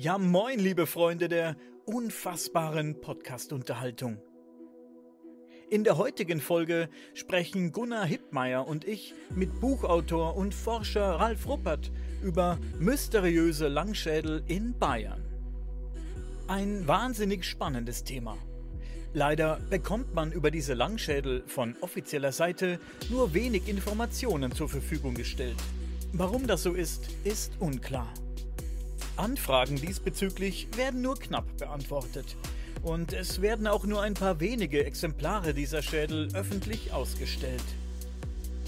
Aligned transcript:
Ja, 0.00 0.16
moin, 0.16 0.60
liebe 0.60 0.86
Freunde 0.86 1.28
der 1.28 1.56
unfassbaren 1.84 3.00
Podcast-Unterhaltung. 3.00 4.22
In 5.70 5.82
der 5.82 5.98
heutigen 5.98 6.40
Folge 6.40 6.88
sprechen 7.14 7.72
Gunnar 7.72 8.06
Hippmeier 8.06 8.68
und 8.68 8.84
ich 8.86 9.16
mit 9.34 9.58
Buchautor 9.58 10.36
und 10.36 10.54
Forscher 10.54 11.02
Ralf 11.02 11.48
Ruppert 11.48 11.90
über 12.22 12.60
mysteriöse 12.78 13.66
Langschädel 13.66 14.44
in 14.46 14.78
Bayern. 14.78 15.24
Ein 16.46 16.86
wahnsinnig 16.86 17.44
spannendes 17.44 18.04
Thema. 18.04 18.38
Leider 19.14 19.58
bekommt 19.68 20.14
man 20.14 20.30
über 20.30 20.52
diese 20.52 20.74
Langschädel 20.74 21.42
von 21.48 21.74
offizieller 21.80 22.30
Seite 22.30 22.78
nur 23.10 23.34
wenig 23.34 23.66
Informationen 23.66 24.52
zur 24.52 24.68
Verfügung 24.68 25.14
gestellt. 25.14 25.58
Warum 26.12 26.46
das 26.46 26.62
so 26.62 26.74
ist, 26.74 27.08
ist 27.24 27.54
unklar. 27.58 28.14
Anfragen 29.18 29.76
diesbezüglich 29.76 30.68
werden 30.76 31.02
nur 31.02 31.18
knapp 31.18 31.56
beantwortet. 31.56 32.36
Und 32.82 33.12
es 33.12 33.42
werden 33.42 33.66
auch 33.66 33.84
nur 33.84 34.02
ein 34.02 34.14
paar 34.14 34.40
wenige 34.40 34.84
Exemplare 34.84 35.52
dieser 35.54 35.82
Schädel 35.82 36.28
öffentlich 36.34 36.92
ausgestellt. 36.92 37.64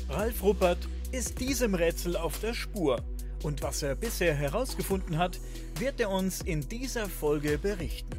Ralf 0.09 0.43
Ruppert 0.43 0.89
ist 1.13 1.41
diesem 1.41 1.75
Rätsel 1.75 2.17
auf 2.17 2.41
der 2.41 2.55
Spur. 2.55 3.03
Und 3.43 3.63
was 3.63 3.83
er 3.83 3.95
bisher 3.95 4.35
herausgefunden 4.35 5.17
hat, 5.17 5.39
wird 5.79 6.01
er 6.01 6.11
uns 6.11 6.43
in 6.43 6.69
dieser 6.69 7.09
Folge 7.09 7.57
berichten. 7.57 8.11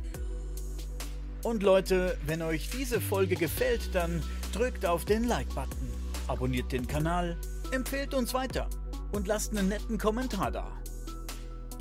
Und 1.44 1.64
Leute, 1.64 2.18
wenn 2.26 2.42
euch 2.42 2.70
diese 2.70 3.02
Folge 3.02 3.36
gefällt, 3.36 3.94
dann 3.94 4.24
drückt 4.54 4.86
auf 4.86 5.06
den 5.06 5.24
Like-Button, 5.24 5.90
abonniert 6.28 6.72
den 6.72 6.88
Kanal, 6.88 7.38
empfehlt 7.72 8.14
uns 8.14 8.34
weiter 8.34 8.70
und 9.12 9.28
lasst 9.28 9.56
einen 9.56 9.70
netten 9.70 9.98
Kommentar 9.98 10.52
da. 10.52 10.81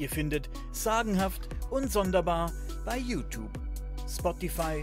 Ihr 0.00 0.08
findet 0.08 0.48
Sagenhaft 0.72 1.46
und 1.68 1.92
Sonderbar 1.92 2.50
bei 2.86 2.96
YouTube, 2.96 3.50
Spotify, 4.08 4.82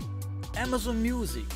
Amazon 0.61 1.01
Music, 1.01 1.47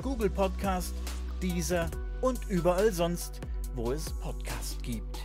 Google 0.00 0.30
Podcast, 0.30 0.94
Deezer 1.42 1.90
und 2.20 2.38
überall 2.48 2.92
sonst, 2.92 3.40
wo 3.74 3.90
es 3.90 4.08
Podcast 4.20 4.80
gibt. 4.84 5.18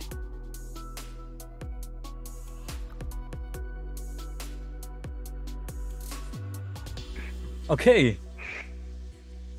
Okay. 7.68 8.18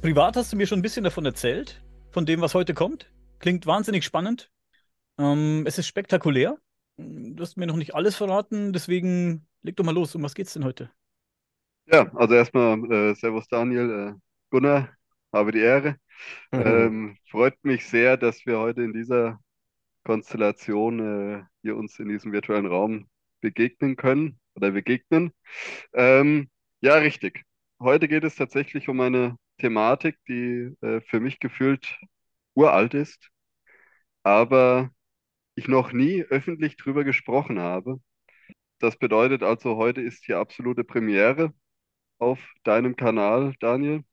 Privat 0.02 0.36
hast 0.36 0.52
du 0.52 0.58
mir 0.58 0.68
schon 0.68 0.80
ein 0.80 0.82
bisschen 0.82 1.06
davon 1.06 1.26
erzählt, 1.26 1.82
von 2.12 2.26
dem, 2.26 2.42
was 2.42 2.54
heute 2.54 2.74
kommt. 2.74 3.10
Klingt 3.40 3.66
wahnsinnig 3.66 4.04
spannend. 4.04 4.52
Ähm, 5.18 5.64
es 5.66 5.78
ist 5.78 5.88
spektakulär. 5.88 6.58
Du 7.00 7.42
hast 7.42 7.56
mir 7.56 7.68
noch 7.68 7.78
nicht 7.78 7.96
alles 7.96 8.16
verraten, 8.18 8.74
deswegen 8.74 9.48
leg 9.62 9.76
doch 9.78 9.86
mal 9.86 9.94
los. 9.94 10.16
Um 10.16 10.24
was 10.24 10.36
geht's 10.36 10.54
denn 10.54 10.66
heute? 10.66 10.92
Ja, 11.86 12.12
also 12.14 12.34
erstmal 12.34 12.92
äh, 12.92 13.16
Servus 13.16 13.48
Daniel, 13.48 13.90
äh, 13.90 14.20
Gunnar, 14.50 14.90
habe 15.32 15.52
die 15.52 15.60
Ehre. 15.60 15.96
Mhm. 16.52 16.62
Ähm, 16.62 17.18
freut 17.32 17.56
mich 17.64 17.88
sehr, 17.88 18.18
dass 18.18 18.46
wir 18.46 18.60
heute 18.60 18.84
in 18.84 18.94
dieser 18.94 19.40
Konstellation 20.04 21.00
äh, 21.00 21.44
hier 21.62 21.78
uns 21.78 21.98
in 22.00 22.10
diesem 22.10 22.32
virtuellen 22.32 22.66
Raum 22.66 23.08
begegnen 23.42 23.96
können 23.96 24.40
oder 24.56 24.72
begegnen. 24.72 25.32
Ähm, 25.94 26.50
ja, 26.82 26.96
richtig. 26.96 27.44
Heute 27.80 28.08
geht 28.10 28.26
es 28.26 28.36
tatsächlich 28.36 28.90
um 28.90 29.00
eine 29.00 29.38
Thematik, 29.58 30.18
die 30.28 30.76
äh, 30.82 31.02
für 31.02 31.20
mich 31.22 31.40
gefühlt 31.40 31.98
uralt 32.56 32.94
ist, 32.94 33.30
aber 34.24 34.92
ich 35.60 35.68
noch 35.68 35.92
nie 35.94 36.24
öffentlich 36.24 36.78
drüber 36.78 37.04
gesprochen 37.04 37.60
habe. 37.60 38.00
Das 38.80 38.98
bedeutet 38.98 39.44
also, 39.44 39.78
heute 39.78 40.02
ist 40.02 40.26
hier 40.26 40.40
absolute 40.40 40.84
Premiere 40.86 41.54
auf 42.20 42.40
deinem 42.64 42.96
Kanal, 42.96 43.56
Daniel. 43.60 44.04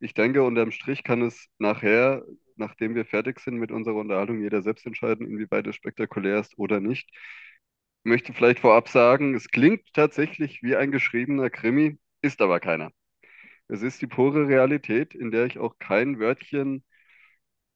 Ich 0.00 0.14
denke, 0.14 0.42
unterm 0.44 0.72
Strich 0.72 1.04
kann 1.04 1.22
es 1.22 1.48
nachher, 1.58 2.24
nachdem 2.56 2.94
wir 2.96 3.04
fertig 3.06 3.40
sind 3.40 3.56
mit 3.58 3.72
unserer 3.72 3.96
Unterhaltung, 3.96 4.40
jeder 4.42 4.62
selbst 4.62 4.86
entscheiden, 4.86 5.26
inwieweit 5.26 5.66
es 5.68 5.76
spektakulär 5.76 6.40
ist 6.40 6.58
oder 6.58 6.80
nicht. 6.80 7.10
Ich 8.04 8.10
möchte 8.10 8.32
vielleicht 8.32 8.60
vorab 8.60 8.88
sagen, 8.88 9.34
es 9.34 9.48
klingt 9.50 9.92
tatsächlich 9.94 10.62
wie 10.62 10.76
ein 10.76 10.90
geschriebener 10.92 11.50
Krimi, 11.50 11.98
ist 12.22 12.40
aber 12.42 12.60
keiner. 12.60 12.90
Es 13.68 13.82
ist 13.82 14.02
die 14.02 14.06
pure 14.08 14.48
Realität, 14.48 15.14
in 15.14 15.30
der 15.30 15.46
ich 15.46 15.58
auch 15.58 15.78
kein 15.78 16.18
Wörtchen 16.20 16.84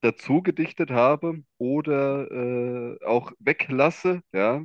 dazu 0.03 0.43
gedichtet 0.43 0.91
habe 0.91 1.45
oder 1.59 2.31
äh, 2.31 3.05
auch 3.07 3.33
weglasse, 3.41 4.23
ja, 4.33 4.65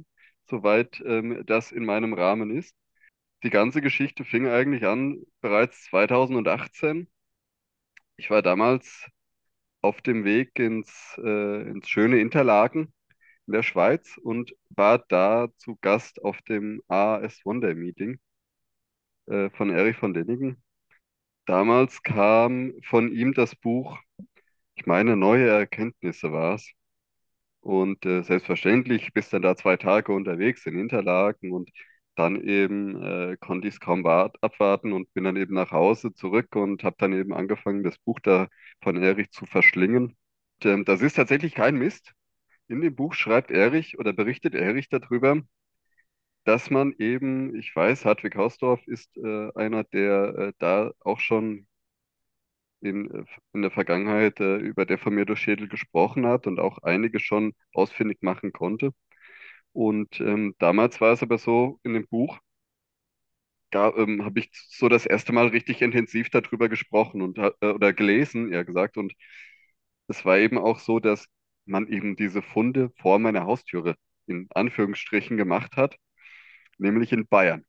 soweit 0.49 1.01
ähm, 1.05 1.43
das 1.45 1.71
in 1.71 1.85
meinem 1.85 2.13
Rahmen 2.13 2.51
ist. 2.51 2.75
Die 3.43 3.49
ganze 3.51 3.81
Geschichte 3.81 4.25
fing 4.25 4.47
eigentlich 4.47 4.85
an 4.85 5.23
bereits 5.41 5.85
2018. 5.85 7.09
Ich 8.17 8.29
war 8.29 8.41
damals 8.41 9.07
auf 9.81 10.01
dem 10.01 10.25
Weg 10.25 10.59
ins, 10.59 11.17
äh, 11.23 11.61
ins 11.69 11.89
schöne 11.89 12.19
Interlaken 12.19 12.93
in 13.47 13.53
der 13.53 13.63
Schweiz 13.63 14.17
und 14.17 14.55
war 14.69 14.99
da 14.99 15.49
zu 15.57 15.77
Gast 15.81 16.21
auf 16.23 16.41
dem 16.43 16.81
AAS 16.87 17.45
Wonder 17.45 17.75
Meeting 17.75 18.19
äh, 19.27 19.49
von 19.51 19.69
Erich 19.71 19.97
von 19.97 20.13
Däniken. 20.13 20.61
Damals 21.45 22.03
kam 22.03 22.73
von 22.83 23.11
ihm 23.11 23.33
das 23.33 23.55
Buch 23.55 23.99
ich 24.77 24.85
meine, 24.87 25.17
neue 25.17 25.47
Erkenntnisse 25.49 26.31
war 26.31 26.55
es. 26.55 26.71
Und 27.61 28.05
äh, 28.05 28.23
selbstverständlich 28.23 29.13
bist 29.13 29.33
dann 29.33 29.41
da 29.41 29.55
zwei 29.55 29.77
Tage 29.77 30.13
unterwegs 30.13 30.65
in 30.65 30.79
Interlaken 30.79 31.51
und 31.51 31.69
dann 32.15 32.41
eben 32.41 33.01
äh, 33.03 33.37
konnte 33.39 33.67
ich 33.67 33.75
es 33.75 33.79
kaum 33.79 34.03
wart- 34.03 34.37
abwarten 34.43 34.93
und 34.93 35.13
bin 35.13 35.25
dann 35.25 35.35
eben 35.37 35.53
nach 35.55 35.71
Hause 35.71 36.13
zurück 36.13 36.55
und 36.55 36.83
habe 36.83 36.95
dann 36.99 37.13
eben 37.13 37.33
angefangen, 37.33 37.83
das 37.83 37.97
Buch 37.99 38.19
da 38.21 38.47
von 38.81 39.01
Erich 39.03 39.31
zu 39.31 39.45
verschlingen. 39.45 40.17
Und, 40.63 40.65
ähm, 40.65 40.85
das 40.85 41.01
ist 41.01 41.15
tatsächlich 41.15 41.53
kein 41.55 41.75
Mist. 41.77 42.13
In 42.69 42.81
dem 42.81 42.95
Buch 42.95 43.13
schreibt 43.15 43.51
Erich 43.51 43.99
oder 43.99 44.13
berichtet 44.13 44.55
Erich 44.55 44.89
darüber, 44.89 45.41
dass 46.45 46.69
man 46.69 46.93
eben, 46.99 47.55
ich 47.55 47.75
weiß, 47.75 48.05
Hartwig 48.05 48.35
Hausdorff 48.35 48.85
ist 48.87 49.15
äh, 49.17 49.51
einer, 49.55 49.83
der 49.83 50.35
äh, 50.37 50.53
da 50.59 50.91
auch 51.01 51.19
schon 51.19 51.67
in, 52.81 53.09
äh, 53.11 53.25
in 53.53 53.61
der 53.63 53.71
Vergangenheit 53.71 54.39
äh, 54.39 54.57
über 54.57 54.85
deformierte 54.85 55.35
Schädel 55.35 55.67
gesprochen 55.67 56.25
hat 56.27 56.47
und 56.47 56.59
auch 56.59 56.79
einige 56.79 57.19
schon 57.19 57.53
ausfindig 57.73 58.21
machen 58.23 58.51
konnte. 58.53 58.91
Und 59.73 60.19
ähm, 60.21 60.55
damals 60.59 61.01
war 61.01 61.13
es 61.13 61.23
aber 61.23 61.37
so, 61.39 61.79
in 61.83 61.93
dem 61.95 62.07
Buch 62.07 62.39
ähm, 63.73 64.23
habe 64.25 64.39
ich 64.39 64.49
so 64.69 64.89
das 64.89 65.05
erste 65.05 65.33
Mal 65.33 65.47
richtig 65.47 65.81
intensiv 65.81 66.29
darüber 66.29 66.69
gesprochen 66.69 67.21
und 67.21 67.37
äh, 67.37 67.51
oder 67.61 67.93
gelesen, 67.93 68.51
eher 68.51 68.65
gesagt. 68.65 68.97
Und 68.97 69.13
es 70.07 70.25
war 70.25 70.37
eben 70.39 70.57
auch 70.57 70.79
so, 70.79 70.99
dass 70.99 71.27
man 71.65 71.87
eben 71.87 72.15
diese 72.15 72.41
Funde 72.41 72.91
vor 73.01 73.19
meiner 73.19 73.45
Haustüre 73.45 73.95
in 74.27 74.47
Anführungsstrichen 74.51 75.37
gemacht 75.37 75.77
hat, 75.77 75.97
nämlich 76.79 77.13
in 77.13 77.27
Bayern. 77.27 77.65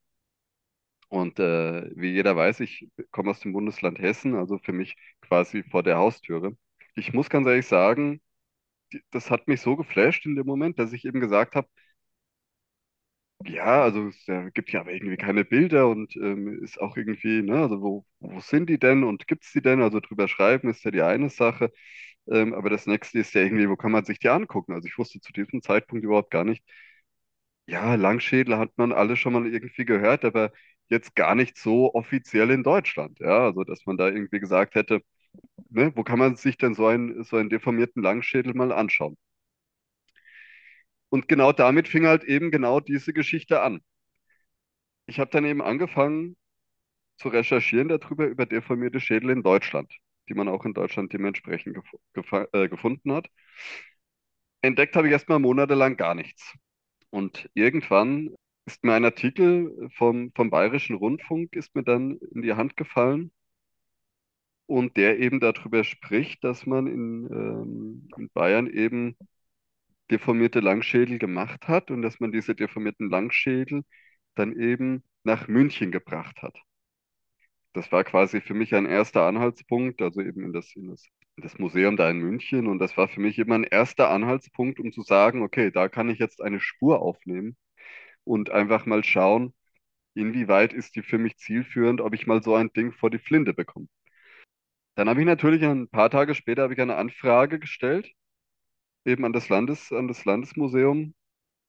Und 1.08 1.38
äh, 1.40 1.90
wie 1.96 2.10
jeder 2.12 2.36
weiß, 2.36 2.60
ich 2.60 2.88
komme 3.10 3.30
aus 3.30 3.40
dem 3.40 3.52
Bundesland 3.52 3.98
Hessen, 3.98 4.34
also 4.34 4.58
für 4.58 4.72
mich 4.72 4.96
quasi 5.22 5.62
vor 5.64 5.82
der 5.82 5.96
Haustüre. 5.98 6.56
Ich 6.96 7.12
muss 7.14 7.30
ganz 7.30 7.46
ehrlich 7.46 7.66
sagen, 7.66 8.20
das 9.10 9.30
hat 9.30 9.48
mich 9.48 9.60
so 9.62 9.76
geflasht 9.76 10.26
in 10.26 10.36
dem 10.36 10.46
Moment, 10.46 10.78
dass 10.78 10.92
ich 10.92 11.04
eben 11.06 11.20
gesagt 11.20 11.56
habe, 11.56 11.68
ja, 13.44 13.82
also 13.82 14.08
es 14.08 14.26
gibt 14.54 14.70
ja 14.72 14.80
aber 14.80 14.92
irgendwie 14.92 15.16
keine 15.16 15.44
Bilder 15.44 15.88
und 15.88 16.16
ähm, 16.16 16.62
ist 16.64 16.80
auch 16.80 16.96
irgendwie, 16.96 17.42
ne, 17.42 17.62
also 17.62 17.80
wo, 17.80 18.04
wo 18.20 18.40
sind 18.40 18.68
die 18.68 18.78
denn 18.78 19.04
und 19.04 19.26
gibt 19.28 19.44
es 19.44 19.52
die 19.52 19.62
denn? 19.62 19.80
Also 19.82 20.00
drüber 20.00 20.26
schreiben 20.28 20.68
ist 20.68 20.84
ja 20.84 20.90
die 20.90 21.02
eine 21.02 21.30
Sache, 21.30 21.72
ähm, 22.28 22.54
aber 22.54 22.70
das 22.70 22.86
nächste 22.86 23.18
ist 23.20 23.34
ja 23.34 23.42
irgendwie, 23.42 23.68
wo 23.70 23.76
kann 23.76 23.92
man 23.92 24.04
sich 24.04 24.18
die 24.18 24.28
angucken? 24.30 24.72
Also 24.74 24.88
ich 24.88 24.98
wusste 24.98 25.20
zu 25.20 25.32
diesem 25.32 25.62
Zeitpunkt 25.62 26.04
überhaupt 26.04 26.30
gar 26.32 26.44
nicht, 26.44 26.64
ja, 27.66 27.94
Langschädel 27.94 28.58
hat 28.58 28.70
man 28.76 28.92
alle 28.92 29.16
schon 29.16 29.32
mal 29.34 29.46
irgendwie 29.46 29.84
gehört, 29.84 30.24
aber 30.24 30.52
jetzt 30.88 31.14
gar 31.16 31.34
nicht 31.34 31.56
so 31.58 31.94
offiziell 31.94 32.50
in 32.50 32.62
Deutschland. 32.62 33.18
Ja, 33.20 33.44
also 33.46 33.64
dass 33.64 33.86
man 33.86 33.96
da 33.96 34.08
irgendwie 34.08 34.40
gesagt 34.40 34.74
hätte, 34.74 35.02
ne, 35.70 35.92
wo 35.96 36.04
kann 36.04 36.18
man 36.18 36.36
sich 36.36 36.58
denn 36.58 36.74
so 36.74 36.86
einen, 36.86 37.24
so 37.24 37.36
einen 37.36 37.50
deformierten 37.50 38.02
Langschädel 38.02 38.54
mal 38.54 38.72
anschauen? 38.72 39.16
Und 41.10 41.28
genau 41.28 41.52
damit 41.52 41.86
fing 41.86 42.06
halt 42.06 42.24
eben 42.24 42.50
genau 42.50 42.80
diese 42.80 43.12
Geschichte 43.12 43.60
an. 43.60 43.80
Ich 45.06 45.18
habe 45.18 45.30
dann 45.30 45.44
eben 45.44 45.62
angefangen 45.62 46.36
zu 47.18 47.28
recherchieren 47.28 47.88
darüber, 47.88 48.26
über 48.26 48.46
deformierte 48.46 49.00
Schädel 49.00 49.30
in 49.30 49.42
Deutschland, 49.42 49.92
die 50.28 50.34
man 50.34 50.48
auch 50.48 50.64
in 50.66 50.74
Deutschland 50.74 51.12
dementsprechend 51.12 51.76
gef 52.14 52.32
äh, 52.52 52.68
gefunden 52.68 53.12
hat. 53.12 53.28
Entdeckt 54.62 54.96
habe 54.96 55.06
ich 55.08 55.12
erstmal 55.12 55.38
monatelang 55.38 55.96
gar 55.96 56.14
nichts. 56.14 56.54
Und 57.10 57.50
irgendwann 57.54 58.34
ist 58.68 58.84
mir 58.84 58.94
ein 58.94 59.04
Artikel 59.04 59.88
vom, 59.96 60.30
vom 60.34 60.50
Bayerischen 60.50 60.96
Rundfunk 60.96 61.54
ist 61.56 61.74
mir 61.74 61.82
dann 61.84 62.18
in 62.34 62.42
die 62.42 62.52
Hand 62.54 62.76
gefallen 62.76 63.32
und 64.66 64.96
der 64.98 65.18
eben 65.18 65.40
darüber 65.40 65.84
spricht, 65.84 66.44
dass 66.44 66.66
man 66.66 66.86
in, 66.86 67.26
ähm, 67.32 68.08
in 68.18 68.28
Bayern 68.30 68.66
eben 68.66 69.16
deformierte 70.10 70.60
Langschädel 70.60 71.18
gemacht 71.18 71.68
hat 71.68 71.90
und 71.90 72.02
dass 72.02 72.20
man 72.20 72.32
diese 72.32 72.54
deformierten 72.54 73.08
Langschädel 73.10 73.84
dann 74.34 74.58
eben 74.58 75.02
nach 75.24 75.48
München 75.48 75.90
gebracht 75.90 76.42
hat. 76.42 76.56
Das 77.72 77.90
war 77.92 78.04
quasi 78.04 78.40
für 78.42 78.54
mich 78.54 78.74
ein 78.74 78.86
erster 78.86 79.22
Anhaltspunkt, 79.26 80.02
also 80.02 80.20
eben 80.20 80.44
in 80.44 80.52
das, 80.52 80.74
in 80.76 80.88
das, 80.88 81.04
in 81.36 81.42
das 81.42 81.58
Museum 81.58 81.96
da 81.96 82.10
in 82.10 82.18
München. 82.18 82.66
Und 82.66 82.78
das 82.80 82.96
war 82.98 83.08
für 83.08 83.20
mich 83.20 83.38
immer 83.38 83.54
ein 83.54 83.64
erster 83.64 84.10
Anhaltspunkt, 84.10 84.80
um 84.80 84.92
zu 84.92 85.02
sagen, 85.02 85.42
okay, 85.42 85.70
da 85.70 85.88
kann 85.88 86.10
ich 86.10 86.18
jetzt 86.18 86.42
eine 86.42 86.60
Spur 86.60 87.00
aufnehmen 87.00 87.56
und 88.28 88.50
einfach 88.50 88.86
mal 88.86 89.04
schauen, 89.04 89.54
inwieweit 90.14 90.72
ist 90.74 90.96
die 90.96 91.02
für 91.02 91.18
mich 91.18 91.38
zielführend, 91.38 92.00
ob 92.02 92.14
ich 92.14 92.26
mal 92.28 92.42
so 92.42 92.54
ein 92.56 92.72
Ding 92.74 92.92
vor 92.92 93.10
die 93.10 93.18
Flinte 93.20 93.54
bekomme. 93.54 93.88
Dann 94.96 95.08
habe 95.08 95.20
ich 95.20 95.26
natürlich 95.26 95.64
ein 95.64 95.88
paar 95.88 96.10
Tage 96.10 96.34
später 96.34 96.62
habe 96.62 96.74
ich 96.74 96.80
eine 96.80 96.96
Anfrage 96.96 97.58
gestellt, 97.58 98.10
eben 99.04 99.24
an 99.24 99.32
das 99.32 99.48
Landes, 99.48 99.92
an 99.92 100.08
das 100.08 100.24
Landesmuseum. 100.24 101.14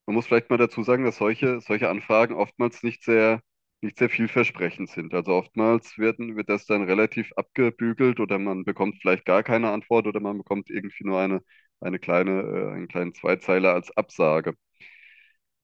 Man 0.08 0.16
muss 0.16 0.28
vielleicht 0.28 0.50
mal 0.50 0.58
dazu 0.58 0.84
sagen, 0.84 1.06
dass 1.06 1.18
solche, 1.18 1.62
solche 1.62 1.90
Anfragen 1.90 2.36
oftmals 2.36 2.84
nicht 2.84 3.04
sehr, 3.04 3.42
nicht 3.82 4.00
sehr 4.00 4.10
vielversprechend 4.10 4.90
sind. 4.90 5.14
Also 5.14 5.34
oftmals 5.34 5.98
werden, 6.00 6.36
wird 6.38 6.50
das 6.50 6.66
dann 6.66 6.84
relativ 6.84 7.32
abgebügelt 7.36 8.20
oder 8.20 8.40
man 8.40 8.66
bekommt 8.66 8.98
vielleicht 9.02 9.26
gar 9.26 9.44
keine 9.44 9.72
Antwort 9.72 10.08
oder 10.08 10.20
man 10.22 10.38
bekommt 10.40 10.70
irgendwie 10.70 11.06
nur 11.06 11.20
eine, 11.22 11.42
eine 11.82 12.00
kleine, 12.00 12.42
äh, 12.42 12.74
einen 12.76 12.88
kleinen 12.90 13.14
Zweizeiler 13.16 13.74
als 13.74 13.92
Absage. 13.98 14.56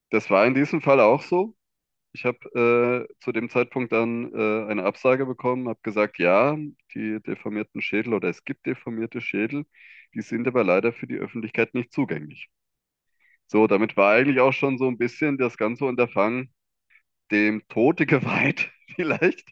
Das 0.09 0.29
war 0.29 0.45
in 0.45 0.53
diesem 0.55 0.81
Fall 0.81 0.99
auch 0.99 1.21
so. 1.21 1.55
Ich 2.13 2.25
habe 2.25 3.07
äh, 3.09 3.15
zu 3.21 3.31
dem 3.33 3.49
Zeitpunkt 3.49 3.91
dann 3.93 4.33
äh, 4.33 4.65
eine 4.71 4.83
Absage 4.85 5.25
bekommen, 5.25 5.69
habe 5.69 5.79
gesagt, 5.83 6.19
ja, 6.19 6.57
die 6.95 7.21
deformierten 7.21 7.81
Schädel 7.81 8.13
oder 8.15 8.29
es 8.29 8.43
gibt 8.45 8.65
deformierte 8.67 9.21
Schädel, 9.21 9.65
die 10.15 10.21
sind 10.21 10.47
aber 10.47 10.63
leider 10.65 10.93
für 10.93 11.07
die 11.07 11.17
Öffentlichkeit 11.17 11.73
nicht 11.75 11.93
zugänglich. 11.93 12.49
So, 13.47 13.67
damit 13.67 13.97
war 13.97 14.13
eigentlich 14.13 14.39
auch 14.39 14.53
schon 14.53 14.77
so 14.77 14.87
ein 14.87 14.97
bisschen 14.97 15.37
das 15.37 15.57
ganze 15.57 15.85
Unterfangen 15.85 16.53
dem 17.31 17.63
Tode 17.69 18.05
geweiht, 18.07 18.71
vielleicht. 18.95 19.51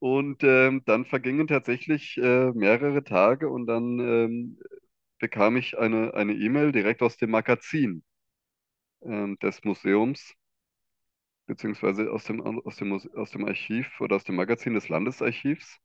Und 0.00 0.44
ähm, 0.44 0.82
dann 0.86 1.06
vergingen 1.06 1.46
tatsächlich 1.48 2.18
äh, 2.18 2.52
mehrere 2.52 3.04
Tage 3.04 3.48
und 3.50 3.66
dann 3.66 3.98
ähm, 4.00 4.58
bekam 5.20 5.56
ich 5.56 5.78
eine 5.78 6.14
eine 6.14 6.34
E-Mail 6.34 6.72
direkt 6.72 7.02
aus 7.02 7.16
dem 7.18 7.30
Magazin 7.30 8.04
ähm, 9.02 9.38
des 9.40 9.64
Museums 9.64 10.34
beziehungsweise 11.46 12.10
aus 12.12 12.24
dem, 12.24 12.40
aus 12.40 12.76
dem, 12.76 12.92
aus 12.92 13.30
dem 13.30 13.44
Archiv 13.44 14.00
oder 14.00 14.16
aus 14.16 14.24
dem 14.24 14.36
Magazin 14.36 14.74
des 14.74 14.88
Landesarchivs. 14.88 15.78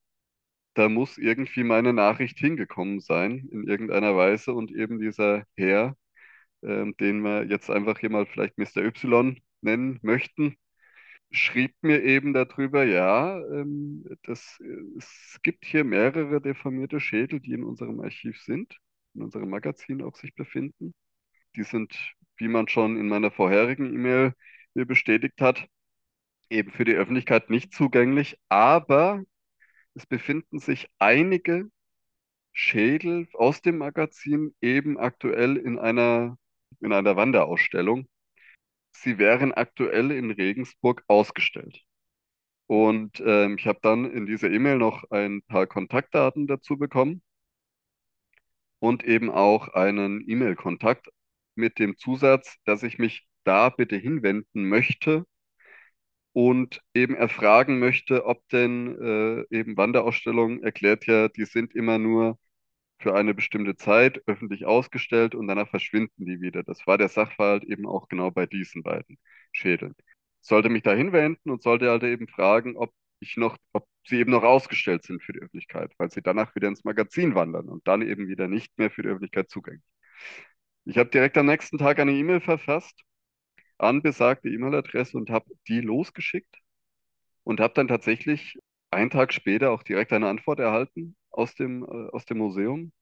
Da 0.75 0.89
muss 0.89 1.17
irgendwie 1.17 1.63
meine 1.63 1.93
Nachricht 1.93 2.37
hingekommen 2.39 2.99
sein, 2.99 3.47
in 3.51 3.65
irgendeiner 3.67 4.15
Weise. 4.15 4.53
Und 4.53 4.71
eben 4.71 4.99
dieser 4.99 5.45
Herr, 5.57 5.95
ähm, 6.63 6.95
den 6.99 7.21
wir 7.23 7.45
jetzt 7.45 7.69
einfach 7.71 7.99
hier 7.99 8.11
mal 8.11 8.25
vielleicht 8.27 8.57
Mr. 8.57 8.83
Y 8.83 9.41
nennen 9.61 9.99
möchten, 10.03 10.55
schrieb 11.31 11.75
mir 11.81 12.03
eben 12.03 12.33
darüber, 12.33 12.83
ja, 12.85 13.39
ähm, 13.39 14.05
das, 14.23 14.59
äh, 14.61 14.97
es 14.97 15.39
gibt 15.43 15.65
hier 15.65 15.83
mehrere 15.83 16.41
deformierte 16.41 16.99
Schädel, 16.99 17.39
die 17.39 17.53
in 17.53 17.63
unserem 17.63 17.99
Archiv 18.01 18.41
sind, 18.41 18.77
in 19.15 19.23
unserem 19.23 19.49
Magazin 19.49 20.01
auch 20.03 20.15
sich 20.15 20.35
befinden. 20.35 20.93
Die 21.55 21.63
sind, 21.63 21.93
wie 22.37 22.47
man 22.47 22.67
schon 22.67 22.97
in 22.97 23.07
meiner 23.07 23.31
vorherigen 23.31 23.93
E-Mail 23.93 24.33
bestätigt 24.73 25.41
hat, 25.41 25.67
eben 26.49 26.71
für 26.71 26.85
die 26.85 26.95
Öffentlichkeit 26.95 27.49
nicht 27.49 27.73
zugänglich, 27.73 28.37
aber 28.49 29.23
es 29.93 30.05
befinden 30.05 30.59
sich 30.59 30.89
einige 30.99 31.69
Schädel 32.53 33.27
aus 33.33 33.61
dem 33.61 33.77
Magazin 33.77 34.55
eben 34.61 34.97
aktuell 34.97 35.57
in 35.57 35.79
einer, 35.79 36.37
in 36.81 36.93
einer 36.93 37.15
Wanderausstellung. 37.15 38.07
Sie 38.91 39.17
wären 39.17 39.53
aktuell 39.53 40.11
in 40.11 40.31
Regensburg 40.31 41.03
ausgestellt. 41.07 41.83
Und 42.67 43.21
ähm, 43.25 43.57
ich 43.59 43.67
habe 43.67 43.79
dann 43.81 44.09
in 44.09 44.25
dieser 44.25 44.49
E-Mail 44.49 44.77
noch 44.77 45.03
ein 45.11 45.41
paar 45.43 45.67
Kontaktdaten 45.67 46.47
dazu 46.47 46.77
bekommen 46.77 47.21
und 48.79 49.03
eben 49.03 49.29
auch 49.29 49.67
einen 49.69 50.23
E-Mail-Kontakt 50.27 51.09
mit 51.55 51.79
dem 51.79 51.97
Zusatz, 51.97 52.57
dass 52.65 52.83
ich 52.83 52.97
mich 52.99 53.27
da 53.43 53.69
bitte 53.69 53.95
hinwenden 53.97 54.67
möchte 54.69 55.25
und 56.33 56.81
eben 56.93 57.15
erfragen 57.15 57.79
möchte, 57.79 58.25
ob 58.25 58.47
denn 58.49 58.97
äh, 59.49 59.55
eben 59.57 59.77
Wanderausstellungen 59.77 60.63
erklärt 60.63 61.05
ja, 61.07 61.29
die 61.29 61.45
sind 61.45 61.73
immer 61.73 61.97
nur 61.97 62.37
für 62.99 63.15
eine 63.15 63.33
bestimmte 63.33 63.75
Zeit 63.77 64.21
öffentlich 64.27 64.65
ausgestellt 64.65 65.35
und 65.35 65.47
danach 65.47 65.69
verschwinden 65.69 66.25
die 66.25 66.41
wieder. 66.41 66.63
Das 66.63 66.85
war 66.87 66.97
der 66.97 67.09
Sachverhalt 67.09 67.63
eben 67.65 67.87
auch 67.87 68.07
genau 68.09 68.31
bei 68.31 68.45
diesen 68.47 68.83
beiden 68.83 69.17
Schädeln. 69.53 69.95
Sollte 70.41 70.69
mich 70.69 70.83
da 70.83 70.93
hinwenden 70.93 71.51
und 71.51 71.63
sollte 71.63 71.89
halt 71.89 72.03
eben 72.03 72.27
fragen, 72.27 72.77
ob 72.77 72.93
ich 73.19 73.37
noch, 73.37 73.57
ob 73.73 73.87
sie 74.07 74.17
eben 74.19 74.31
noch 74.31 74.43
ausgestellt 74.43 75.03
sind 75.03 75.23
für 75.23 75.33
die 75.33 75.39
Öffentlichkeit, 75.39 75.93
weil 75.97 76.11
sie 76.11 76.21
danach 76.21 76.55
wieder 76.55 76.67
ins 76.67 76.83
Magazin 76.83 77.35
wandern 77.35 77.69
und 77.69 77.87
dann 77.87 78.01
eben 78.01 78.27
wieder 78.27 78.47
nicht 78.47 78.77
mehr 78.77 78.91
für 78.91 79.01
die 79.03 79.09
Öffentlichkeit 79.09 79.49
zugänglich. 79.49 79.83
Ich 80.85 80.97
habe 80.97 81.09
direkt 81.09 81.37
am 81.37 81.47
nächsten 81.47 81.77
Tag 81.77 81.99
eine 81.99 82.13
E-Mail 82.13 82.41
verfasst 82.41 83.01
an 83.77 84.01
besagte 84.01 84.49
E-Mail-Adresse 84.49 85.17
und 85.17 85.29
habe 85.29 85.51
die 85.67 85.81
losgeschickt 85.81 86.57
und 87.43 87.59
habe 87.59 87.73
dann 87.75 87.87
tatsächlich 87.87 88.59
einen 88.91 89.09
Tag 89.09 89.33
später 89.33 89.71
auch 89.71 89.83
direkt 89.83 90.13
eine 90.13 90.29
Antwort 90.29 90.59
erhalten 90.59 91.15
aus 91.31 91.55
dem, 91.55 91.83
äh, 91.83 92.09
aus 92.11 92.25
dem 92.25 92.37
Museum. 92.39 92.93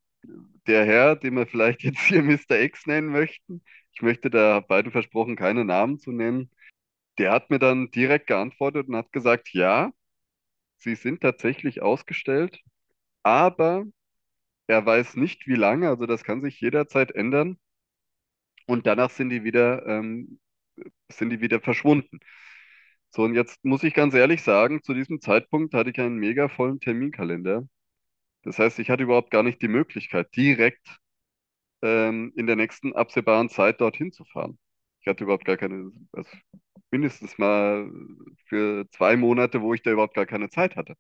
Der 0.67 0.85
Herr, 0.85 1.15
den 1.15 1.35
wir 1.35 1.47
vielleicht 1.47 1.83
jetzt 1.83 2.01
hier 2.01 2.23
Mr. 2.23 2.59
X 2.61 2.87
nennen 2.87 3.09
möchten, 3.09 3.63
ich 3.93 4.01
möchte 4.01 4.29
da 4.29 4.61
beiden 4.61 4.91
versprochen, 4.91 5.35
keine 5.35 5.65
Namen 5.65 5.99
zu 5.99 6.11
nennen, 6.11 6.49
der 7.19 7.31
hat 7.31 7.49
mir 7.51 7.59
dann 7.59 7.91
direkt 7.91 8.27
geantwortet 8.27 8.87
und 8.89 8.95
hat 8.95 9.11
gesagt, 9.11 9.49
ja, 9.53 9.91
sie 10.77 10.95
sind 10.95 11.21
tatsächlich 11.21 11.81
ausgestellt, 11.81 12.61
aber 13.23 13.85
er 14.67 14.85
weiß 14.85 15.15
nicht, 15.17 15.47
wie 15.47 15.55
lange, 15.55 15.89
also 15.89 16.05
das 16.07 16.23
kann 16.23 16.41
sich 16.41 16.59
jederzeit 16.61 17.11
ändern. 17.11 17.59
Und 18.67 18.87
danach 18.87 19.09
sind 19.11 19.29
die 19.29 19.43
wieder, 19.43 19.85
ähm, 19.87 20.39
sind 21.09 21.29
die 21.31 21.41
wieder 21.41 21.61
verschwunden. 21.61 22.19
So, 23.11 23.23
und 23.23 23.35
jetzt 23.35 23.63
muss 23.63 23.83
ich 23.83 23.93
ganz 23.93 24.13
ehrlich 24.15 24.41
sagen, 24.43 24.81
zu 24.83 24.93
diesem 24.93 25.21
Zeitpunkt 25.21 25.73
hatte 25.73 25.91
ich 25.91 25.99
einen 25.99 26.17
mega 26.17 26.49
vollen 26.49 26.79
Terminkalender. 26.79 27.67
Das 28.43 28.59
heißt, 28.59 28.79
ich 28.79 28.89
hatte 28.89 29.03
überhaupt 29.03 29.31
gar 29.31 29.43
nicht 29.43 29.61
die 29.61 29.67
Möglichkeit, 29.69 30.35
direkt 30.35 30.99
ähm, 31.81 32.33
in 32.35 32.47
der 32.47 32.55
nächsten 32.55 32.93
absehbaren 32.95 33.49
Zeit 33.49 33.81
dorthin 33.81 34.11
zu 34.11 34.25
fahren. 34.25 34.57
Ich 35.01 35.07
hatte 35.07 35.23
überhaupt 35.25 35.45
gar 35.45 35.57
keine, 35.57 35.91
also 36.13 36.29
mindestens 36.91 37.37
mal 37.37 37.91
für 38.47 38.87
zwei 38.91 39.17
Monate, 39.17 39.61
wo 39.61 39.73
ich 39.73 39.81
da 39.83 39.91
überhaupt 39.91 40.15
gar 40.15 40.25
keine 40.25 40.49
Zeit 40.49 40.75
hatte. 40.75 40.95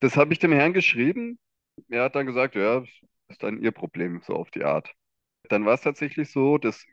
Das 0.00 0.16
habe 0.16 0.32
ich 0.32 0.38
dem 0.38 0.52
Herrn 0.52 0.72
geschrieben. 0.74 1.38
Er 1.88 2.04
hat 2.04 2.14
dann 2.16 2.26
gesagt, 2.26 2.54
ja, 2.56 2.84
ist 3.28 3.42
dann 3.42 3.62
Ihr 3.62 3.72
Problem, 3.72 4.20
so 4.22 4.34
auf 4.34 4.50
die 4.50 4.64
Art. 4.64 4.94
Dann 5.48 5.64
war 5.66 5.74
es 5.74 5.82
tatsächlich 5.82 6.30
so, 6.30 6.58
das 6.58 6.84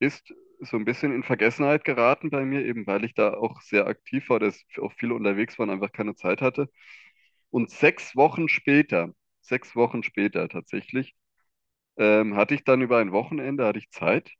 ist 0.00 0.34
so 0.60 0.76
ein 0.76 0.84
bisschen 0.84 1.12
in 1.14 1.22
Vergessenheit 1.22 1.84
geraten 1.84 2.30
bei 2.30 2.44
mir, 2.44 2.64
eben 2.64 2.86
weil 2.86 3.04
ich 3.04 3.14
da 3.14 3.34
auch 3.34 3.60
sehr 3.62 3.86
aktiv 3.86 4.28
war, 4.30 4.40
dass 4.40 4.64
auch 4.80 4.92
viele 4.94 5.14
unterwegs 5.14 5.58
waren, 5.58 5.70
einfach 5.70 5.92
keine 5.92 6.14
Zeit 6.16 6.40
hatte. 6.42 6.68
Und 7.50 7.70
sechs 7.70 8.16
Wochen 8.16 8.48
später, 8.48 9.14
sechs 9.42 9.76
Wochen 9.76 10.02
später 10.02 10.48
tatsächlich, 10.48 11.14
ähm, 11.98 12.36
hatte 12.36 12.54
ich 12.54 12.64
dann 12.64 12.82
über 12.82 12.98
ein 12.98 13.12
Wochenende, 13.12 13.66
hatte 13.66 13.78
ich 13.80 13.90
Zeit, 13.90 14.32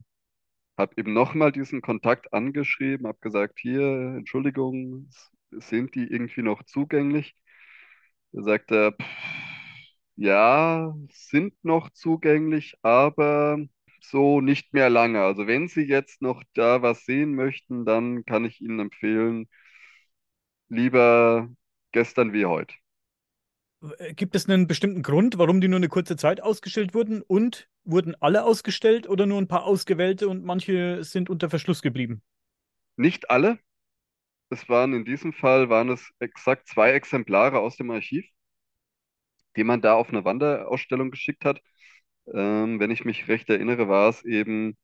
habe 0.78 0.94
eben 0.98 1.12
nochmal 1.14 1.52
diesen 1.52 1.82
Kontakt 1.82 2.32
angeschrieben, 2.34 3.06
habe 3.06 3.18
gesagt, 3.20 3.58
hier, 3.60 4.16
Entschuldigung, 4.18 5.10
sind 5.52 5.94
die 5.94 6.06
irgendwie 6.10 6.42
noch 6.42 6.62
zugänglich? 6.64 7.36
Da 8.32 8.42
sagt 8.42 8.70
er, 8.72 8.92
pff, 8.92 9.06
ja, 10.16 10.94
sind 11.12 11.54
noch 11.64 11.90
zugänglich, 11.90 12.76
aber 12.82 13.58
so 14.02 14.40
nicht 14.40 14.72
mehr 14.74 14.90
lange. 14.90 15.22
Also 15.22 15.46
wenn 15.46 15.68
Sie 15.68 15.82
jetzt 15.82 16.22
noch 16.22 16.42
da 16.54 16.82
was 16.82 17.04
sehen 17.04 17.34
möchten, 17.34 17.84
dann 17.84 18.24
kann 18.24 18.44
ich 18.44 18.60
Ihnen 18.60 18.80
empfehlen, 18.80 19.48
lieber 20.68 21.48
gestern 21.92 22.32
wie 22.32 22.46
heute. 22.46 22.74
Äh, 23.98 24.14
Gibt 24.14 24.34
es 24.36 24.48
einen 24.48 24.66
bestimmten 24.66 25.02
Grund, 25.02 25.38
warum 25.38 25.60
die 25.60 25.68
nur 25.68 25.78
eine 25.78 25.88
kurze 25.88 26.16
Zeit 26.16 26.42
ausgestellt 26.42 26.94
wurden? 26.94 27.22
Und 27.22 27.68
wurden 27.84 28.14
alle 28.20 28.44
ausgestellt 28.44 29.08
oder 29.08 29.26
nur 29.26 29.38
ein 29.40 29.48
paar 29.48 29.64
ausgewählte 29.64 30.28
und 30.28 30.44
manche 30.44 31.04
sind 31.04 31.30
unter 31.30 31.50
Verschluss 31.50 31.82
geblieben? 31.82 32.22
Nicht 32.96 33.30
alle, 33.30 33.58
es 34.50 34.68
waren 34.68 34.94
in 34.94 35.04
diesem 35.04 35.32
Fall 35.34 35.70
waren 35.70 35.90
es 35.90 36.10
exakt 36.20 36.68
zwei 36.68 36.92
Exemplare 36.92 37.60
aus 37.60 37.76
dem 37.76 37.90
Archiv, 37.90 38.26
die 39.56 39.64
man 39.64 39.80
da 39.82 39.94
auf 39.94 40.10
eine 40.10 40.24
Wanderausstellung 40.24 41.10
geschickt 41.10 41.44
hat. 41.44 41.60
Ähm, 42.32 42.80
wenn 42.80 42.90
ich 42.90 43.04
mich 43.04 43.28
recht 43.28 43.48
erinnere, 43.50 43.88
war 43.88 44.08
es 44.10 44.24
eben 44.24 44.76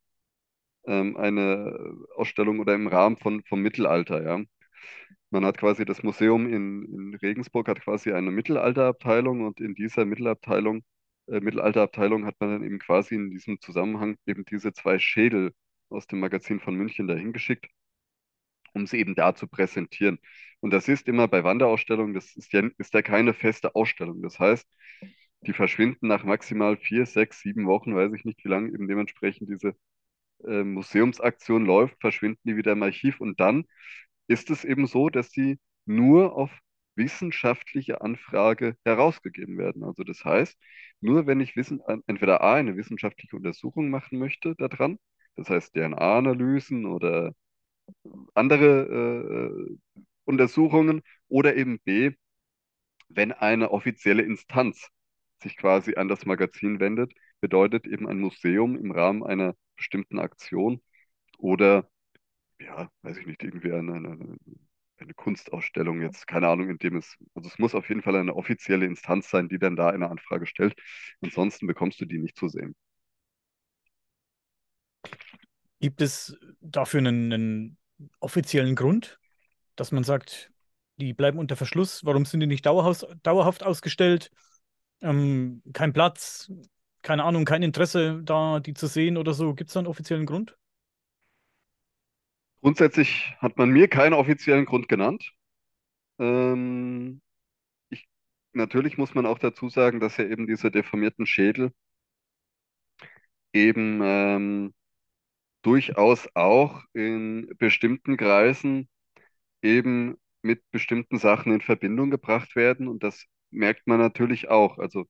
ähm, 0.86 1.16
eine 1.16 1.96
Ausstellung 2.16 2.60
oder 2.60 2.74
im 2.74 2.86
Rahmen 2.88 3.16
von, 3.16 3.42
vom 3.44 3.60
Mittelalter, 3.62 4.22
ja. 4.24 4.40
Man 5.30 5.44
hat 5.46 5.58
quasi 5.58 5.84
das 5.84 6.02
Museum 6.02 6.46
in, 6.52 6.84
in 6.86 7.14
Regensburg 7.16 7.68
hat 7.68 7.80
quasi 7.82 8.12
eine 8.12 8.30
Mittelalterabteilung 8.30 9.42
und 9.46 9.60
in 9.60 9.74
dieser 9.74 10.04
Mittelalterabteilung, 10.04 10.84
äh, 11.28 11.40
Mittelalterabteilung 11.40 12.26
hat 12.26 12.36
man 12.40 12.50
dann 12.50 12.64
eben 12.64 12.78
quasi 12.78 13.14
in 13.16 13.30
diesem 13.30 13.60
Zusammenhang 13.60 14.16
eben 14.26 14.44
diese 14.44 14.72
zwei 14.72 14.98
Schädel 14.98 15.52
aus 15.90 16.06
dem 16.06 16.20
Magazin 16.20 16.60
von 16.60 16.74
München 16.76 17.08
dahin 17.08 17.32
geschickt. 17.32 17.66
um 18.74 18.86
sie 18.86 18.98
eben 18.98 19.14
da 19.14 19.34
zu 19.34 19.46
präsentieren. 19.48 20.18
Und 20.62 20.72
das 20.72 20.88
ist 20.88 21.08
immer 21.08 21.28
bei 21.28 21.44
Wanderausstellungen, 21.44 22.14
das 22.14 22.36
ist 22.36 22.52
ja, 22.54 22.62
ist 22.78 22.94
ja 22.94 23.02
keine 23.02 23.34
feste 23.34 23.76
Ausstellung. 23.76 24.22
Das 24.22 24.40
heißt, 24.40 24.66
die 25.42 25.52
verschwinden 25.54 26.08
nach 26.08 26.24
maximal 26.24 26.76
vier, 26.78 27.06
sechs, 27.06 27.40
sieben 27.42 27.66
Wochen, 27.66 27.94
weiß 27.96 28.12
ich 28.14 28.24
nicht, 28.24 28.44
wie 28.44 28.48
lange 28.50 28.68
eben 28.72 28.88
dementsprechend 28.88 29.50
diese 29.50 29.74
äh, 30.46 30.64
Museumsaktion 30.64 31.66
läuft, 31.66 32.00
verschwinden 32.00 32.40
die 32.44 32.56
wieder 32.56 32.72
im 32.72 32.82
Archiv. 32.82 33.20
Und 33.20 33.40
dann 33.40 33.64
ist 34.28 34.50
es 34.50 34.64
eben 34.64 34.86
so, 34.86 35.08
dass 35.10 35.30
sie 35.32 35.58
nur 35.86 36.36
auf 36.36 36.50
wissenschaftliche 36.96 38.00
Anfrage 38.02 38.76
herausgegeben 38.84 39.58
werden. 39.58 39.84
Also 39.84 40.04
das 40.04 40.24
heißt, 40.24 40.56
nur 41.00 41.26
wenn 41.26 41.40
ich 41.40 41.56
wissen, 41.56 41.80
entweder 42.06 42.42
A, 42.42 42.54
eine 42.54 42.76
wissenschaftliche 42.76 43.36
Untersuchung 43.36 43.90
machen 43.90 44.18
möchte 44.18 44.54
daran, 44.56 44.98
das 45.36 45.48
heißt 45.50 45.74
DNA-Analysen 45.74 46.86
oder 46.86 47.34
andere 48.34 48.66
äh, 49.94 50.00
Untersuchungen, 50.24 51.02
oder 51.28 51.56
eben 51.56 51.80
B, 51.80 52.12
wenn 53.08 53.32
eine 53.32 53.70
offizielle 53.70 54.22
Instanz 54.22 54.88
sich 55.42 55.56
quasi 55.56 55.96
an 55.96 56.08
das 56.08 56.26
Magazin 56.26 56.80
wendet, 56.80 57.12
bedeutet 57.40 57.86
eben 57.86 58.08
ein 58.08 58.20
Museum 58.20 58.76
im 58.76 58.92
Rahmen 58.92 59.24
einer 59.24 59.54
bestimmten 59.76 60.18
Aktion 60.18 60.82
oder, 61.38 61.88
ja, 62.60 62.90
weiß 63.02 63.18
ich 63.18 63.26
nicht, 63.26 63.42
irgendwie 63.42 63.72
eine, 63.72 63.94
eine, 63.94 64.36
eine 64.98 65.14
Kunstausstellung 65.14 66.00
jetzt, 66.00 66.26
keine 66.26 66.48
Ahnung, 66.48 66.70
in 66.70 66.78
dem 66.78 66.96
es, 66.96 67.16
also 67.34 67.48
es 67.48 67.58
muss 67.58 67.74
auf 67.74 67.88
jeden 67.88 68.02
Fall 68.02 68.16
eine 68.16 68.34
offizielle 68.36 68.86
Instanz 68.86 69.30
sein, 69.30 69.48
die 69.48 69.58
dann 69.58 69.76
da 69.76 69.90
eine 69.90 70.10
Anfrage 70.10 70.46
stellt. 70.46 70.74
Ansonsten 71.20 71.66
bekommst 71.66 72.00
du 72.00 72.04
die 72.04 72.18
nicht 72.18 72.36
zu 72.36 72.48
sehen. 72.48 72.74
Gibt 75.80 76.00
es 76.00 76.38
dafür 76.60 76.98
einen, 76.98 77.32
einen 77.32 77.78
offiziellen 78.20 78.76
Grund, 78.76 79.18
dass 79.76 79.92
man 79.92 80.04
sagt, 80.04 80.50
die 80.96 81.14
bleiben 81.14 81.38
unter 81.38 81.56
Verschluss? 81.56 82.04
Warum 82.04 82.24
sind 82.24 82.40
die 82.40 82.46
nicht 82.46 82.66
dauerhaft, 82.66 83.62
ausgestellt? 83.62 84.30
Ähm, 85.00 85.62
kein 85.72 85.92
Platz, 85.92 86.50
keine 87.02 87.24
Ahnung, 87.24 87.44
kein 87.44 87.62
Interesse 87.62 88.20
da, 88.22 88.60
die 88.60 88.74
zu 88.74 88.86
sehen 88.86 89.16
oder 89.16 89.34
so. 89.34 89.54
Gibt 89.54 89.70
es 89.70 89.74
da 89.74 89.80
einen 89.80 89.88
offiziellen 89.88 90.26
Grund? 90.26 90.56
Grundsätzlich 92.60 93.34
hat 93.40 93.58
man 93.58 93.70
mir 93.70 93.88
keinen 93.88 94.14
offiziellen 94.14 94.64
Grund 94.66 94.88
genannt. 94.88 95.32
Ähm, 96.18 97.20
ich, 97.90 98.06
natürlich 98.52 98.98
muss 98.98 99.14
man 99.14 99.26
auch 99.26 99.38
dazu 99.38 99.68
sagen, 99.68 100.00
dass 100.00 100.16
ja 100.16 100.24
eben 100.26 100.46
diese 100.46 100.70
deformierten 100.70 101.26
Schädel 101.26 101.72
eben 103.52 104.00
ähm, 104.02 104.74
durchaus 105.62 106.28
auch 106.34 106.82
in 106.92 107.48
bestimmten 107.58 108.16
Kreisen 108.16 108.88
eben 109.62 110.16
mit 110.42 110.62
bestimmten 110.70 111.18
Sachen 111.18 111.52
in 111.52 111.60
Verbindung 111.60 112.10
gebracht 112.10 112.56
werden. 112.56 112.88
Und 112.88 113.02
das 113.02 113.26
merkt 113.50 113.86
man 113.86 113.98
natürlich 114.00 114.48
auch. 114.48 114.78
Also 114.78 115.06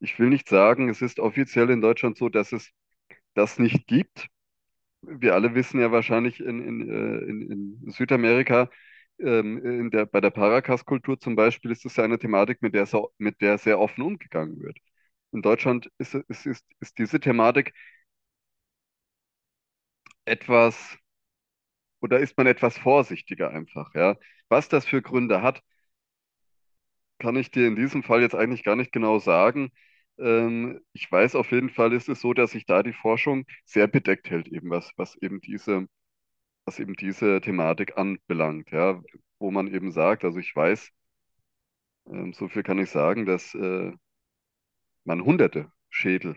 ich 0.00 0.18
will 0.18 0.28
nicht 0.30 0.48
sagen, 0.48 0.88
es 0.88 1.02
ist 1.02 1.20
offiziell 1.20 1.70
in 1.70 1.80
Deutschland 1.80 2.16
so, 2.18 2.28
dass 2.28 2.52
es 2.52 2.70
das 3.34 3.58
nicht 3.58 3.86
gibt. 3.86 4.28
Wir 5.02 5.34
alle 5.34 5.54
wissen 5.54 5.80
ja 5.80 5.92
wahrscheinlich 5.92 6.40
in, 6.40 6.60
in, 6.62 6.90
äh, 6.90 7.18
in, 7.30 7.50
in 7.84 7.90
Südamerika, 7.92 8.70
ähm, 9.20 9.90
der, 9.90 10.06
bei 10.06 10.20
der 10.20 10.30
Paracas-Kultur 10.30 11.20
zum 11.20 11.36
Beispiel, 11.36 11.70
ist 11.70 11.84
es 11.86 11.96
ja 11.96 12.04
eine 12.04 12.18
Thematik, 12.18 12.62
mit 12.62 12.74
der, 12.74 12.86
so, 12.86 13.12
mit 13.18 13.40
der 13.40 13.58
sehr 13.58 13.78
offen 13.80 14.02
umgegangen 14.02 14.60
wird. 14.60 14.78
In 15.32 15.42
Deutschland 15.42 15.90
ist, 15.98 16.14
ist, 16.14 16.46
ist, 16.46 16.64
ist 16.80 16.98
diese 16.98 17.20
Thematik 17.20 17.72
etwas, 20.24 20.96
oder 22.00 22.18
ist 22.20 22.36
man 22.36 22.46
etwas 22.46 22.78
vorsichtiger 22.78 23.50
einfach, 23.50 23.94
ja. 23.94 24.16
Was 24.48 24.68
das 24.68 24.86
für 24.86 25.02
Gründe 25.02 25.42
hat, 25.42 25.62
kann 27.18 27.36
ich 27.36 27.50
dir 27.50 27.66
in 27.66 27.76
diesem 27.76 28.02
Fall 28.02 28.20
jetzt 28.22 28.34
eigentlich 28.34 28.64
gar 28.64 28.76
nicht 28.76 28.92
genau 28.92 29.18
sagen. 29.18 29.70
Ähm, 30.18 30.80
ich 30.92 31.10
weiß 31.10 31.34
auf 31.34 31.50
jeden 31.52 31.70
Fall 31.70 31.92
ist 31.92 32.08
es 32.08 32.20
so, 32.20 32.34
dass 32.34 32.52
sich 32.52 32.66
da 32.66 32.82
die 32.82 32.92
Forschung 32.92 33.44
sehr 33.64 33.86
bedeckt 33.88 34.30
hält, 34.30 34.48
eben 34.48 34.70
was, 34.70 34.90
was 34.96 35.16
eben 35.16 35.40
diese, 35.40 35.86
was 36.66 36.80
eben 36.80 36.94
diese 36.94 37.40
Thematik 37.42 37.98
anbelangt, 37.98 38.70
ja, 38.72 39.02
wo 39.40 39.50
man 39.50 39.68
eben 39.68 39.92
sagt, 39.92 40.24
also 40.24 40.38
ich 40.40 40.54
weiß, 40.56 40.90
ähm, 42.06 42.32
so 42.32 42.48
viel 42.48 42.62
kann 42.62 42.78
ich 42.78 42.90
sagen, 42.90 43.24
dass 43.26 43.54
äh, 43.54 43.92
man 45.04 45.24
hunderte 45.24 45.72
Schädel 45.90 46.36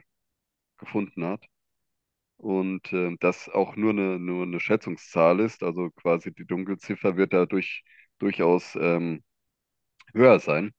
gefunden 0.78 1.26
hat 1.26 1.46
und 2.42 2.92
äh, 2.94 3.16
das 3.20 3.50
auch 3.50 3.76
nur 3.76 3.92
eine, 3.92 4.20
nur 4.20 4.44
eine 4.44 4.60
Schätzungszahl 4.60 5.40
ist, 5.42 5.64
also 5.64 5.90
quasi 5.92 6.34
die 6.34 6.46
Dunkelziffer 6.46 7.18
wird 7.18 7.34
dadurch 7.34 7.84
durchaus 8.20 8.76
ähm, 8.80 9.24
höher 10.14 10.40
sein. 10.40 10.74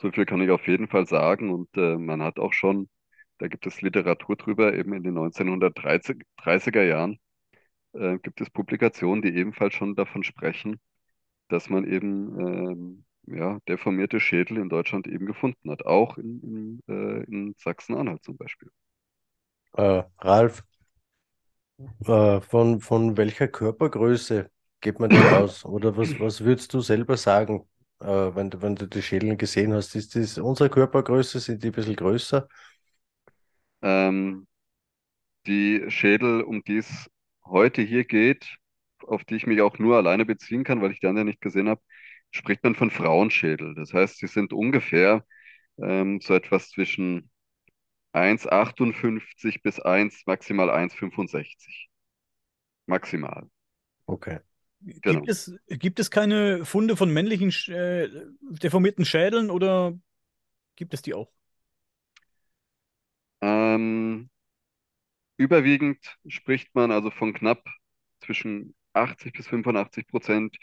So 0.00 0.10
viel 0.12 0.26
kann 0.26 0.40
ich 0.42 0.50
auf 0.50 0.66
jeden 0.68 0.88
Fall 0.88 1.06
sagen. 1.06 1.50
Und 1.52 1.68
äh, 1.76 1.96
man 1.98 2.22
hat 2.22 2.38
auch 2.38 2.52
schon, 2.52 2.88
da 3.38 3.48
gibt 3.48 3.66
es 3.66 3.82
Literatur 3.82 4.36
drüber, 4.36 4.74
eben 4.74 4.92
in 4.94 5.02
den 5.02 5.14
1930er 5.14 6.84
Jahren 6.84 7.18
äh, 7.94 8.18
gibt 8.18 8.40
es 8.40 8.50
Publikationen, 8.50 9.22
die 9.22 9.34
ebenfalls 9.36 9.74
schon 9.74 9.96
davon 9.96 10.24
sprechen, 10.24 10.80
dass 11.48 11.68
man 11.70 11.84
eben 11.84 12.38
ähm, 12.40 13.04
ja, 13.26 13.58
deformierte 13.68 14.20
Schädel 14.20 14.58
in 14.58 14.68
Deutschland 14.68 15.06
eben 15.08 15.26
gefunden 15.26 15.70
hat, 15.70 15.86
auch 15.86 16.18
in, 16.18 16.80
in, 16.86 16.94
äh, 16.94 17.24
in 17.24 17.54
Sachsen-Anhalt 17.58 18.24
zum 18.24 18.36
Beispiel. 18.36 18.70
Äh, 19.76 20.02
Ralf, 20.20 20.62
äh, 22.06 22.40
von, 22.40 22.80
von 22.80 23.16
welcher 23.16 23.48
Körpergröße 23.48 24.50
geht 24.80 25.00
man 25.00 25.10
denn 25.10 25.26
aus? 25.28 25.64
Oder 25.64 25.96
was, 25.96 26.18
was 26.20 26.42
würdest 26.44 26.72
du 26.74 26.80
selber 26.80 27.16
sagen? 27.16 27.66
äh, 28.00 28.06
wenn, 28.06 28.50
du, 28.50 28.62
wenn 28.62 28.76
du 28.76 28.86
die 28.86 29.02
Schädel 29.02 29.36
gesehen 29.36 29.72
hast, 29.74 29.94
ist 29.96 30.14
das 30.16 30.38
unsere 30.38 30.70
Körpergröße, 30.70 31.40
sind 31.40 31.62
die 31.62 31.68
ein 31.68 31.72
bisschen 31.72 31.96
größer? 31.96 32.48
Ähm, 33.82 34.46
die 35.46 35.84
Schädel, 35.90 36.42
um 36.42 36.62
die 36.64 36.78
es 36.78 37.10
heute 37.44 37.82
hier 37.82 38.04
geht, 38.04 38.56
auf 39.06 39.24
die 39.24 39.36
ich 39.36 39.46
mich 39.46 39.60
auch 39.62 39.78
nur 39.78 39.96
alleine 39.96 40.26
beziehen 40.26 40.64
kann, 40.64 40.82
weil 40.82 40.92
ich 40.92 41.00
die 41.00 41.06
anderen 41.06 41.28
nicht 41.28 41.40
gesehen 41.40 41.68
habe, 41.68 41.80
spricht 42.30 42.62
man 42.64 42.74
von 42.74 42.90
Frauenschädel. 42.90 43.74
Das 43.74 43.92
heißt, 43.94 44.18
sie 44.18 44.26
sind 44.26 44.52
ungefähr 44.52 45.24
ähm, 45.82 46.20
so 46.22 46.34
etwas 46.34 46.70
zwischen 46.70 47.30
1,58 48.12 49.62
bis 49.62 49.80
1, 49.80 50.24
maximal 50.26 50.70
1,65. 50.70 51.88
Maximal. 52.88 53.48
Okay. 54.08 54.38
Genau. 55.02 55.26
Gibt 55.26 55.28
es, 55.28 55.52
gibt 55.68 56.00
es 56.00 56.10
keine 56.10 56.64
Funde 56.64 56.96
von 56.96 57.12
männlichen 57.12 57.50
äh, 57.74 58.08
deformierten 58.40 59.04
Schädeln 59.04 59.50
oder 59.50 59.98
gibt 60.76 60.94
es 60.94 61.02
die 61.02 61.14
auch? 61.14 61.30
Ähm, 63.40 64.28
überwiegend 65.36 65.98
spricht 66.26 66.74
man 66.74 66.90
also 66.92 67.10
von 67.10 67.32
knapp 67.32 67.64
zwischen 68.20 68.74
80 68.92 69.32
bis 69.34 69.46
85 69.48 70.06
Prozent 70.08 70.56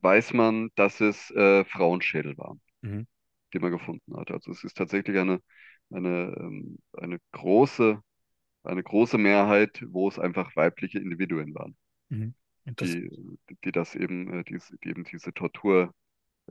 weiß 0.00 0.32
man, 0.34 0.70
dass 0.76 1.00
es 1.00 1.30
äh, 1.30 1.64
Frauenschädel 1.64 2.36
waren, 2.38 2.60
Mhm. 2.82 3.04
die 3.54 3.58
man 3.60 3.72
gefunden 3.72 4.16
hat. 4.16 4.30
Also 4.32 4.52
es 4.52 4.64
ist 4.64 4.76
tatsächlich 4.76 5.18
eine, 5.18 5.40
eine, 5.92 6.34
ähm, 6.38 6.78
eine 6.94 7.18
große, 7.32 8.02
eine 8.64 8.82
große 8.84 9.18
Mehrheit, 9.18 9.84
wo 9.88 10.08
es 10.08 10.18
einfach 10.18 10.56
weibliche 10.56 10.98
Individuen 11.00 11.54
waren, 11.54 11.76
Mhm. 12.10 12.34
Die, 12.80 13.10
die 13.64 13.72
das 13.72 13.94
eben, 13.94 14.32
äh, 14.40 14.44
diese, 14.44 14.76
die 14.78 14.88
eben 14.90 15.04
diese 15.04 15.32
Tortur 15.32 15.92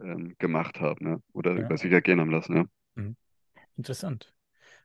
ähm, 0.02 0.36
gemacht 0.40 0.80
haben, 0.82 1.08
ja, 1.08 1.20
oder 1.34 1.54
Ja. 1.56 1.64
über 1.64 1.78
sich 1.78 1.92
ergehen 1.92 2.20
haben 2.22 2.32
lassen, 2.32 2.56
ja. 2.58 2.66
Interessant. 3.78 4.34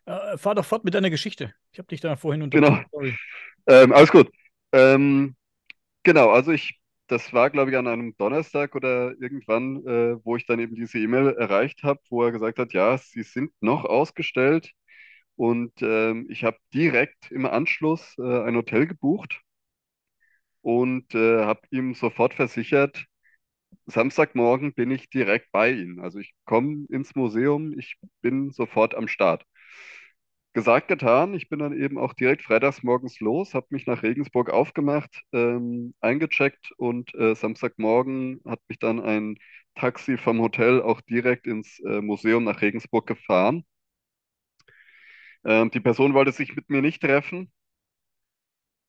Äh, 0.07 0.39
fahr 0.39 0.55
doch 0.57 0.67
fort 0.67 0.85
mit 0.85 0.95
deiner 0.95 1.11
Geschichte. 1.11 1.55
Ich 1.73 1.79
habe 1.81 1.89
dich 1.89 2.01
da 2.03 2.17
vorhin 2.17 2.43
Genau. 2.53 2.79
unterbrochen. 2.79 2.87
Sorry. 2.93 3.19
Ähm, 3.69 3.93
alles 3.93 4.11
gut. 4.13 4.31
Ähm, 4.73 5.37
genau, 6.05 6.31
also 6.31 6.53
ich, 6.53 6.81
das 7.09 7.33
war, 7.33 7.51
glaube 7.51 7.71
ich, 7.71 7.77
an 7.77 7.87
einem 7.89 8.17
Donnerstag 8.17 8.75
oder 8.77 9.13
irgendwann, 9.21 9.79
äh, 9.87 10.17
wo 10.25 10.37
ich 10.37 10.47
dann 10.47 10.61
eben 10.61 10.75
diese 10.77 10.99
E-Mail 10.99 11.29
erreicht 11.35 11.83
habe, 11.83 12.01
wo 12.11 12.23
er 12.25 12.33
gesagt 12.33 12.59
hat, 12.59 12.73
ja, 12.73 12.99
sie 12.99 13.23
sind 13.23 13.53
noch 13.61 13.85
ausgestellt. 13.85 14.73
Und 15.37 15.73
ähm, 15.83 16.27
ich 16.31 16.45
habe 16.45 16.59
direkt 16.75 17.31
im 17.33 17.47
Anschluss 17.47 18.15
äh, 18.19 18.23
ein 18.45 18.57
Hotel 18.57 18.87
gebucht 18.87 19.43
und 20.63 21.15
äh, 21.15 21.45
habe 21.45 21.61
ihm 21.71 21.95
sofort 21.95 22.35
versichert, 22.35 23.05
Samstagmorgen 23.87 24.75
bin 24.75 24.91
ich 24.93 25.11
direkt 25.11 25.53
bei 25.53 25.73
Ihnen. 25.73 26.01
Also 26.01 26.19
ich 26.21 26.35
komme 26.47 26.87
ins 26.91 27.15
Museum, 27.17 27.79
ich 27.79 27.97
bin 28.23 28.53
sofort 28.53 28.95
am 28.95 29.09
Start. 29.09 29.45
Gesagt, 30.59 30.89
getan. 30.89 31.35
Ich 31.35 31.49
bin 31.49 31.61
dann 31.61 31.73
eben 31.73 31.99
auch 31.99 32.13
direkt 32.15 32.43
freitags 32.43 32.83
morgens 32.83 33.21
los, 33.21 33.55
habe 33.55 33.69
mich 33.71 33.87
nach 33.87 34.03
Regensburg 34.03 34.51
aufgemacht, 34.51 35.23
ähm, 35.33 35.95
eingecheckt 36.01 36.73
und 36.77 37.15
äh, 37.15 37.35
Samstagmorgen 37.37 38.41
hat 38.45 38.59
mich 38.69 38.79
dann 38.81 38.99
ein 39.01 39.37
Taxi 39.77 40.17
vom 40.19 40.41
Hotel 40.41 40.83
auch 40.83 41.01
direkt 41.03 41.47
ins 41.47 41.79
äh, 41.81 42.01
Museum 42.01 42.43
nach 42.45 42.61
Regensburg 42.61 43.07
gefahren. 43.07 43.65
Ähm, 45.45 45.71
die 45.73 45.81
Person 45.81 46.15
wollte 46.15 46.31
sich 46.33 46.55
mit 46.55 46.71
mir 46.71 46.81
nicht 46.83 47.03
treffen, 47.03 47.51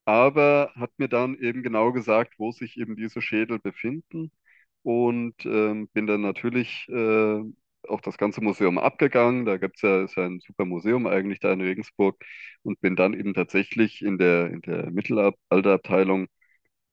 aber 0.04 0.72
hat 0.76 0.90
mir 0.98 1.08
dann 1.08 1.36
eben 1.38 1.62
genau 1.62 1.92
gesagt, 1.92 2.34
wo 2.38 2.52
sich 2.52 2.76
eben 2.78 2.96
diese 2.96 3.22
Schädel 3.22 3.58
befinden 3.58 4.32
und 4.82 5.34
ähm, 5.46 5.88
bin 5.88 6.06
dann 6.06 6.22
natürlich 6.22 6.86
äh, 6.88 7.40
auch 7.90 8.00
das 8.00 8.18
ganze 8.18 8.40
Museum 8.42 8.78
abgegangen. 8.78 9.44
Da 9.46 9.56
gibt's 9.58 9.82
ja, 9.82 10.04
ist 10.04 10.16
ja 10.16 10.24
ein 10.26 10.40
super 10.40 10.64
Museum 10.64 11.06
eigentlich 11.06 11.40
da 11.40 11.52
in 11.52 11.60
Regensburg 11.60 12.22
und 12.62 12.80
bin 12.80 12.96
dann 12.96 13.14
eben 13.14 13.34
tatsächlich 13.34 14.02
in 14.02 14.18
der, 14.18 14.48
in 14.50 14.62
der 14.62 14.90
Mittelalterabteilung 14.90 16.28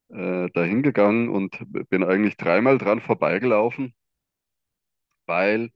äh, 0.09 0.49
dahin 0.51 0.83
gegangen 0.83 1.29
und 1.29 1.59
bin 1.89 2.03
eigentlich 2.03 2.37
dreimal 2.37 2.77
dran 2.77 3.01
vorbeigelaufen, 3.01 3.93
weil 5.25 5.69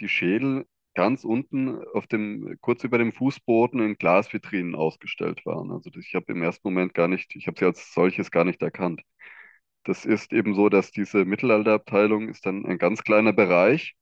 die 0.00 0.08
Schädel 0.08 0.66
ganz 0.94 1.24
unten 1.24 1.82
auf 1.94 2.06
dem, 2.08 2.56
kurz 2.60 2.84
über 2.84 2.98
dem 2.98 3.12
Fußboden 3.12 3.80
in 3.80 3.96
Glasvitrinen 3.96 4.74
ausgestellt 4.74 5.46
waren. 5.46 5.70
Also 5.72 5.90
ich 5.98 6.14
habe 6.14 6.32
im 6.32 6.42
ersten 6.42 6.68
Moment 6.68 6.94
gar 6.94 7.08
nicht, 7.08 7.36
ich 7.36 7.46
habe 7.46 7.58
sie 7.58 7.66
als 7.66 7.94
solches 7.94 8.30
gar 8.30 8.44
nicht 8.44 8.62
erkannt. 8.62 9.02
Das 9.84 10.04
ist 10.06 10.32
eben 10.32 10.54
so, 10.54 10.68
dass 10.68 10.92
diese 10.92 11.24
Mittelalterabteilung 11.24 12.28
ist 12.28 12.46
dann 12.46 12.66
ein 12.66 12.78
ganz 12.78 13.02
kleiner 13.04 13.32
Bereich, 13.32 13.94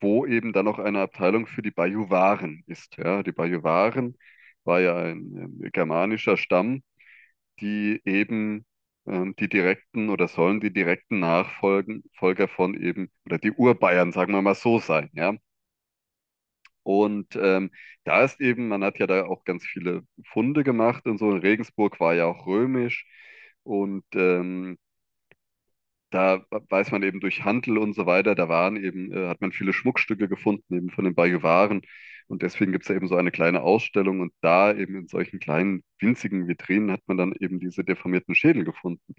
wo 0.00 0.26
eben 0.26 0.52
dann 0.52 0.64
noch 0.66 0.78
eine 0.78 1.00
Abteilung 1.00 1.46
für 1.46 1.62
die 1.62 1.70
Bajuwaren 1.70 2.62
ist. 2.66 2.96
Ja, 2.96 3.22
die 3.22 3.32
Bajuwaren 3.32 4.16
war 4.64 4.80
ja 4.80 4.96
ein 4.96 5.36
ähm, 5.62 5.70
germanischer 5.72 6.36
Stamm, 6.36 6.82
die 7.60 8.00
eben 8.04 8.66
ähm, 9.06 9.34
die 9.38 9.48
direkten 9.48 10.10
oder 10.10 10.28
sollen 10.28 10.60
die 10.60 10.72
direkten 10.72 11.20
Nachfolgen, 11.20 12.04
Folger 12.18 12.48
von 12.48 12.74
eben, 12.80 13.10
oder 13.26 13.38
die 13.38 13.52
Urbayern, 13.52 14.12
sagen 14.12 14.32
wir 14.32 14.42
mal 14.42 14.54
so 14.54 14.78
sein, 14.80 15.10
ja. 15.14 15.34
Und 16.82 17.34
ähm, 17.36 17.70
da 18.04 18.24
ist 18.24 18.40
eben, 18.40 18.68
man 18.68 18.84
hat 18.84 18.98
ja 18.98 19.06
da 19.06 19.24
auch 19.26 19.44
ganz 19.44 19.64
viele 19.66 20.02
Funde 20.28 20.64
gemacht 20.64 21.06
und 21.06 21.18
so. 21.18 21.30
Regensburg 21.30 21.98
war 22.00 22.14
ja 22.14 22.26
auch 22.26 22.46
römisch 22.46 23.06
und 23.62 24.04
ähm, 24.14 24.78
da 26.14 26.44
weiß 26.50 26.92
man 26.92 27.02
eben 27.02 27.20
durch 27.20 27.44
Handel 27.44 27.78
und 27.78 27.94
so 27.94 28.06
weiter, 28.06 28.34
da 28.36 28.48
waren 28.48 28.76
eben, 28.76 29.12
äh, 29.12 29.28
hat 29.28 29.40
man 29.40 29.52
viele 29.52 29.72
Schmuckstücke 29.72 30.28
gefunden, 30.28 30.74
eben 30.74 30.90
von 30.90 31.04
den 31.04 31.14
Bajuwaren. 31.14 31.82
Und 32.28 32.42
deswegen 32.42 32.72
gibt 32.72 32.84
es 32.84 32.90
eben 32.90 33.08
so 33.08 33.16
eine 33.16 33.32
kleine 33.32 33.62
Ausstellung 33.62 34.20
und 34.20 34.32
da 34.40 34.72
eben 34.74 34.96
in 34.96 35.08
solchen 35.08 35.40
kleinen, 35.40 35.82
winzigen 35.98 36.46
Vitrinen 36.48 36.90
hat 36.92 37.02
man 37.06 37.16
dann 37.18 37.34
eben 37.40 37.60
diese 37.60 37.84
deformierten 37.84 38.34
Schädel 38.34 38.64
gefunden. 38.64 39.14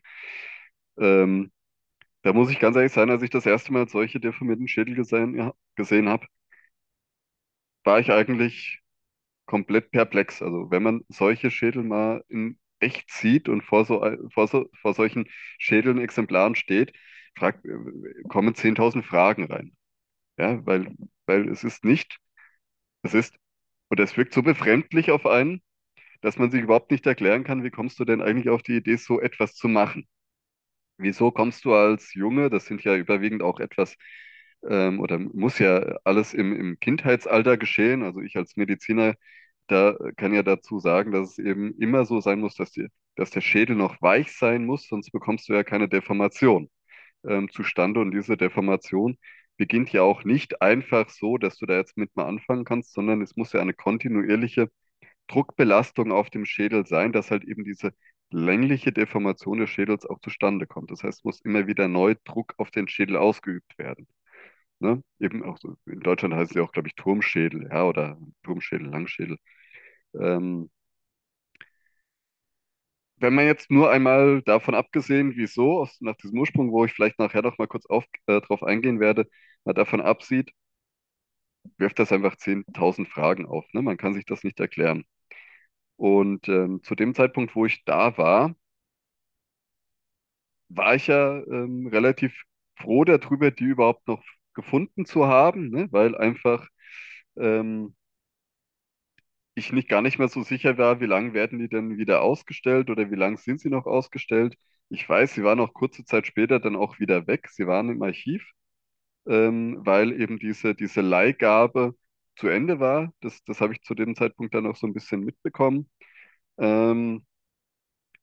Ähm, 0.97 1.51
da 2.23 2.33
muss 2.33 2.51
ich 2.51 2.59
ganz 2.59 2.75
ehrlich 2.77 2.93
sein, 2.93 3.09
als 3.11 3.23
ich 3.23 3.29
das 3.31 3.45
erste 3.47 3.73
Mal 3.73 3.87
solche 3.89 4.19
deformierten 4.19 4.67
Schädel 4.67 4.95
gesehen, 4.95 5.35
ja, 5.37 5.53
gesehen 5.75 6.09
habe, 6.09 6.27
war 7.83 7.99
ich 7.99 8.11
eigentlich 8.11 8.81
komplett 9.45 9.91
perplex. 9.91 10.41
Also 10.41 10.71
wenn 10.71 10.83
man 10.83 11.01
solche 11.09 11.51
Schädel 11.51 11.83
mal 11.83 12.23
in 12.29 12.59
echt 12.79 13.09
sieht 13.11 13.49
und 13.49 13.63
vor 13.63 13.85
so, 13.85 14.03
vor 14.33 14.47
so, 14.47 14.69
vor 14.81 14.93
solchen 14.93 15.27
Schädeln, 15.59 15.99
Exemplaren 15.99 16.55
steht, 16.55 16.93
fragt, 17.37 17.65
äh, 17.65 17.71
kommen 18.29 18.55
10.000 18.55 19.05
Fragen 19.05 19.45
rein. 19.45 19.75
Ja, 20.37 20.65
weil, 20.65 20.95
weil 21.27 21.49
es 21.49 21.63
ist 21.63 21.85
nicht, 21.85 22.19
es 23.03 23.13
ist, 23.13 23.35
und 23.89 23.99
es 23.99 24.17
wirkt 24.17 24.33
so 24.33 24.43
befremdlich 24.43 25.11
auf 25.11 25.25
einen, 25.25 25.61
dass 26.21 26.37
man 26.39 26.51
sich 26.51 26.61
überhaupt 26.63 26.91
nicht 26.91 27.05
erklären 27.07 27.43
kann, 27.45 27.63
wie 27.63 27.71
kommst 27.71 27.99
du 27.99 28.05
denn 28.05 28.21
eigentlich 28.21 28.49
auf 28.49 28.63
die 28.63 28.77
Idee, 28.77 28.97
so 28.97 29.21
etwas 29.21 29.55
zu 29.55 29.67
machen? 29.69 30.07
Wieso 30.97 31.31
kommst 31.31 31.65
du 31.65 31.73
als 31.73 32.13
Junge, 32.13 32.49
das 32.49 32.65
sind 32.65 32.83
ja 32.83 32.95
überwiegend 32.95 33.43
auch 33.43 33.59
etwas, 33.59 33.95
ähm, 34.69 34.99
oder 35.01 35.19
muss 35.19 35.59
ja 35.59 35.79
alles 36.05 36.33
im, 36.33 36.55
im 36.55 36.79
Kindheitsalter 36.79 37.57
geschehen, 37.57 38.03
also 38.03 38.21
ich 38.21 38.37
als 38.37 38.55
Mediziner, 38.55 39.15
da 39.67 39.97
kann 40.17 40.33
ja 40.33 40.43
dazu 40.43 40.79
sagen, 40.79 41.11
dass 41.11 41.31
es 41.31 41.39
eben 41.39 41.73
immer 41.79 42.05
so 42.05 42.21
sein 42.21 42.39
muss, 42.39 42.55
dass, 42.55 42.71
die, 42.71 42.87
dass 43.15 43.31
der 43.31 43.41
Schädel 43.41 43.75
noch 43.75 44.01
weich 44.01 44.33
sein 44.37 44.65
muss, 44.65 44.87
sonst 44.87 45.11
bekommst 45.11 45.49
du 45.49 45.53
ja 45.53 45.63
keine 45.63 45.89
Deformation 45.89 46.69
ähm, 47.27 47.49
zustande. 47.51 47.99
Und 48.01 48.11
diese 48.11 48.37
Deformation 48.37 49.17
beginnt 49.57 49.91
ja 49.91 50.01
auch 50.03 50.23
nicht 50.23 50.61
einfach 50.61 51.09
so, 51.09 51.37
dass 51.37 51.57
du 51.57 51.65
da 51.65 51.75
jetzt 51.77 51.97
mit 51.97 52.15
mal 52.15 52.25
anfangen 52.25 52.65
kannst, 52.65 52.93
sondern 52.93 53.21
es 53.21 53.35
muss 53.35 53.53
ja 53.53 53.61
eine 53.61 53.73
kontinuierliche 53.73 54.69
Druckbelastung 55.27 56.11
auf 56.11 56.29
dem 56.29 56.45
Schädel 56.45 56.85
sein, 56.85 57.11
dass 57.11 57.31
halt 57.31 57.43
eben 57.45 57.63
diese 57.63 57.93
längliche 58.31 58.91
Deformation 58.91 59.59
des 59.59 59.69
Schädels 59.69 60.05
auch 60.05 60.19
zustande 60.19 60.67
kommt. 60.67 60.91
Das 60.91 61.03
heißt, 61.03 61.19
es 61.19 61.23
muss 61.23 61.41
immer 61.41 61.67
wieder 61.67 61.87
neu 61.87 62.15
Druck 62.25 62.53
auf 62.57 62.71
den 62.71 62.87
Schädel 62.87 63.17
ausgeübt 63.17 63.77
werden. 63.77 64.07
Ne? 64.79 65.03
Eben 65.19 65.43
auch 65.43 65.57
so, 65.57 65.77
in 65.85 66.01
Deutschland 66.01 66.33
heißt 66.35 66.51
es 66.51 66.55
ja 66.57 66.63
auch, 66.63 66.71
glaube 66.71 66.87
ich, 66.89 66.95
Turmschädel, 66.95 67.69
ja, 67.71 67.85
oder 67.85 68.17
Turmschädel, 68.43 68.87
Langschädel. 68.87 69.37
Ähm, 70.19 70.69
wenn 73.17 73.33
man 73.35 73.45
jetzt 73.45 73.71
nur 73.71 73.89
einmal 73.91 74.41
davon 74.43 74.75
abgesehen, 74.75 75.33
wieso, 75.35 75.79
aus, 75.81 75.99
nach 76.01 76.15
diesem 76.17 76.39
Ursprung, 76.39 76.71
wo 76.71 76.85
ich 76.85 76.93
vielleicht 76.93 77.19
nachher 77.19 77.41
noch 77.41 77.57
mal 77.57 77.67
kurz 77.67 77.85
auf, 77.85 78.05
äh, 78.27 78.41
drauf 78.41 78.63
eingehen 78.63 78.99
werde, 78.99 79.27
mal 79.63 79.73
davon 79.73 80.01
absieht, 80.01 80.51
wirft 81.77 81.99
das 81.99 82.11
einfach 82.11 82.35
10.000 82.37 83.07
Fragen 83.09 83.45
auf. 83.45 83.65
Ne? 83.73 83.81
Man 83.81 83.97
kann 83.97 84.13
sich 84.13 84.25
das 84.25 84.43
nicht 84.43 84.59
erklären. 84.59 85.03
Und 85.97 86.49
ähm, 86.49 86.83
zu 86.83 86.95
dem 86.95 87.15
Zeitpunkt, 87.15 87.55
wo 87.55 87.65
ich 87.67 87.83
da 87.85 88.17
war, 88.17 88.55
war 90.69 90.95
ich 90.95 91.07
ja 91.07 91.37
ähm, 91.45 91.87
relativ 91.87 92.43
froh 92.77 93.05
darüber, 93.05 93.51
die 93.51 93.63
überhaupt 93.65 94.07
noch 94.07 94.23
gefunden 94.53 95.05
zu 95.05 95.27
haben, 95.27 95.69
ne? 95.69 95.87
Weil 95.91 96.15
einfach 96.17 96.67
ähm, 97.37 97.95
ich 99.55 99.71
nicht 99.73 99.89
gar 99.89 100.01
nicht 100.01 100.19
mehr 100.19 100.27
so 100.29 100.43
sicher 100.43 100.77
war, 100.77 100.99
wie 101.01 101.05
lange 101.05 101.33
werden 101.33 101.59
die 101.59 101.69
denn 101.69 101.97
wieder 101.97 102.21
ausgestellt 102.21 102.89
oder 102.89 103.11
wie 103.11 103.15
lange 103.15 103.37
sind 103.37 103.59
sie 103.61 103.69
noch 103.69 103.85
ausgestellt. 103.85 104.55
Ich 104.89 105.07
weiß, 105.07 105.33
sie 105.33 105.43
waren 105.43 105.59
auch 105.59 105.73
kurze 105.73 106.05
Zeit 106.05 106.27
später 106.27 106.59
dann 106.59 106.75
auch 106.75 106.99
wieder 106.99 107.27
weg. 107.27 107.49
Sie 107.51 107.67
waren 107.67 107.89
im 107.89 108.01
Archiv, 108.03 108.45
ähm, 109.27 109.79
weil 109.85 110.13
eben 110.21 110.39
diese, 110.39 110.75
diese 110.75 111.01
Leihgabe 111.01 111.95
zu 112.37 112.47
Ende 112.49 112.79
war. 112.79 113.13
Das, 113.21 113.43
das 113.45 113.61
habe 113.61 113.73
ich 113.73 113.81
zu 113.83 113.95
dem 113.95 114.15
Zeitpunkt 114.15 114.55
dann 114.55 114.67
auch 114.67 114.75
so 114.75 114.87
ein 114.87 114.93
bisschen 114.93 115.21
mitbekommen. 115.21 115.89
Ähm, 116.59 117.25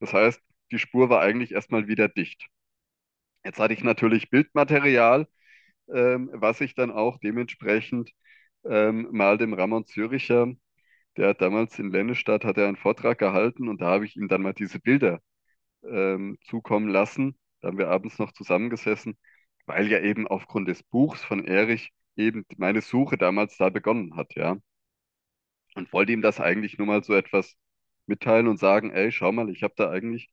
das 0.01 0.13
heißt, 0.13 0.43
die 0.73 0.79
Spur 0.79 1.09
war 1.11 1.21
eigentlich 1.23 1.53
erstmal 1.53 1.89
wieder 1.89 2.09
dicht. 2.09 2.47
Jetzt 3.45 3.59
hatte 3.59 3.75
ich 3.75 3.83
natürlich 3.85 4.31
Bildmaterial, 4.31 5.27
ähm, 5.95 6.31
was 6.35 6.61
ich 6.61 6.75
dann 6.75 6.91
auch 6.93 7.19
dementsprechend 7.19 8.13
ähm, 8.65 9.09
mal 9.13 9.39
dem 9.39 9.55
Ramon 9.55 9.87
Züricher, 9.87 10.49
der 11.17 11.29
hat 11.31 11.41
damals 11.41 11.79
in 11.79 11.91
Lennestadt, 11.91 12.45
hat 12.45 12.59
er 12.59 12.69
einen 12.69 12.77
Vortrag 12.77 13.19
gehalten 13.19 13.69
und 13.69 13.81
da 13.81 13.87
habe 13.89 14.07
ich 14.07 14.17
ihm 14.17 14.29
dann 14.29 14.43
mal 14.43 14.55
diese 14.55 14.81
Bilder 14.81 15.21
ähm, 15.85 16.39
zukommen 16.45 16.89
lassen. 16.89 17.39
Da 17.61 17.69
haben 17.69 17.79
wir 17.79 17.89
abends 17.91 18.19
noch 18.19 18.33
zusammengesessen, 18.33 19.19
weil 19.67 19.89
ja 19.89 20.01
eben 20.01 20.27
aufgrund 20.29 20.69
des 20.69 20.83
Buchs 20.83 21.23
von 21.25 21.45
Erich 21.47 21.93
eben 22.17 22.45
meine 22.57 22.83
Suche 22.83 23.19
damals 23.19 23.57
da 23.59 23.71
begonnen 23.71 24.17
hat, 24.17 24.35
ja. 24.37 24.57
Und 25.75 25.93
wollte 25.93 26.13
ihm 26.13 26.23
das 26.23 26.41
eigentlich 26.41 26.79
nur 26.79 26.87
mal 26.87 27.03
so 27.05 27.15
etwas 27.15 27.57
mitteilen 28.07 28.49
und 28.49 28.59
sagen, 28.59 28.91
ey, 28.91 29.11
schau 29.13 29.33
mal, 29.33 29.49
ich 29.51 29.63
habe 29.63 29.75
da 29.77 29.91
eigentlich 29.91 30.31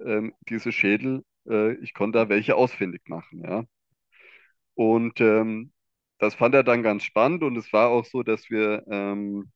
ähm, 0.00 0.34
diese 0.48 0.72
Schädel, 0.72 1.24
äh, 1.48 1.74
ich 1.76 1.94
konnte 1.94 2.18
da 2.18 2.28
welche 2.28 2.56
ausfindig 2.56 3.02
machen, 3.08 3.42
ja. 3.44 3.64
Und 4.74 5.20
ähm, 5.20 5.72
das 6.18 6.34
fand 6.34 6.54
er 6.54 6.64
dann 6.64 6.82
ganz 6.82 7.04
spannend 7.04 7.42
und 7.42 7.56
es 7.56 7.72
war 7.72 7.88
auch 7.90 8.04
so, 8.04 8.22
dass 8.22 8.50
wir, 8.50 8.84
ähm, 8.90 9.50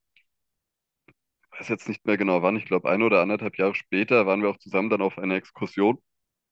weiß 1.52 1.68
jetzt 1.68 1.88
nicht 1.88 2.04
mehr 2.06 2.16
genau 2.16 2.42
wann, 2.42 2.56
ich 2.56 2.64
glaube 2.66 2.88
ein 2.90 3.02
oder 3.02 3.20
anderthalb 3.22 3.58
Jahre 3.58 3.74
später 3.74 4.26
waren 4.26 4.42
wir 4.42 4.50
auch 4.50 4.58
zusammen 4.58 4.90
dann 4.90 5.02
auf 5.02 5.18
einer 5.18 5.34
Exkursion 5.36 5.98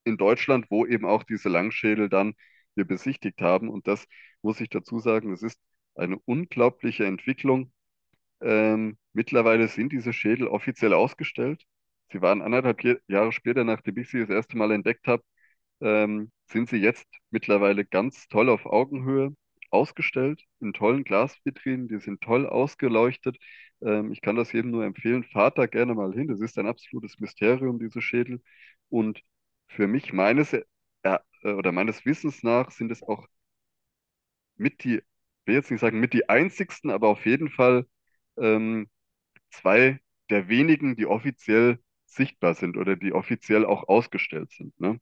in 0.05 0.17
Deutschland, 0.19 0.67
wo 0.71 0.87
eben 0.87 1.07
auch 1.07 1.25
diese 1.25 1.49
Langschädel 1.49 2.09
dann 2.09 2.35
wir 2.77 2.87
besichtigt 2.87 3.41
haben. 3.43 3.69
Und 3.71 3.87
das 3.89 4.07
muss 4.43 4.61
ich 4.61 4.71
dazu 4.71 4.99
sagen, 5.01 5.31
das 5.31 5.43
ist 5.43 5.61
eine 5.97 6.19
unglaubliche 6.27 7.07
Entwicklung. 7.07 7.73
Ähm, 8.43 8.99
mittlerweile 9.13 9.69
sind 9.69 9.93
diese 9.93 10.13
Schädel 10.13 10.49
offiziell 10.49 10.95
ausgestellt. 10.95 11.65
Sie 12.13 12.23
waren 12.23 12.43
anderthalb 12.43 12.83
Jahre 13.09 13.33
später, 13.33 13.65
nachdem 13.65 13.99
ich 13.99 14.11
sie 14.11 14.21
das 14.21 14.31
erste 14.31 14.57
Mal 14.59 14.73
entdeckt 14.73 15.07
habe, 15.09 15.23
ähm, 15.81 16.33
sind 16.47 16.69
sie 16.71 16.79
jetzt 16.79 17.07
mittlerweile 17.31 17.85
ganz 17.87 18.29
toll 18.29 18.49
auf 18.51 18.67
Augenhöhe 18.67 19.35
ausgestellt, 19.71 20.43
in 20.61 20.73
tollen 20.73 21.05
Glasvitrinen, 21.05 21.89
die 21.89 22.01
sind 22.01 22.21
toll 22.23 22.47
ausgeleuchtet. 22.47 23.39
Ähm, 23.83 24.13
ich 24.13 24.21
kann 24.21 24.37
das 24.37 24.53
jedem 24.53 24.71
nur 24.73 24.85
empfehlen, 24.85 25.25
fahrt 25.25 25.59
da 25.59 25.67
gerne 25.67 25.95
mal 25.95 26.13
hin. 26.13 26.29
Das 26.29 26.41
ist 26.41 26.59
ein 26.59 26.67
absolutes 26.67 27.19
Mysterium, 27.21 27.79
diese 27.79 28.03
Schädel. 28.03 28.43
Und 28.89 29.23
für 29.69 29.87
mich, 29.87 30.13
meines, 30.13 30.53
äh, 30.53 30.65
äh, 31.03 31.53
oder 31.53 31.73
meines 31.73 32.05
Wissens 32.05 32.43
nach, 32.43 32.71
sind 32.71 32.91
es 32.93 33.03
auch 33.03 33.27
mit 34.57 34.85
die, 34.85 34.97
ich 34.99 35.03
will 35.47 35.55
jetzt 35.55 35.71
nicht 35.71 35.81
sagen 35.81 36.01
mit 36.01 36.13
die 36.13 36.29
einzigsten, 36.29 36.91
aber 36.91 37.09
auf 37.09 37.25
jeden 37.27 37.51
Fall 37.51 37.87
ähm, 38.39 38.89
zwei 39.51 40.01
der 40.31 40.49
wenigen, 40.49 40.97
die 40.97 41.07
offiziell 41.07 41.81
sichtbar 42.07 42.55
sind 42.55 42.77
oder 42.77 42.97
die 42.97 43.13
offiziell 43.13 43.65
auch 43.67 43.89
ausgestellt 43.89 44.53
sind. 44.53 44.79
Ne? 44.81 45.01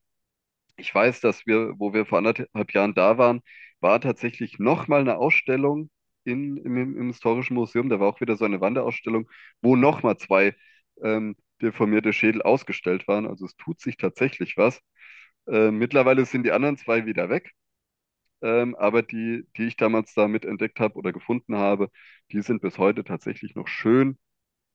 Ich 0.79 0.93
weiß, 0.93 1.21
dass 1.21 1.45
wir, 1.45 1.73
wo 1.77 1.93
wir 1.93 2.05
vor 2.05 2.17
anderthalb 2.19 2.73
Jahren 2.73 2.93
da 2.95 3.17
waren, 3.17 3.41
war 3.81 3.99
tatsächlich 4.01 4.59
nochmal 4.59 5.01
eine 5.01 5.17
Ausstellung 5.17 5.89
in, 6.23 6.57
im, 6.57 6.77
im 6.97 7.07
Historischen 7.07 7.55
Museum. 7.55 7.89
Da 7.89 7.99
war 7.99 8.07
auch 8.07 8.21
wieder 8.21 8.37
so 8.37 8.45
eine 8.45 8.61
Wanderausstellung, 8.61 9.29
wo 9.61 9.75
nochmal 9.75 10.17
zwei 10.17 10.55
ähm, 11.03 11.35
deformierte 11.61 12.13
Schädel 12.13 12.41
ausgestellt 12.41 13.07
waren. 13.07 13.27
Also 13.27 13.45
es 13.45 13.55
tut 13.57 13.81
sich 13.81 13.97
tatsächlich 13.97 14.57
was. 14.57 14.81
Äh, 15.47 15.71
mittlerweile 15.71 16.25
sind 16.25 16.43
die 16.45 16.51
anderen 16.51 16.77
zwei 16.77 17.05
wieder 17.05 17.29
weg. 17.29 17.51
Ähm, 18.41 18.75
aber 18.75 19.01
die, 19.03 19.45
die 19.57 19.65
ich 19.67 19.77
damals 19.77 20.13
damit 20.13 20.45
entdeckt 20.45 20.79
habe 20.79 20.95
oder 20.95 21.11
gefunden 21.13 21.57
habe, 21.57 21.89
die 22.31 22.41
sind 22.41 22.61
bis 22.61 22.77
heute 22.77 23.03
tatsächlich 23.03 23.55
noch 23.55 23.67
schön, 23.67 24.17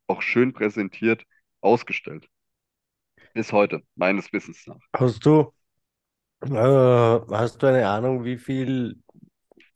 auch 0.08 0.22
schön 0.22 0.52
präsentiert 0.54 1.24
ausgestellt. 1.62 2.28
Bis 3.32 3.52
heute, 3.52 3.82
meines 3.96 4.32
Wissens 4.32 4.66
nach. 4.66 4.80
Hast 4.94 5.24
du, 5.26 5.52
hast 6.50 7.62
du 7.62 7.66
eine 7.66 7.88
Ahnung, 7.88 8.24
wie 8.24 8.38
viel 8.38 8.96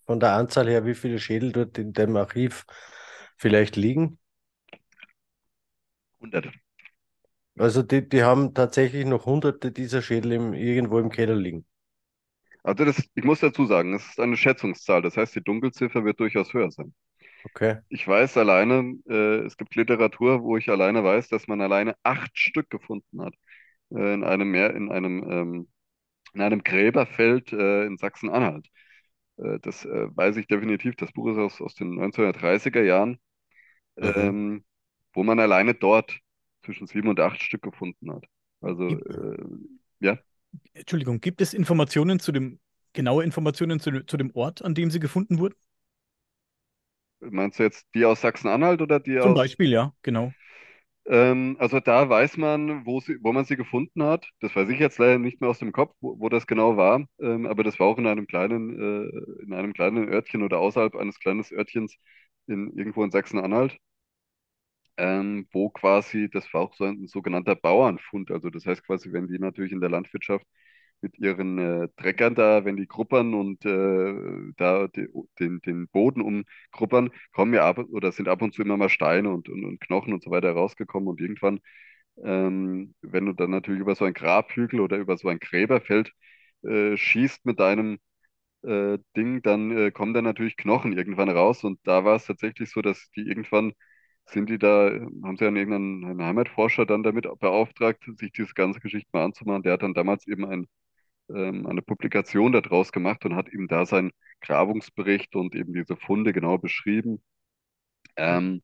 von 0.07 0.21
der 0.21 0.33
Anzahl 0.33 0.69
her, 0.69 0.85
wie 0.85 0.95
viele 0.95 1.19
Schädel 1.19 1.53
dort 1.53 1.79
in 1.79 1.93
dem 1.93 2.17
Archiv 2.17 2.65
vielleicht 3.37 3.77
liegen? 3.77 4.19
Hunderte. 6.21 6.53
Also 7.59 7.83
die, 7.83 8.09
die 8.09 8.23
haben 8.23 8.55
tatsächlich 8.55 9.05
noch 9.05 9.27
hunderte 9.27 9.73
dieser 9.73 10.01
Schädel 10.01 10.33
im, 10.33 10.55
irgendwo 10.55 10.99
im 10.99 11.11
Keller 11.11 11.35
liegen. 11.35 11.67
Also 12.63 12.85
das, 12.85 13.03
ich 13.15 13.25
muss 13.25 13.41
dazu 13.41 13.67
sagen, 13.67 13.95
es 13.95 14.07
ist 14.07 14.21
eine 14.21 14.37
Schätzungszahl. 14.37 15.03
Das 15.03 15.17
heißt, 15.17 15.35
die 15.35 15.43
Dunkelziffer 15.43 16.05
wird 16.05 16.21
durchaus 16.21 16.53
höher 16.53 16.71
sein. 16.71 16.95
Okay. 17.45 17.79
Ich 17.89 18.07
weiß 18.07 18.37
alleine, 18.37 18.97
äh, 19.09 19.45
es 19.47 19.57
gibt 19.57 19.75
Literatur, 19.75 20.43
wo 20.43 20.57
ich 20.57 20.69
alleine 20.69 21.03
weiß, 21.03 21.29
dass 21.29 21.47
man 21.47 21.61
alleine 21.61 21.97
acht 22.03 22.37
Stück 22.37 22.69
gefunden 22.69 23.23
hat. 23.23 23.35
Äh, 23.91 24.15
in 24.15 24.25
einem 24.25 24.51
Meer, 24.51 24.75
in 24.75 24.91
einem, 24.91 25.31
ähm, 25.31 25.69
in 26.39 26.43
einem 26.45 26.63
Gräberfeld 26.65 27.53
äh, 27.53 27.87
in 27.87 27.99
Sachsen-Anhalt. 27.99 28.69
Äh, 29.39 29.59
das 29.61 29.85
äh, 29.85 30.09
weiß 30.17 30.37
ich 30.39 30.47
definitiv. 30.49 30.97
Das 30.97 31.13
Buch 31.13 31.29
ist 31.29 31.39
aus, 31.39 31.61
aus 31.61 31.75
den 31.75 31.95
1930er 31.99 32.83
Jahren, 32.85 33.19
Mhm. 34.03 34.29
ähm, 34.29 34.65
wo 35.15 35.25
man 35.25 35.41
alleine 35.41 35.75
dort 35.75 36.19
zwischen 36.65 36.87
sieben 36.89 37.09
und 37.09 37.21
acht 37.21 37.43
Stück 37.43 37.63
gefunden 37.63 38.13
hat. 38.13 38.27
Also, 38.63 38.99
äh, 38.99 39.39
ja. 40.01 40.19
Entschuldigung, 40.73 41.21
gibt 41.21 41.41
es 41.41 41.53
Informationen 41.55 42.21
zu 42.21 42.33
dem, 42.33 42.59
genaue 42.95 43.25
Informationen 43.25 43.81
zu, 43.81 44.05
zu 44.07 44.17
dem 44.17 44.31
Ort, 44.35 44.63
an 44.65 44.75
dem 44.75 44.91
sie 44.91 45.01
gefunden 45.01 45.39
wurden? 45.39 45.55
Meinst 47.21 47.61
du 47.61 47.63
jetzt 47.63 47.87
die 47.95 48.05
aus 48.05 48.23
Sachsen-Anhalt 48.23 48.83
oder 48.83 48.99
die 48.99 49.21
Zum 49.21 49.33
aus? 49.33 49.35
Beispiel, 49.35 49.71
ja, 49.73 49.95
genau. 50.03 50.35
Ähm, 51.09 51.57
also 51.59 51.81
da 51.81 52.09
weiß 52.09 52.37
man, 52.37 52.85
wo 52.87 53.01
sie, 53.01 53.17
wo 53.23 53.33
man 53.33 53.45
sie 53.45 53.57
gefunden 53.57 54.03
hat. 54.03 54.29
Das 54.41 54.55
weiß 54.55 54.69
ich 54.69 54.79
jetzt 54.79 54.99
leider 54.99 55.19
nicht 55.19 55.41
mehr 55.41 55.51
aus 55.51 55.59
dem 55.59 55.73
Kopf, 55.73 55.95
wo, 56.01 56.19
wo 56.21 56.29
das 56.29 56.47
genau 56.47 56.77
war. 56.77 57.07
Ähm, 57.21 57.47
aber 57.47 57.65
das 57.65 57.81
war 57.81 57.87
auch 57.87 57.99
in 57.99 58.07
einem 58.07 58.27
kleinen, 58.27 58.79
äh, 58.79 59.43
in 59.45 59.53
einem 59.55 59.73
kleinen 59.73 60.09
Örtchen 60.09 60.43
oder 60.43 60.59
außerhalb 60.59 60.95
eines 60.97 61.19
kleinen 61.19 61.45
Örtchens 61.53 61.97
in, 62.47 62.73
irgendwo 62.77 63.05
in 63.05 63.11
Sachsen-Anhalt, 63.11 63.79
ähm, 64.97 65.47
wo 65.53 65.71
quasi, 65.71 66.29
das 66.31 66.53
war 66.53 66.63
auch 66.63 66.75
so 66.75 66.85
ein 66.85 67.07
sogenannter 67.07 67.55
Bauernfund. 67.57 68.31
Also 68.31 68.51
das 68.51 68.67
heißt 68.67 68.85
quasi, 68.85 69.13
wenn 69.13 69.29
die 69.29 69.39
natürlich 69.39 69.73
in 69.73 69.81
der 69.81 69.91
Landwirtschaft 69.91 70.47
mit 71.01 71.19
ihren 71.19 71.59
äh, 71.59 71.89
Treckern 71.97 72.35
da, 72.35 72.65
wenn 72.65 72.77
die 72.77 72.87
gruppern 72.89 73.35
und 73.35 73.65
äh, 73.65 74.53
da 74.57 74.89
die, 74.89 75.09
den, 75.39 75.61
den 75.61 75.89
Boden 75.89 76.21
umgruppern, 76.23 77.11
kommen 77.33 77.55
ja 77.55 77.67
ab 77.69 77.79
oder 77.91 78.13
sind 78.13 78.29
ab 78.29 78.43
und 78.43 78.55
zu 78.55 78.63
immer 78.63 78.77
mal 78.77 78.89
Steine 78.89 79.31
und, 79.31 79.49
und, 79.49 79.65
und 79.65 79.81
Knochen 79.81 80.13
und 80.13 80.23
so 80.23 80.31
weiter 80.31 80.53
rausgekommen 80.53 81.09
und 81.09 81.21
irgendwann, 81.21 81.61
ähm, 82.25 82.95
wenn 83.03 83.27
du 83.27 83.33
dann 83.35 83.51
natürlich 83.51 83.81
über 83.81 83.95
so 83.95 84.05
ein 84.05 84.15
Grabhügel 84.15 84.81
oder 84.81 84.99
über 84.99 85.17
so 85.17 85.29
ein 85.29 85.39
Gräberfeld 85.41 86.13
äh, 86.65 86.97
schießt 86.97 87.47
mit 87.47 87.61
deinem 87.61 87.99
äh, 88.63 88.99
Ding, 89.17 89.43
dann 89.43 89.71
äh, 89.77 89.91
kommen 89.91 90.15
da 90.15 90.23
natürlich 90.23 90.57
Knochen 90.57 90.93
irgendwann 90.93 91.29
raus 91.31 91.65
und 91.65 91.81
da 91.85 92.05
war 92.05 92.17
es 92.17 92.27
tatsächlich 92.27 92.71
so, 92.71 92.83
dass 92.83 93.11
die 93.17 93.23
irgendwann 93.29 93.73
sind 94.27 94.51
die 94.51 94.59
da, 94.59 94.91
haben 95.25 95.37
sie 95.39 95.47
an 95.47 95.57
irgendeinen 95.57 96.05
einen 96.05 96.23
Heimatforscher 96.25 96.87
dann 96.87 97.03
damit 97.03 97.27
beauftragt, 97.41 98.05
sich 98.19 98.33
diese 98.33 98.55
ganze 98.55 98.81
Geschichte 98.81 99.09
mal 99.13 99.25
anzumachen. 99.25 99.63
Der 99.63 99.73
hat 99.75 99.83
dann 99.83 99.95
damals 99.95 100.27
eben 100.27 100.45
ein 100.47 100.67
ähm, 101.35 101.67
eine 101.67 101.83
Publikation 101.83 102.53
daraus 102.53 102.93
gemacht 102.93 103.25
und 103.25 103.37
hat 103.37 103.49
eben 103.49 103.69
da 103.69 103.87
seinen 103.87 104.13
Grabungsbericht 104.41 105.35
und 105.37 105.55
eben 105.55 105.73
diese 105.75 105.97
Funde 105.97 106.33
genau 106.33 106.59
beschrieben. 106.59 107.23
Ähm, 108.17 108.63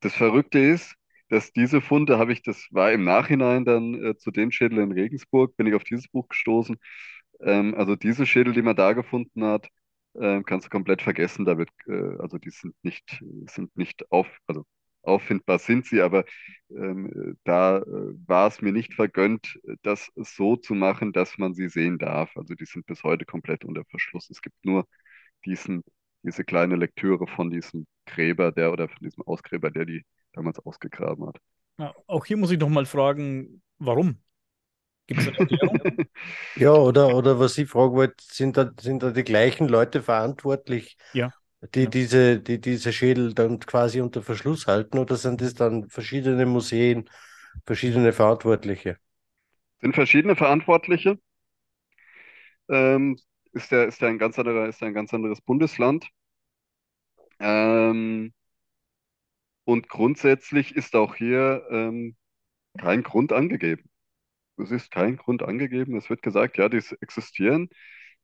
das 0.00 0.14
Verrückte 0.14 0.58
ist, 0.58 0.94
dass 1.28 1.52
diese 1.52 1.80
Funde 1.80 2.18
habe 2.18 2.32
ich, 2.32 2.42
das 2.42 2.68
war 2.70 2.92
im 2.92 3.04
Nachhinein 3.04 3.64
dann 3.64 3.94
äh, 4.02 4.16
zu 4.16 4.30
dem 4.30 4.50
Schädel 4.52 4.78
in 4.78 4.92
Regensburg, 4.92 5.56
bin 5.56 5.66
ich 5.66 5.74
auf 5.74 5.84
dieses 5.84 6.08
Buch 6.08 6.28
gestoßen. 6.28 6.76
Ähm, 7.40 7.74
also 7.76 7.96
diese 7.96 8.26
Schädel, 8.26 8.52
die 8.54 8.62
man 8.62 8.76
da 8.76 8.92
gefunden 8.92 9.44
hat, 9.44 9.68
äh, 10.14 10.42
kannst 10.44 10.66
du 10.66 10.70
komplett 10.70 11.02
vergessen. 11.02 11.44
Da 11.44 11.58
wird, 11.58 11.70
äh, 11.88 12.16
also 12.20 12.38
die 12.38 12.50
sind 12.50 12.74
nicht, 12.82 13.22
sind 13.48 13.76
nicht 13.76 14.10
auf, 14.12 14.28
also 14.46 14.64
auffindbar 15.06 15.58
sind 15.58 15.86
sie, 15.86 16.00
aber 16.02 16.24
ähm, 16.70 17.36
da 17.44 17.78
äh, 17.78 17.84
war 18.26 18.48
es 18.48 18.60
mir 18.62 18.72
nicht 18.72 18.94
vergönnt, 18.94 19.58
das 19.82 20.10
so 20.16 20.56
zu 20.56 20.74
machen, 20.74 21.12
dass 21.12 21.38
man 21.38 21.54
sie 21.54 21.68
sehen 21.68 21.98
darf. 21.98 22.36
Also 22.36 22.54
die 22.54 22.66
sind 22.66 22.86
bis 22.86 23.02
heute 23.04 23.24
komplett 23.24 23.64
unter 23.64 23.84
Verschluss. 23.86 24.30
Es 24.30 24.42
gibt 24.42 24.56
nur 24.64 24.86
diesen, 25.46 25.82
diese 26.22 26.44
kleine 26.44 26.76
Lektüre 26.76 27.26
von 27.26 27.50
diesem 27.50 27.86
Gräber, 28.06 28.52
der 28.52 28.72
oder 28.72 28.88
von 28.88 28.98
diesem 29.02 29.22
Ausgräber, 29.24 29.70
der 29.70 29.86
die 29.86 30.04
damals 30.32 30.58
ausgegraben 30.60 31.26
hat. 31.26 31.38
Ja, 31.78 31.94
auch 32.06 32.24
hier 32.26 32.36
muss 32.36 32.50
ich 32.50 32.58
noch 32.58 32.68
mal 32.68 32.86
fragen, 32.86 33.62
warum? 33.78 34.22
Gibt 35.06 35.22
es 35.22 35.28
eine 35.28 35.38
Erklärung? 35.38 35.82
Ja, 36.54 36.72
oder, 36.72 37.14
oder 37.14 37.38
was 37.38 37.58
ich 37.58 37.68
fragen 37.68 37.94
wollte, 37.94 38.16
sind 38.24 38.56
da, 38.56 38.72
sind 38.80 39.02
da 39.02 39.10
die 39.10 39.24
gleichen 39.24 39.68
Leute 39.68 40.02
verantwortlich, 40.02 40.96
Ja. 41.12 41.32
Die 41.74 41.88
Ja. 41.88 41.90
diese, 41.90 42.40
die 42.40 42.60
diese 42.60 42.92
Schädel 42.92 43.34
dann 43.34 43.60
quasi 43.60 44.00
unter 44.00 44.22
Verschluss 44.22 44.66
halten, 44.66 44.98
oder 44.98 45.16
sind 45.16 45.40
das 45.40 45.54
dann 45.54 45.88
verschiedene 45.88 46.46
Museen, 46.46 47.08
verschiedene 47.66 48.12
Verantwortliche? 48.12 48.98
Sind 49.80 49.94
verschiedene 49.94 50.36
Verantwortliche. 50.36 51.18
Ähm, 52.68 53.16
ist 53.52 53.70
der, 53.72 53.86
ist 53.88 54.00
der 54.00 54.08
ein 54.10 54.18
ganz 54.18 54.38
anderer, 54.38 54.68
ist 54.68 54.80
der 54.80 54.88
ein 54.88 54.94
ganz 54.94 55.12
anderes 55.14 55.40
Bundesland. 55.40 56.06
Ähm, 57.38 58.32
und 59.64 59.88
grundsätzlich 59.88 60.74
ist 60.76 60.94
auch 60.96 61.14
hier 61.16 61.66
ähm, 61.70 62.16
kein 62.78 63.02
Grund 63.02 63.32
angegeben. 63.32 63.90
Es 64.58 64.70
ist 64.72 64.90
kein 64.92 65.16
Grund 65.16 65.42
angegeben. 65.42 65.96
Es 65.96 66.10
wird 66.10 66.22
gesagt, 66.22 66.58
ja, 66.58 66.68
die 66.68 66.82
existieren, 67.00 67.70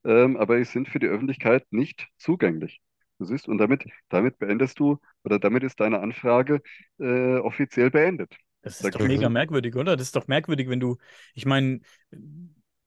ähm, 0.05 0.37
aber 0.37 0.57
die 0.57 0.65
sind 0.65 0.89
für 0.89 0.99
die 0.99 1.07
Öffentlichkeit 1.07 1.65
nicht 1.71 2.07
zugänglich. 2.17 2.81
Du 3.19 3.25
siehst, 3.25 3.47
und 3.47 3.57
damit, 3.57 3.85
damit 4.09 4.37
beendest 4.39 4.79
du, 4.79 4.99
oder 5.23 5.39
damit 5.39 5.63
ist 5.63 5.79
deine 5.79 5.99
Anfrage 5.99 6.61
äh, 6.99 7.37
offiziell 7.37 7.91
beendet. 7.91 8.35
Das 8.63 8.79
Da 8.79 8.87
ist 8.87 8.95
doch 8.95 8.99
kriegst 8.99 9.09
mega 9.09 9.27
du- 9.27 9.33
merkwürdig, 9.33 9.75
oder? 9.75 9.95
Das 9.95 10.07
ist 10.07 10.15
doch 10.15 10.27
merkwürdig, 10.27 10.67
wenn 10.69 10.79
du, 10.79 10.97
ich 11.33 11.45
meine, 11.45 11.81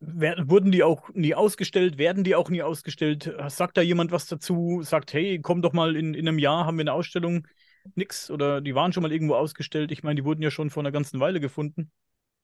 wurden 0.01 0.73
die 0.73 0.83
auch 0.83 1.09
nie 1.15 1.35
ausgestellt? 1.35 1.99
Werden 1.99 2.25
die 2.25 2.35
auch 2.35 2.51
nie 2.51 2.63
ausgestellt? 2.63 3.35
Sagt 3.49 3.77
da 3.77 3.83
jemand 3.83 4.13
was 4.13 4.27
dazu? 4.27 4.83
Sagt, 4.83 5.13
hey, 5.15 5.41
komm 5.41 5.63
doch 5.63 5.73
mal 5.73 5.97
in, 5.97 6.15
in 6.15 6.29
einem 6.29 6.39
Jahr, 6.39 6.67
haben 6.67 6.77
wir 6.77 6.83
eine 6.83 6.93
Ausstellung? 6.93 7.47
Nix. 7.95 8.31
Oder 8.31 8.61
die 8.61 8.75
waren 8.75 8.93
schon 8.93 9.03
mal 9.03 9.13
irgendwo 9.13 9.35
ausgestellt. 9.37 9.93
Ich 9.93 10.03
meine, 10.03 10.17
die 10.21 10.25
wurden 10.25 10.43
ja 10.43 10.51
schon 10.51 10.71
vor 10.71 10.83
einer 10.83 10.93
ganzen 10.93 11.21
Weile 11.21 11.41
gefunden. 11.41 11.91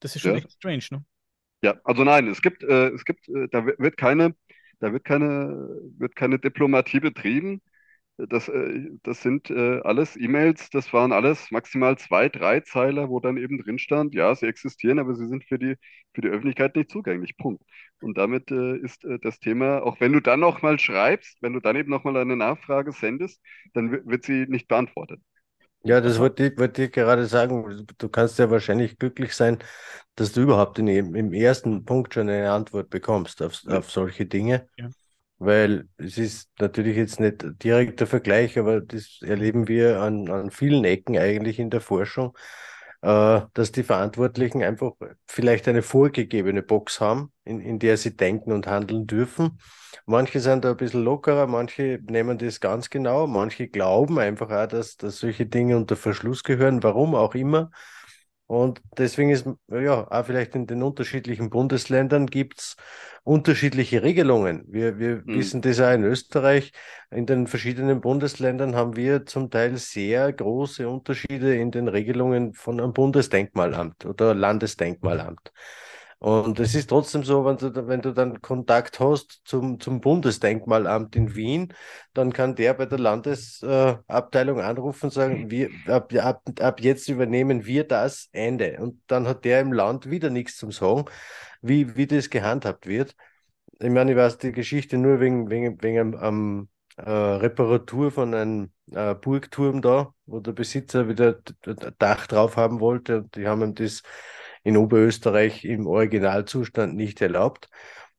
Das 0.01 0.17
ist 0.17 0.23
schon 0.23 0.33
Ja. 0.33 0.39
echt 0.39 0.53
strange, 0.53 0.85
ne? 0.91 1.05
Ja, 1.63 1.81
also 1.85 2.05
nein, 2.05 2.27
es 2.29 2.43
gibt, 2.43 2.63
äh, 2.65 2.89
es 2.89 3.05
gibt, 3.05 3.29
äh, 3.29 3.49
da 3.51 3.67
wi- 3.67 3.75
wird 3.79 3.97
keine, 3.97 4.35
da 4.81 4.93
wird 4.93 5.05
keine, 5.05 5.69
wird 5.99 6.17
keine 6.17 6.39
Diplomatie 6.39 7.01
betrieben. 7.01 7.63
Das, 8.19 8.49
äh, 8.49 8.91
das 9.03 9.23
sind 9.23 9.51
äh, 9.51 9.81
alles 9.81 10.17
E-Mails, 10.17 10.71
das 10.71 10.93
waren 10.93 11.13
alles 11.13 11.51
maximal 11.51 11.99
zwei, 11.99 12.29
drei 12.29 12.61
Zeiler, 12.61 13.09
wo 13.09 13.21
dann 13.21 13.37
eben 13.37 13.59
drin 13.59 13.79
stand, 13.79 14.15
ja, 14.15 14.35
sie 14.35 14.47
existieren, 14.47 14.99
aber 14.99 15.15
sie 15.15 15.27
sind 15.27 15.45
für 15.45 15.59
die, 15.59 15.77
für 16.15 16.21
die 16.21 16.29
Öffentlichkeit 16.29 16.77
nicht 16.77 16.91
zugänglich. 16.91 17.37
Punkt. 17.37 17.63
Und 18.01 18.19
damit 18.19 18.51
äh, 18.51 18.77
ist 18.77 19.05
das 19.23 19.41
Thema, 19.41 19.83
auch 19.83 19.99
wenn 20.01 20.13
du 20.13 20.21
dann 20.21 20.41
noch 20.41 20.63
mal 20.63 20.79
schreibst, 20.79 21.39
wenn 21.43 21.55
du 21.55 21.61
dann 21.61 21.77
eben 21.77 21.91
noch 21.91 22.05
mal 22.05 22.17
eine 22.17 22.37
Nachfrage 22.37 22.93
sendest, 22.93 23.41
dann 23.75 23.91
wi- 23.93 24.03
wird 24.05 24.25
sie 24.25 24.47
nicht 24.49 24.69
beantwortet. 24.69 25.21
Ja, 25.85 26.01
das 26.01 26.19
wollte 26.21 26.47
ich, 26.47 26.59
wollte 26.59 26.85
ich 26.85 26.93
gerade 26.93 27.27
sagen. 27.27 27.87
Du 27.99 28.09
kannst 28.09 28.39
ja 28.39 28.51
wahrscheinlich 28.51 28.99
glücklich 28.99 29.35
sein, 29.35 29.59
dass 30.15 30.33
du 30.33 30.43
überhaupt 30.43 30.79
in, 30.79 30.87
dem- 30.87 31.15
im 31.15 31.33
ersten 31.33 31.85
Punkt 31.85 32.15
schon 32.15 32.29
eine 32.29 32.53
Antwort 32.53 32.89
bekommst 32.91 33.43
auf, 33.43 33.61
auf 33.67 33.91
solche 33.91 34.27
Dinge. 34.27 34.69
Ja. 34.77 34.91
Weil 35.45 35.89
es 35.97 36.19
ist 36.19 36.51
natürlich 36.61 36.97
jetzt 36.97 37.19
nicht 37.19 37.45
direkt 37.65 37.99
der 38.01 38.07
Vergleich, 38.07 38.59
aber 38.59 38.81
das 38.81 39.19
erleben 39.23 39.67
wir 39.67 40.01
an, 40.01 40.29
an 40.31 40.51
vielen 40.53 40.85
Ecken 40.85 41.19
eigentlich 41.19 41.59
in 41.59 41.69
der 41.69 41.81
Forschung, 41.81 42.37
äh, 43.01 43.41
dass 43.53 43.73
die 43.73 43.83
Verantwortlichen 43.83 44.63
einfach 44.63 44.93
vielleicht 45.27 45.67
eine 45.67 45.83
vorgegebene 45.83 46.63
Box 46.63 47.01
haben, 47.01 47.33
in, 47.45 47.61
in 47.61 47.81
der 47.81 47.97
sie 47.97 48.17
denken 48.17 48.53
und 48.53 48.69
handeln 48.69 49.09
dürfen. 49.09 49.59
Manche 50.07 50.39
sind 50.39 50.65
da 50.65 50.71
ein 50.71 50.77
bisschen 50.77 51.03
lockerer, 51.03 51.49
manche 51.49 51.99
nehmen 52.09 52.39
das 52.39 52.61
ganz 52.61 52.89
genau, 52.89 53.27
manche 53.27 53.67
glauben 53.69 54.21
einfach 54.21 54.51
auch, 54.51 54.69
dass, 54.69 54.97
dass 54.97 55.19
solche 55.19 55.47
Dinge 55.47 55.77
unter 55.77 55.97
Verschluss 55.97 56.45
gehören, 56.45 56.83
warum 56.85 57.15
auch 57.17 57.35
immer. 57.35 57.71
Und 58.53 58.83
deswegen 58.99 59.31
ist, 59.31 59.47
ja, 59.69 60.07
auch 60.11 60.27
vielleicht 60.27 60.55
in 60.55 60.67
den 60.67 60.83
unterschiedlichen 60.83 61.49
Bundesländern 61.49 62.27
gibt 62.27 62.61
es 62.61 62.77
unterschiedliche 63.25 64.03
Regelungen. 64.03 64.65
Wir, 64.69 64.99
wir 64.99 65.25
Hm. 65.25 65.37
wissen 65.37 65.63
das 65.63 65.81
auch 65.81 65.93
in 65.93 66.05
Österreich. 66.05 66.73
In 67.11 67.25
den 67.25 67.47
verschiedenen 67.47 68.03
Bundesländern 68.03 68.75
haben 68.75 68.95
wir 68.95 69.25
zum 69.25 69.51
Teil 69.51 69.79
sehr 69.79 70.31
große 70.35 70.87
Unterschiede 70.87 71.57
in 71.57 71.71
den 71.71 71.89
Regelungen 71.89 72.53
von 72.53 72.79
einem 72.79 72.93
Bundesdenkmalamt 72.93 74.05
oder 74.05 74.35
Landesdenkmalamt. 74.35 75.51
Und 76.23 76.61
es 76.61 76.77
ist 76.77 76.89
trotzdem 76.91 77.25
so, 77.25 77.45
wenn 77.45 77.57
du, 77.57 77.89
wenn 77.89 78.01
du 78.01 78.13
dann 78.13 78.41
Kontakt 78.41 79.01
hast 79.01 79.41
zum, 79.45 79.81
zum 79.81 80.01
Bundesdenkmalamt 80.01 81.17
in 81.17 81.35
Wien, 81.35 81.75
dann 82.15 82.33
kann 82.33 82.55
der 82.55 82.75
bei 82.75 82.87
der 82.87 83.01
Landesabteilung 83.01 84.61
anrufen 84.61 85.07
und 85.07 85.11
sagen, 85.13 85.51
wir, 85.51 85.69
ab, 85.89 86.15
ab, 86.15 86.43
ab 86.61 86.81
jetzt 86.81 87.09
übernehmen 87.09 87.67
wir 87.67 87.83
das 87.83 88.29
Ende. 88.31 88.79
Und 88.79 89.03
dann 89.09 89.27
hat 89.27 89.45
der 89.45 89.61
im 89.63 89.73
Land 89.73 90.11
wieder 90.11 90.31
nichts 90.31 90.59
zum 90.59 90.71
Sagen, 90.71 91.07
wie, 91.61 91.97
wie 91.97 92.07
das 92.07 92.31
gehandhabt 92.31 92.87
wird. 92.87 93.17
Ich 93.81 93.91
meine, 93.91 94.13
ich 94.13 94.17
weiß 94.17 94.39
die 94.39 94.53
Geschichte 94.53 94.99
nur 94.99 95.19
wegen, 95.19 95.51
wegen, 95.51 95.83
wegen 95.83 95.99
einem, 95.99 96.15
einem 96.15 96.69
äh, 96.99 97.11
Reparatur 97.11 98.13
von 98.13 98.33
einem 98.33 98.71
äh, 98.93 99.17
Burgturm 99.17 99.83
da, 99.83 100.15
wo 100.27 100.39
der 100.39 100.53
Besitzer 100.53 101.09
wieder 101.09 101.41
Dach 101.99 102.29
drauf 102.29 102.57
haben 102.57 102.79
wollte 102.79 103.19
und 103.19 103.35
die 103.35 103.49
haben 103.49 103.63
ihm 103.63 103.75
das 103.75 104.03
in 104.63 104.77
Oberösterreich 104.77 105.65
im 105.65 105.87
Originalzustand 105.87 106.95
nicht 106.95 107.21
erlaubt. 107.21 107.69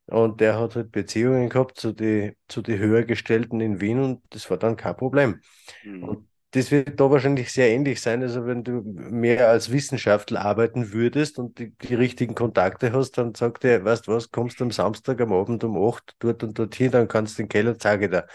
Und 0.06 0.40
der 0.40 0.58
hat 0.58 0.76
halt 0.76 0.92
Beziehungen 0.92 1.48
gehabt 1.48 1.78
zu 1.78 1.92
den 1.92 2.36
zu 2.48 2.60
die 2.60 2.78
Höhergestellten 2.78 3.60
in 3.60 3.80
Wien 3.80 4.00
und 4.00 4.22
das 4.30 4.50
war 4.50 4.58
dann 4.58 4.76
kein 4.76 4.96
Problem. 4.96 5.40
Hm. 5.82 6.04
Und 6.04 6.28
das 6.54 6.70
wird 6.70 7.00
da 7.00 7.10
wahrscheinlich 7.10 7.50
sehr 7.50 7.70
ähnlich 7.70 8.00
sein. 8.00 8.22
Also 8.22 8.46
wenn 8.46 8.62
du 8.62 8.82
mehr 8.84 9.48
als 9.48 9.72
Wissenschaftler 9.72 10.44
arbeiten 10.44 10.92
würdest 10.92 11.38
und 11.38 11.58
die, 11.58 11.74
die 11.76 11.94
richtigen 11.94 12.34
Kontakte 12.36 12.92
hast, 12.92 13.18
dann 13.18 13.34
sagt 13.34 13.64
er, 13.64 13.84
weißt 13.84 14.06
du 14.06 14.12
was, 14.12 14.30
kommst 14.30 14.62
am 14.62 14.70
Samstag 14.70 15.20
am 15.20 15.32
Abend 15.32 15.64
um 15.64 15.76
8 15.76 16.14
dort 16.20 16.44
und 16.44 16.56
dorthin, 16.56 16.92
dann 16.92 17.08
kannst 17.08 17.38
du 17.38 17.42
den 17.42 17.48
Keller 17.48 17.76
zeige 17.78 18.08
da, 18.08 18.26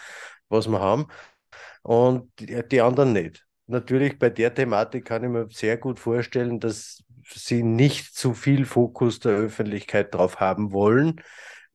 was 0.50 0.68
wir 0.68 0.82
haben. 0.82 1.08
Und 1.82 2.30
die, 2.40 2.62
die 2.68 2.82
anderen 2.82 3.14
nicht. 3.14 3.46
Natürlich 3.68 4.20
bei 4.20 4.30
der 4.30 4.54
Thematik 4.54 5.06
kann 5.06 5.24
ich 5.24 5.30
mir 5.30 5.48
sehr 5.52 5.78
gut 5.78 6.00
vorstellen, 6.00 6.60
dass 6.60 7.04
sie 7.34 7.64
nicht 7.64 8.16
zu 8.16 8.34
viel 8.34 8.66
Fokus 8.66 9.20
der 9.20 9.34
Öffentlichkeit 9.34 10.14
drauf 10.14 10.40
haben 10.40 10.72
wollen. 10.72 11.22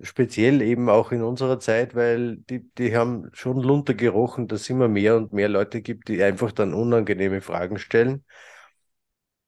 Speziell 0.01 0.61
eben 0.63 0.89
auch 0.91 1.13
in 1.13 1.23
unserer 1.23 1.61
Zeit, 1.61 1.95
weil 1.95 2.39
die, 2.39 2.69
die 2.75 2.97
haben 2.97 3.31
schon 3.33 3.59
Lunter 3.63 3.95
gerochen, 3.95 4.49
dass 4.49 4.63
es 4.63 4.71
immer 4.71 4.89
mehr 4.89 5.17
und 5.17 5.33
mehr 5.33 5.49
Leute 5.49 5.83
gibt, 5.83 6.09
die 6.09 6.23
einfach 6.23 6.53
dann 6.53 6.75
unangenehme 6.75 7.41
Fragen 7.41 7.79
stellen. 7.79 8.25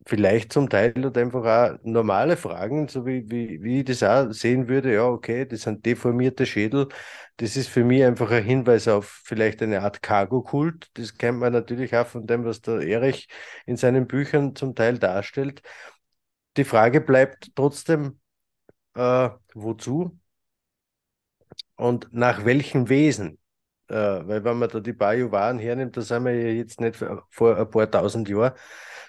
Vielleicht 0.08 0.52
zum 0.52 0.68
Teil 0.70 1.04
und 1.04 1.18
einfach 1.18 1.44
auch 1.74 1.78
normale 1.82 2.36
Fragen, 2.36 2.86
so 2.86 3.04
wie, 3.06 3.28
wie, 3.28 3.60
wie 3.64 3.80
ich 3.80 3.84
das 3.86 4.04
auch 4.04 4.30
sehen 4.32 4.68
würde, 4.68 4.92
ja, 4.94 5.04
okay, 5.08 5.44
das 5.46 5.62
sind 5.62 5.84
deformierte 5.84 6.46
Schädel. 6.46 6.86
Das 7.38 7.56
ist 7.56 7.68
für 7.68 7.82
mich 7.82 8.04
einfach 8.04 8.30
ein 8.30 8.44
Hinweis 8.44 8.86
auf 8.86 9.20
vielleicht 9.24 9.62
eine 9.62 9.82
Art 9.82 10.02
Cargo-Kult. 10.02 10.90
Das 10.94 11.18
kennt 11.18 11.40
man 11.40 11.52
natürlich 11.52 11.96
auch 11.96 12.06
von 12.06 12.24
dem, 12.24 12.44
was 12.44 12.60
der 12.60 12.82
Erich 12.82 13.26
in 13.66 13.76
seinen 13.76 14.06
Büchern 14.06 14.54
zum 14.54 14.76
Teil 14.76 14.98
darstellt. 15.00 15.62
Die 16.56 16.64
Frage 16.64 17.00
bleibt 17.00 17.50
trotzdem, 17.54 18.18
äh, 18.94 19.30
wozu 19.54 20.18
und 21.76 22.08
nach 22.12 22.44
welchem 22.44 22.88
Wesen? 22.88 23.38
Äh, 23.88 23.94
weil 23.94 24.44
wenn 24.44 24.58
man 24.58 24.68
da 24.68 24.80
die 24.80 24.92
Bajuwaren 24.92 25.58
hernimmt, 25.58 25.96
da 25.96 26.00
sind 26.00 26.24
wir 26.24 26.34
ja 26.34 26.48
jetzt 26.48 26.80
nicht 26.80 26.96
vor 27.30 27.56
ein 27.56 27.70
paar 27.70 27.90
tausend 27.90 28.28
Jahren, 28.28 28.52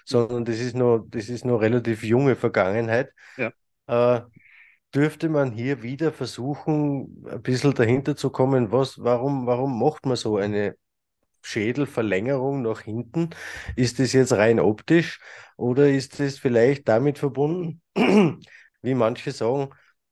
sondern 0.04 0.44
das 0.44 0.58
ist 0.58 0.76
noch, 0.76 1.04
das 1.08 1.28
ist 1.28 1.44
noch 1.44 1.58
relativ 1.58 2.04
junge 2.04 2.36
Vergangenheit. 2.36 3.12
Ja. 3.36 3.52
Äh, 3.86 4.22
dürfte 4.94 5.28
man 5.28 5.52
hier 5.52 5.82
wieder 5.82 6.12
versuchen, 6.12 7.24
ein 7.28 7.42
bisschen 7.42 7.74
dahinter 7.74 8.16
zu 8.16 8.30
kommen, 8.30 8.72
was, 8.72 9.02
warum, 9.02 9.46
warum 9.46 9.78
macht 9.78 10.06
man 10.06 10.16
so 10.16 10.36
eine 10.36 10.76
Schädelverlängerung 11.42 12.62
nach 12.62 12.82
hinten? 12.82 13.30
Ist 13.76 13.98
das 13.98 14.12
jetzt 14.12 14.32
rein 14.32 14.60
optisch 14.60 15.20
oder 15.56 15.88
ist 15.88 16.20
das 16.20 16.38
vielleicht 16.38 16.88
damit 16.88 17.18
verbunden, 17.18 17.82
wie 18.82 18.94
manche 18.94 19.32
sagen, 19.32 19.70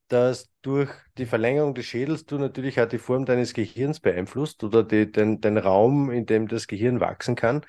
dass 0.08 0.48
durch 0.62 0.90
die 1.18 1.26
Verlängerung 1.26 1.74
des 1.74 1.86
Schädels 1.86 2.26
du 2.26 2.38
natürlich 2.38 2.80
auch 2.80 2.86
die 2.88 2.98
Form 2.98 3.24
deines 3.24 3.54
Gehirns 3.54 4.00
beeinflusst 4.00 4.62
oder 4.64 4.82
die, 4.84 5.10
den, 5.10 5.40
den 5.40 5.58
Raum, 5.58 6.10
in 6.10 6.26
dem 6.26 6.48
das 6.48 6.66
Gehirn 6.66 7.00
wachsen 7.00 7.34
kann. 7.34 7.62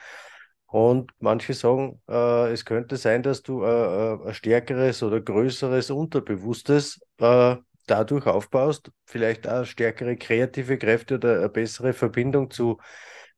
Und 0.68 1.12
manche 1.20 1.54
sagen, 1.54 2.02
äh, 2.10 2.52
es 2.52 2.66
könnte 2.66 2.98
sein, 2.98 3.24
dass 3.24 3.42
du 3.42 3.64
äh, 3.64 3.68
äh, 3.68 4.28
ein 4.28 4.34
stärkeres 4.34 5.02
oder 5.02 5.22
größeres 5.22 5.92
Unterbewusstes 5.92 7.00
äh, 7.20 7.56
dadurch 7.88 8.26
aufbaust, 8.26 8.92
vielleicht 9.06 9.48
auch 9.48 9.66
stärkere 9.66 10.18
kreative 10.18 10.78
Kräfte 10.78 11.16
oder 11.16 11.38
eine 11.38 11.50
bessere 11.50 11.94
Verbindung 11.94 12.52
zu 12.52 12.80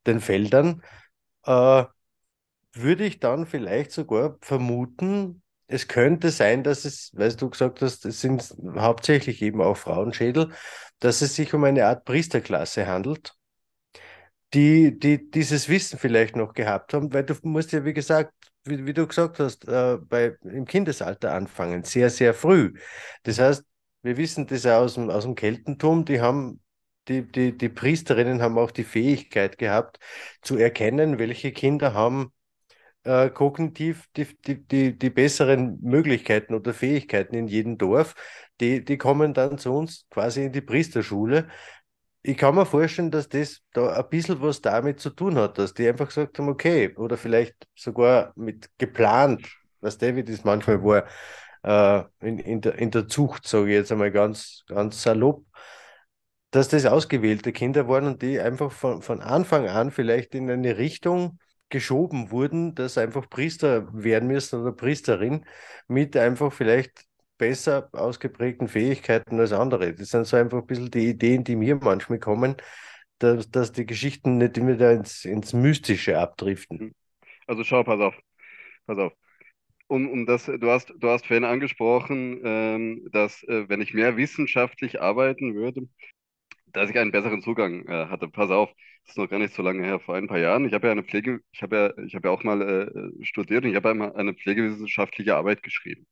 den 0.07 0.19
Feldern. 0.21 0.81
Äh, 1.45 1.85
würde 2.73 3.05
ich 3.05 3.19
dann 3.19 3.45
vielleicht 3.45 3.91
sogar 3.91 4.37
vermuten, 4.41 5.41
es 5.67 5.87
könnte 5.87 6.31
sein, 6.31 6.63
dass 6.63 6.85
es, 6.85 7.11
weil 7.13 7.33
du 7.35 7.49
gesagt 7.49 7.81
hast, 7.81 8.05
es 8.05 8.21
sind 8.21 8.55
hauptsächlich 8.75 9.41
eben 9.41 9.61
auch 9.61 9.77
Frauenschädel, 9.77 10.51
dass 10.99 11.21
es 11.21 11.35
sich 11.35 11.53
um 11.53 11.63
eine 11.63 11.85
Art 11.85 12.05
Priesterklasse 12.05 12.87
handelt, 12.87 13.35
die, 14.53 14.97
die 14.97 15.29
dieses 15.29 15.69
Wissen 15.69 15.99
vielleicht 15.99 16.35
noch 16.35 16.53
gehabt 16.53 16.93
haben, 16.93 17.13
weil 17.13 17.23
du 17.23 17.35
musst 17.43 17.71
ja, 17.71 17.85
wie 17.85 17.93
gesagt, 17.93 18.33
wie, 18.65 18.85
wie 18.85 18.93
du 18.93 19.07
gesagt 19.07 19.39
hast, 19.39 19.67
äh, 19.67 19.97
bei, 19.97 20.35
im 20.43 20.65
Kindesalter 20.65 21.33
anfangen, 21.33 21.83
sehr, 21.83 22.09
sehr 22.09 22.33
früh. 22.33 22.73
Das 23.23 23.39
heißt, 23.39 23.63
wir 24.01 24.17
wissen 24.17 24.47
das 24.47 24.65
auch 24.65 24.81
aus 24.81 24.95
dem, 24.95 25.09
aus 25.09 25.23
dem 25.23 25.35
Keltentum, 25.35 26.03
die 26.03 26.19
haben, 26.19 26.61
die, 27.07 27.23
die, 27.23 27.57
die 27.57 27.69
Priesterinnen 27.69 28.41
haben 28.41 28.57
auch 28.57 28.71
die 28.71 28.83
Fähigkeit 28.83 29.57
gehabt, 29.57 29.99
zu 30.41 30.57
erkennen, 30.57 31.19
welche 31.19 31.51
Kinder 31.51 31.93
haben 31.93 32.31
äh, 33.03 33.29
kognitiv 33.29 34.07
die, 34.15 34.27
die, 34.45 34.65
die, 34.67 34.97
die 34.97 35.09
besseren 35.09 35.79
Möglichkeiten 35.81 36.53
oder 36.53 36.73
Fähigkeiten 36.73 37.35
in 37.35 37.47
jedem 37.47 37.77
Dorf, 37.77 38.15
die, 38.59 38.83
die 38.83 38.97
kommen 38.97 39.33
dann 39.33 39.57
zu 39.57 39.73
uns 39.73 40.05
quasi 40.09 40.45
in 40.45 40.51
die 40.51 40.61
Priesterschule. 40.61 41.47
Ich 42.21 42.37
kann 42.37 42.55
mir 42.55 42.65
vorstellen, 42.65 43.11
dass 43.11 43.29
das 43.29 43.61
da 43.71 43.93
ein 43.93 44.09
bisschen 44.09 44.41
was 44.41 44.61
damit 44.61 44.99
zu 44.99 45.09
tun 45.09 45.35
hat, 45.37 45.57
dass 45.57 45.73
die 45.73 45.87
einfach 45.87 46.07
gesagt 46.07 46.37
haben, 46.37 46.49
okay, 46.49 46.93
oder 46.97 47.17
vielleicht 47.17 47.55
sogar 47.75 48.33
mit 48.35 48.69
geplant, 48.77 49.47
was 49.79 49.97
David 49.97 50.27
ist 50.29 50.43
manchmal 50.43 50.83
war, 50.83 51.05
äh, 51.63 52.03
in, 52.19 52.39
in, 52.39 52.61
der, 52.61 52.75
in 52.77 52.91
der 52.91 53.07
Zucht, 53.07 53.47
sage 53.47 53.69
ich 53.69 53.75
jetzt 53.75 53.91
einmal 53.91 54.11
ganz, 54.11 54.63
ganz 54.67 55.01
salopp, 55.01 55.45
dass 56.51 56.69
das 56.69 56.85
ausgewählte 56.85 57.51
Kinder 57.51 57.87
waren 57.87 58.07
und 58.07 58.21
die 58.21 58.39
einfach 58.39 58.71
von, 58.71 59.01
von 59.01 59.21
Anfang 59.21 59.67
an 59.67 59.91
vielleicht 59.91 60.33
in 60.35 60.49
eine 60.49 60.77
Richtung 60.77 61.39
geschoben 61.69 62.31
wurden, 62.31 62.73
dass 62.73 62.97
einfach 62.97 63.29
Priester 63.29 63.87
werden 63.93 64.27
müssen 64.27 64.61
oder 64.61 64.71
Priesterin 64.71 65.45
mit 65.87 66.17
einfach 66.17 66.51
vielleicht 66.51 67.05
besser 67.37 67.89
ausgeprägten 67.93 68.67
Fähigkeiten 68.67 69.39
als 69.39 69.53
andere. 69.53 69.93
Das 69.93 70.09
sind 70.09 70.25
so 70.25 70.37
einfach 70.37 70.59
ein 70.59 70.67
bisschen 70.67 70.91
die 70.91 71.09
Ideen, 71.09 71.43
die 71.43 71.55
mir 71.55 71.75
manchmal 71.75 72.19
kommen, 72.19 72.55
dass, 73.19 73.49
dass 73.51 73.71
die 73.71 73.85
Geschichten 73.85 74.37
nicht 74.37 74.57
immer 74.57 74.75
da 74.75 74.91
ins, 74.91 75.25
ins 75.25 75.53
Mystische 75.53 76.17
abdriften. 76.17 76.95
Also 77.47 77.63
schau, 77.63 77.83
pass 77.83 77.99
auf, 77.99 78.15
pass 78.87 78.97
auf. 78.97 79.13
Um, 79.87 80.07
um 80.09 80.25
das, 80.27 80.45
du 80.45 80.69
hast, 80.69 80.93
du 80.95 81.09
hast 81.09 81.25
vorhin 81.25 81.45
angesprochen, 81.45 82.41
ähm, 82.43 83.07
dass 83.11 83.41
äh, 83.43 83.67
wenn 83.69 83.81
ich 83.81 83.93
mehr 83.93 84.17
wissenschaftlich 84.17 85.01
arbeiten 85.01 85.55
würde, 85.55 85.87
dass 86.73 86.89
ich 86.89 86.97
einen 86.99 87.11
besseren 87.11 87.41
Zugang 87.41 87.85
äh, 87.87 88.07
hatte. 88.07 88.27
Pass 88.29 88.49
auf, 88.51 88.69
das 89.05 89.11
ist 89.13 89.17
noch 89.17 89.29
gar 89.29 89.39
nicht 89.39 89.53
so 89.53 89.61
lange 89.63 89.83
her, 89.85 89.99
vor 89.99 90.15
ein 90.15 90.27
paar 90.27 90.39
Jahren. 90.39 90.65
Ich 90.65 90.73
habe 90.73 90.87
ja 90.87 90.91
eine 90.91 91.03
Pflege, 91.03 91.41
ich 91.51 91.61
habe 91.63 91.75
ja, 91.97 92.03
ich 92.05 92.15
habe 92.15 92.27
ja 92.27 92.33
auch 92.33 92.43
mal 92.43 92.61
äh, 92.61 93.25
studiert 93.25 93.63
und 93.63 93.71
ich 93.71 93.75
habe 93.75 93.89
ja 93.89 93.93
mal 93.95 94.13
eine 94.15 94.33
pflegewissenschaftliche 94.33 95.35
Arbeit 95.35 95.63
geschrieben. 95.63 96.05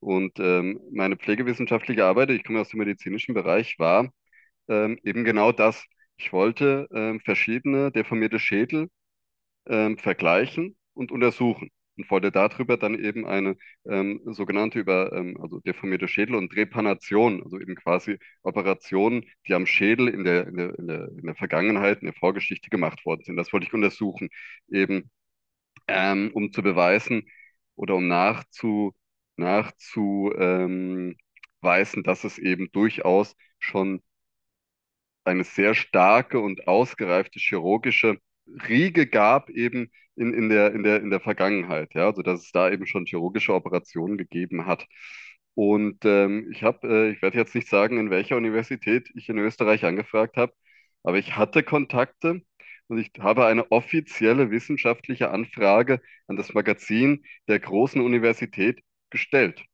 Und 0.00 0.38
ähm, 0.40 0.80
meine 0.92 1.16
pflegewissenschaftliche 1.16 2.04
Arbeit, 2.04 2.30
ich 2.30 2.44
komme 2.44 2.60
aus 2.60 2.68
dem 2.70 2.78
medizinischen 2.80 3.34
Bereich, 3.34 3.78
war 3.78 4.10
ähm, 4.68 4.98
eben 5.04 5.24
genau 5.24 5.52
das. 5.52 5.84
Ich 6.18 6.32
wollte 6.32 6.88
ähm, 6.94 7.20
verschiedene 7.20 7.92
deformierte 7.92 8.38
Schädel 8.40 8.88
ähm, 9.66 9.98
vergleichen 9.98 10.76
und 10.94 11.12
untersuchen 11.12 11.70
und 11.96 12.10
wollte 12.10 12.30
darüber 12.32 12.76
dann 12.76 12.98
eben 12.98 13.26
eine 13.26 13.56
ähm, 13.86 14.20
sogenannte 14.26 14.78
über 14.80 15.12
ähm, 15.12 15.38
also 15.40 15.60
deformierte 15.60 16.08
Schädel 16.08 16.34
und 16.36 16.50
Trepanation, 16.52 17.42
also 17.42 17.60
eben 17.60 17.74
quasi 17.76 18.18
Operationen, 18.42 19.24
die 19.46 19.54
am 19.54 19.66
Schädel 19.66 20.08
in 20.08 20.24
der, 20.24 20.46
in 20.48 20.56
der, 20.56 20.78
in 20.78 20.86
der, 20.86 21.08
in 21.08 21.26
der 21.26 21.34
Vergangenheit, 21.36 22.00
in 22.00 22.06
der 22.06 22.14
Vorgeschichte 22.14 22.70
gemacht 22.70 23.04
worden 23.06 23.22
sind. 23.24 23.36
Das 23.36 23.52
wollte 23.52 23.66
ich 23.66 23.74
untersuchen, 23.74 24.28
eben 24.68 25.10
ähm, 25.88 26.30
um 26.34 26.52
zu 26.52 26.62
beweisen 26.62 27.24
oder 27.76 27.94
um 27.96 28.08
nachzu, 28.08 28.94
nachzuweisen, 29.36 31.16
dass 32.04 32.24
es 32.24 32.38
eben 32.38 32.70
durchaus 32.72 33.36
schon 33.58 34.02
eine 35.24 35.44
sehr 35.44 35.74
starke 35.74 36.38
und 36.40 36.66
ausgereifte 36.68 37.38
chirurgische 37.38 38.18
Riege 38.68 39.06
gab 39.06 39.50
eben 39.50 39.90
in, 40.16 40.32
in 40.34 40.48
der, 40.48 40.72
in 40.74 40.82
der, 40.82 41.00
in 41.02 41.10
der 41.10 41.20
Vergangenheit, 41.20 41.94
ja, 41.94 42.06
also 42.06 42.22
dass 42.22 42.42
es 42.42 42.52
da 42.52 42.70
eben 42.70 42.86
schon 42.86 43.06
chirurgische 43.06 43.54
Operationen 43.54 44.16
gegeben 44.18 44.66
hat. 44.66 44.86
Und 45.54 46.04
ähm, 46.04 46.48
ich 46.52 46.62
habe, 46.62 46.86
äh, 46.88 47.10
ich 47.12 47.22
werde 47.22 47.38
jetzt 47.38 47.54
nicht 47.54 47.68
sagen, 47.68 47.98
in 47.98 48.10
welcher 48.10 48.36
Universität 48.36 49.10
ich 49.14 49.28
in 49.28 49.38
Österreich 49.38 49.84
angefragt 49.84 50.36
habe, 50.36 50.52
aber 51.02 51.18
ich 51.18 51.36
hatte 51.36 51.62
Kontakte 51.62 52.42
und 52.88 52.98
ich 52.98 53.10
habe 53.20 53.46
eine 53.46 53.70
offizielle 53.70 54.50
wissenschaftliche 54.50 55.30
Anfrage 55.30 56.00
an 56.26 56.36
das 56.36 56.54
Magazin 56.54 57.24
der 57.48 57.60
großen 57.60 58.00
Universität 58.00 58.80
gestellt 59.10 59.64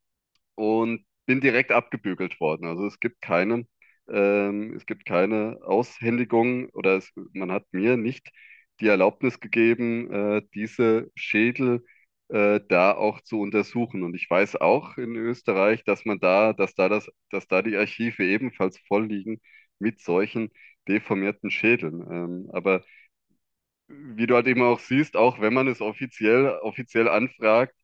und 0.55 1.05
bin 1.27 1.41
direkt 1.41 1.73
abgebügelt 1.73 2.41
worden. 2.41 2.67
Also 2.67 2.87
es 2.87 3.01
gibt 3.01 3.21
keine, 3.23 3.67
ähm, 4.09 4.75
es 4.77 4.87
gibt 4.87 5.05
keine 5.07 5.59
Aushändigung 5.65 6.69
oder 6.71 6.97
es, 6.97 7.11
man 7.33 7.53
hat 7.53 7.65
mir 7.73 7.97
nicht 7.97 8.31
die 8.81 8.89
Erlaubnis 8.89 9.41
gegeben, 9.41 10.11
äh, 10.13 10.43
diese 10.55 11.11
Schädel 11.15 11.85
äh, 12.29 12.61
da 12.69 12.93
auch 12.95 13.21
zu 13.23 13.41
untersuchen. 13.41 14.03
Und 14.03 14.15
ich 14.15 14.29
weiß 14.31 14.57
auch 14.57 14.97
in 14.99 15.17
Österreich, 15.17 15.85
dass 15.85 16.05
man 16.05 16.19
da, 16.21 16.53
dass 16.53 16.75
da 16.75 16.89
das, 16.89 17.09
dass 17.31 17.47
da 17.49 17.63
die 17.63 17.77
Archive 17.77 18.25
ebenfalls 18.25 18.79
voll 18.89 19.07
liegen 19.07 19.41
mit 19.79 20.01
solchen 20.01 20.51
deformierten 20.89 21.51
Schädeln. 21.51 22.01
Ähm, 22.11 22.51
aber 22.53 22.83
wie 23.89 24.27
du 24.27 24.35
halt 24.35 24.47
eben 24.47 24.63
auch 24.63 24.79
siehst, 24.81 25.17
auch 25.17 25.41
wenn 25.41 25.55
man 25.55 25.69
es 25.69 25.81
offiziell, 25.81 26.59
offiziell 26.63 27.09
anfragt, 27.09 27.75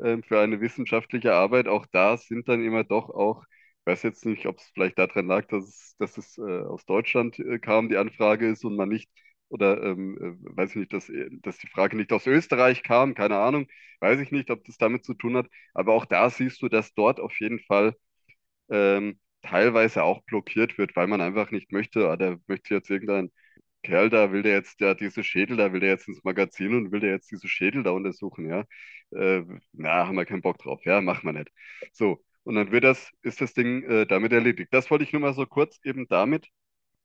ähm, 0.00 0.22
für 0.22 0.40
eine 0.40 0.60
wissenschaftliche 0.60 1.34
Arbeit, 1.34 1.68
auch 1.68 1.86
da 1.92 2.16
sind 2.16 2.48
dann 2.48 2.64
immer 2.64 2.84
doch 2.84 3.10
auch, 3.10 3.44
ich 3.80 3.86
weiß 3.86 4.02
jetzt 4.02 4.26
nicht, 4.26 4.46
ob 4.46 4.58
es 4.58 4.70
vielleicht 4.74 4.98
daran 4.98 5.26
lag, 5.26 5.46
dass 5.48 5.64
es, 5.68 5.96
dass 5.98 6.18
es 6.18 6.38
äh, 6.38 6.42
aus 6.62 6.84
Deutschland 6.86 7.38
äh, 7.38 7.58
kam, 7.58 7.88
die 7.88 7.96
Anfrage 7.96 8.48
ist 8.50 8.64
und 8.64 8.76
man 8.76 8.88
nicht, 8.88 9.10
oder 9.52 9.82
ähm, 9.82 10.18
äh, 10.18 10.56
weiß 10.56 10.70
ich 10.70 10.76
nicht, 10.76 10.92
dass, 10.92 11.08
äh, 11.10 11.28
dass 11.42 11.58
die 11.58 11.68
Frage 11.68 11.96
nicht 11.96 12.12
aus 12.12 12.26
Österreich 12.26 12.82
kam, 12.82 13.14
keine 13.14 13.38
Ahnung, 13.38 13.66
weiß 14.00 14.20
ich 14.20 14.32
nicht, 14.32 14.50
ob 14.50 14.64
das 14.64 14.78
damit 14.78 15.04
zu 15.04 15.14
tun 15.14 15.36
hat, 15.36 15.46
aber 15.74 15.94
auch 15.94 16.06
da 16.06 16.30
siehst 16.30 16.62
du, 16.62 16.68
dass 16.68 16.94
dort 16.94 17.20
auf 17.20 17.38
jeden 17.40 17.60
Fall 17.60 17.94
ähm, 18.70 19.18
teilweise 19.42 20.04
auch 20.04 20.22
blockiert 20.24 20.78
wird, 20.78 20.96
weil 20.96 21.06
man 21.08 21.20
einfach 21.20 21.50
nicht 21.50 21.72
möchte, 21.72 22.08
ah, 22.08 22.16
da 22.16 22.36
möchte 22.46 22.74
jetzt 22.74 22.90
irgendein 22.90 23.30
Kerl 23.82 24.10
da, 24.10 24.32
will 24.32 24.42
der 24.42 24.54
jetzt 24.54 24.80
ja 24.80 24.94
diese 24.94 25.24
Schädel, 25.24 25.56
da 25.56 25.72
will 25.72 25.80
der 25.80 25.90
jetzt 25.90 26.08
ins 26.08 26.24
Magazin 26.24 26.74
und 26.76 26.92
will 26.92 27.00
der 27.00 27.10
jetzt 27.12 27.30
diese 27.32 27.48
Schädel 27.48 27.82
da 27.82 27.90
untersuchen, 27.92 28.48
ja. 28.48 28.64
Äh, 29.12 29.42
na, 29.72 30.06
haben 30.06 30.16
wir 30.16 30.24
keinen 30.26 30.42
Bock 30.42 30.58
drauf, 30.58 30.84
ja, 30.84 31.00
machen 31.00 31.26
wir 31.26 31.32
nicht. 31.34 31.50
So, 31.92 32.24
und 32.44 32.54
dann 32.56 32.72
wird 32.72 32.84
das, 32.84 33.10
ist 33.22 33.40
das 33.40 33.54
Ding 33.54 33.82
äh, 33.84 34.06
damit 34.06 34.32
erledigt. 34.32 34.72
Das 34.72 34.90
wollte 34.90 35.04
ich 35.04 35.12
nur 35.12 35.22
mal 35.22 35.34
so 35.34 35.46
kurz 35.46 35.78
eben 35.84 36.06
damit 36.08 36.48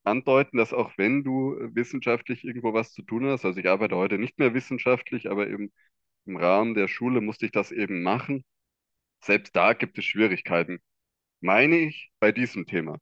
andeuten, 0.08 0.58
dass 0.58 0.74
auch 0.74 0.92
wenn 0.98 1.24
du 1.24 1.56
wissenschaftlich 1.76 2.44
irgendwo 2.46 2.74
was 2.74 2.94
zu 2.94 3.04
tun 3.04 3.28
hast, 3.28 3.46
also 3.46 3.60
ich 3.60 3.70
arbeite 3.70 3.96
heute 3.98 4.18
nicht 4.20 4.40
mehr 4.40 4.54
wissenschaftlich, 4.54 5.30
aber 5.30 5.48
eben 5.50 5.72
im 6.26 6.38
Rahmen 6.38 6.76
der 6.76 6.88
Schule 6.88 7.22
musste 7.22 7.46
ich 7.48 7.52
das 7.54 7.72
eben 7.72 8.04
machen. 8.04 8.44
Selbst 9.24 9.56
da 9.56 9.74
gibt 9.74 9.98
es 9.98 10.06
Schwierigkeiten, 10.06 10.80
meine 11.42 11.78
ich, 11.78 12.12
bei 12.20 12.32
diesem 12.32 12.66
Thema. 12.68 12.98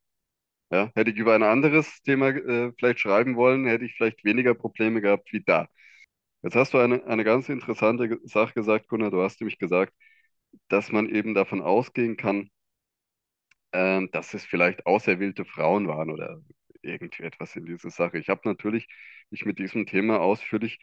Ja, 0.72 0.92
hätte 0.96 1.12
ich 1.12 1.18
über 1.18 1.36
ein 1.36 1.44
anderes 1.44 2.02
Thema 2.04 2.30
äh, 2.30 2.72
vielleicht 2.78 3.00
schreiben 3.00 3.36
wollen, 3.38 3.66
hätte 3.68 3.86
ich 3.86 3.96
vielleicht 3.96 4.24
weniger 4.26 4.56
Probleme 4.56 5.02
gehabt 5.02 5.32
wie 5.34 5.44
da. 5.44 5.68
Jetzt 6.44 6.56
hast 6.56 6.74
du 6.74 6.80
eine, 6.80 7.06
eine 7.08 7.24
ganz 7.26 7.50
interessante 7.50 8.20
Sache 8.26 8.54
gesagt, 8.54 8.88
Gunnar. 8.90 9.12
Du 9.12 9.22
hast 9.22 9.42
nämlich 9.42 9.60
gesagt, 9.60 9.94
dass 10.70 10.92
man 10.92 11.10
eben 11.10 11.34
davon 11.36 11.62
ausgehen 11.62 12.18
kann, 12.18 12.50
ähm, 13.74 14.10
dass 14.12 14.34
es 14.34 14.46
vielleicht 14.46 14.86
auserwählte 14.86 15.46
Frauen 15.46 15.88
waren 15.88 16.10
oder 16.12 16.42
irgendwie 16.86 17.24
etwas 17.24 17.56
in 17.56 17.66
dieser 17.66 17.90
Sache. 17.90 18.18
Ich 18.20 18.30
habe 18.30 18.42
natürlich 18.46 18.88
mich 19.32 19.46
mit 19.46 19.60
diesem 19.60 19.86
Thema 19.86 20.20
ausführlich 20.22 20.80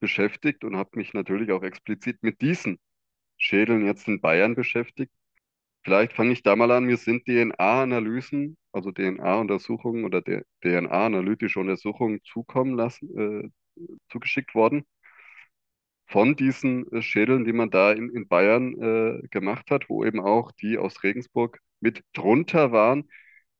beschäftigt 0.00 0.64
und 0.64 0.76
habe 0.76 0.90
mich 0.98 1.14
natürlich 1.14 1.52
auch 1.52 1.62
explizit 1.62 2.22
mit 2.22 2.40
diesen 2.40 2.78
Schädeln 3.38 3.86
jetzt 3.86 4.08
in 4.08 4.20
Bayern 4.20 4.54
beschäftigt. 4.54 5.12
Vielleicht 5.84 6.12
fange 6.12 6.32
ich 6.32 6.42
da 6.42 6.56
mal 6.56 6.70
an. 6.70 6.84
Mir 6.84 6.96
sind 6.96 7.26
DNA-Analysen, 7.26 8.56
also 8.72 8.92
DNA-Untersuchungen 8.92 10.04
oder 10.04 10.22
DNA-analytische 10.62 11.60
Untersuchungen 11.60 12.20
zukommen 12.24 12.76
lassen, 12.76 13.18
äh, 13.18 13.50
zugeschickt 14.08 14.54
worden 14.54 14.84
von 16.06 16.36
diesen 16.36 16.90
äh, 16.92 17.02
Schädeln, 17.02 17.44
die 17.44 17.52
man 17.52 17.70
da 17.70 17.92
in, 17.92 18.10
in 18.10 18.28
Bayern 18.28 18.74
äh, 18.80 19.28
gemacht 19.28 19.70
hat, 19.70 19.88
wo 19.88 20.04
eben 20.04 20.20
auch 20.20 20.52
die 20.52 20.78
aus 20.78 21.02
Regensburg 21.02 21.58
mit 21.80 22.04
drunter 22.12 22.70
waren. 22.72 23.08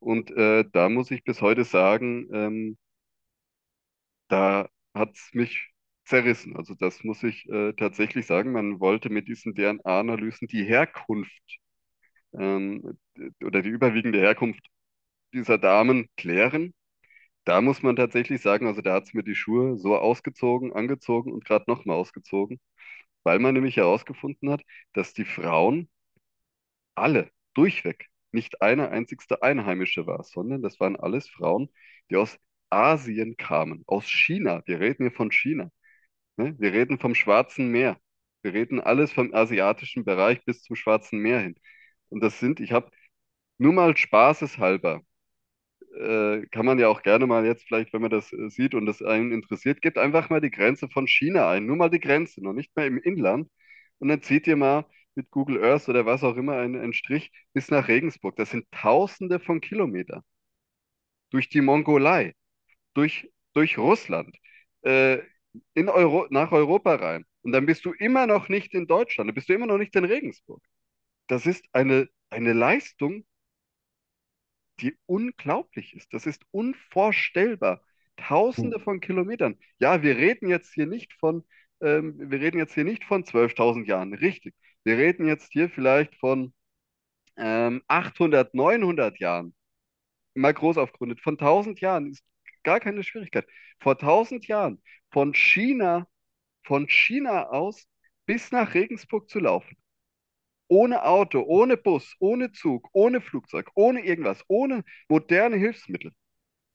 Und 0.03 0.31
äh, 0.33 0.65
da 0.73 0.89
muss 0.91 1.11
ich 1.11 1.25
bis 1.25 1.41
heute 1.41 1.65
sagen, 1.65 2.29
ähm, 2.35 2.79
da 4.29 4.69
hat 4.95 5.11
es 5.15 5.31
mich 5.33 5.71
zerrissen. 6.05 6.57
Also 6.57 6.75
das 6.75 7.05
muss 7.05 7.23
ich 7.23 7.49
äh, 7.49 7.73
tatsächlich 7.75 8.27
sagen. 8.27 8.53
Man 8.53 8.81
wollte 8.81 9.11
mit 9.11 9.29
diesen 9.29 9.55
DNA-Analysen 9.55 10.49
die 10.49 10.65
Herkunft 10.65 11.59
ähm, 12.35 12.99
oder 13.45 13.63
die 13.63 13.69
überwiegende 13.71 14.21
Herkunft 14.21 14.67
dieser 15.35 15.59
Damen 15.59 16.09
klären. 16.17 16.75
Da 17.45 17.61
muss 17.63 17.83
man 17.83 17.97
tatsächlich 17.97 18.43
sagen, 18.43 18.67
also 18.69 18.83
da 18.83 18.95
hat 18.95 19.05
es 19.05 19.15
mir 19.15 19.25
die 19.25 19.37
Schuhe 19.37 19.79
so 19.79 19.97
ausgezogen, 19.99 20.73
angezogen 20.75 21.33
und 21.33 21.45
gerade 21.45 21.67
nochmal 21.69 21.97
ausgezogen, 21.97 22.61
weil 23.25 23.39
man 23.41 23.55
nämlich 23.55 23.77
herausgefunden 23.79 24.51
hat, 24.51 24.63
dass 24.95 25.15
die 25.15 25.27
Frauen 25.27 25.89
alle 26.95 27.31
durchweg 27.55 28.09
nicht 28.33 28.63
eine 28.63 28.91
einzigste 28.91 29.43
Einheimische 29.43 30.07
war, 30.07 30.25
sondern 30.25 30.63
das 30.63 30.81
waren 30.81 30.97
alles 30.97 31.29
Frauen, 31.29 31.71
die 32.11 32.17
aus 32.17 32.39
Asien 32.71 33.37
kamen, 33.37 33.85
aus 33.87 34.07
China. 34.09 34.63
Wir 34.67 34.81
reden 34.81 35.05
hier 35.05 35.13
von 35.13 35.31
China. 35.31 35.71
Ne? 36.37 36.57
Wir 36.59 36.73
reden 36.73 36.99
vom 36.99 37.15
Schwarzen 37.15 37.71
Meer. 37.71 37.99
Wir 38.43 38.55
reden 38.55 38.81
alles 38.81 39.13
vom 39.13 39.35
asiatischen 39.35 40.05
Bereich 40.05 40.45
bis 40.45 40.63
zum 40.63 40.77
Schwarzen 40.77 41.19
Meer 41.21 41.41
hin. 41.41 41.57
Und 42.09 42.23
das 42.23 42.41
sind, 42.41 42.61
ich 42.61 42.73
habe 42.73 42.91
nur 43.59 43.73
mal 43.73 43.97
spaßeshalber, 43.97 45.03
äh, 45.99 46.47
kann 46.51 46.67
man 46.67 46.79
ja 46.79 46.89
auch 46.89 47.03
gerne 47.03 47.27
mal 47.27 47.45
jetzt 47.47 47.65
vielleicht, 47.67 47.93
wenn 47.93 48.03
man 48.03 48.11
das 48.11 48.33
äh, 48.33 48.49
sieht 48.51 48.75
und 48.75 48.87
das 48.87 49.03
einen 49.03 49.33
interessiert, 49.33 49.83
gibt 49.83 49.99
einfach 49.99 50.31
mal 50.31 50.41
die 50.41 50.51
Grenze 50.51 50.89
von 50.89 51.07
China 51.07 51.51
ein. 51.51 51.67
Nur 51.67 51.77
mal 51.77 51.91
die 51.91 52.01
Grenze, 52.01 52.43
noch 52.43 52.53
nicht 52.55 52.75
mehr 52.77 52.87
im 52.87 52.99
Inland. 52.99 53.49
Und 53.99 54.09
dann 54.09 54.23
zieht 54.23 54.47
ihr 54.47 54.57
mal 54.57 54.87
mit 55.15 55.31
Google 55.31 55.63
Earth 55.65 55.89
oder 55.89 56.07
was 56.07 56.25
auch 56.25 56.37
immer 56.37 56.57
einen, 56.59 56.81
einen 56.81 56.93
Strich 56.95 57.33
bis 57.53 57.71
nach 57.71 57.89
Regensburg. 57.89 58.37
Das 58.37 58.51
sind 58.51 58.67
Tausende 58.73 59.41
von 59.41 59.61
Kilometern. 59.61 60.23
Durch 61.31 61.49
die 61.49 61.61
Mongolei, 61.61 62.35
durch, 62.95 63.31
durch 63.55 63.79
Russland, 63.79 64.37
äh, 64.83 65.21
in 65.75 65.89
Euro, 65.89 66.27
nach 66.31 66.53
Europa 66.53 66.95
rein. 66.97 67.25
Und 67.43 67.53
dann 67.53 67.67
bist 67.67 67.85
du 67.85 67.93
immer 67.93 68.27
noch 68.27 68.49
nicht 68.49 68.75
in 68.75 68.87
Deutschland, 68.87 69.29
dann 69.29 69.35
bist 69.35 69.49
du 69.49 69.55
immer 69.55 69.67
noch 69.67 69.79
nicht 69.79 69.95
in 69.97 70.05
Regensburg 70.05 70.63
das 71.33 71.47
ist 71.47 71.65
eine, 71.73 72.09
eine 72.31 72.53
Leistung, 72.53 73.25
die 74.81 74.99
unglaublich 75.07 75.95
ist. 75.95 76.13
Das 76.13 76.27
ist 76.27 76.43
unvorstellbar. 76.51 77.83
Tausende 78.17 78.77
hm. 78.77 78.83
von 78.85 79.01
Kilometern. 79.01 79.59
Ja, 79.79 80.03
wir 80.03 80.17
reden 80.17 80.49
jetzt 80.49 80.75
hier 80.75 80.87
nicht 80.87 81.15
von, 81.15 81.45
ähm, 81.81 82.31
wir 82.31 82.41
reden 82.41 82.59
jetzt 82.59 82.75
hier 82.75 82.85
nicht 82.85 83.05
von 83.05 83.25
12.000 83.25 83.87
Jahren, 83.87 84.13
richtig. 84.15 84.55
Wir 84.85 84.99
reden 84.99 85.27
jetzt 85.27 85.53
hier 85.53 85.69
vielleicht 85.71 86.15
von 86.17 86.53
ähm, 87.37 87.83
800, 87.89 88.55
900 88.55 89.19
Jahren. 89.21 89.55
Mal 90.35 90.55
groß 90.55 90.79
aufgründet. 90.79 91.21
Von 91.21 91.39
1000 91.39 91.81
Jahren 91.81 92.11
ist 92.13 92.25
gar 92.65 92.81
keine 92.81 93.05
Schwierigkeit. 93.05 93.47
Vor 93.81 93.97
1000 93.99 94.47
Jahren 94.49 94.83
von 95.13 95.35
China, 95.35 96.09
von 96.65 96.89
China 96.89 97.49
aus 97.51 97.87
bis 98.27 98.53
nach 98.53 98.75
Regensburg 98.75 99.29
zu 99.31 99.41
laufen 99.41 99.77
ohne 100.69 101.05
Auto, 101.05 101.43
ohne 101.43 101.77
Bus, 101.77 102.17
ohne 102.19 102.51
Zug, 102.53 102.89
ohne 102.93 103.21
Flugzeug, 103.21 103.71
ohne 103.75 104.05
irgendwas, 104.05 104.43
ohne 104.49 104.85
moderne 105.09 105.57
Hilfsmittel. 105.57 106.13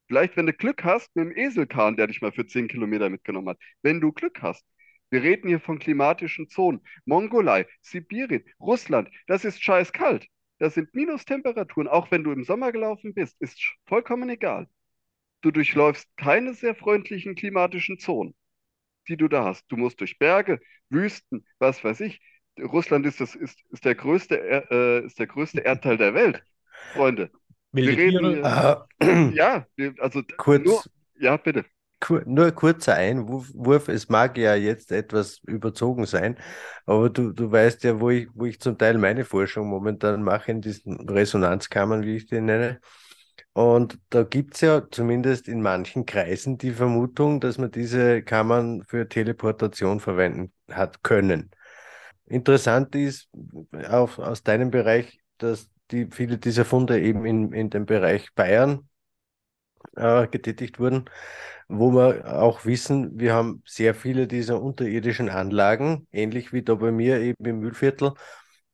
Vielleicht, 0.08 0.38
wenn 0.38 0.48
du 0.48 0.54
Glück 0.54 0.84
hast, 0.84 1.16
mit 1.16 1.26
dem 1.26 1.38
Eselkahn, 1.38 1.98
der 1.98 2.08
dich 2.08 2.22
mal 2.22 2.32
für 2.32 2.48
10 2.48 2.68
Kilometer 2.68 3.10
mitgenommen 3.10 3.50
hat. 3.50 3.60
Wenn 3.84 4.02
du 4.02 4.12
Glück 4.14 4.42
hast. 4.42 4.66
Wir 5.10 5.24
reden 5.24 5.48
hier 5.48 5.60
von 5.60 5.80
klimatischen 5.80 6.50
Zonen. 6.50 6.82
Mongolei, 7.06 7.66
Sibirien, 7.82 8.44
Russland, 8.60 9.10
das 9.28 9.46
ist 9.46 9.64
scheiß 9.64 9.94
kalt. 9.94 10.28
Das 10.60 10.74
sind 10.74 10.94
Minustemperaturen. 10.94 11.88
Auch 11.88 12.12
wenn 12.12 12.24
du 12.24 12.32
im 12.32 12.44
Sommer 12.44 12.72
gelaufen 12.72 13.14
bist, 13.14 13.40
ist 13.40 13.60
vollkommen 13.86 14.30
egal. 14.30 14.68
Du 15.42 15.52
durchläufst 15.52 16.08
keine 16.18 16.54
sehr 16.54 16.76
freundlichen 16.76 17.36
klimatischen 17.36 18.00
Zonen, 18.00 18.36
die 19.08 19.18
du 19.18 19.28
da 19.28 19.46
hast. 19.46 19.66
Du 19.70 19.78
musst 19.78 20.00
durch 20.02 20.18
Berge, 20.18 20.60
Wüsten, 20.90 21.46
was 21.60 21.84
weiß 21.84 22.02
ich. 22.02 22.20
Russland 22.60 23.06
ist, 23.06 23.22
das, 23.22 23.36
ist, 23.36 23.60
ist, 23.70 23.86
der 23.86 23.94
größte, 23.94 24.40
äh, 24.72 25.06
ist 25.06 25.20
der 25.20 25.28
größte 25.28 25.62
Erdteil 25.62 25.98
der 25.98 26.16
Welt, 26.16 26.44
Freunde. 26.94 27.30
Wir 27.72 27.96
reden, 27.96 28.44
äh, 28.44 29.36
ja, 29.36 29.68
also 30.00 30.24
kurz, 30.38 30.66
nur, 30.66 30.84
ja, 31.20 31.38
bitte. 31.38 31.66
Nur 32.26 32.52
kurzer 32.52 32.94
Einwurf, 32.94 33.88
es 33.88 34.08
mag 34.08 34.38
ja 34.38 34.56
jetzt 34.56 34.92
etwas 34.92 35.40
überzogen 35.48 36.06
sein, 36.06 36.38
aber 36.86 37.10
du, 37.10 37.32
du 37.32 37.52
weißt 37.52 37.84
ja, 37.84 38.00
wo 38.00 38.12
ich, 38.12 38.28
wo 38.36 38.46
ich 38.46 38.60
zum 38.60 38.78
Teil 38.78 38.98
meine 39.00 39.26
Forschung 39.26 39.68
momentan 39.68 40.22
mache, 40.22 40.52
in 40.52 40.62
diesen 40.62 41.10
Resonanzkammern, 41.10 42.04
wie 42.04 42.18
ich 42.18 42.28
die 42.28 42.40
nenne. 42.40 42.80
Und 43.54 44.00
da 44.12 44.22
gibt 44.22 44.54
es 44.54 44.62
ja 44.62 44.88
zumindest 44.92 45.48
in 45.48 45.64
manchen 45.64 46.06
Kreisen 46.06 46.60
die 46.60 46.72
Vermutung, 46.72 47.40
dass 47.40 47.58
man 47.58 47.72
diese 47.72 48.22
Kammern 48.22 48.84
für 48.88 49.10
Teleportation 49.10 50.00
verwenden 50.00 50.54
hat 50.72 51.02
können. 51.02 51.50
Interessant 52.28 52.94
ist 52.94 53.30
auch 53.90 54.20
aus 54.20 54.44
deinem 54.44 54.70
Bereich, 54.70 55.20
dass 55.40 55.70
die, 55.90 56.08
viele 56.12 56.38
dieser 56.38 56.66
Funde 56.66 57.02
eben 57.02 57.26
in, 57.26 57.52
in 57.54 57.72
dem 57.72 57.88
Bereich 57.88 58.34
Bayern 58.36 58.88
äh, 59.98 60.28
getätigt 60.28 60.80
wurden, 60.80 61.06
wo 61.68 61.92
wir 61.92 62.42
auch 62.42 62.66
wissen, 62.66 63.20
wir 63.20 63.34
haben 63.34 63.62
sehr 63.66 63.94
viele 63.96 64.28
dieser 64.28 64.62
unterirdischen 64.62 65.30
Anlagen, 65.30 66.08
ähnlich 66.12 66.54
wie 66.54 66.64
da 66.64 66.76
bei 66.76 66.92
mir 66.92 67.20
eben 67.20 67.46
im 67.46 67.60
Mühlviertel, 67.60 68.14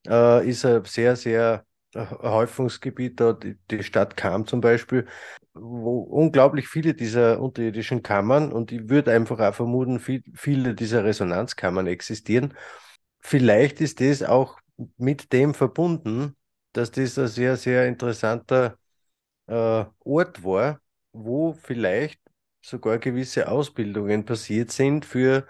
äh, 0.07 0.47
ist 0.47 0.65
ein 0.65 0.83
sehr, 0.85 1.15
sehr 1.15 1.65
äh, 1.93 2.05
Häufungsgebiet 2.05 3.19
da, 3.19 3.33
die, 3.33 3.57
die 3.71 3.83
Stadt 3.83 4.15
Cham 4.17 4.45
zum 4.47 4.61
Beispiel, 4.61 5.07
wo 5.53 5.99
unglaublich 6.01 6.67
viele 6.67 6.93
dieser 6.93 7.39
unterirdischen 7.41 8.03
Kammern 8.03 8.51
und 8.51 8.71
ich 8.71 8.89
würde 8.89 9.11
einfach 9.13 9.39
auch 9.39 9.55
vermuten, 9.55 9.99
viel, 9.99 10.23
viele 10.35 10.75
dieser 10.75 11.03
Resonanzkammern 11.03 11.87
existieren. 11.87 12.53
Vielleicht 13.21 13.81
ist 13.81 14.01
das 14.01 14.23
auch 14.23 14.59
mit 14.97 15.31
dem 15.33 15.53
verbunden, 15.53 16.35
dass 16.73 16.91
das 16.91 17.17
ein 17.17 17.27
sehr, 17.27 17.57
sehr 17.57 17.87
interessanter 17.87 18.77
äh, 19.47 19.85
Ort 19.99 20.43
war, 20.43 20.81
wo 21.13 21.53
vielleicht 21.53 22.19
sogar 22.61 22.97
gewisse 22.97 23.49
Ausbildungen 23.49 24.25
passiert 24.25 24.71
sind 24.71 25.05
für 25.05 25.45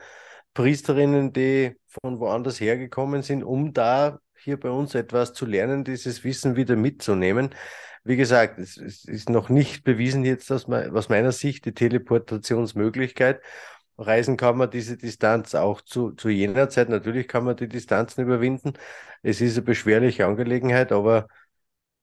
Priesterinnen, 0.53 1.33
die 1.33 1.75
von 1.87 2.19
woanders 2.19 2.59
hergekommen 2.59 3.23
sind, 3.23 3.43
um 3.43 3.73
da 3.73 4.19
hier 4.35 4.59
bei 4.59 4.69
uns 4.69 4.93
etwas 4.95 5.33
zu 5.33 5.45
lernen, 5.45 5.83
dieses 5.83 6.23
Wissen 6.23 6.55
wieder 6.55 6.75
mitzunehmen. 6.75 7.55
Wie 8.03 8.17
gesagt, 8.17 8.59
es, 8.59 8.77
ist 8.77 9.29
noch 9.29 9.49
nicht 9.49 9.83
bewiesen 9.83 10.25
jetzt 10.25 10.51
aus, 10.51 10.69
aus 10.69 11.09
meiner 11.09 11.31
Sicht 11.31 11.65
die 11.65 11.73
Teleportationsmöglichkeit. 11.73 13.41
Reisen 13.97 14.37
kann 14.37 14.57
man 14.57 14.69
diese 14.71 14.97
Distanz 14.97 15.55
auch 15.55 15.81
zu, 15.81 16.11
zu 16.11 16.29
jener 16.29 16.69
Zeit. 16.69 16.89
Natürlich 16.89 17.27
kann 17.27 17.45
man 17.45 17.55
die 17.55 17.69
Distanzen 17.69 18.23
überwinden. 18.23 18.73
Es 19.21 19.39
ist 19.39 19.55
eine 19.55 19.65
beschwerliche 19.65 20.25
Angelegenheit, 20.25 20.91
aber 20.91 21.27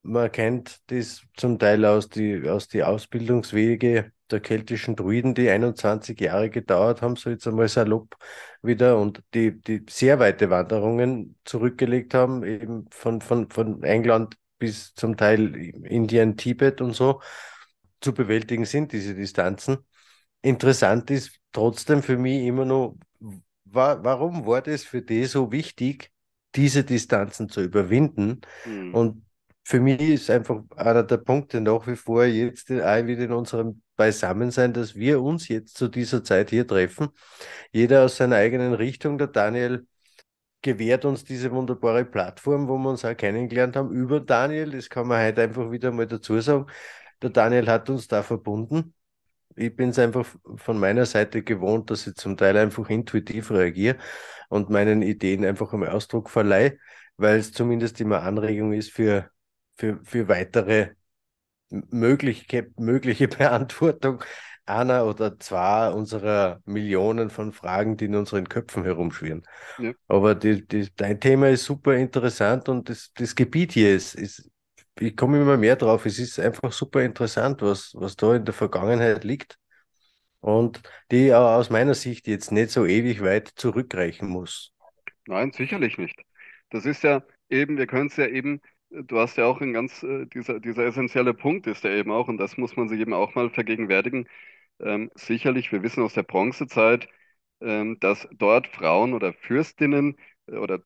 man 0.03 0.33
kennt 0.33 0.81
das 0.87 1.23
zum 1.37 1.59
Teil 1.59 1.85
aus 1.85 2.09
die, 2.09 2.49
aus 2.49 2.69
die 2.69 2.83
Ausbildungswege 2.83 4.13
der 4.31 4.41
keltischen 4.41 4.97
Druiden, 4.97 5.35
die 5.35 5.49
21 5.51 6.19
Jahre 6.21 6.51
gedauert 6.51 7.03
haben, 7.03 7.17
so 7.17 7.31
jetzt 7.31 7.47
einmal 7.47 7.69
salopp 7.69 8.17
wieder, 8.63 8.99
und 8.99 9.23
die, 9.35 9.61
die 9.61 9.85
sehr 9.89 10.19
weite 10.19 10.51
Wanderungen 10.51 11.37
zurückgelegt 11.45 12.15
haben, 12.15 12.45
eben 12.45 12.87
von, 12.91 13.21
von, 13.21 13.51
von 13.51 13.83
England 13.83 14.37
bis 14.59 14.95
zum 14.95 15.17
Teil 15.17 15.55
Indien, 15.57 16.37
Tibet 16.37 16.81
und 16.81 16.93
so, 16.93 17.21
zu 18.01 18.15
bewältigen 18.15 18.65
sind, 18.65 18.93
diese 18.93 19.15
Distanzen. 19.15 19.79
Interessant 20.43 21.11
ist 21.11 21.39
trotzdem 21.53 22.03
für 22.03 22.17
mich 22.17 22.45
immer 22.47 22.65
noch, 22.65 22.97
wa 23.65 23.99
warum 24.03 24.47
war 24.47 24.63
das 24.63 24.85
für 24.85 25.03
die 25.03 25.25
so 25.25 25.53
wichtig, 25.53 26.11
diese 26.55 26.85
Distanzen 26.85 27.49
zu 27.49 27.63
überwinden? 27.63 28.41
Mhm. 28.65 28.95
Und 28.95 29.23
für 29.63 29.81
mich 29.81 30.01
ist 30.01 30.31
einfach 30.31 30.63
einer 30.77 31.03
der 31.03 31.19
Punkte 31.19 31.61
nach 31.61 31.87
wie 31.87 31.97
vor 31.97 32.25
jetzt 32.25 32.71
auch 32.71 33.07
wieder 33.07 33.25
in 33.25 33.33
unserem 33.33 33.83
Beisammensein, 33.97 34.73
dass 34.73 34.95
wir 34.95 35.21
uns 35.23 35.49
jetzt 35.49 35.77
zu 35.77 35.89
dieser 35.89 36.25
Zeit 36.25 36.51
hier 36.51 36.67
treffen. 36.67 37.09
Jeder 37.73 38.05
aus 38.05 38.17
seiner 38.17 38.37
eigenen 38.37 38.75
Richtung. 38.75 39.19
Der 39.19 39.27
Daniel 39.29 39.87
gewährt 40.63 41.05
uns 41.05 41.25
diese 41.25 41.51
wunderbare 41.53 42.05
Plattform, 42.05 42.69
wo 42.69 42.79
wir 42.79 42.91
uns 42.91 43.05
auch 43.05 43.17
kennengelernt 43.17 43.77
haben 43.77 43.91
über 43.93 44.21
Daniel. 44.21 44.71
Das 44.73 44.89
kann 44.89 45.07
man 45.07 45.25
heute 45.25 45.43
einfach 45.43 45.71
wieder 45.71 45.93
mal 45.93 46.07
dazu 46.07 46.41
sagen. 46.41 46.67
Der 47.23 47.31
Daniel 47.31 47.69
hat 47.69 47.91
uns 47.91 48.09
da 48.09 48.23
verbunden. 48.23 48.95
Ich 49.57 49.77
bin 49.77 49.91
es 49.91 49.99
einfach 49.99 50.27
von 50.57 50.79
meiner 50.79 51.07
Seite 51.07 51.43
gewohnt, 51.43 51.91
dass 51.91 52.07
ich 52.07 52.15
zum 52.15 52.37
Teil 52.37 52.57
einfach 52.57 52.89
intuitiv 52.89 53.51
reagiere 53.51 53.99
und 54.49 54.71
meinen 54.71 55.03
Ideen 55.03 55.45
einfach 55.45 55.73
einen 55.73 55.89
Ausdruck 55.89 56.31
verleihe, 56.31 56.79
weil 57.17 57.39
es 57.39 57.53
zumindest 57.53 58.01
immer 58.01 58.23
Anregung 58.23 58.73
ist 58.73 58.91
für 58.93 59.31
für, 59.81 59.99
für 60.05 60.29
weitere 60.29 60.91
mögliche, 61.71 62.71
mögliche 62.77 63.29
Beantwortung 63.39 64.23
einer 64.67 65.07
oder 65.07 65.39
zwei 65.41 65.91
unserer 65.91 66.61
Millionen 66.65 67.31
von 67.31 67.53
Fragen, 67.53 67.97
die 67.97 68.05
in 68.05 68.15
unseren 68.15 68.49
Köpfen 68.49 68.85
herumschwirren. 68.85 69.43
Ja. 69.79 69.93
Aber 70.07 70.35
die, 70.35 70.67
die, 70.67 70.89
dein 70.95 71.19
Thema 71.19 71.49
ist 71.49 71.65
super 71.65 71.97
interessant 71.97 72.69
und 72.69 72.89
das, 72.89 73.11
das 73.15 73.35
Gebiet 73.35 73.73
hier 73.73 73.95
ist, 73.95 74.15
ist, 74.15 74.49
ich 75.01 75.17
komme 75.17 75.41
immer 75.41 75.57
mehr 75.57 75.77
drauf, 75.77 76.07
es 76.07 76.19
ist 76.19 76.39
einfach 76.39 76.73
super 76.73 77.03
interessant, 77.03 77.63
was, 77.63 77.95
was 77.95 78.15
da 78.17 78.37
in 78.37 78.45
der 78.45 78.55
Vergangenheit 78.55 79.25
liegt 79.25 79.59
und 80.41 80.83
die 81.11 81.33
aus 81.35 81.71
meiner 81.71 81.95
Sicht 81.95 82.29
jetzt 82.29 82.53
nicht 82.53 82.71
so 82.71 82.87
ewig 82.87 83.23
weit 83.23 83.49
zurückreichen 83.57 84.29
muss. 84.29 84.73
Nein, 85.27 85.53
sicherlich 85.53 85.97
nicht. 85.99 86.21
Das 86.69 86.85
ist 86.85 87.03
ja 87.03 87.23
eben, 87.49 87.77
wir 87.77 87.87
können 87.87 88.09
es 88.09 88.17
ja 88.17 88.27
eben 88.27 88.61
du 88.91 89.19
hast 89.19 89.37
ja 89.37 89.47
auch 89.47 89.61
ein 89.61 89.73
ganz, 89.73 90.03
äh, 90.03 90.27
dieser, 90.27 90.61
dieser 90.61 90.85
essentielle 90.87 91.35
Punkt 91.35 91.67
ist 91.67 91.85
ja 91.85 91.91
eben 91.91 92.11
auch, 92.13 92.29
und 92.29 92.39
das 92.39 92.57
muss 92.57 92.77
man 92.77 92.89
sich 92.89 93.01
eben 93.01 93.15
auch 93.15 93.35
mal 93.35 93.51
vergegenwärtigen. 93.51 94.29
Ähm, 94.81 95.11
sicherlich, 95.15 95.73
wir 95.73 95.83
wissen 95.83 96.03
aus 96.03 96.15
der 96.15 96.23
Bronzezeit, 96.25 97.09
ähm, 97.61 97.99
dass 98.01 98.29
dort 98.33 98.69
Frauen 98.69 99.15
oder 99.15 99.33
Fürstinnen 99.35 100.17
äh, 100.49 100.57
oder 100.57 100.81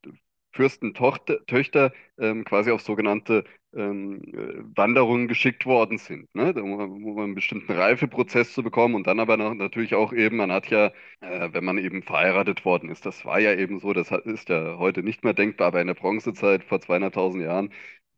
Fürstentöchter 0.54 1.92
ähm, 2.18 2.44
quasi 2.44 2.70
auf 2.70 2.80
sogenannte 2.82 3.44
ähm, 3.74 4.22
äh, 4.32 4.62
Wanderungen 4.76 5.26
geschickt 5.28 5.66
worden 5.66 5.98
sind, 5.98 6.32
ne? 6.34 6.54
um, 6.54 7.04
um 7.04 7.18
einen 7.18 7.34
bestimmten 7.34 7.72
Reifeprozess 7.72 8.52
zu 8.52 8.62
bekommen 8.62 8.94
und 8.94 9.06
dann 9.06 9.18
aber 9.20 9.36
noch, 9.36 9.54
natürlich 9.54 9.94
auch 9.94 10.12
eben, 10.12 10.36
man 10.36 10.52
hat 10.52 10.68
ja, 10.70 10.92
äh, 11.20 11.48
wenn 11.52 11.64
man 11.64 11.78
eben 11.78 12.02
verheiratet 12.02 12.64
worden 12.64 12.88
ist, 12.90 13.04
das 13.04 13.24
war 13.24 13.40
ja 13.40 13.54
eben 13.54 13.80
so, 13.80 13.92
das 13.92 14.10
ist 14.12 14.48
ja 14.48 14.78
heute 14.78 15.02
nicht 15.02 15.24
mehr 15.24 15.34
denkbar, 15.34 15.68
aber 15.68 15.80
in 15.80 15.88
der 15.88 15.94
Bronzezeit 15.94 16.64
vor 16.64 16.80
zweieinhalbtausend 16.80 17.42
Jahren 17.42 17.70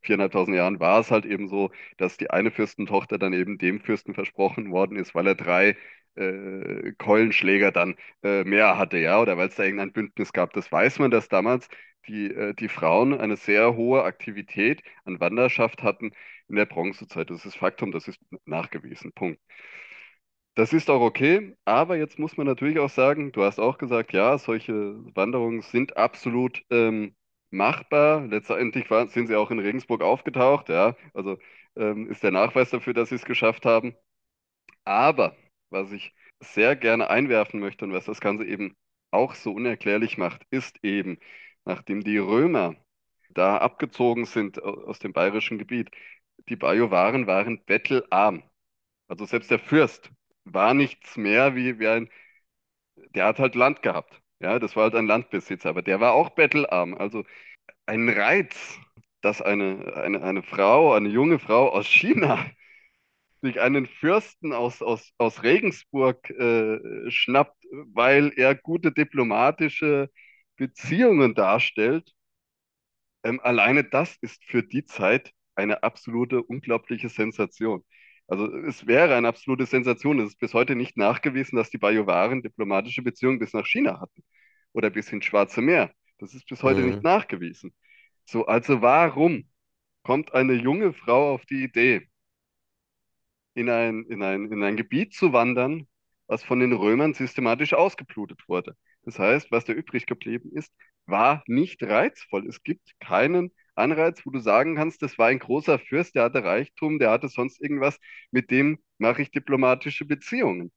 viereinhalbtausend 0.06 0.56
Jahren 0.56 0.80
war 0.80 1.00
es 1.00 1.10
halt 1.10 1.26
eben 1.26 1.48
so, 1.48 1.70
dass 1.98 2.16
die 2.16 2.30
eine 2.30 2.50
Fürstentochter 2.50 3.18
dann 3.18 3.32
eben 3.32 3.58
dem 3.58 3.80
Fürsten 3.80 4.14
versprochen 4.14 4.70
worden 4.72 4.96
ist, 4.96 5.14
weil 5.14 5.26
er 5.26 5.34
drei 5.34 5.76
äh, 6.16 6.92
Keulenschläger 6.98 7.72
dann 7.72 7.96
äh, 8.22 8.44
mehr 8.44 8.78
hatte, 8.78 8.98
ja, 8.98 9.20
oder 9.20 9.36
weil 9.36 9.48
es 9.48 9.56
da 9.56 9.64
irgendein 9.64 9.92
Bündnis 9.92 10.32
gab. 10.32 10.52
Das 10.54 10.70
weiß 10.72 10.98
man, 10.98 11.10
dass 11.10 11.28
damals 11.28 11.68
die, 12.08 12.26
äh, 12.32 12.54
die 12.54 12.68
Frauen 12.68 13.14
eine 13.20 13.36
sehr 13.36 13.76
hohe 13.76 14.02
Aktivität 14.04 14.82
an 15.04 15.20
Wanderschaft 15.20 15.82
hatten 15.82 16.12
in 16.48 16.56
der 16.56 16.66
Bronzezeit. 16.66 17.30
Das 17.30 17.44
ist 17.46 17.56
Faktum, 17.56 17.92
das 17.92 18.08
ist 18.08 18.18
nachgewiesen. 18.46 19.12
Punkt. 19.12 19.40
Das 20.54 20.72
ist 20.72 20.88
auch 20.90 21.02
okay, 21.02 21.54
aber 21.66 21.96
jetzt 21.98 22.18
muss 22.18 22.36
man 22.38 22.46
natürlich 22.46 22.78
auch 22.78 22.88
sagen, 22.88 23.30
du 23.32 23.42
hast 23.44 23.58
auch 23.60 23.76
gesagt, 23.78 24.12
ja, 24.12 24.38
solche 24.38 24.94
Wanderungen 25.14 25.60
sind 25.62 25.96
absolut 25.98 26.64
ähm, 26.70 27.14
machbar. 27.50 28.26
Letztendlich 28.26 28.90
waren, 28.90 29.08
sind 29.08 29.28
sie 29.28 29.36
auch 29.36 29.50
in 29.50 29.58
Regensburg 29.58 30.02
aufgetaucht, 30.02 30.68
ja. 30.68 30.96
Also 31.14 31.38
ähm, 31.76 32.10
ist 32.10 32.22
der 32.22 32.32
Nachweis 32.32 32.70
dafür, 32.70 32.94
dass 32.94 33.10
sie 33.10 33.16
es 33.16 33.24
geschafft 33.24 33.64
haben. 33.66 33.94
Aber 34.84 35.36
was 35.70 35.92
ich 35.92 36.14
sehr 36.40 36.76
gerne 36.76 37.10
einwerfen 37.10 37.60
möchte 37.60 37.84
und 37.84 37.92
was 37.92 38.04
das 38.06 38.20
Ganze 38.20 38.44
eben 38.44 38.76
auch 39.10 39.34
so 39.34 39.52
unerklärlich 39.52 40.18
macht, 40.18 40.42
ist 40.50 40.78
eben, 40.84 41.18
nachdem 41.64 42.02
die 42.04 42.18
Römer 42.18 42.76
da 43.30 43.58
abgezogen 43.58 44.24
sind 44.26 44.62
aus 44.62 44.98
dem 44.98 45.12
bayerischen 45.12 45.58
Gebiet, 45.58 45.90
die 46.48 46.56
Bajuwaren 46.56 47.26
waren 47.26 47.64
bettelarm. 47.64 48.42
Also 49.08 49.26
selbst 49.26 49.50
der 49.50 49.58
Fürst 49.60 50.10
war 50.44 50.74
nichts 50.74 51.16
mehr 51.16 51.56
wie, 51.56 51.78
wie 51.80 51.88
ein, 51.88 52.10
der 53.14 53.26
hat 53.26 53.38
halt 53.38 53.54
Land 53.54 53.82
gehabt. 53.82 54.22
Ja, 54.40 54.58
das 54.58 54.76
war 54.76 54.84
halt 54.84 54.94
ein 54.94 55.06
Landbesitzer, 55.06 55.70
aber 55.70 55.82
der 55.82 56.00
war 56.00 56.12
auch 56.12 56.30
bettelarm. 56.30 56.94
Also 56.94 57.24
ein 57.86 58.08
Reiz, 58.10 58.78
dass 59.22 59.42
eine, 59.42 59.94
eine, 59.96 60.22
eine 60.22 60.42
Frau, 60.42 60.94
eine 60.94 61.08
junge 61.10 61.38
Frau 61.38 61.70
aus 61.70 61.86
China 61.88 62.44
sich 63.42 63.60
einen 63.60 63.86
Fürsten 63.86 64.52
aus, 64.52 64.82
aus, 64.82 65.12
aus 65.18 65.42
Regensburg 65.44 66.30
äh, 66.30 66.78
schnappt, 67.10 67.64
weil 67.94 68.32
er 68.36 68.54
gute 68.56 68.92
diplomatische 68.92 70.10
Beziehungen 70.56 71.34
darstellt. 71.34 72.14
Ähm, 73.24 73.40
alleine 73.42 73.84
das 73.84 74.16
ist 74.20 74.42
für 74.44 74.62
die 74.62 74.84
Zeit 74.84 75.32
eine 75.54 75.82
absolute, 75.82 76.42
unglaubliche 76.42 77.08
Sensation. 77.08 77.84
Also 78.28 78.52
es 78.66 78.86
wäre 78.86 79.14
eine 79.14 79.28
absolute 79.28 79.66
Sensation. 79.66 80.18
Es 80.20 80.30
ist 80.30 80.38
bis 80.40 80.54
heute 80.54 80.74
nicht 80.74 80.96
nachgewiesen, 80.96 81.56
dass 81.56 81.70
die 81.70 81.78
Bajuwaren 81.78 82.42
diplomatische 82.42 83.02
Beziehungen 83.02 83.38
bis 83.38 83.52
nach 83.52 83.66
China 83.66 84.00
hatten 84.00 84.22
oder 84.72 84.90
bis 84.90 85.12
ins 85.12 85.24
Schwarze 85.24 85.60
Meer. 85.60 85.92
Das 86.18 86.34
ist 86.34 86.46
bis 86.48 86.62
heute 86.62 86.80
mhm. 86.80 86.90
nicht 86.90 87.02
nachgewiesen. 87.02 87.72
So, 88.24 88.46
also 88.46 88.82
warum 88.82 89.48
kommt 90.02 90.34
eine 90.34 90.54
junge 90.54 90.92
Frau 90.92 91.34
auf 91.34 91.46
die 91.46 91.62
Idee, 91.64 92.08
in 93.54 93.70
ein, 93.70 94.04
in 94.04 94.22
ein, 94.22 94.50
in 94.52 94.62
ein 94.62 94.76
Gebiet 94.76 95.14
zu 95.14 95.32
wandern, 95.32 95.86
was 96.26 96.42
von 96.42 96.60
den 96.60 96.72
Römern 96.72 97.14
systematisch 97.14 97.74
ausgeblutet 97.74 98.40
wurde? 98.48 98.76
Das 99.02 99.18
heißt, 99.18 99.52
was 99.52 99.64
da 99.64 99.72
übrig 99.72 100.06
geblieben 100.06 100.50
ist, 100.52 100.72
war 101.06 101.44
nicht 101.46 101.82
reizvoll. 101.82 102.46
Es 102.48 102.62
gibt 102.62 102.98
keinen 102.98 103.52
Anreiz, 103.76 104.24
wo 104.26 104.30
du 104.30 104.40
sagen 104.40 104.76
kannst, 104.76 105.02
das 105.02 105.18
war 105.18 105.28
ein 105.28 105.38
großer 105.38 105.78
Fürst, 105.78 106.14
der 106.16 106.24
hatte 106.24 106.44
Reichtum, 106.44 106.98
der 106.98 107.10
hatte 107.10 107.28
sonst 107.28 107.60
irgendwas, 107.62 107.98
mit 108.32 108.50
dem 108.50 108.78
mache 108.98 109.22
ich 109.22 109.30
diplomatische 109.30 110.04
Beziehungen. 110.06 110.72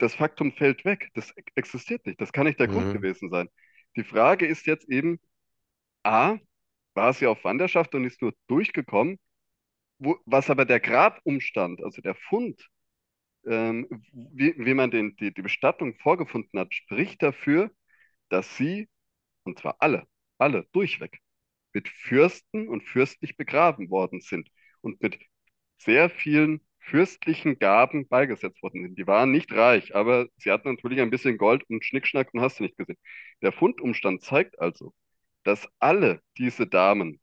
Das 0.00 0.14
Faktum 0.14 0.52
fällt 0.52 0.84
weg, 0.84 1.10
das 1.14 1.32
existiert 1.54 2.06
nicht, 2.06 2.20
das 2.20 2.32
kann 2.32 2.46
nicht 2.46 2.60
der 2.60 2.68
Grund 2.68 2.90
Mhm. 2.90 2.92
gewesen 2.92 3.30
sein. 3.30 3.48
Die 3.96 4.04
Frage 4.04 4.46
ist 4.46 4.66
jetzt 4.66 4.88
eben, 4.88 5.20
A, 6.04 6.38
war 6.94 7.12
sie 7.14 7.26
auf 7.26 7.44
Wanderschaft 7.44 7.94
und 7.94 8.04
ist 8.04 8.22
nur 8.22 8.34
durchgekommen, 8.48 9.18
wo, 9.98 10.16
was 10.26 10.50
aber 10.50 10.64
der 10.64 10.80
Grabumstand, 10.80 11.82
also 11.84 12.02
der 12.02 12.14
Fund, 12.16 12.68
ähm, 13.46 13.88
wie, 14.12 14.54
wie 14.58 14.74
man 14.74 14.90
den, 14.90 15.16
die, 15.16 15.32
die 15.34 15.42
Bestattung 15.42 15.96
vorgefunden 16.00 16.58
hat, 16.60 16.74
spricht 16.74 17.22
dafür, 17.22 17.70
dass 18.30 18.56
sie, 18.56 18.88
und 19.44 19.58
zwar 19.60 19.76
alle, 19.80 20.06
alle 20.38 20.66
durchweg, 20.72 21.20
mit 21.76 21.90
Fürsten 21.90 22.68
und 22.70 22.82
fürstlich 22.84 23.36
begraben 23.36 23.90
worden 23.90 24.22
sind 24.22 24.48
und 24.80 25.02
mit 25.02 25.18
sehr 25.76 26.08
vielen 26.08 26.62
fürstlichen 26.78 27.58
Gaben 27.58 28.08
beigesetzt 28.08 28.62
worden 28.62 28.82
sind. 28.84 28.98
Die 28.98 29.06
waren 29.06 29.30
nicht 29.30 29.52
reich, 29.52 29.94
aber 29.94 30.26
sie 30.38 30.50
hatten 30.50 30.70
natürlich 30.70 31.00
ein 31.02 31.10
bisschen 31.10 31.36
Gold 31.36 31.64
und 31.68 31.84
Schnickschnack 31.84 32.32
und 32.32 32.40
hast 32.40 32.58
du 32.60 32.64
nicht 32.64 32.78
gesehen. 32.78 32.96
Der 33.42 33.52
Fundumstand 33.52 34.22
zeigt 34.22 34.58
also, 34.58 34.94
dass 35.44 35.68
alle 35.78 36.22
diese 36.38 36.66
Damen 36.66 37.20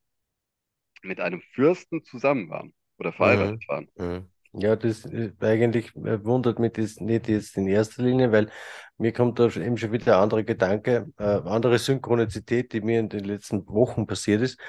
mit 1.02 1.20
einem 1.20 1.42
Fürsten 1.42 2.04
zusammen 2.04 2.50
waren 2.52 2.76
oder 3.00 3.12
verheiratet 3.12 3.68
waren. 3.68 3.90
Mhm. 3.98 4.33
Ja, 4.56 4.76
das 4.76 5.06
äh, 5.06 5.32
eigentlich 5.40 5.96
äh, 5.96 6.24
wundert 6.24 6.60
mich 6.60 6.74
das 6.74 7.00
nicht 7.00 7.28
jetzt 7.28 7.58
in 7.58 7.68
erster 7.68 8.04
Linie, 8.04 8.32
weil 8.32 8.50
mir 8.98 9.12
kommt 9.12 9.40
da 9.40 9.48
eben 9.50 9.78
schon 9.78 9.92
wieder 9.92 10.18
ein 10.18 10.24
anderer 10.24 10.44
Gedanke, 10.44 11.08
äh, 11.18 11.24
andere 11.24 11.80
Synchronizität, 11.80 12.72
die 12.74 12.82
mir 12.82 13.00
in 13.00 13.10
den 13.10 13.24
letzten 13.24 13.68
Wochen 13.68 14.06
passiert 14.06 14.42
ist. 14.44 14.60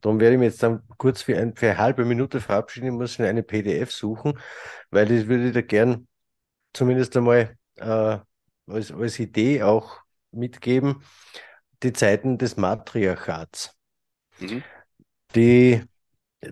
Darum 0.00 0.18
werde 0.18 0.34
ich 0.34 0.40
mich 0.40 0.46
jetzt 0.50 0.62
dann 0.62 0.82
kurz 0.98 1.22
für, 1.22 1.36
ein, 1.38 1.54
für 1.54 1.68
eine 1.70 1.78
halbe 1.78 2.04
Minute 2.04 2.40
verabschieden. 2.40 2.86
Ich 2.86 2.92
muss 2.92 3.12
schnell 3.14 3.28
eine 3.28 3.42
PDF 3.44 3.92
suchen, 3.92 4.38
weil 4.90 5.10
ich 5.12 5.28
würde 5.28 5.52
da 5.52 5.60
gern 5.62 6.08
zumindest 6.74 7.16
einmal 7.16 7.56
äh, 7.76 8.18
als, 8.68 8.92
als 8.92 9.18
Idee 9.20 9.62
auch 9.64 10.00
mitgeben, 10.32 11.02
die 11.82 11.92
Zeiten 11.94 12.38
des 12.38 12.56
Matriarchats 12.56 13.76
Mhm. 14.40 14.64
die 15.34 15.82
äh, 16.40 16.50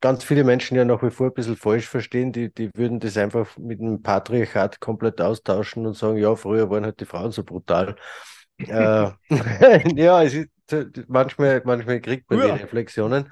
ganz 0.00 0.24
viele 0.24 0.44
Menschen 0.44 0.76
ja 0.76 0.84
nach 0.84 1.02
wie 1.02 1.10
vor 1.10 1.28
ein 1.28 1.34
bisschen 1.34 1.56
falsch 1.56 1.88
verstehen, 1.88 2.32
die, 2.32 2.52
die 2.52 2.70
würden 2.74 3.00
das 3.00 3.16
einfach 3.16 3.56
mit 3.58 3.80
dem 3.80 4.02
Patriarchat 4.02 4.80
komplett 4.80 5.20
austauschen 5.20 5.86
und 5.86 5.94
sagen, 5.96 6.18
ja, 6.18 6.34
früher 6.36 6.70
waren 6.70 6.84
halt 6.84 7.00
die 7.00 7.04
Frauen 7.04 7.32
so 7.32 7.44
brutal. 7.44 7.96
äh, 8.58 9.10
ja, 9.94 10.22
es 10.22 10.34
ist, 10.34 10.48
manchmal, 11.08 11.62
manchmal 11.64 12.00
kriegt 12.00 12.30
man 12.30 12.40
die 12.40 12.46
Ja. 12.48 12.54
Reflexionen. 12.54 13.30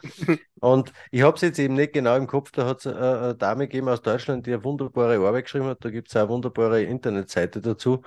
Und 0.60 0.92
ich 1.10 1.22
habe 1.22 1.36
es 1.36 1.42
jetzt 1.42 1.58
eben 1.58 1.74
nicht 1.74 1.92
genau 1.92 2.16
im 2.16 2.26
Kopf, 2.26 2.50
da 2.50 2.66
hat 2.66 2.80
es 2.80 2.86
eine, 2.86 3.20
eine 3.20 3.34
Dame 3.34 3.66
gegeben 3.68 3.88
aus 3.88 4.02
Deutschland, 4.02 4.46
die 4.46 4.52
eine 4.52 4.64
wunderbare 4.64 5.16
Arbeit 5.26 5.44
geschrieben 5.44 5.66
hat. 5.66 5.84
Da 5.84 5.90
gibt 5.90 6.08
es 6.08 6.16
auch 6.16 6.20
eine 6.22 6.28
wunderbare 6.30 6.82
Internetseite 6.82 7.60
dazu, 7.60 8.02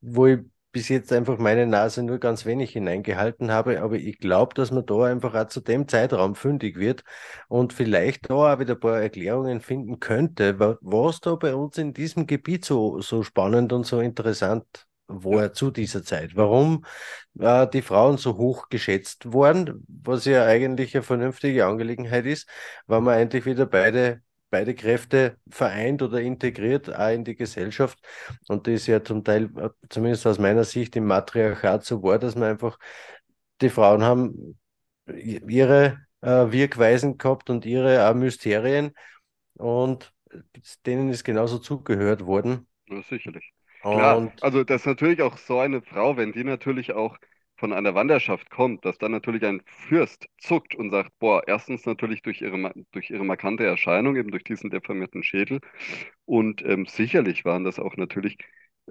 wo 0.00 0.26
ich 0.26 0.40
bis 0.72 0.88
jetzt 0.88 1.12
einfach 1.12 1.38
meine 1.38 1.66
Nase 1.66 2.02
nur 2.02 2.18
ganz 2.18 2.46
wenig 2.46 2.72
hineingehalten 2.72 3.50
habe. 3.52 3.82
Aber 3.82 3.96
ich 3.96 4.18
glaube, 4.18 4.54
dass 4.54 4.70
man 4.70 4.86
da 4.86 5.04
einfach 5.04 5.34
auch 5.34 5.48
zu 5.48 5.60
dem 5.60 5.86
Zeitraum 5.88 6.34
fündig 6.34 6.76
wird 6.78 7.04
und 7.48 7.72
vielleicht 7.72 8.30
da 8.30 8.34
auch 8.54 8.58
wieder 8.58 8.74
ein 8.74 8.80
paar 8.80 9.00
Erklärungen 9.00 9.60
finden 9.60 10.00
könnte, 10.00 10.58
wa- 10.58 10.78
was 10.80 11.20
da 11.20 11.34
bei 11.36 11.54
uns 11.54 11.78
in 11.78 11.92
diesem 11.94 12.26
Gebiet 12.26 12.64
so, 12.64 13.00
so 13.00 13.22
spannend 13.22 13.72
und 13.72 13.84
so 13.86 14.00
interessant 14.00 14.64
war 15.08 15.52
zu 15.52 15.70
dieser 15.70 16.02
Zeit. 16.04 16.36
Warum 16.36 16.84
äh, 17.38 17.66
die 17.68 17.82
Frauen 17.82 18.16
so 18.18 18.36
hoch 18.36 18.68
geschätzt 18.68 19.32
wurden, 19.32 19.84
was 19.88 20.24
ja 20.24 20.44
eigentlich 20.46 20.94
eine 20.94 21.02
vernünftige 21.02 21.66
Angelegenheit 21.66 22.26
ist, 22.26 22.48
weil 22.86 23.00
man 23.00 23.14
eigentlich 23.14 23.46
wieder 23.46 23.66
beide, 23.66 24.22
beide 24.52 24.76
Kräfte 24.76 25.38
vereint 25.50 26.02
oder 26.02 26.20
integriert, 26.22 26.94
auch 26.94 27.10
in 27.10 27.24
die 27.24 27.36
Gesellschaft. 27.36 28.00
Und 28.48 28.68
das 28.68 28.74
ist 28.76 28.88
ja 28.88 29.04
zum 29.04 29.24
Teil, 29.24 29.50
äh, 29.58 29.70
zumindest 29.90 30.26
aus 30.28 30.38
meiner 30.40 30.64
Sicht, 30.64 30.96
im 30.96 31.06
Matriarchat 31.06 31.84
so 31.84 32.02
war, 32.04 32.20
dass 32.20 32.36
man 32.36 32.50
einfach, 32.50 32.78
die 33.60 33.70
Frauen 33.70 34.02
haben 34.04 34.58
ihre 35.08 36.00
äh, 36.22 36.28
Wirkweisen 36.52 37.18
gehabt 37.18 37.50
und 37.50 37.66
ihre 37.66 38.08
auch 38.08 38.14
Mysterien 38.14 38.92
und 39.54 40.12
denen 40.86 41.10
ist 41.10 41.24
genauso 41.24 41.58
zugehört 41.58 42.26
worden. 42.26 42.66
Ja, 42.88 43.02
sicherlich. 43.02 43.52
Klar, 43.90 44.24
Und 44.24 44.32
also 44.40 44.64
dass 44.64 44.84
natürlich 44.86 45.22
auch 45.22 45.36
so 45.38 45.58
eine 45.58 45.82
Frau, 45.82 46.16
wenn 46.16 46.32
die 46.32 46.44
natürlich 46.44 46.92
auch 46.92 47.18
von 47.62 47.72
einer 47.72 47.94
Wanderschaft 47.94 48.50
kommt, 48.50 48.84
dass 48.84 48.98
dann 48.98 49.12
natürlich 49.12 49.44
ein 49.44 49.62
Fürst 49.66 50.26
zuckt 50.38 50.74
und 50.74 50.90
sagt, 50.90 51.16
boah, 51.20 51.44
erstens 51.46 51.86
natürlich 51.86 52.22
durch 52.22 52.42
ihre, 52.42 52.72
durch 52.90 53.08
ihre 53.10 53.24
markante 53.24 53.64
Erscheinung, 53.64 54.16
eben 54.16 54.32
durch 54.32 54.42
diesen 54.42 54.68
deformierten 54.70 55.22
Schädel. 55.22 55.60
Und 56.24 56.62
ähm, 56.64 56.86
sicherlich 56.86 57.44
waren 57.44 57.62
das 57.64 57.78
auch 57.78 57.96
natürlich 57.96 58.36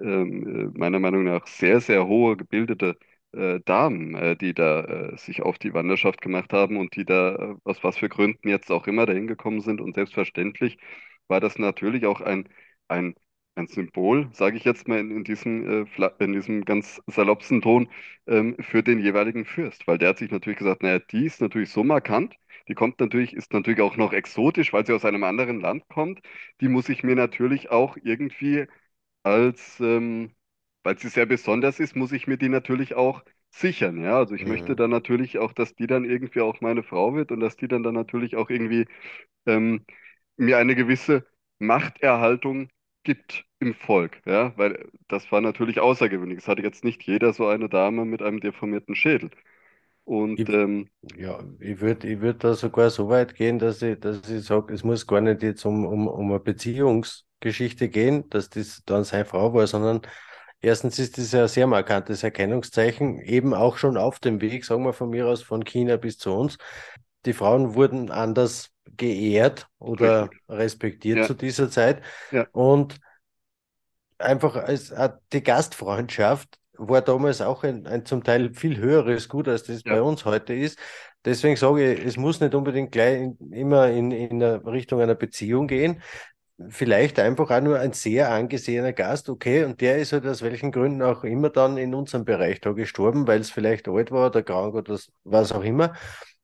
ähm, 0.00 0.72
äh, 0.74 0.78
meiner 0.78 1.00
Meinung 1.00 1.24
nach 1.24 1.46
sehr, 1.46 1.80
sehr 1.82 2.06
hohe 2.06 2.36
gebildete 2.38 2.96
äh, 3.32 3.60
Damen, 3.66 4.14
äh, 4.14 4.36
die 4.36 4.54
da 4.54 4.80
äh, 4.84 5.18
sich 5.18 5.42
auf 5.42 5.58
die 5.58 5.74
Wanderschaft 5.74 6.22
gemacht 6.22 6.52
haben 6.54 6.78
und 6.78 6.96
die 6.96 7.04
da 7.04 7.34
äh, 7.36 7.54
aus 7.64 7.84
was 7.84 7.98
für 7.98 8.08
Gründen 8.08 8.48
jetzt 8.48 8.70
auch 8.70 8.86
immer 8.86 9.04
dahin 9.06 9.26
gekommen 9.26 9.60
sind. 9.60 9.82
Und 9.82 9.94
selbstverständlich 9.94 10.78
war 11.28 11.40
das 11.40 11.58
natürlich 11.58 12.06
auch 12.06 12.22
ein, 12.22 12.48
ein 12.88 13.14
ein 13.54 13.66
Symbol, 13.68 14.28
sage 14.32 14.56
ich 14.56 14.64
jetzt 14.64 14.88
mal 14.88 14.98
in, 15.00 15.10
in 15.10 15.24
diesem, 15.24 15.84
äh, 15.86 16.10
in 16.20 16.32
diesem 16.32 16.64
ganz 16.64 17.02
saloppsen 17.06 17.60
Ton, 17.62 17.88
ähm, 18.26 18.56
für 18.60 18.82
den 18.82 18.98
jeweiligen 19.00 19.44
Fürst. 19.44 19.86
Weil 19.86 19.98
der 19.98 20.10
hat 20.10 20.18
sich 20.18 20.30
natürlich 20.30 20.58
gesagt, 20.58 20.82
naja, 20.82 20.98
die 21.00 21.26
ist 21.26 21.40
natürlich 21.40 21.70
so 21.70 21.84
markant, 21.84 22.34
die 22.68 22.74
kommt 22.74 23.00
natürlich, 23.00 23.34
ist 23.34 23.52
natürlich 23.52 23.80
auch 23.80 23.96
noch 23.96 24.12
exotisch, 24.12 24.72
weil 24.72 24.86
sie 24.86 24.94
aus 24.94 25.04
einem 25.04 25.24
anderen 25.24 25.60
Land 25.60 25.88
kommt. 25.88 26.20
Die 26.60 26.68
muss 26.68 26.88
ich 26.88 27.02
mir 27.04 27.14
natürlich 27.16 27.70
auch 27.70 27.96
irgendwie 28.02 28.66
als, 29.22 29.80
ähm, 29.80 30.32
weil 30.82 30.98
sie 30.98 31.08
sehr 31.08 31.26
besonders 31.26 31.80
ist, 31.80 31.96
muss 31.96 32.12
ich 32.12 32.26
mir 32.26 32.36
die 32.38 32.48
natürlich 32.48 32.94
auch 32.94 33.22
sichern. 33.50 34.02
Ja, 34.02 34.16
also 34.18 34.34
ich 34.34 34.46
möchte 34.46 34.74
Mhm. 34.74 34.76
dann 34.76 34.90
natürlich 34.90 35.38
auch, 35.38 35.52
dass 35.52 35.74
die 35.74 35.86
dann 35.86 36.04
irgendwie 36.04 36.40
auch 36.40 36.60
meine 36.60 36.82
Frau 36.82 37.14
wird 37.14 37.32
und 37.32 37.40
dass 37.40 37.56
die 37.56 37.68
dann 37.68 37.82
dann 37.82 37.94
natürlich 37.94 38.36
auch 38.36 38.50
irgendwie 38.50 38.86
ähm, 39.46 39.84
mir 40.36 40.58
eine 40.58 40.74
gewisse 40.74 41.26
Machterhaltung 41.58 42.70
gibt 43.04 43.44
im 43.60 43.74
Volk, 43.74 44.20
ja, 44.26 44.56
weil 44.58 44.90
das 45.08 45.30
war 45.32 45.40
natürlich 45.40 45.80
außergewöhnlich. 45.80 46.38
Es 46.40 46.48
hatte 46.48 46.62
jetzt 46.62 46.84
nicht 46.84 47.02
jeder 47.04 47.32
so 47.32 47.46
eine 47.48 47.68
Dame 47.68 48.04
mit 48.04 48.22
einem 48.22 48.40
deformierten 48.40 48.94
Schädel. 48.94 49.30
Und 50.04 50.48
Ich, 50.48 50.48
ähm, 50.48 50.90
ja, 51.16 51.42
ich 51.60 51.80
würde 51.80 52.08
ich 52.08 52.20
würd 52.20 52.42
da 52.44 52.54
sogar 52.54 52.90
so 52.90 53.08
weit 53.08 53.34
gehen, 53.34 53.58
dass 53.58 53.82
ich, 53.82 54.00
dass 54.00 54.28
ich 54.30 54.44
sage, 54.44 54.72
es 54.74 54.84
muss 54.84 55.06
gar 55.06 55.20
nicht 55.20 55.42
jetzt 55.42 55.64
um, 55.66 55.84
um, 55.86 56.08
um 56.08 56.30
eine 56.30 56.40
Beziehungsgeschichte 56.40 57.88
gehen, 57.88 58.28
dass 58.30 58.48
das 58.50 58.82
dann 58.86 59.04
seine 59.04 59.24
Frau 59.26 59.52
war, 59.54 59.66
sondern 59.66 60.02
erstens 60.60 60.98
ist 60.98 61.18
das 61.18 61.32
ja 61.32 61.42
ein 61.42 61.48
sehr 61.48 61.66
markantes 61.68 62.22
Erkennungszeichen, 62.24 63.20
eben 63.20 63.54
auch 63.54 63.78
schon 63.78 63.96
auf 63.98 64.20
dem 64.20 64.40
Weg, 64.40 64.64
sagen 64.64 64.84
wir 64.84 64.94
von 64.94 65.10
mir 65.10 65.28
aus, 65.28 65.42
von 65.42 65.64
China 65.64 65.96
bis 65.98 66.18
zu 66.18 66.32
uns. 66.34 66.58
Die 67.26 67.34
Frauen 67.34 67.74
wurden 67.74 68.10
anders 68.10 68.71
geehrt 68.96 69.68
oder 69.78 70.24
richtig, 70.24 70.42
respektiert 70.48 71.18
ja, 71.18 71.26
zu 71.26 71.34
dieser 71.34 71.70
Zeit. 71.70 72.02
ja, 72.30 72.46
Und 72.52 73.00
einfach 74.18 74.56
als 74.56 74.90
äh, 74.90 75.10
die 75.32 75.42
Gastfreundschaft 75.42 76.58
war 76.74 77.02
damals 77.02 77.40
auch 77.40 77.64
ein, 77.64 77.86
ein 77.86 78.04
zum 78.06 78.24
Teil 78.24 78.54
viel 78.54 78.76
höheres 78.78 79.28
Gut, 79.28 79.48
als 79.48 79.64
das 79.64 79.82
ja, 79.84 79.94
bei 79.94 80.02
uns 80.02 80.24
heute 80.24 80.54
ist. 80.54 80.78
Deswegen 81.24 81.56
sage 81.56 81.92
ich, 81.92 82.04
es 82.04 82.16
muss 82.16 82.40
nicht 82.40 82.54
unbedingt 82.54 82.92
gleich 82.92 83.20
in, 83.20 83.52
immer 83.52 83.88
in, 83.90 84.10
in 84.10 84.42
Richtung 84.42 85.00
einer 85.00 85.14
Beziehung 85.14 85.68
gehen. 85.68 86.02
Vielleicht 86.68 87.18
einfach 87.18 87.50
auch 87.50 87.60
nur 87.60 87.78
ein 87.78 87.92
sehr 87.92 88.30
angesehener 88.30 88.92
Gast, 88.92 89.28
okay, 89.28 89.64
und 89.64 89.80
der 89.80 89.98
ist 89.98 90.12
halt 90.12 90.26
aus 90.26 90.42
welchen 90.42 90.70
Gründen 90.70 91.02
auch 91.02 91.24
immer 91.24 91.50
dann 91.50 91.76
in 91.76 91.94
unserem 91.94 92.24
Bereich 92.24 92.60
da 92.60 92.72
gestorben, 92.72 93.26
weil 93.26 93.40
es 93.40 93.50
vielleicht 93.50 93.88
alt 93.88 94.12
war 94.12 94.28
oder 94.28 94.42
krank 94.42 94.74
oder 94.74 94.98
was 95.24 95.50
auch 95.52 95.64
immer 95.64 95.94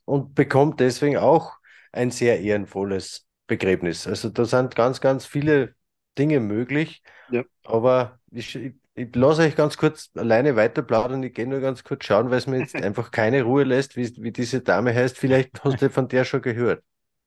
und 0.05 0.35
bekommt 0.35 0.81
deswegen 0.81 1.19
auch 1.19 1.58
ein 1.93 2.11
sehr 2.11 2.41
ehrenvolles 2.41 3.27
Begräbnis. 3.47 4.07
Also 4.07 4.29
da 4.31 4.45
sind 4.45 4.75
ganz, 4.77 5.01
ganz 5.01 5.27
viele 5.27 5.75
Dinge 6.19 6.41
möglich. 6.41 7.03
ja. 7.31 7.45
Aber 7.65 8.19
ich, 8.31 8.55
ich, 8.57 8.75
ich 8.95 9.15
lasse 9.15 9.43
euch 9.43 9.57
ganz 9.57 9.77
kurz 9.77 10.11
alleine 10.15 10.57
weiter 10.57 10.83
plaudern. 10.83 11.23
Ich 11.23 11.35
gehe 11.35 11.47
nur 11.47 11.61
ganz 11.61 11.85
kurz 11.85 12.05
schauen, 12.05 12.31
weil 12.31 12.39
es 12.39 12.47
mir 12.47 12.59
jetzt 12.59 12.75
einfach 12.83 13.11
keine 13.11 13.43
Ruhe 13.43 13.65
lässt, 13.65 13.97
wie, 13.97 14.11
wie 14.23 14.33
diese 14.33 14.61
Dame 14.61 14.95
heißt. 14.95 15.19
Vielleicht 15.19 15.63
hast 15.65 15.81
du 15.83 15.91
von 15.91 16.09
der 16.09 16.25
schon 16.25 16.43
gehört. 16.43 16.83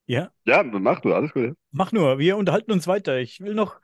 Ja, 0.05 0.31
Ja, 0.45 0.63
mach 0.63 0.99
du, 1.01 1.13
alles 1.13 1.31
gut. 1.31 1.43
Ja. 1.43 1.53
mach 1.71 1.91
nur. 1.91 2.19
Wir 2.19 2.37
unterhalten 2.37 2.71
uns 2.71 2.87
weiter. 2.87 3.19
Ich 3.19 3.39
will 3.39 3.53
noch, 3.53 3.79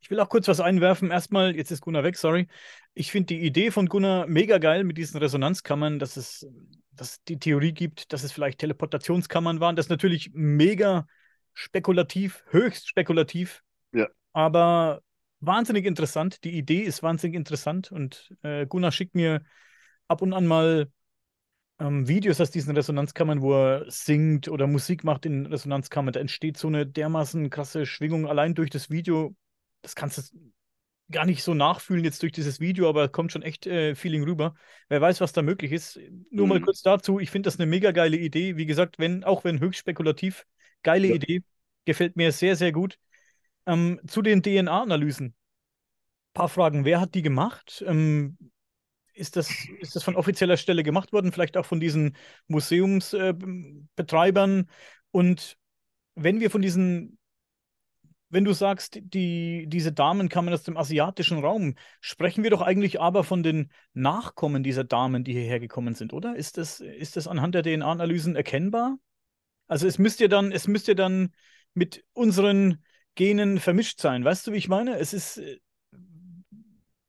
ich 0.00 0.10
will 0.10 0.20
auch 0.20 0.28
kurz 0.28 0.48
was 0.48 0.60
einwerfen. 0.60 1.10
Erstmal, 1.10 1.54
jetzt 1.56 1.70
ist 1.70 1.82
Gunnar 1.82 2.04
weg, 2.04 2.16
sorry. 2.16 2.48
Ich 2.94 3.12
finde 3.12 3.26
die 3.34 3.40
Idee 3.40 3.70
von 3.70 3.86
Gunnar 3.86 4.26
mega 4.26 4.58
geil 4.58 4.84
mit 4.84 4.98
diesen 4.98 5.18
Resonanzkammern, 5.18 5.98
dass 5.98 6.16
es, 6.16 6.46
dass 7.00 7.12
es 7.12 7.24
die 7.24 7.38
Theorie 7.38 7.72
gibt, 7.72 8.12
dass 8.12 8.22
es 8.22 8.32
vielleicht 8.32 8.58
Teleportationskammern 8.58 9.60
waren. 9.60 9.76
Das 9.76 9.86
ist 9.86 9.90
natürlich 9.90 10.30
mega 10.34 11.06
spekulativ, 11.54 12.44
höchst 12.50 12.88
spekulativ, 12.88 13.62
Ja. 13.92 14.08
aber 14.32 15.00
wahnsinnig 15.40 15.86
interessant. 15.86 16.44
Die 16.44 16.56
Idee 16.56 16.80
ist 16.82 17.02
wahnsinnig 17.02 17.36
interessant 17.36 17.90
und 17.92 18.34
äh, 18.42 18.66
Gunnar 18.66 18.92
schickt 18.92 19.14
mir 19.14 19.42
ab 20.06 20.22
und 20.22 20.32
an 20.32 20.46
mal 20.46 20.90
ähm, 21.78 22.08
Videos 22.08 22.40
aus 22.40 22.50
diesen 22.50 22.74
Resonanzkammern, 22.74 23.40
wo 23.40 23.54
er 23.54 23.90
singt 23.90 24.48
oder 24.48 24.66
Musik 24.66 25.04
macht 25.04 25.26
in 25.26 25.46
Resonanzkammern, 25.46 26.12
da 26.12 26.20
entsteht 26.20 26.56
so 26.56 26.68
eine 26.68 26.86
dermaßen 26.86 27.50
krasse 27.50 27.86
Schwingung 27.86 28.26
allein 28.26 28.54
durch 28.54 28.70
das 28.70 28.90
Video. 28.90 29.34
Das 29.82 29.94
kannst 29.94 30.18
du 30.18 30.22
gar 31.10 31.24
nicht 31.24 31.42
so 31.42 31.54
nachfühlen 31.54 32.04
jetzt 32.04 32.22
durch 32.22 32.32
dieses 32.32 32.60
Video, 32.60 32.88
aber 32.88 33.08
kommt 33.08 33.32
schon 33.32 33.42
echt 33.42 33.66
äh, 33.66 33.94
Feeling 33.94 34.24
rüber. 34.24 34.54
Wer 34.88 35.00
weiß, 35.00 35.20
was 35.20 35.32
da 35.32 35.42
möglich 35.42 35.72
ist. 35.72 35.98
Nur 36.30 36.46
mal 36.46 36.58
Mhm. 36.58 36.64
kurz 36.64 36.82
dazu, 36.82 37.18
ich 37.20 37.30
finde 37.30 37.46
das 37.48 37.58
eine 37.58 37.66
mega 37.66 37.92
geile 37.92 38.16
Idee. 38.16 38.56
Wie 38.56 38.66
gesagt, 38.66 38.98
wenn, 38.98 39.24
auch 39.24 39.44
wenn 39.44 39.60
höchst 39.60 39.80
spekulativ, 39.80 40.46
geile 40.82 41.08
Ja. 41.08 41.14
Idee. 41.14 41.42
Gefällt 41.84 42.16
mir 42.16 42.32
sehr, 42.32 42.56
sehr 42.56 42.72
gut. 42.72 42.98
Ähm, 43.66 44.00
zu 44.06 44.22
den 44.22 44.42
DNA-Analysen. 44.42 45.34
Paar 46.34 46.48
Fragen. 46.48 46.84
Wer 46.84 47.00
hat 47.00 47.14
die 47.14 47.22
gemacht? 47.22 47.82
Ähm, 47.86 48.36
ist 49.14 49.36
das, 49.36 49.50
ist 49.80 49.96
das 49.96 50.04
von 50.04 50.14
offizieller 50.16 50.56
Stelle 50.56 50.82
gemacht 50.84 51.12
worden? 51.12 51.32
Vielleicht 51.32 51.56
auch 51.56 51.66
von 51.66 51.80
diesen 51.80 52.16
Museumsbetreibern? 52.48 54.70
Und 55.10 55.56
wenn 56.14 56.40
wir 56.40 56.50
von 56.50 56.62
diesen, 56.62 57.17
wenn 58.30 58.44
du 58.44 58.52
sagst, 58.52 58.98
die, 59.02 59.66
diese 59.68 59.92
Damen 59.92 60.28
kamen 60.28 60.52
aus 60.52 60.62
dem 60.62 60.76
asiatischen 60.76 61.38
Raum, 61.38 61.74
sprechen 62.00 62.44
wir 62.44 62.50
doch 62.50 62.60
eigentlich 62.62 63.00
aber 63.00 63.24
von 63.24 63.42
den 63.42 63.70
Nachkommen 63.94 64.62
dieser 64.62 64.84
Damen, 64.84 65.24
die 65.24 65.32
hierher 65.32 65.60
gekommen 65.60 65.94
sind, 65.94 66.12
oder? 66.12 66.36
Ist 66.36 66.58
das, 66.58 66.80
ist 66.80 67.16
das 67.16 67.26
anhand 67.26 67.54
der 67.54 67.62
DNA-Analysen 67.62 68.36
erkennbar? 68.36 68.98
Also 69.66 69.86
es 69.86 69.98
müsste 69.98 70.28
dann, 70.28 70.52
es 70.52 70.68
müsste 70.68 70.94
dann 70.94 71.34
mit 71.74 72.04
unseren 72.12 72.84
Genen 73.14 73.58
vermischt 73.58 74.00
sein. 74.00 74.24
Weißt 74.24 74.46
du, 74.46 74.52
wie 74.52 74.56
ich 74.56 74.68
meine? 74.68 74.98
Es 74.98 75.12
ist, 75.12 75.38
äh, 75.38 75.58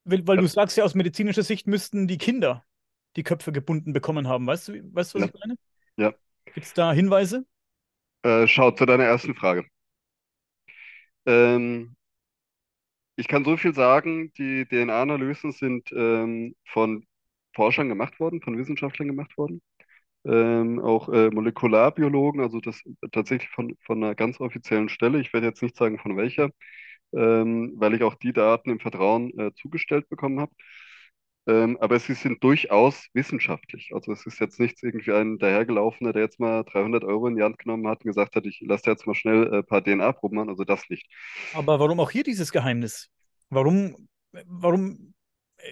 weil, 0.04 0.38
du 0.38 0.48
sagst 0.48 0.78
ja, 0.78 0.84
aus 0.84 0.96
medizinischer 0.96 1.44
Sicht 1.44 1.68
müssten 1.68 2.08
die 2.08 2.18
Kinder 2.18 2.66
die 3.16 3.24
Köpfe 3.24 3.52
gebunden 3.52 3.94
bekommen 3.94 4.28
haben. 4.28 4.48
Weißt 4.48 4.68
du, 4.70 4.74
weißt 4.94 5.14
du, 5.14 5.20
was 5.20 5.24
Ja. 5.24 5.28
ich 5.28 5.34
meine? 5.40 5.56
Ja. 5.98 6.14
Gibt 6.54 6.66
es 6.68 6.74
da 6.74 6.94
Hinweise? 6.94 7.46
Äh, 8.24 8.48
schau 8.48 8.72
zu 8.72 8.86
deiner 8.86 9.04
ersten 9.06 9.36
Frage. 9.36 9.66
Ähm, 11.30 11.96
ich 13.16 13.28
kann 13.28 13.44
so 13.46 13.58
viel 13.58 13.74
sagen, 13.74 14.32
die 14.38 14.66
DNA-Analysen 14.66 15.52
sind 15.52 15.92
ähm, 15.94 16.56
von 16.66 17.06
Forschern 17.54 17.90
gemacht 17.90 18.20
worden, 18.20 18.42
von 18.42 18.58
Wissenschaftlern 18.58 19.08
gemacht 19.10 19.38
worden, 19.38 19.62
ähm, 20.26 20.80
auch 20.82 21.10
äh, 21.10 21.30
Molekularbiologen, 21.32 22.42
also 22.42 22.60
das 22.62 22.82
tatsächlich 23.12 23.50
von, 23.52 23.78
von 23.82 24.04
einer 24.04 24.16
ganz 24.16 24.40
offiziellen 24.42 24.90
Stelle. 24.90 25.22
Ich 25.22 25.34
werde 25.34 25.48
jetzt 25.48 25.64
nicht 25.64 25.78
sagen, 25.78 26.00
von 26.00 26.18
welcher, 26.18 26.52
ähm, 27.14 27.74
weil 27.78 27.96
ich 27.96 28.04
auch 28.04 28.16
die 28.16 28.34
Daten 28.34 28.72
im 28.72 28.80
Vertrauen 28.82 29.38
äh, 29.40 29.54
zugestellt 29.56 30.10
bekommen 30.10 30.40
habe. 30.42 30.54
Ähm, 31.50 31.78
aber 31.82 31.98
sie 31.98 32.14
sind 32.14 32.44
durchaus 32.44 33.08
wissenschaftlich. 33.14 33.90
Also 33.92 34.12
es 34.12 34.24
ist 34.28 34.40
jetzt 34.40 34.60
nichts 34.60 34.84
irgendwie 34.84 35.14
ein 35.14 35.40
dahergelaufener, 35.40 36.14
der 36.14 36.22
jetzt 36.22 36.40
mal 36.40 36.64
300 36.64 37.04
Euro 37.04 37.28
in 37.28 37.36
die 37.38 37.42
Hand 37.42 37.58
genommen 37.58 37.88
hat 37.88 38.06
und 38.06 38.12
gesagt 38.12 38.36
hat, 38.36 38.46
ich 38.46 38.62
lasse 38.62 38.92
jetzt 38.92 39.08
mal 39.08 39.16
schnell 39.16 39.52
ein 39.52 39.66
paar 39.66 39.84
DNA-Proben 39.84 40.36
machen. 40.36 40.50
Also 40.50 40.64
das 40.64 40.88
nicht. 40.90 41.08
Aber 41.56 41.80
warum 41.80 42.00
auch 42.00 42.12
hier 42.12 42.24
dieses 42.24 42.52
Geheimnis? 42.52 43.10
Warum, 43.50 44.08
warum, 44.46 45.16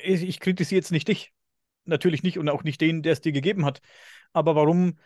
ich, 0.03 0.23
ich 0.23 0.39
kritisiere 0.39 0.79
jetzt 0.79 0.91
nicht 0.91 1.09
dich, 1.09 1.31
natürlich 1.85 2.23
nicht 2.23 2.39
und 2.39 2.49
auch 2.49 2.63
nicht 2.63 2.81
den, 2.81 3.03
der 3.03 3.13
es 3.13 3.21
dir 3.21 3.31
gegeben 3.31 3.63
hat. 3.63 3.79
Aber 4.33 4.55
warum 4.55 4.97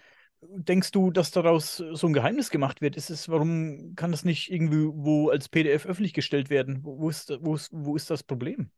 denkst 0.42 0.92
du, 0.92 1.12
dass 1.12 1.32
daraus 1.32 1.84
so 1.92 2.08
ein 2.08 2.14
Geheimnis 2.14 2.50
gemacht 2.50 2.80
wird? 2.80 2.96
Ist 2.96 3.10
es, 3.10 3.28
warum 3.28 3.94
kann 3.98 4.12
das 4.12 4.24
nicht 4.24 4.50
irgendwie 4.50 4.88
wo 4.88 5.28
als 5.28 5.50
PDF 5.50 5.86
öffentlich 5.86 6.14
gestellt 6.14 6.50
werden? 6.50 6.80
Wo 6.84 7.10
ist, 7.10 7.38
wo 7.42 7.56
ist, 7.56 7.70
wo 7.74 7.98
ist 7.98 8.10
das 8.10 8.24
Problem? 8.24 8.72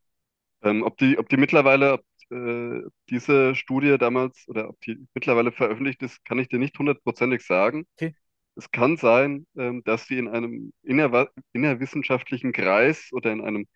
Ähm, 0.64 0.84
ob 0.84 0.98
die, 0.98 1.18
ob 1.18 1.30
die 1.30 1.38
mittlerweile, 1.38 1.94
ob, 1.94 2.02
äh, 2.32 2.82
diese 3.10 3.56
Studie 3.56 3.98
damals 3.98 4.46
oder 4.48 4.70
ob 4.70 4.80
die 4.82 5.08
mittlerweile 5.14 5.52
veröffentlicht 5.52 6.02
ist, 6.04 6.24
kann 6.26 6.40
ich 6.40 6.48
dir 6.50 6.60
nicht 6.60 6.78
hundertprozentig 6.80 7.46
sagen. 7.46 7.86
Okay. 7.98 8.14
Es 8.56 8.72
kann 8.72 8.98
sein, 8.98 9.48
ähm, 9.58 9.84
dass 9.86 10.08
sie 10.08 10.18
in 10.18 10.28
einem 10.28 10.74
innerwa- 10.84 11.30
innerwissenschaftlichen 11.54 12.54
Kreis 12.54 13.10
oder 13.12 13.32
in 13.32 13.42
einem 13.42 13.68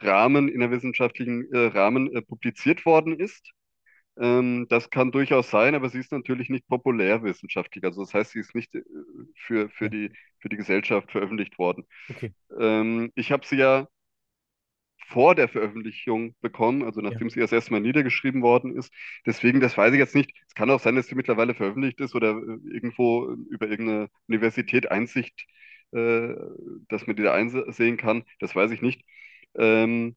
Rahmen, 0.00 0.48
innerwissenschaftlichen 0.48 1.52
äh, 1.52 1.66
Rahmen 1.66 2.12
äh, 2.14 2.22
publiziert 2.22 2.86
worden 2.86 3.18
ist. 3.18 3.52
Ähm, 4.18 4.66
das 4.68 4.90
kann 4.90 5.12
durchaus 5.12 5.50
sein, 5.50 5.74
aber 5.74 5.88
sie 5.90 5.98
ist 6.00 6.12
natürlich 6.12 6.50
nicht 6.50 6.66
populärwissenschaftlich. 6.68 7.84
Also 7.84 8.02
das 8.04 8.14
heißt, 8.14 8.32
sie 8.32 8.40
ist 8.40 8.54
nicht 8.54 8.74
äh, 8.74 8.82
für, 9.36 9.70
für 9.70 9.90
die, 9.90 10.12
für 10.40 10.48
die 10.48 10.56
Gesellschaft 10.56 11.10
veröffentlicht 11.12 11.58
worden. 11.58 11.84
Okay. 12.10 12.32
Ähm, 12.58 13.12
ich 13.14 13.32
habe 13.32 13.46
sie 13.46 13.56
ja 13.56 13.88
vor 15.12 15.34
der 15.34 15.48
Veröffentlichung 15.48 16.34
bekommen, 16.40 16.82
also 16.84 17.00
nachdem 17.00 17.30
sie 17.30 17.40
erst 17.40 17.52
erstmal 17.52 17.80
niedergeschrieben 17.80 18.42
worden 18.42 18.76
ist. 18.76 18.92
Deswegen, 19.26 19.60
das 19.60 19.76
weiß 19.76 19.92
ich 19.92 19.98
jetzt 19.98 20.14
nicht. 20.14 20.32
Es 20.48 20.54
kann 20.54 20.70
auch 20.70 20.80
sein, 20.80 20.96
dass 20.96 21.06
sie 21.08 21.14
mittlerweile 21.14 21.54
veröffentlicht 21.54 22.00
ist 22.00 22.14
oder 22.14 22.30
äh, 22.32 22.58
irgendwo 22.74 23.30
über 23.50 23.68
irgendeine 23.68 24.08
Universität 24.28 24.90
Einsicht, 24.90 25.46
äh, 25.92 26.34
dass 26.88 27.06
man 27.06 27.16
die 27.16 27.22
da 27.22 27.34
einsehen 27.34 27.96
kann. 27.96 28.24
Das 28.40 28.54
weiß 28.56 28.70
ich 28.72 28.82
nicht. 28.82 29.04
Ähm, 29.56 30.16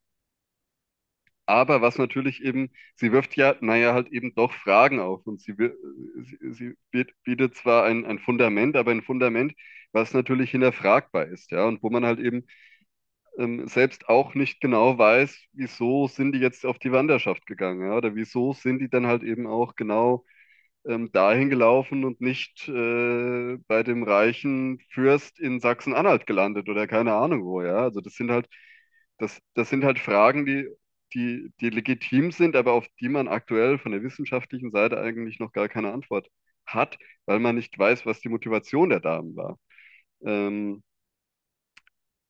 aber 1.48 1.82
was 1.82 1.98
natürlich 1.98 2.42
eben, 2.44 2.72
sie 2.96 3.12
wirft 3.12 3.36
ja, 3.36 3.56
naja, 3.62 3.94
halt 3.94 4.08
eben 4.12 4.34
doch 4.36 4.52
Fragen 4.54 5.00
auf 5.00 5.26
und 5.28 5.42
sie, 5.42 5.58
wir- 5.58 5.76
sie, 6.24 6.38
sie 6.54 6.74
biet- 6.92 7.14
bietet 7.24 7.56
zwar 7.56 7.84
ein, 7.86 8.06
ein 8.06 8.20
Fundament, 8.20 8.76
aber 8.76 8.92
ein 8.92 9.04
Fundament, 9.04 9.54
was 9.92 10.14
natürlich 10.14 10.52
hinterfragbar 10.52 11.28
ist, 11.28 11.52
ja, 11.52 11.66
und 11.66 11.84
wo 11.84 11.90
man 11.90 12.06
halt 12.06 12.20
eben 12.20 12.46
ähm, 13.38 13.68
selbst 13.68 14.10
auch 14.10 14.34
nicht 14.36 14.62
genau 14.62 14.98
weiß, 14.98 15.38
wieso 15.54 16.08
sind 16.08 16.34
die 16.34 16.40
jetzt 16.40 16.66
auf 16.66 16.80
die 16.80 16.92
Wanderschaft 16.92 17.46
gegangen, 17.46 17.88
ja, 17.88 17.98
oder 17.98 18.16
wieso 18.16 18.54
sind 18.54 18.80
die 18.80 18.90
dann 18.90 19.08
halt 19.08 19.24
eben 19.24 19.48
auch 19.48 19.76
genau 19.76 20.26
ähm, 20.88 21.12
dahin 21.12 21.50
gelaufen 21.50 22.06
und 22.06 22.22
nicht 22.22 22.68
äh, 22.70 23.58
bei 23.68 23.84
dem 23.84 24.04
reichen 24.04 24.80
Fürst 24.92 25.40
in 25.40 25.60
Sachsen-Anhalt 25.60 26.28
gelandet 26.28 26.70
oder 26.70 26.88
keine 26.88 27.14
Ahnung 27.16 27.46
wo, 27.46 27.62
ja. 27.64 27.78
Also 27.84 28.02
das 28.02 28.16
sind 28.16 28.32
halt, 28.32 28.48
das, 29.18 29.40
das 29.54 29.70
sind 29.70 29.84
halt 29.84 30.00
Fragen, 30.00 30.46
die, 30.46 30.68
die, 31.14 31.52
die 31.62 31.70
legitim 31.70 32.32
sind, 32.32 32.56
aber 32.56 32.74
auf 32.74 32.88
die 33.00 33.10
man 33.10 33.28
aktuell 33.28 33.78
von 33.80 33.92
der 33.92 34.04
wissenschaftlichen 34.04 34.72
Seite 34.72 35.00
eigentlich 35.00 35.40
noch 35.40 35.52
gar 35.54 35.70
keine 35.70 35.94
Antwort 35.94 36.30
hat, 36.66 36.98
weil 37.26 37.40
man 37.40 37.56
nicht 37.56 37.78
weiß, 37.78 38.06
was 38.06 38.20
die 38.22 38.30
Motivation 38.30 38.90
der 38.90 39.00
Damen 39.00 39.36
war. 39.36 39.58
Ähm, 40.26 40.84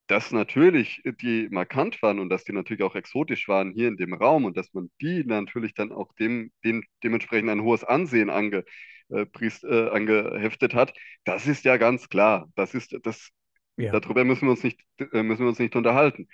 dass 0.07 0.31
natürlich 0.31 1.01
die 1.21 1.47
markant 1.51 2.01
waren 2.01 2.19
und 2.19 2.29
dass 2.29 2.43
die 2.43 2.53
natürlich 2.53 2.83
auch 2.83 2.95
exotisch 2.95 3.47
waren 3.47 3.71
hier 3.73 3.87
in 3.87 3.97
dem 3.97 4.13
Raum 4.13 4.45
und 4.45 4.57
dass 4.57 4.73
man 4.73 4.91
die 5.01 5.23
natürlich 5.25 5.73
dann 5.73 5.91
auch 5.91 6.13
dem, 6.15 6.51
dem 6.63 6.83
dementsprechend 7.03 7.49
ein 7.49 7.63
hohes 7.63 7.83
Ansehen 7.83 8.29
ange, 8.29 8.65
äh, 9.09 9.25
priest, 9.25 9.63
äh, 9.63 9.89
angeheftet 9.89 10.73
hat, 10.75 10.93
das 11.25 11.47
ist 11.47 11.65
ja 11.65 11.77
ganz 11.77 12.09
klar. 12.09 12.47
Das 12.55 12.73
ist, 12.75 12.95
das, 13.03 13.29
Ja. 13.77 13.91
darüber 13.91 14.25
müssen 14.25 14.47
wir 14.47 14.51
uns 14.51 14.63
nicht, 14.63 14.81
äh, 14.99 15.23
müssen 15.23 15.41
wir 15.43 15.49
uns 15.49 15.59
nicht 15.59 15.75
unterhalten. 15.75 16.27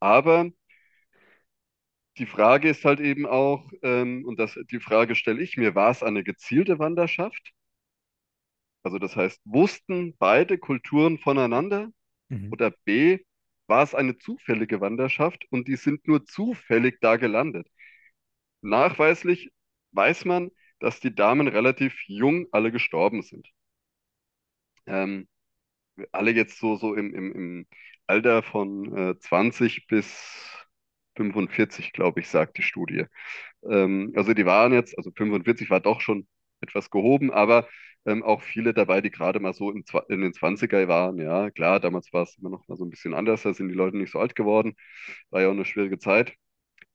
Aber 0.00 0.50
die 2.16 2.24
Frage 2.26 2.70
ist 2.70 2.84
halt 2.86 3.00
eben 3.00 3.26
auch, 3.26 3.70
ähm, 3.82 4.24
und 4.26 4.38
das, 4.38 4.58
die 4.70 4.80
Frage 4.80 5.14
stelle 5.14 5.42
ich 5.42 5.56
mir, 5.58 5.74
war 5.74 5.90
es 5.90 6.02
eine 6.02 6.24
gezielte 6.24 6.78
Wanderschaft? 6.78 7.52
Also 8.84 9.00
das 9.00 9.16
heißt, 9.16 9.40
wussten 9.44 10.16
beide 10.18 10.56
Kulturen 10.56 11.18
voneinander? 11.18 11.90
Mhm. 12.32 12.48
Oder 12.50 12.72
B, 12.84 13.20
war 13.68 13.82
es 13.84 13.94
eine 13.94 14.18
zufällige 14.18 14.80
Wanderschaft 14.80 15.44
und 15.50 15.68
die 15.68 15.76
sind 15.76 16.06
nur 16.08 16.24
zufällig 16.26 16.98
da 17.00 17.16
gelandet? 17.16 17.68
Nachweislich 18.62 19.50
weiß 19.92 20.24
man, 20.26 20.50
dass 20.80 21.00
die 21.00 21.14
Damen 21.14 21.48
relativ 21.48 21.96
jung 22.08 22.46
alle 22.52 22.72
gestorben 22.72 23.22
sind. 23.22 23.48
Ähm, 24.86 25.28
alle 26.12 26.32
jetzt 26.32 26.58
so, 26.58 26.76
so 26.76 26.94
im, 26.94 27.14
im, 27.14 27.32
im 27.32 27.66
Alter 28.06 28.42
von 28.42 28.96
äh, 28.96 29.18
20 29.20 29.86
bis 29.88 30.66
45, 31.16 31.92
glaube 31.92 32.20
ich, 32.20 32.28
sagt 32.28 32.58
die 32.58 32.62
Studie. 32.62 33.06
Ähm, 33.70 34.12
also 34.16 34.34
die 34.34 34.46
waren 34.46 34.72
jetzt, 34.74 34.96
also 34.98 35.12
45 35.16 35.70
war 35.70 35.80
doch 35.80 36.00
schon 36.02 36.28
etwas 36.62 36.90
gehoben, 36.90 37.32
aber 37.32 37.68
ähm, 38.06 38.22
auch 38.22 38.42
viele 38.42 38.74
dabei, 38.74 39.00
die 39.00 39.10
gerade 39.10 39.40
mal 39.40 39.52
so 39.54 39.68
Zwa- 39.70 40.06
in 40.10 40.20
den 40.22 40.32
20er 40.34 40.88
waren. 40.88 41.18
Ja, 41.18 41.50
klar, 41.50 41.80
damals 41.80 42.12
war 42.12 42.22
es 42.24 42.36
immer 42.38 42.50
noch 42.50 42.66
mal 42.68 42.76
so 42.76 42.84
ein 42.84 42.90
bisschen 42.90 43.14
anders, 43.14 43.42
da 43.42 43.54
sind 43.54 43.68
die 43.68 43.74
Leute 43.74 43.96
nicht 43.96 44.12
so 44.12 44.18
alt 44.20 44.34
geworden, 44.36 44.74
war 45.30 45.42
ja 45.42 45.48
auch 45.48 45.52
eine 45.52 45.64
schwierige 45.64 45.98
Zeit. 45.98 46.34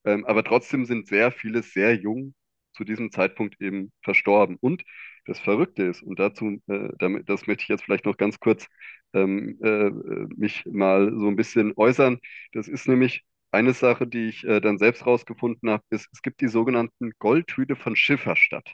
Ähm, 0.06 0.26
aber 0.26 0.44
trotzdem 0.44 0.86
sind 0.86 1.08
sehr 1.08 1.32
viele 1.32 1.64
sehr 1.64 1.96
jung 1.96 2.34
zu 2.74 2.84
diesem 2.84 3.12
Zeitpunkt 3.12 3.60
eben 3.62 3.92
verstorben. 4.04 4.58
Und 4.62 4.84
das 5.26 5.40
Verrückte 5.40 5.84
ist, 5.84 6.02
und 6.04 6.20
dazu, 6.20 6.62
äh, 6.68 6.90
damit, 7.00 7.28
das 7.30 7.48
möchte 7.48 7.64
ich 7.64 7.68
jetzt 7.70 7.84
vielleicht 7.84 8.06
noch 8.06 8.18
ganz 8.18 8.40
kurz 8.40 8.68
ähm, 9.14 9.58
äh, 9.62 9.88
äh, 9.88 10.28
mich 10.36 10.66
mal 10.66 11.12
so 11.18 11.28
ein 11.28 11.36
bisschen 11.36 11.74
äußern. 11.76 12.20
Das 12.54 12.68
ist 12.68 12.88
nämlich 12.88 13.24
eine 13.52 13.74
Sache, 13.74 14.08
die 14.08 14.28
ich 14.30 14.44
äh, 14.46 14.62
dann 14.62 14.78
selbst 14.78 15.06
rausgefunden 15.06 15.70
habe, 15.70 15.84
ist, 15.90 16.08
es 16.14 16.22
gibt 16.22 16.42
die 16.42 16.48
sogenannten 16.50 17.12
Goldhüte 17.20 17.76
von 17.76 17.96
Schifferstadt. 17.96 18.70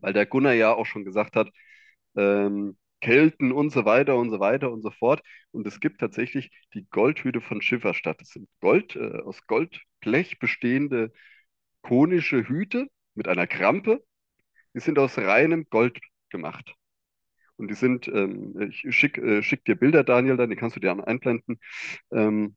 Weil 0.00 0.12
der 0.12 0.26
Gunnar 0.26 0.54
ja 0.54 0.72
auch 0.74 0.86
schon 0.86 1.04
gesagt 1.04 1.36
hat, 1.36 1.50
ähm, 2.16 2.76
Kelten 3.00 3.52
und 3.52 3.70
so 3.70 3.84
weiter 3.84 4.16
und 4.16 4.30
so 4.30 4.40
weiter 4.40 4.70
und 4.70 4.82
so 4.82 4.90
fort. 4.90 5.22
Und 5.52 5.66
es 5.66 5.80
gibt 5.80 6.00
tatsächlich 6.00 6.50
die 6.74 6.86
Goldhüte 6.90 7.40
von 7.40 7.62
Schifferstadt. 7.62 8.20
Das 8.20 8.30
sind 8.30 8.48
Gold, 8.60 8.96
äh, 8.96 9.20
aus 9.22 9.46
Goldblech 9.46 10.38
bestehende 10.38 11.12
konische 11.82 12.48
Hüte 12.48 12.88
mit 13.14 13.28
einer 13.28 13.46
Krampe. 13.46 14.04
die 14.74 14.80
sind 14.80 14.98
aus 14.98 15.18
reinem 15.18 15.66
Gold 15.70 16.00
gemacht. 16.30 16.74
Und 17.56 17.68
die 17.70 17.74
sind, 17.74 18.08
ähm, 18.08 18.54
ich 18.70 18.84
schicke 18.96 19.38
äh, 19.38 19.42
schick 19.42 19.64
dir 19.64 19.76
Bilder, 19.76 20.04
Daniel, 20.04 20.36
dann, 20.36 20.50
die 20.50 20.56
kannst 20.56 20.76
du 20.76 20.80
dir 20.80 20.92
einblenden. 21.06 21.60
Ähm, 22.12 22.56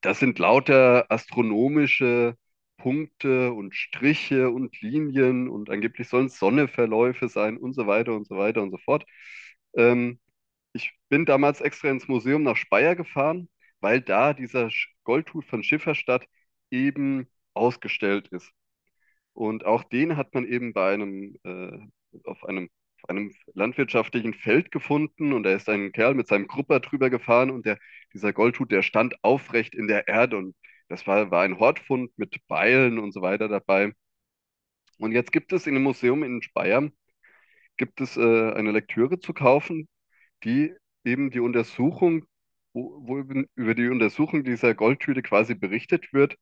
das 0.00 0.18
sind 0.20 0.38
lauter 0.38 1.10
astronomische 1.10 2.36
Punkte 2.86 3.52
und 3.52 3.74
Striche 3.74 4.48
und 4.48 4.80
Linien 4.80 5.48
und 5.48 5.70
angeblich 5.70 6.08
sollen 6.08 6.28
Sonneverläufe 6.28 7.28
sein 7.28 7.56
und 7.56 7.72
so 7.72 7.88
weiter 7.88 8.14
und 8.14 8.28
so 8.28 8.36
weiter 8.36 8.62
und 8.62 8.70
so 8.70 8.78
fort. 8.78 9.04
Ähm, 9.76 10.20
ich 10.72 10.92
bin 11.08 11.26
damals 11.26 11.60
extra 11.60 11.88
ins 11.90 12.06
Museum 12.06 12.44
nach 12.44 12.56
Speyer 12.56 12.94
gefahren, 12.94 13.48
weil 13.80 14.00
da 14.00 14.34
dieser 14.34 14.70
Goldhut 15.02 15.44
von 15.46 15.64
Schifferstadt 15.64 16.28
eben 16.70 17.26
ausgestellt 17.54 18.28
ist. 18.28 18.52
Und 19.32 19.66
auch 19.66 19.82
den 19.82 20.16
hat 20.16 20.32
man 20.34 20.46
eben 20.46 20.72
bei 20.72 20.94
einem, 20.94 21.36
äh, 21.42 21.78
auf 22.22 22.44
einem, 22.44 22.70
auf 23.02 23.10
einem 23.10 23.32
landwirtschaftlichen 23.54 24.32
Feld 24.32 24.70
gefunden 24.70 25.32
und 25.32 25.42
da 25.42 25.52
ist 25.54 25.68
ein 25.68 25.90
Kerl 25.90 26.14
mit 26.14 26.28
seinem 26.28 26.46
Krupper 26.46 26.78
drüber 26.78 27.10
gefahren 27.10 27.50
und 27.50 27.66
der, 27.66 27.78
dieser 28.14 28.32
Goldhut, 28.32 28.70
der 28.70 28.82
stand 28.82 29.16
aufrecht 29.24 29.74
in 29.74 29.88
der 29.88 30.06
Erde 30.06 30.36
und 30.36 30.54
das 30.88 31.06
war, 31.06 31.30
war 31.30 31.42
ein 31.42 31.58
Hortfund 31.58 32.16
mit 32.18 32.46
Beilen 32.48 32.98
und 32.98 33.12
so 33.12 33.22
weiter 33.22 33.48
dabei. 33.48 33.92
Und 34.98 35.12
jetzt 35.12 35.32
gibt 35.32 35.52
es 35.52 35.66
in 35.66 35.74
dem 35.74 35.82
Museum 35.82 36.22
in 36.22 36.42
Speyer, 36.42 36.90
gibt 37.76 38.00
es 38.00 38.16
äh, 38.16 38.52
eine 38.52 38.72
Lektüre 38.72 39.18
zu 39.18 39.32
kaufen, 39.34 39.88
die 40.44 40.74
eben 41.04 41.30
die 41.30 41.40
Untersuchung, 41.40 42.24
wo, 42.72 43.00
wo 43.06 43.18
über 43.54 43.74
die 43.74 43.88
Untersuchung 43.88 44.44
dieser 44.44 44.74
Goldtüte 44.74 45.22
quasi 45.22 45.54
berichtet 45.54 46.12
wird. 46.12 46.36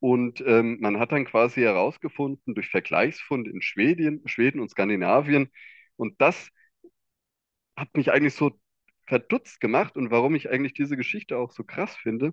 Und 0.00 0.42
ähm, 0.46 0.78
man 0.80 0.98
hat 0.98 1.12
dann 1.12 1.26
quasi 1.26 1.60
herausgefunden 1.62 2.54
durch 2.54 2.70
Vergleichsfund 2.70 3.48
in 3.48 3.62
Schweden, 3.62 4.22
Schweden 4.26 4.60
und 4.60 4.70
Skandinavien. 4.70 5.50
Und 5.96 6.20
das 6.20 6.50
hat 7.76 7.94
mich 7.96 8.12
eigentlich 8.12 8.34
so 8.34 8.52
verdutzt 9.06 9.60
gemacht 9.60 9.96
und 9.96 10.10
warum 10.10 10.34
ich 10.34 10.50
eigentlich 10.50 10.74
diese 10.74 10.96
Geschichte 10.96 11.36
auch 11.38 11.50
so 11.52 11.64
krass 11.64 11.96
finde, 11.96 12.32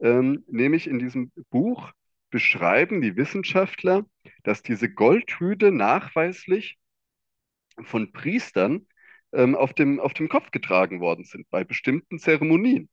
ähm, 0.00 0.44
nämlich 0.46 0.86
in 0.86 0.98
diesem 0.98 1.32
Buch 1.50 1.92
beschreiben 2.30 3.00
die 3.00 3.16
Wissenschaftler, 3.16 4.06
dass 4.42 4.62
diese 4.62 4.90
Goldhüte 4.90 5.72
nachweislich 5.72 6.78
von 7.82 8.12
Priestern 8.12 8.86
ähm, 9.32 9.54
auf 9.54 9.74
dem, 9.74 10.00
auf 10.00 10.14
dem 10.14 10.28
Kopf 10.28 10.50
getragen 10.50 11.00
worden 11.00 11.24
sind 11.24 11.48
bei 11.50 11.64
bestimmten 11.64 12.18
Zeremonien. 12.18 12.88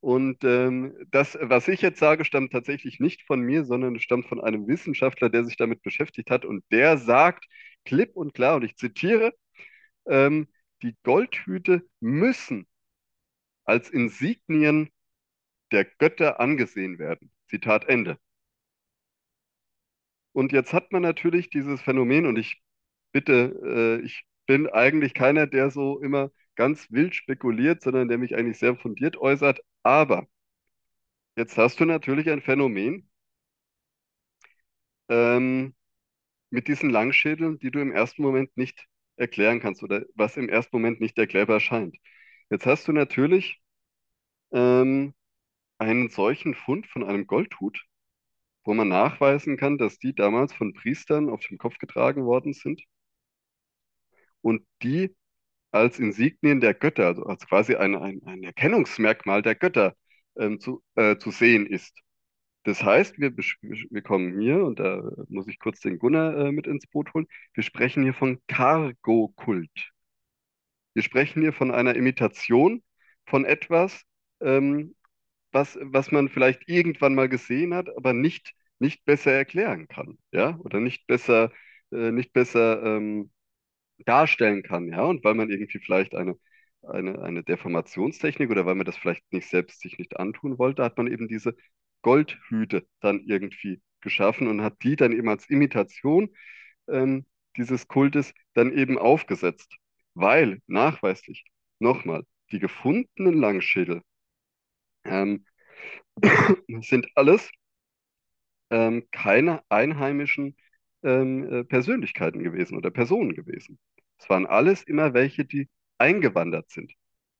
Und 0.00 0.44
ähm, 0.44 0.94
das, 1.10 1.36
was 1.40 1.66
ich 1.66 1.82
jetzt 1.82 1.98
sage, 1.98 2.24
stammt 2.24 2.52
tatsächlich 2.52 3.00
nicht 3.00 3.22
von 3.26 3.40
mir, 3.40 3.64
sondern 3.64 3.96
es 3.96 4.02
stammt 4.02 4.26
von 4.26 4.40
einem 4.40 4.68
Wissenschaftler, 4.68 5.28
der 5.28 5.44
sich 5.44 5.56
damit 5.56 5.82
beschäftigt 5.82 6.30
hat. 6.30 6.44
Und 6.44 6.64
der 6.70 6.98
sagt 6.98 7.46
klipp 7.84 8.14
und 8.16 8.32
klar, 8.34 8.56
und 8.56 8.64
ich 8.64 8.76
zitiere, 8.76 9.32
ähm, 10.06 10.48
die 10.82 10.96
Goldhüte 11.02 11.82
müssen 12.00 12.66
als 13.64 13.90
Insignien 13.90 14.90
der 15.72 15.84
Götter 15.84 16.40
angesehen 16.40 16.98
werden. 16.98 17.30
Zitat 17.48 17.88
Ende. 17.88 18.18
Und 20.32 20.52
jetzt 20.52 20.72
hat 20.72 20.92
man 20.92 21.02
natürlich 21.02 21.50
dieses 21.50 21.80
Phänomen, 21.80 22.26
und 22.26 22.38
ich 22.38 22.62
bitte, 23.12 23.98
äh, 24.00 24.04
ich 24.04 24.24
bin 24.46 24.68
eigentlich 24.68 25.14
keiner, 25.14 25.46
der 25.46 25.70
so 25.70 26.00
immer 26.00 26.30
ganz 26.56 26.90
wild 26.90 27.14
spekuliert, 27.14 27.82
sondern 27.82 28.08
der 28.08 28.18
mich 28.18 28.34
eigentlich 28.36 28.58
sehr 28.58 28.76
fundiert 28.76 29.16
äußert. 29.16 29.60
Aber 29.82 30.26
jetzt 31.36 31.56
hast 31.56 31.80
du 31.80 31.84
natürlich 31.86 32.28
ein 32.30 32.42
Phänomen 32.42 33.08
ähm, 35.08 35.74
mit 36.50 36.68
diesen 36.68 36.90
Langschädeln, 36.90 37.58
die 37.58 37.70
du 37.70 37.80
im 37.80 37.92
ersten 37.92 38.22
Moment 38.22 38.56
nicht 38.56 38.86
erklären 39.16 39.60
kannst 39.60 39.82
oder 39.82 40.04
was 40.14 40.36
im 40.36 40.48
ersten 40.48 40.76
Moment 40.76 41.00
nicht 41.00 41.18
erklärbar 41.18 41.60
scheint. 41.60 41.96
Jetzt 42.50 42.66
hast 42.66 42.88
du 42.88 42.92
natürlich 42.92 43.60
ähm, 44.52 45.14
einen 45.78 46.10
solchen 46.10 46.54
Fund 46.54 46.86
von 46.86 47.04
einem 47.04 47.26
Goldhut, 47.26 47.84
wo 48.64 48.74
man 48.74 48.88
nachweisen 48.88 49.56
kann, 49.56 49.78
dass 49.78 49.98
die 49.98 50.14
damals 50.14 50.52
von 50.52 50.74
Priestern 50.74 51.30
auf 51.30 51.40
dem 51.46 51.58
Kopf 51.58 51.78
getragen 51.78 52.24
worden 52.24 52.52
sind 52.52 52.82
und 54.42 54.66
die 54.82 55.14
als 55.70 55.98
Insignien 55.98 56.60
der 56.60 56.74
Götter, 56.74 57.06
also 57.06 57.24
als 57.26 57.46
quasi 57.46 57.74
ein, 57.76 57.94
ein, 57.96 58.22
ein 58.24 58.42
Erkennungsmerkmal 58.42 59.42
der 59.42 59.54
Götter 59.54 59.94
ähm, 60.36 60.60
zu, 60.60 60.82
äh, 60.94 61.16
zu 61.18 61.30
sehen 61.30 61.66
ist. 61.66 61.98
Das 62.64 62.82
heißt, 62.82 63.18
wir, 63.18 63.36
wir 63.36 64.02
kommen 64.02 64.40
hier, 64.40 64.64
und 64.64 64.78
da 64.78 65.02
muss 65.28 65.48
ich 65.48 65.58
kurz 65.58 65.80
den 65.80 65.98
Gunnar 65.98 66.36
äh, 66.36 66.52
mit 66.52 66.66
ins 66.66 66.86
Boot 66.86 67.14
holen, 67.14 67.26
wir 67.54 67.62
sprechen 67.62 68.02
hier 68.02 68.14
von 68.14 68.40
Cargo-Kult. 68.48 69.90
Wir 70.94 71.02
sprechen 71.02 71.42
hier 71.42 71.52
von 71.52 71.70
einer 71.70 71.94
Imitation 71.96 72.82
von 73.26 73.44
etwas, 73.44 74.02
ähm, 74.40 74.94
was, 75.58 75.78
was 75.82 76.12
man 76.12 76.28
vielleicht 76.28 76.68
irgendwann 76.68 77.14
mal 77.14 77.28
gesehen 77.28 77.74
hat, 77.74 77.88
aber 77.96 78.12
nicht, 78.12 78.54
nicht 78.78 79.04
besser 79.04 79.32
erklären 79.32 79.88
kann, 79.88 80.18
ja, 80.32 80.56
oder 80.60 80.80
nicht 80.80 81.06
besser, 81.06 81.52
äh, 81.92 82.12
nicht 82.12 82.32
besser 82.32 82.82
ähm, 82.84 83.30
darstellen 84.06 84.62
kann, 84.62 84.88
ja, 84.88 85.02
und 85.04 85.24
weil 85.24 85.34
man 85.34 85.50
irgendwie 85.50 85.78
vielleicht 85.78 86.14
eine, 86.14 86.36
eine, 86.82 87.20
eine 87.22 87.42
Deformationstechnik 87.44 88.50
oder 88.50 88.66
weil 88.66 88.74
man 88.76 88.86
das 88.86 88.96
vielleicht 88.96 89.24
nicht 89.32 89.48
selbst 89.48 89.80
sich 89.80 89.98
nicht 89.98 90.18
antun 90.18 90.58
wollte, 90.58 90.84
hat 90.84 90.96
man 90.98 91.08
eben 91.08 91.28
diese 91.28 91.56
Goldhüte 92.02 92.86
dann 93.00 93.20
irgendwie 93.20 93.82
geschaffen 94.00 94.48
und 94.48 94.62
hat 94.62 94.76
die 94.82 94.96
dann 94.96 95.12
eben 95.12 95.28
als 95.28 95.48
Imitation 95.50 96.30
ähm, 96.88 97.26
dieses 97.56 97.88
Kultes 97.88 98.34
dann 98.54 98.72
eben 98.72 98.98
aufgesetzt, 98.98 99.76
weil 100.14 100.60
nachweislich, 100.66 101.44
nochmal, 101.80 102.24
die 102.52 102.60
gefundenen 102.60 103.34
Langschädel 103.40 104.02
ähm, 105.04 105.44
sind 106.82 107.06
alles 107.16 107.50
ähm, 108.70 109.04
keine 109.10 109.62
einheimischen 109.68 110.56
ähm, 111.02 111.44
äh, 111.52 111.64
Persönlichkeiten 111.64 112.42
gewesen 112.42 112.76
oder 112.76 112.90
Personen 112.90 113.34
gewesen. 113.34 113.78
Es 114.18 114.28
waren 114.28 114.46
alles 114.46 114.82
immer 114.82 115.14
welche, 115.14 115.44
die 115.44 115.68
eingewandert 115.98 116.70
sind, 116.70 116.92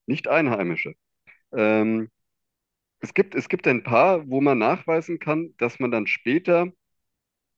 nicht 0.07 0.29
Einheimische. 0.29 0.95
Ähm, 1.53 2.11
es 3.01 3.15
gibt, 3.15 3.35
es 3.35 3.49
gibt 3.49 3.67
ein 3.69 3.83
paar, 3.85 4.29
wo 4.31 4.41
man 4.41 4.59
nachweisen 4.59 5.19
kann, 5.19 5.55
dass 5.59 5.81
man 5.81 5.91
dann 5.93 6.07
später, 6.07 6.73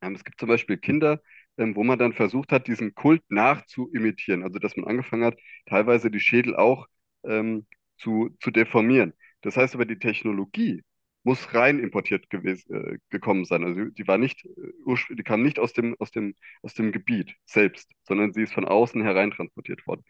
ähm, 0.02 0.14
es 0.14 0.24
gibt 0.24 0.40
zum 0.40 0.48
Beispiel 0.48 0.76
Kinder, 0.78 1.20
ähm, 1.58 1.76
wo 1.76 1.84
man 1.84 1.98
dann 1.98 2.12
versucht 2.12 2.52
hat, 2.52 2.66
diesen 2.68 2.94
Kult 2.94 3.22
nachzuimitieren. 3.30 4.42
Also 4.44 4.58
dass 4.58 4.76
man 4.76 4.86
angefangen 4.86 5.24
hat, 5.24 5.38
teilweise 5.66 6.10
die 6.10 6.20
Schädel 6.20 6.56
auch 6.56 6.86
ähm, 7.24 7.66
zu, 7.98 8.30
zu 8.40 8.50
deformieren. 8.50 9.14
Das 9.42 9.56
heißt 9.56 9.74
aber, 9.74 9.86
die 9.86 9.98
Technologie 9.98 10.82
muss 11.22 11.54
rein 11.54 11.78
importiert 11.78 12.30
gewesen, 12.30 12.74
äh, 12.74 12.98
gekommen 13.10 13.44
sein. 13.44 13.64
Also 13.64 13.84
die 13.86 14.06
war 14.08 14.18
nicht, 14.18 14.44
äh, 14.44 14.94
die 15.10 15.22
kam 15.22 15.42
nicht 15.42 15.58
aus 15.58 15.72
dem, 15.72 15.96
aus 15.98 16.10
dem, 16.10 16.34
aus 16.62 16.74
dem 16.74 16.92
Gebiet 16.92 17.36
selbst, 17.44 17.90
sondern 18.04 18.32
sie 18.32 18.42
ist 18.42 18.54
von 18.54 18.64
außen 18.64 19.02
hereintransportiert 19.02 19.86
worden. 19.86 20.04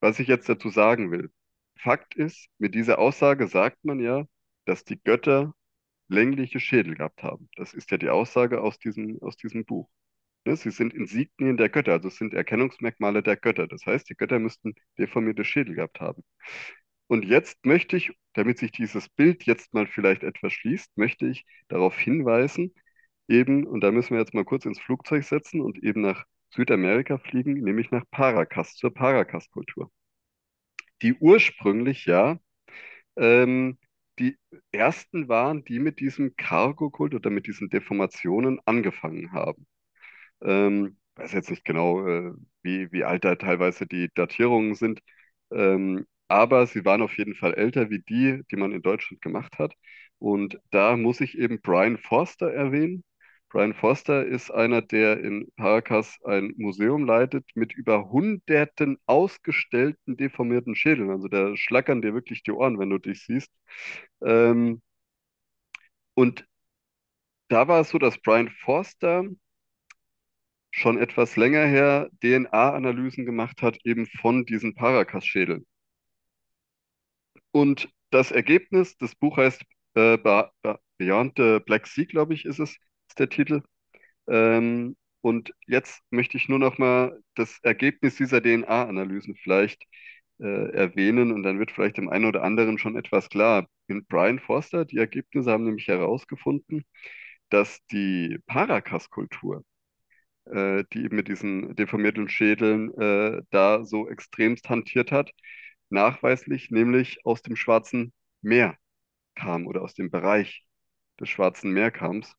Was 0.00 0.20
ich 0.20 0.28
jetzt 0.28 0.48
dazu 0.48 0.68
sagen 0.70 1.10
will, 1.10 1.30
Fakt 1.78 2.14
ist, 2.16 2.48
mit 2.58 2.74
dieser 2.74 2.98
Aussage 2.98 3.48
sagt 3.48 3.84
man 3.84 4.00
ja, 4.00 4.24
dass 4.64 4.84
die 4.84 5.00
Götter 5.02 5.54
längliche 6.08 6.60
Schädel 6.60 6.96
gehabt 6.96 7.22
haben. 7.22 7.48
Das 7.56 7.74
ist 7.74 7.90
ja 7.90 7.98
die 7.98 8.08
Aussage 8.10 8.60
aus 8.60 8.78
diesem, 8.78 9.20
aus 9.22 9.36
diesem 9.36 9.64
Buch. 9.64 9.88
Ne? 10.44 10.56
Sie 10.56 10.70
sind 10.70 10.94
Insignien 10.94 11.56
der 11.56 11.68
Götter, 11.68 11.92
also 11.92 12.08
es 12.08 12.16
sind 12.16 12.34
Erkennungsmerkmale 12.34 13.22
der 13.22 13.36
Götter. 13.36 13.66
Das 13.68 13.86
heißt, 13.86 14.08
die 14.10 14.14
Götter 14.16 14.38
müssten 14.38 14.74
deformierte 14.98 15.44
Schädel 15.44 15.74
gehabt 15.74 16.00
haben. 16.00 16.24
Und 17.08 17.24
jetzt 17.24 17.64
möchte 17.66 17.96
ich, 17.96 18.12
damit 18.34 18.58
sich 18.58 18.72
dieses 18.72 19.08
Bild 19.08 19.44
jetzt 19.44 19.74
mal 19.74 19.86
vielleicht 19.86 20.22
etwas 20.22 20.52
schließt, 20.52 20.96
möchte 20.96 21.26
ich 21.26 21.44
darauf 21.68 21.96
hinweisen, 21.98 22.74
eben, 23.28 23.66
und 23.66 23.80
da 23.82 23.90
müssen 23.92 24.12
wir 24.12 24.20
jetzt 24.20 24.34
mal 24.34 24.44
kurz 24.44 24.64
ins 24.66 24.80
Flugzeug 24.80 25.24
setzen 25.24 25.60
und 25.60 25.82
eben 25.82 26.02
nach 26.02 26.24
Südamerika 26.50 27.18
fliegen, 27.18 27.54
nämlich 27.54 27.90
nach 27.90 28.04
Paracas, 28.10 28.74
zur 28.76 28.94
Paracas-Kultur. 28.94 29.90
Die 31.02 31.14
ursprünglich 31.14 32.06
ja 32.06 32.38
ähm, 33.16 33.78
die 34.18 34.36
ersten 34.72 35.28
waren, 35.28 35.64
die 35.64 35.78
mit 35.80 36.00
diesem 36.00 36.36
Cargo-Kult 36.36 37.14
oder 37.14 37.30
mit 37.30 37.46
diesen 37.46 37.70
Deformationen 37.70 38.60
angefangen 38.66 39.32
haben. 39.32 39.66
Ähm, 40.42 40.98
ich 41.16 41.24
weiß 41.24 41.32
jetzt 41.32 41.50
nicht 41.50 41.64
genau, 41.64 42.06
äh, 42.06 42.32
wie, 42.62 42.92
wie 42.92 43.04
alt 43.04 43.24
da 43.24 43.36
teilweise 43.36 43.86
die 43.86 44.10
Datierungen 44.14 44.74
sind. 44.74 45.00
Ähm, 45.52 46.06
aber 46.28 46.66
sie 46.66 46.84
waren 46.84 47.02
auf 47.02 47.16
jeden 47.18 47.34
Fall 47.34 47.54
älter 47.54 47.90
wie 47.90 48.00
die, 48.00 48.42
die 48.50 48.56
man 48.56 48.72
in 48.72 48.82
Deutschland 48.82 49.22
gemacht 49.22 49.58
hat. 49.58 49.74
Und 50.18 50.58
da 50.70 50.96
muss 50.96 51.20
ich 51.20 51.38
eben 51.38 51.60
Brian 51.60 51.98
Forster 51.98 52.52
erwähnen. 52.52 53.04
Brian 53.50 53.72
Forster 53.74 54.26
ist 54.26 54.50
einer, 54.50 54.82
der 54.82 55.20
in 55.20 55.50
Paracas 55.56 56.18
ein 56.24 56.52
Museum 56.58 57.04
leitet 57.06 57.46
mit 57.54 57.72
über 57.72 58.10
hunderten 58.10 58.98
ausgestellten 59.06 60.16
deformierten 60.18 60.74
Schädeln. 60.74 61.10
Also 61.10 61.28
da 61.28 61.56
schlackern 61.56 62.02
dir 62.02 62.12
wirklich 62.14 62.42
die 62.42 62.52
Ohren, 62.52 62.78
wenn 62.78 62.90
du 62.90 62.98
dich 62.98 63.24
siehst. 63.24 63.50
Ähm, 64.22 64.82
und 66.14 66.44
da 67.48 67.68
war 67.68 67.80
es 67.80 67.90
so, 67.90 67.98
dass 67.98 68.18
Brian 68.18 68.48
Forster 68.48 69.24
schon 70.70 70.96
etwas 70.96 71.36
länger 71.36 71.66
her 71.66 72.08
DNA-Analysen 72.22 73.26
gemacht 73.26 73.60
hat, 73.60 73.78
eben 73.84 74.06
von 74.06 74.46
diesen 74.46 74.74
Paracas-Schädeln. 74.74 75.66
Und 77.58 77.88
das 78.10 78.30
Ergebnis, 78.30 78.96
das 78.98 79.16
Buch 79.16 79.36
heißt 79.36 79.64
äh, 79.94 80.16
Beyond 80.96 81.32
the 81.36 81.58
Black 81.66 81.88
Sea, 81.88 82.04
glaube 82.04 82.32
ich, 82.34 82.44
ist 82.44 82.60
es, 82.60 82.76
ist 83.08 83.18
der 83.18 83.28
Titel. 83.28 83.62
Ähm, 84.28 84.96
und 85.22 85.52
jetzt 85.66 86.00
möchte 86.10 86.36
ich 86.36 86.48
nur 86.48 86.60
noch 86.60 86.78
mal 86.78 87.20
das 87.34 87.58
Ergebnis 87.64 88.14
dieser 88.14 88.40
DNA-Analysen 88.40 89.34
vielleicht 89.34 89.82
äh, 90.38 90.70
erwähnen 90.72 91.32
und 91.32 91.42
dann 91.42 91.58
wird 91.58 91.72
vielleicht 91.72 91.96
dem 91.96 92.08
einen 92.08 92.26
oder 92.26 92.44
anderen 92.44 92.78
schon 92.78 92.96
etwas 92.96 93.28
klar. 93.28 93.66
In 93.88 94.06
Brian 94.06 94.38
Forster, 94.38 94.84
die 94.84 94.98
Ergebnisse 94.98 95.50
haben 95.50 95.64
nämlich 95.64 95.88
herausgefunden, 95.88 96.84
dass 97.50 97.84
die 97.90 98.38
Paracas-Kultur, 98.46 99.64
äh, 100.46 100.84
die 100.92 101.04
eben 101.04 101.16
mit 101.16 101.26
diesen 101.26 101.74
deformierten 101.74 102.28
Schädeln 102.28 102.94
äh, 103.00 103.42
da 103.50 103.84
so 103.84 104.08
extremst 104.08 104.68
hantiert 104.68 105.10
hat, 105.10 105.32
nachweislich 105.90 106.70
nämlich 106.70 107.24
aus 107.24 107.42
dem 107.42 107.56
Schwarzen 107.56 108.12
Meer 108.42 108.76
kam 109.34 109.66
oder 109.66 109.82
aus 109.82 109.94
dem 109.94 110.10
Bereich 110.10 110.64
des 111.20 111.28
Schwarzen 111.28 111.72
Meerkams. 111.72 112.34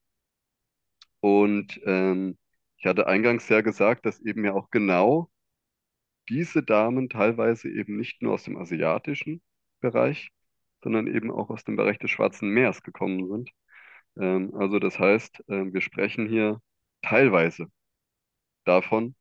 Und 1.22 1.80
ähm, 1.86 2.38
ich 2.78 2.86
hatte 2.86 3.08
eingangs 3.08 3.50
ja 3.50 3.62
gesagt, 3.62 4.06
dass 4.06 4.20
eben 4.22 4.45
ja 4.45 4.54
auch 4.54 4.70
genau 4.72 5.30
diese 6.30 6.64
Damen 6.64 7.10
teilweise 7.10 7.70
eben 7.70 7.97
nicht 7.97 8.22
nur 8.22 8.34
aus 8.34 8.43
dem 8.43 8.58
asiatischen 8.58 9.41
Bereich, 9.82 10.32
sondern 10.84 11.08
eben 11.08 11.32
auch 11.32 11.50
aus 11.50 11.64
dem 11.64 11.76
Bereich 11.76 11.97
des 12.00 12.12
Schwarzen 12.12 12.50
Meers 12.50 12.84
gekommen 12.84 13.28
sind. 13.30 13.52
Ähm, 14.18 14.54
also 14.56 14.80
das 14.80 15.00
heißt, 15.00 15.41
äh, 15.50 15.74
wir 15.74 15.82
sprechen 15.82 16.28
hier 16.30 16.62
teilweise 17.02 17.68
davon, 18.66 19.16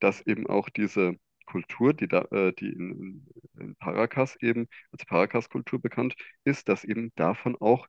dass 0.00 0.20
eben 0.26 0.46
auch 0.46 0.68
diese 0.68 1.16
Kultur, 1.48 1.94
die, 1.94 2.08
da, 2.08 2.22
äh, 2.30 2.52
die 2.52 2.68
in, 2.70 3.26
in 3.58 3.76
Paracas 3.76 4.36
eben 4.40 4.68
als 4.92 5.04
Paracas-Kultur 5.06 5.80
bekannt 5.80 6.14
ist, 6.44 6.68
dass 6.68 6.84
eben 6.84 7.12
davon 7.16 7.56
auch 7.56 7.86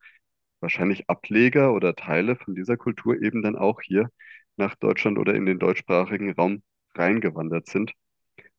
wahrscheinlich 0.61 1.09
Ableger 1.09 1.73
oder 1.73 1.95
Teile 1.95 2.35
von 2.35 2.55
dieser 2.55 2.77
Kultur 2.77 3.21
eben 3.21 3.41
dann 3.41 3.55
auch 3.55 3.81
hier 3.81 4.09
nach 4.57 4.75
Deutschland 4.75 5.17
oder 5.17 5.33
in 5.35 5.45
den 5.45 5.59
deutschsprachigen 5.59 6.31
Raum 6.33 6.63
reingewandert 6.95 7.67
sind. 7.67 7.93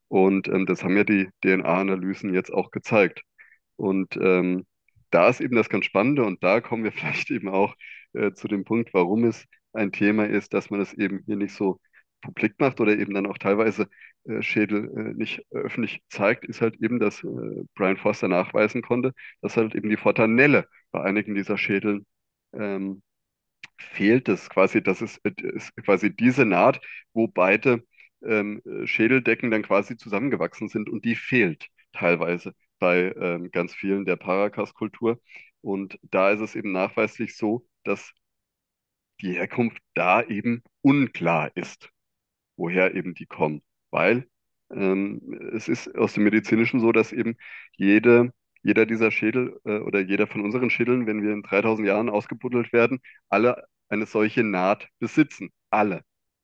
Und 0.08 0.48
ähm, 0.48 0.66
das 0.66 0.82
haben 0.84 0.96
ja 0.96 1.04
die 1.04 1.28
DNA-Analysen 1.42 2.34
jetzt 2.34 2.52
auch 2.52 2.70
gezeigt. 2.70 3.22
Und 3.76 4.16
ähm, 4.16 4.66
da 5.10 5.28
ist 5.28 5.40
eben 5.40 5.56
das 5.56 5.68
ganz 5.68 5.84
Spannende 5.86 6.24
und 6.24 6.42
da 6.42 6.60
kommen 6.60 6.84
wir 6.84 6.92
vielleicht 6.92 7.30
eben 7.30 7.48
auch 7.48 7.74
äh, 8.12 8.32
zu 8.32 8.48
dem 8.48 8.64
Punkt, 8.64 8.92
warum 8.94 9.24
es 9.24 9.46
ein 9.72 9.92
Thema 9.92 10.26
ist, 10.26 10.52
dass 10.54 10.70
man 10.70 10.80
es 10.80 10.92
eben 10.94 11.22
hier 11.26 11.36
nicht 11.36 11.54
so 11.54 11.80
publik 12.20 12.54
macht 12.58 12.80
oder 12.80 12.96
eben 12.98 13.14
dann 13.14 13.26
auch 13.26 13.38
teilweise 13.38 13.88
äh, 14.24 14.42
Schädel 14.42 14.90
äh, 14.96 15.14
nicht 15.14 15.44
öffentlich 15.50 16.02
zeigt, 16.08 16.44
ist 16.44 16.60
halt 16.60 16.76
eben, 16.82 16.98
dass 17.00 17.22
äh, 17.24 17.28
Brian 17.74 17.96
Foster 17.96 18.28
nachweisen 18.28 18.82
konnte, 18.82 19.12
dass 19.40 19.56
halt 19.56 19.74
eben 19.74 19.90
die 19.90 19.96
Fortanelle 19.96 20.66
bei 20.90 21.02
einigen 21.02 21.34
dieser 21.34 21.58
Schädeln 21.58 22.06
ähm, 22.52 23.02
fehlt. 23.78 24.28
Das 24.28 24.48
quasi, 24.50 24.82
das 24.82 25.02
ist, 25.02 25.18
äh, 25.24 25.32
ist 25.54 25.74
quasi 25.84 26.14
diese 26.14 26.44
Naht, 26.46 26.80
wo 27.14 27.28
beide 27.28 27.84
ähm, 28.24 28.62
Schädeldecken 28.84 29.50
dann 29.50 29.62
quasi 29.62 29.96
zusammengewachsen 29.96 30.68
sind 30.68 30.88
und 30.90 31.04
die 31.04 31.16
fehlt 31.16 31.68
teilweise 31.92 32.54
bei 32.78 33.14
ähm, 33.16 33.50
ganz 33.50 33.74
vielen 33.74 34.04
der 34.04 34.16
Paracas-Kultur. 34.16 35.20
Und 35.62 35.98
da 36.02 36.30
ist 36.30 36.40
es 36.40 36.56
eben 36.56 36.72
nachweislich 36.72 37.36
so, 37.36 37.66
dass 37.84 38.12
die 39.20 39.34
Herkunft 39.34 39.78
da 39.94 40.22
eben 40.22 40.62
unklar 40.82 41.50
ist, 41.56 41.90
woher 42.60 42.94
eben 42.94 43.14
die 43.14 43.26
kommen. 43.26 43.62
Weil 43.90 44.28
ähm, 44.70 45.20
es 45.54 45.68
ist 45.68 45.94
aus 45.96 46.14
dem 46.14 46.24
Medizinischen 46.24 46.80
so, 46.80 46.92
dass 46.92 47.12
eben 47.12 47.36
jede, 47.76 48.32
jeder 48.62 48.86
dieser 48.86 49.10
Schädel 49.10 49.60
äh, 49.64 49.78
oder 49.80 50.00
jeder 50.00 50.26
von 50.26 50.42
unseren 50.42 50.70
Schädeln, 50.70 51.06
wenn 51.06 51.22
wir 51.22 51.32
in 51.32 51.42
3000 51.42 51.86
Jahren 51.88 52.08
ausgebuddelt 52.10 52.72
werden, 52.72 53.00
alle 53.28 53.64
eine 53.88 54.06
solche 54.06 54.44
Naht 54.44 54.88
besitzen. 55.00 55.50
Alle 55.70 56.02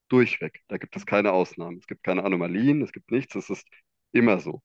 durchweg. 0.09 0.63
Da 0.69 0.79
gibt 0.79 0.97
es 0.97 1.07
keine 1.07 1.33
Ausnahmen. 1.33 1.79
Es 1.79 1.87
gibt 1.87 2.05
keine 2.05 2.25
Anomalien, 2.25 2.83
es 2.83 2.93
gibt 2.93 3.11
nichts. 3.11 3.35
Es 3.37 3.51
ist 3.51 3.67
immer 4.13 4.41
so. 4.41 4.63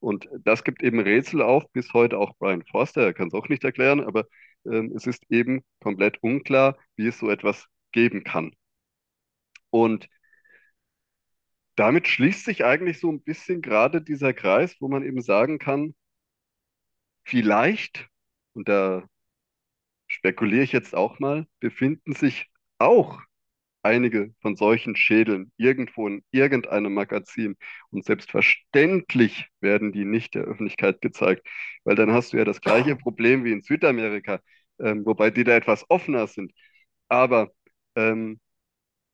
Und 0.00 0.28
das 0.44 0.64
gibt 0.64 0.82
eben 0.82 0.98
Rätsel 1.00 1.42
auf, 1.42 1.70
bis 1.72 1.92
heute 1.92 2.18
auch 2.18 2.34
Brian 2.38 2.64
Forster, 2.64 3.02
er 3.02 3.12
kann 3.14 3.28
es 3.28 3.34
auch 3.34 3.48
nicht 3.48 3.64
erklären, 3.64 4.00
aber 4.00 4.26
ähm, 4.64 4.92
es 4.96 5.06
ist 5.06 5.22
eben 5.30 5.62
komplett 5.80 6.22
unklar, 6.22 6.76
wie 6.96 7.06
es 7.08 7.18
so 7.18 7.30
etwas 7.30 7.66
geben 7.92 8.24
kann. 8.24 8.52
Und 9.70 10.08
damit 11.80 12.08
schließt 12.08 12.44
sich 12.44 12.62
eigentlich 12.62 13.00
so 13.00 13.10
ein 13.10 13.22
bisschen 13.22 13.62
gerade 13.62 14.02
dieser 14.02 14.34
Kreis, 14.34 14.76
wo 14.80 14.88
man 14.88 15.02
eben 15.02 15.22
sagen 15.22 15.58
kann, 15.58 15.94
vielleicht, 17.24 18.08
und 18.52 18.68
da 18.68 19.08
spekuliere 20.06 20.62
ich 20.62 20.72
jetzt 20.72 20.94
auch 20.94 21.18
mal, 21.20 21.46
befinden 21.58 22.12
sich 22.14 22.48
auch 22.78 23.20
einige 23.82 24.34
von 24.42 24.56
solchen 24.56 24.94
Schädeln 24.94 25.52
irgendwo 25.56 26.06
in 26.06 26.22
irgendeinem 26.32 26.92
Magazin. 26.92 27.56
Und 27.90 28.04
selbstverständlich 28.04 29.48
werden 29.60 29.92
die 29.92 30.04
nicht 30.04 30.34
der 30.34 30.42
Öffentlichkeit 30.42 31.00
gezeigt, 31.00 31.48
weil 31.84 31.94
dann 31.96 32.12
hast 32.12 32.34
du 32.34 32.36
ja 32.36 32.44
das 32.44 32.60
gleiche 32.60 32.94
Problem 32.96 33.42
wie 33.44 33.52
in 33.52 33.62
Südamerika, 33.62 34.40
ähm, 34.80 35.06
wobei 35.06 35.30
die 35.30 35.44
da 35.44 35.52
etwas 35.56 35.88
offener 35.88 36.26
sind. 36.26 36.52
Aber 37.08 37.52
ähm, 37.96 38.38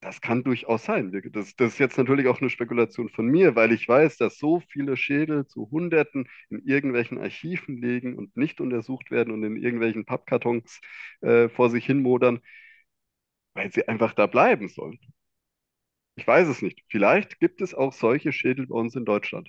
das 0.07 0.21
kann 0.21 0.45
durchaus 0.45 0.85
sein. 0.85 1.13
Das, 1.33 1.57
das, 1.57 1.73
ist 1.73 1.79
jetzt 1.79 1.99
natürlich 1.99 2.29
auch 2.29 2.41
eine 2.41 2.51
Spekulation 2.51 3.09
von 3.11 3.27
mir, 3.27 3.57
weil 3.57 3.73
ich 3.73 3.89
weiß, 3.89 4.17
dass 4.19 4.39
so 4.39 4.61
viele 4.61 4.97
Schädel 4.97 5.47
zu 5.47 5.69
Hunderten 5.71 6.29
in 6.49 6.61
irgendwelchen 6.65 7.19
Archiven 7.19 7.81
liegen 7.83 8.17
und 8.17 8.37
nicht 8.37 8.61
untersucht 8.61 9.11
werden 9.11 9.33
und 9.35 9.43
in 9.43 9.57
irgendwelchen 9.57 10.05
Pappkartons 10.05 10.81
äh, 11.23 11.49
vor 11.49 11.71
sich 11.71 11.85
hin 11.87 12.03
modern 12.03 12.41
weil 13.55 13.73
sie 13.73 13.89
einfach 13.89 14.15
da 14.15 14.27
bleiben 14.27 14.69
sollen. 14.69 14.99
Ich 16.15 16.27
weiß 16.27 16.49
es 16.49 16.63
nicht. 16.63 16.83
Vielleicht 16.89 17.41
gibt 17.41 17.61
es 17.61 17.75
auch 17.75 17.93
solche 17.93 18.33
Schädel 18.33 18.67
bei 18.67 18.75
uns 18.77 18.95
in 18.95 19.05
Deutschland. 19.05 19.49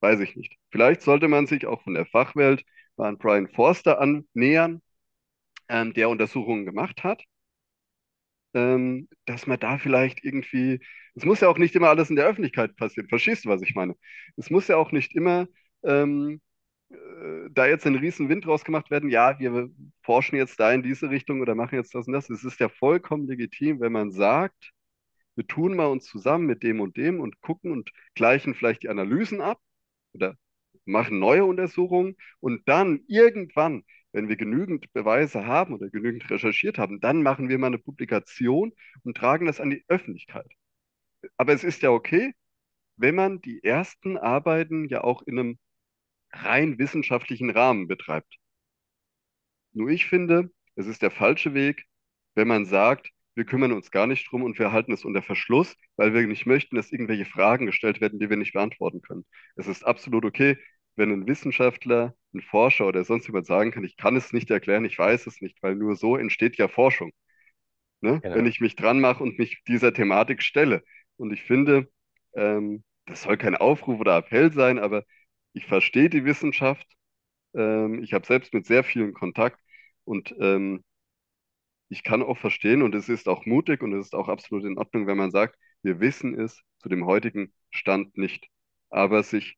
Weiß 0.00 0.20
ich 0.20 0.36
nicht. 0.36 0.56
Vielleicht 0.70 1.02
sollte 1.02 1.28
man 1.28 1.46
sich 1.46 1.66
auch 1.66 1.82
von 1.82 1.94
der 1.94 2.06
Fachwelt 2.06 2.64
mal 2.96 3.08
an 3.08 3.18
Brian 3.18 3.48
Forster 3.48 4.00
annähern, 4.00 4.82
ähm, 5.68 5.92
der 5.94 6.08
Untersuchungen 6.10 6.66
gemacht 6.66 7.04
hat, 7.04 7.24
ähm, 8.54 9.08
dass 9.26 9.46
man 9.46 9.58
da 9.60 9.78
vielleicht 9.78 10.24
irgendwie, 10.24 10.80
es 11.14 11.24
muss 11.24 11.40
ja 11.40 11.48
auch 11.48 11.58
nicht 11.58 11.74
immer 11.76 11.88
alles 11.88 12.10
in 12.10 12.16
der 12.16 12.26
Öffentlichkeit 12.26 12.76
passieren. 12.76 13.08
Verstehst 13.08 13.44
du, 13.44 13.48
was 13.48 13.62
ich 13.62 13.74
meine? 13.74 13.94
Es 14.36 14.50
muss 14.50 14.68
ja 14.68 14.76
auch 14.76 14.92
nicht 14.92 15.14
immer 15.14 15.46
ähm, 15.84 16.40
äh, 16.90 17.48
da 17.50 17.66
jetzt 17.66 17.86
ein 17.86 17.96
riesen 17.96 18.28
Wind 18.28 18.46
draus 18.46 18.64
gemacht 18.64 18.90
werden, 18.90 19.10
ja, 19.10 19.38
wir 19.38 19.70
forschen 20.02 20.36
jetzt 20.36 20.58
da 20.60 20.72
in 20.72 20.82
diese 20.82 21.10
Richtung 21.10 21.40
oder 21.40 21.54
machen 21.54 21.76
jetzt 21.76 21.94
das 21.94 22.06
und 22.06 22.12
das. 22.14 22.30
Es 22.30 22.44
ist 22.44 22.60
ja 22.60 22.68
vollkommen 22.68 23.26
legitim, 23.26 23.80
wenn 23.80 23.92
man 23.92 24.10
sagt, 24.12 24.72
wir 25.36 25.46
tun 25.46 25.76
mal 25.76 25.86
uns 25.86 26.04
zusammen 26.06 26.46
mit 26.46 26.62
dem 26.62 26.80
und 26.80 26.96
dem 26.96 27.20
und 27.20 27.40
gucken 27.40 27.72
und 27.72 27.90
gleichen 28.14 28.54
vielleicht 28.54 28.82
die 28.82 28.88
Analysen 28.88 29.40
ab 29.40 29.60
oder 30.14 30.36
machen 30.84 31.18
neue 31.18 31.44
Untersuchungen 31.44 32.16
und 32.40 32.68
dann 32.68 33.00
irgendwann, 33.08 33.84
wenn 34.12 34.28
wir 34.28 34.36
genügend 34.36 34.92
Beweise 34.92 35.46
haben 35.46 35.74
oder 35.74 35.90
genügend 35.90 36.28
recherchiert 36.30 36.78
haben, 36.78 37.00
dann 37.00 37.22
machen 37.22 37.48
wir 37.48 37.58
mal 37.58 37.68
eine 37.68 37.78
Publikation 37.78 38.72
und 39.04 39.16
tragen 39.16 39.46
das 39.46 39.60
an 39.60 39.70
die 39.70 39.84
Öffentlichkeit. 39.88 40.50
Aber 41.36 41.52
es 41.52 41.64
ist 41.64 41.82
ja 41.82 41.90
okay, 41.90 42.32
wenn 42.96 43.14
man 43.14 43.40
die 43.40 43.64
ersten 43.64 44.18
Arbeiten 44.18 44.88
ja 44.88 45.02
auch 45.04 45.22
in 45.22 45.38
einem 45.38 45.58
rein 46.32 46.78
wissenschaftlichen 46.78 47.50
Rahmen 47.50 47.88
betreibt. 47.88 48.38
Nur 49.72 49.88
ich 49.90 50.06
finde, 50.06 50.50
es 50.76 50.86
ist 50.86 51.02
der 51.02 51.10
falsche 51.10 51.54
Weg, 51.54 51.84
wenn 52.34 52.48
man 52.48 52.64
sagt, 52.66 53.10
wir 53.34 53.44
kümmern 53.44 53.72
uns 53.72 53.90
gar 53.90 54.06
nicht 54.06 54.30
drum 54.30 54.42
und 54.42 54.58
wir 54.58 54.72
halten 54.72 54.92
es 54.92 55.04
unter 55.04 55.22
Verschluss, 55.22 55.74
weil 55.96 56.12
wir 56.14 56.26
nicht 56.26 56.46
möchten, 56.46 56.76
dass 56.76 56.92
irgendwelche 56.92 57.24
Fragen 57.24 57.66
gestellt 57.66 58.00
werden, 58.00 58.18
die 58.18 58.28
wir 58.30 58.36
nicht 58.36 58.52
beantworten 58.52 59.00
können. 59.02 59.24
Es 59.56 59.66
ist 59.66 59.84
absolut 59.84 60.24
okay, 60.24 60.58
wenn 60.96 61.10
ein 61.10 61.26
Wissenschaftler, 61.26 62.14
ein 62.34 62.42
Forscher 62.42 62.86
oder 62.86 63.04
sonst 63.04 63.26
jemand 63.26 63.46
sagen 63.46 63.70
kann, 63.70 63.84
ich 63.84 63.96
kann 63.96 64.16
es 64.16 64.32
nicht 64.32 64.50
erklären, 64.50 64.84
ich 64.84 64.98
weiß 64.98 65.26
es 65.26 65.40
nicht, 65.40 65.62
weil 65.62 65.74
nur 65.74 65.96
so 65.96 66.16
entsteht 66.16 66.56
ja 66.56 66.68
Forschung. 66.68 67.12
Ne? 68.00 68.20
Genau. 68.20 68.34
Wenn 68.36 68.46
ich 68.46 68.60
mich 68.60 68.76
dran 68.76 69.00
mache 69.00 69.22
und 69.22 69.38
mich 69.38 69.62
dieser 69.68 69.92
Thematik 69.94 70.42
stelle. 70.42 70.82
Und 71.16 71.32
ich 71.32 71.42
finde, 71.42 71.88
ähm, 72.34 72.84
das 73.06 73.22
soll 73.22 73.36
kein 73.36 73.56
Aufruf 73.56 74.00
oder 74.00 74.16
Appell 74.16 74.52
sein, 74.52 74.78
aber 74.78 75.04
ich 75.52 75.66
verstehe 75.66 76.10
die 76.10 76.24
Wissenschaft. 76.24 76.86
Ähm, 77.54 78.02
ich 78.02 78.12
habe 78.14 78.26
selbst 78.26 78.54
mit 78.54 78.66
sehr 78.66 78.84
vielen 78.84 79.14
Kontakt 79.14 79.60
und 80.04 80.34
ähm, 80.40 80.82
ich 81.88 82.02
kann 82.02 82.22
auch 82.22 82.38
verstehen 82.38 82.82
und 82.82 82.94
es 82.94 83.08
ist 83.08 83.28
auch 83.28 83.44
mutig 83.46 83.82
und 83.82 83.92
es 83.92 84.06
ist 84.06 84.14
auch 84.14 84.28
absolut 84.28 84.64
in 84.64 84.78
Ordnung, 84.78 85.06
wenn 85.06 85.18
man 85.18 85.30
sagt, 85.30 85.56
wir 85.82 86.00
wissen 86.00 86.38
es 86.38 86.62
zu 86.78 86.88
dem 86.88 87.06
heutigen 87.06 87.52
Stand 87.70 88.16
nicht. 88.16 88.48
Aber 88.88 89.22
sich 89.22 89.56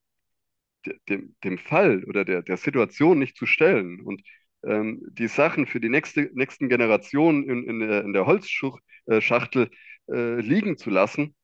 dem, 1.09 1.35
dem 1.45 1.59
Fall 1.59 2.05
oder 2.05 2.24
der, 2.24 2.43
der 2.43 2.57
Situation 2.57 3.18
nicht 3.18 3.37
zu 3.37 3.47
stellen 3.47 4.01
und 4.01 4.22
ähm, 4.64 5.03
die 5.12 5.28
Sachen 5.28 5.66
für 5.66 5.80
die 5.80 5.89
nächste, 5.89 6.30
nächsten 6.35 6.68
Generationen 6.68 7.45
in, 7.49 7.64
in 7.68 7.80
der, 7.80 8.05
in 8.05 8.12
der 8.12 8.26
Holzschachtel 8.26 9.70
äh, 10.11 10.41
liegen 10.41 10.76
zu 10.78 10.91
lassen, 10.91 11.35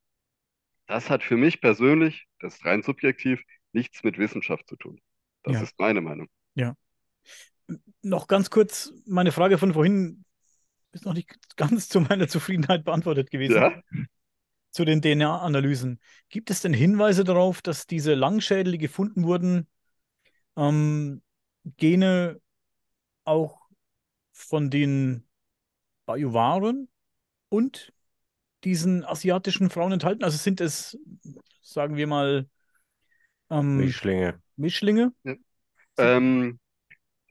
das 0.87 1.11
hat 1.11 1.23
für 1.23 1.37
mich 1.37 1.61
persönlich, 1.61 2.27
das 2.41 2.57
ist 2.57 2.65
rein 2.65 2.83
subjektiv, 2.83 3.43
nichts 3.73 4.03
mit 4.03 4.19
Wissenschaft 4.19 4.69
zu 4.69 4.77
tun. 4.77 5.01
Das 5.43 5.55
Ja. 5.55 5.63
ist 5.63 5.79
meine 5.79 6.01
Meinung. 6.01 6.29
Ja. 6.55 6.75
Noch 8.03 8.27
ganz 8.27 8.51
kurz, 8.51 8.93
meine 9.07 9.33
Frage 9.33 9.59
von 9.59 9.73
vorhin 9.75 10.25
ist 10.93 11.05
noch 11.05 11.15
nicht 11.15 11.37
ganz 11.57 11.89
zu 11.89 12.01
meiner 12.01 12.29
Zufriedenheit 12.29 12.85
beantwortet 12.85 13.31
gewesen. 13.31 13.55
Ja, 13.55 13.83
Zu 14.73 14.85
den 14.85 15.03
DNA-Analysen. 15.03 16.01
Gibt 16.29 16.51
es 16.51 16.61
denn 16.63 16.73
Hinweise 16.75 17.25
darauf, 17.25 17.61
dass 17.63 17.87
diese 17.87 18.15
Langschädel, 18.15 18.73
die 18.73 18.79
gefunden 18.79 19.25
wurden, 19.25 19.67
ähm, 20.57 21.23
Gene 21.79 22.41
auch 23.25 23.61
von 24.33 24.71
den 24.71 25.27
Bajuwaren 26.07 26.89
und 27.51 27.93
diesen 28.65 29.05
asiatischen 29.05 29.71
Frauen 29.71 29.93
enthalten? 29.93 30.25
Also 30.25 30.39
sind 30.39 30.61
es, 30.61 30.99
sagen 31.63 31.97
wir 31.97 32.07
mal, 32.07 32.49
ähm, 33.51 33.79
Mischlinge. 33.79 34.41
Mischlinge? 34.57 35.13
ähm, 35.99 36.59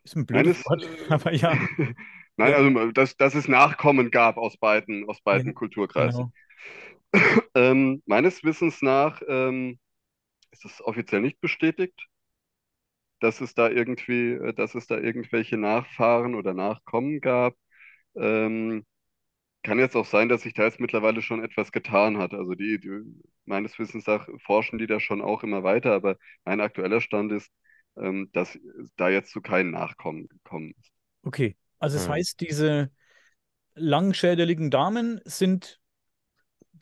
Ist 0.03 0.15
ein 0.15 0.25
blödes 0.25 0.65
Wort, 0.65 0.85
aber 1.09 1.33
ja. 1.33 1.53
nein, 2.37 2.51
Ja. 2.51 2.57
also 2.57 2.91
dass, 2.91 3.17
dass 3.17 3.35
es 3.35 3.47
Nachkommen 3.47 4.11
gab 4.11 4.37
aus 4.37 4.57
beiden, 4.57 5.07
aus 5.09 5.21
beiden 5.21 5.49
Ja, 5.49 5.53
Kulturkreisen. 5.53 6.25
Genau. 6.25 6.31
Ähm, 7.55 8.01
meines 8.05 8.43
Wissens 8.43 8.81
nach 8.81 9.21
ähm, 9.27 9.79
ist 10.51 10.65
es 10.65 10.81
offiziell 10.83 11.21
nicht 11.21 11.41
bestätigt, 11.41 12.07
dass 13.19 13.41
es 13.41 13.53
da 13.53 13.69
irgendwie, 13.69 14.33
äh, 14.33 14.53
dass 14.53 14.75
es 14.75 14.87
da 14.87 14.97
irgendwelche 14.97 15.57
Nachfahren 15.57 16.35
oder 16.35 16.53
Nachkommen 16.53 17.21
gab. 17.21 17.55
Ähm, 18.15 18.85
kann 19.63 19.79
jetzt 19.79 19.95
auch 19.97 20.05
sein, 20.05 20.29
dass 20.29 20.43
sich 20.43 20.53
da 20.53 20.63
jetzt 20.65 20.79
mittlerweile 20.79 21.21
schon 21.21 21.43
etwas 21.43 21.71
getan 21.71 22.17
hat. 22.19 22.33
Also 22.33 22.55
die, 22.55 22.79
die 22.79 23.01
meines 23.45 23.79
Wissens 23.79 24.07
nach 24.07 24.27
forschen 24.45 24.79
die 24.79 24.87
da 24.87 24.99
schon 24.99 25.21
auch 25.21 25.43
immer 25.43 25.63
weiter, 25.63 25.93
aber 25.93 26.17
mein 26.45 26.61
aktueller 26.61 27.01
Stand 27.01 27.31
ist, 27.33 27.51
ähm, 27.97 28.29
dass 28.33 28.59
da 28.97 29.09
jetzt 29.09 29.31
zu 29.31 29.41
keinen 29.41 29.71
Nachkommen 29.71 30.27
gekommen 30.29 30.73
ist. 30.79 30.91
Okay, 31.23 31.57
also 31.79 31.97
es 31.97 32.07
Hm. 32.07 32.09
heißt, 32.09 32.39
diese 32.41 32.91
langschädeligen 33.75 34.71
Damen 34.71 35.21
sind 35.25 35.78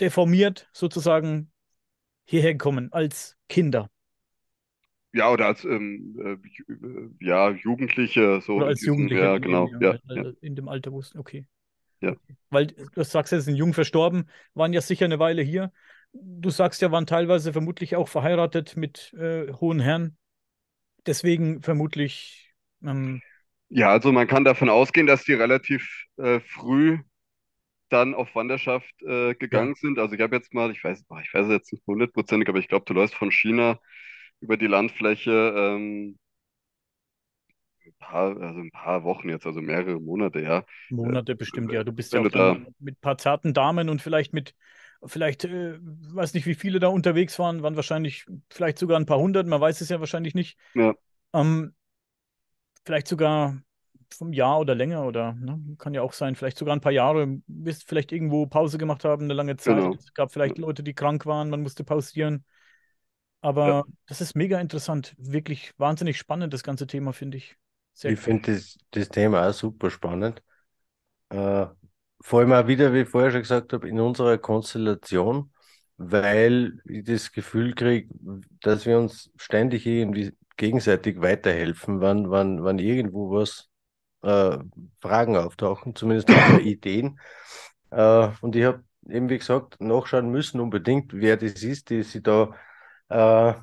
deformiert 0.02 0.70
sozusagen 0.74 1.52
hierher 2.26 2.54
gekommen 2.54 2.92
als 2.94 3.38
Kinder 3.50 3.90
Ja, 5.14 5.32
oder 5.32 5.48
als 5.48 5.64
ähm, 5.66 6.16
äh, 6.20 6.34
äh, 6.74 7.10
ja, 7.26 7.50
Jugendliche, 7.52 8.42
so 8.42 8.62
oder 8.62 8.66
als 8.66 8.82
diesem, 8.82 8.86
Jugendliche 8.86 9.22
ja, 9.22 9.38
genau, 9.40 9.70
in, 9.70 9.80
ja, 9.80 9.98
in, 10.10 10.12
ja, 10.14 10.26
in 10.42 10.56
dem 10.56 10.68
Alter 10.68 10.92
wussten. 10.92 11.18
Okay. 11.20 11.48
ja. 12.02 12.16
Weil 12.50 12.68
du 12.68 13.04
sagst 13.04 13.32
ja, 13.34 13.40
sie 13.40 13.46
sind 13.46 13.56
jung 13.56 13.74
verstorben, 13.74 14.30
waren 14.54 14.74
ja 14.74 14.82
sicher 14.82 15.06
eine 15.06 15.20
Weile 15.20 15.42
hier. 15.42 15.72
Du 16.14 16.50
sagst 16.50 16.82
ja, 16.82 16.92
waren 16.92 17.06
teilweise 17.06 17.52
vermutlich 17.54 17.96
auch 17.96 18.08
verheiratet 18.08 18.76
mit 18.78 19.14
äh, 19.14 19.52
hohen 19.54 19.80
Herren. 19.80 20.18
Deswegen 21.08 21.62
vermutlich, 21.64 22.54
ähm, 22.84 23.24
Ja, 23.70 23.90
also 23.92 24.12
man 24.12 24.28
kann 24.28 24.44
davon 24.46 24.70
ausgehen, 24.70 25.08
dass 25.08 25.24
die 25.26 25.34
relativ 25.34 26.06
äh, 26.18 26.40
früh 26.40 27.00
dann 27.90 28.16
auf 28.16 28.36
Wanderschaft 28.36 28.92
äh, 29.04 29.36
ja, 29.52 29.68
gegangen 29.68 29.76
sind. 29.76 30.00
Also 30.00 30.16
ich 30.16 30.22
habe 30.22 30.36
jetzt 30.36 30.54
mal, 30.54 30.72
ich 30.72 30.84
weiß, 30.84 31.02
ich 31.24 31.34
weiß 31.34 31.46
es 31.48 31.52
jetzt 31.52 31.72
nicht 31.74 31.86
hundertprozentig, 31.88 32.50
aber 32.50 32.60
ich 32.60 32.68
glaube, 32.68 32.86
du 32.86 32.94
läufst 32.94 33.16
von 33.16 33.32
China 33.32 33.80
über 34.42 34.58
die 34.58 34.68
Landfläche 34.68 35.32
ähm, 35.58 36.18
ein 37.86 37.94
paar, 38.00 38.38
also 38.42 38.60
ein 38.60 38.72
paar 38.72 39.04
Wochen 39.04 39.30
jetzt, 39.30 39.46
also 39.46 39.62
mehrere 39.62 40.00
Monate, 40.00 40.42
ja. 40.42 40.60
Äh, 41.02 41.18
Monate 41.18 41.36
bestimmt, 41.36 41.72
ja. 41.72 41.84
Du 41.84 41.92
bist 41.92 42.14
ja 42.14 42.22
auch 42.22 42.30
da, 42.30 42.60
mit 42.80 42.96
ein 42.98 43.02
paar 43.02 43.18
zarten 43.18 43.54
Damen 43.54 43.90
und 43.90 44.02
vielleicht 44.02 44.34
mit, 44.34 44.56
vielleicht, 45.06 45.44
äh, 45.46 45.78
weiß 45.82 46.34
nicht, 46.34 46.46
wie 46.46 46.56
viele 46.56 46.80
da 46.80 46.88
unterwegs 46.88 47.38
waren, 47.40 47.62
waren 47.64 47.76
wahrscheinlich, 47.76 48.26
vielleicht 48.50 48.78
sogar 48.80 48.98
ein 49.00 49.06
paar 49.06 49.20
hundert, 49.20 49.48
man 49.48 49.60
weiß 49.62 49.82
es 49.82 49.90
ja 49.90 50.00
wahrscheinlich 50.00 50.34
nicht. 50.36 50.58
ja, 50.74 50.94
Ähm, 51.34 51.76
vielleicht 52.86 53.08
sogar 53.08 53.62
vom 54.14 54.34
Jahr 54.34 54.60
oder 54.60 54.76
länger 54.76 55.06
oder 55.06 55.34
ne, 55.34 55.60
kann 55.78 55.94
ja 55.94 56.02
auch 56.02 56.14
sein, 56.14 56.36
vielleicht 56.36 56.58
sogar 56.58 56.76
ein 56.76 56.82
paar 56.82 56.92
Jahre, 56.92 57.28
bis 57.48 57.84
vielleicht 57.84 58.12
irgendwo 58.12 58.46
Pause 58.48 58.78
gemacht 58.78 59.04
haben, 59.06 59.24
eine 59.26 59.34
lange 59.34 59.58
Zeit. 59.58 59.88
genau. 59.88 59.98
Es 59.98 60.14
gab 60.14 60.32
Ja, 60.44 60.54
vielleicht 60.54 60.58
Leute, 60.58 60.84
die 60.84 60.94
krank 60.94 61.26
waren, 61.26 61.50
man 61.50 61.62
musste 61.64 61.84
pausieren. 61.84 62.46
ja. 63.64 63.78
Aber 63.82 63.88
das 64.08 64.22
ist 64.22 64.36
mega 64.36 64.60
interessant, 64.62 65.16
wirklich 65.18 65.74
wahnsinnig 65.80 66.18
spannend, 66.18 66.54
das 66.54 66.64
ganze 66.64 66.88
Thema, 66.88 67.14
finde 67.14 67.38
ich. 67.38 67.58
Sehr 67.94 68.14
Ich 68.14 68.20
finde 68.20 68.54
das, 68.54 68.78
das 68.92 69.10
Thema 69.10 69.48
auch 69.50 69.54
super 69.54 69.90
spannend. 69.90 70.42
Äh, 71.30 71.68
vor 72.22 72.40
allem 72.42 72.54
auch 72.54 72.68
wieder, 72.68 72.94
wie 72.94 73.02
ich 73.02 73.10
vorher 73.10 73.32
schon 73.32 73.42
gesagt 73.42 73.74
habe, 73.74 73.90
in 73.90 74.00
unserer 74.00 74.38
Konstellation, 74.38 75.54
weil 75.98 76.82
ich 76.86 77.06
das 77.06 77.32
Gefühl 77.32 77.76
kriege, 77.76 78.10
dass 78.62 78.86
wir 78.86 78.98
uns 79.00 79.32
ständig 79.38 79.86
irgendwie 79.88 80.34
gegenseitig 80.58 81.22
weiterhelfen, 81.22 82.02
wenn, 82.02 82.32
wenn, 82.32 82.64
wenn 82.64 82.80
irgendwo 82.80 83.32
was 83.32 83.70
äh, 84.24 84.58
Fragen 85.02 85.38
auftauchen, 85.38 85.96
zumindest 85.96 86.30
auch 86.32 86.60
Ideen. 86.60 87.20
Äh, 87.92 88.30
und 88.42 88.56
ich 88.56 88.66
habe 88.66 88.84
eben, 89.10 89.30
wie 89.30 89.38
gesagt, 89.38 89.80
nachschauen 89.82 90.30
müssen 90.30 90.60
unbedingt, 90.60 91.14
wer 91.14 91.38
das 91.38 91.64
ist, 91.64 91.90
die 91.90 92.04
sich 92.04 92.24
da 92.24 92.54
äh, 93.10 93.54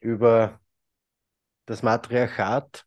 über 0.00 0.60
das 1.66 1.82
Matriarchat 1.82 2.86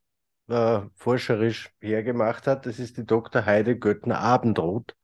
äh, 0.50 0.82
forscherisch 0.96 1.72
hergemacht 1.80 2.48
hat. 2.48 2.66
Das 2.66 2.80
ist 2.80 2.98
die 2.98 3.06
Dr. 3.06 3.46
Heide 3.46 3.78
Göttner-Abendroth. 3.78 4.96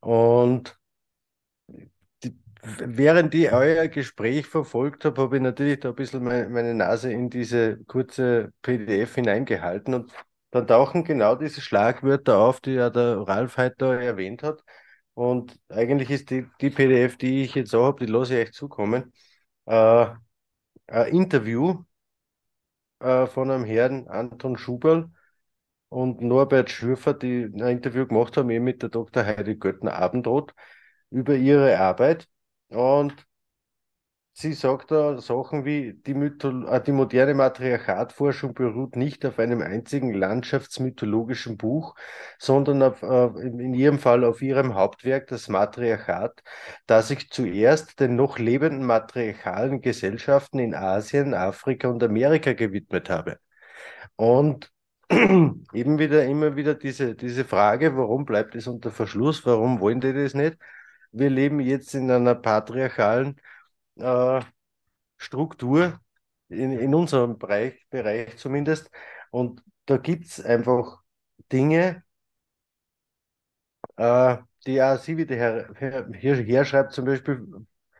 Und 0.00 0.78
die, 2.22 2.36
während 2.62 3.34
ich 3.34 3.52
euer 3.52 3.88
Gespräch 3.88 4.46
verfolgt 4.46 5.04
habe, 5.04 5.20
habe 5.22 5.36
ich 5.36 5.42
natürlich 5.42 5.80
da 5.80 5.90
ein 5.90 5.94
bisschen 5.94 6.24
meine, 6.24 6.48
meine 6.48 6.74
Nase 6.74 7.12
in 7.12 7.30
diese 7.30 7.78
kurze 7.84 8.52
PDF 8.62 9.14
hineingehalten 9.14 9.94
und 9.94 10.12
dann 10.50 10.66
tauchen 10.66 11.04
genau 11.04 11.34
diese 11.34 11.60
Schlagwörter 11.60 12.38
auf, 12.38 12.60
die 12.60 12.72
ja 12.72 12.90
der 12.90 13.18
Ralf 13.28 13.56
heute 13.56 14.00
erwähnt 14.00 14.42
hat. 14.42 14.62
Und 15.14 15.58
eigentlich 15.68 16.10
ist 16.10 16.30
die, 16.30 16.46
die 16.60 16.70
PDF, 16.70 17.16
die 17.18 17.42
ich 17.42 17.54
jetzt 17.54 17.74
auch 17.74 17.86
habe, 17.86 18.06
die 18.06 18.12
lasse 18.12 18.38
ich 18.40 18.48
euch 18.48 18.54
zukommen, 18.54 19.12
äh, 19.66 20.06
ein 20.88 21.06
Interview 21.08 21.84
äh, 23.00 23.26
von 23.26 23.50
einem 23.50 23.64
Herrn 23.64 24.08
Anton 24.08 24.56
Schuberl 24.56 25.10
und 25.88 26.20
Norbert 26.22 26.70
Schürfer, 26.70 27.14
die 27.14 27.44
ein 27.44 27.68
Interview 27.68 28.06
gemacht 28.06 28.36
haben, 28.36 28.50
eben 28.50 28.64
mit 28.64 28.82
der 28.82 28.90
Dr. 28.90 29.24
Heidi 29.24 29.56
Göttner-Abendroth 29.56 30.54
über 31.10 31.34
ihre 31.36 31.78
Arbeit. 31.78 32.28
Und 32.68 33.14
sie 34.38 34.52
sagt 34.52 34.92
da 34.92 35.20
Sachen 35.20 35.64
wie, 35.64 35.94
die, 35.94 36.14
Mythol 36.14 36.68
äh, 36.68 36.80
die 36.80 36.92
moderne 36.92 37.34
Matriarchatforschung 37.34 38.54
beruht 38.54 38.94
nicht 38.94 39.26
auf 39.26 39.38
einem 39.40 39.62
einzigen 39.62 40.14
landschaftsmythologischen 40.14 41.56
Buch, 41.56 41.96
sondern 42.38 42.82
auf, 42.82 43.02
äh, 43.02 43.26
in 43.40 43.58
in 43.58 43.74
ihrem 43.74 43.98
Fall 43.98 44.24
auf 44.24 44.40
ihrem 44.40 44.74
Hauptwerk, 44.74 45.26
das 45.26 45.48
Matriarchat, 45.48 46.40
das 46.86 47.08
sich 47.08 47.30
zuerst 47.30 47.98
den 47.98 48.14
noch 48.14 48.38
lebenden 48.38 48.84
matriarchalen 48.86 49.80
Gesellschaften 49.80 50.60
in 50.60 50.74
Asien, 50.74 51.34
Afrika 51.34 51.88
und 51.88 52.02
Amerika 52.04 52.52
gewidmet 52.52 53.10
habe. 53.10 53.38
Und 54.16 54.70
eben 55.10 55.98
wieder, 55.98 56.24
immer 56.26 56.54
wieder 56.56 56.74
diese, 56.74 57.14
diese 57.16 57.44
Frage, 57.44 57.96
warum 57.96 58.24
bleibt 58.24 58.54
es 58.54 58.68
unter 58.68 58.90
Verschluss? 58.92 59.44
Warum 59.46 59.80
wollen 59.80 60.00
die 60.00 60.12
das 60.12 60.34
nicht? 60.34 60.58
Wir 61.10 61.30
leben 61.30 61.60
jetzt 61.60 61.94
in 61.94 62.10
einer 62.10 62.34
patriarchalen 62.34 63.40
äh, 63.98 64.40
Struktur, 65.16 66.00
in, 66.48 66.72
in 66.72 66.94
unserem 66.94 67.38
Bereich, 67.38 67.86
Bereich 67.90 68.36
zumindest. 68.38 68.90
Und 69.30 69.62
da 69.86 69.98
gibt 69.98 70.26
es 70.26 70.40
einfach 70.44 71.02
Dinge, 71.52 72.04
äh, 73.96 74.36
die 74.66 74.82
auch 74.82 74.98
sie 74.98 75.16
wieder 75.16 75.36
her, 75.36 75.70
her, 75.76 76.08
her, 76.12 76.36
herschreibt, 76.36 76.92
zum 76.92 77.04
Beispiel 77.04 77.46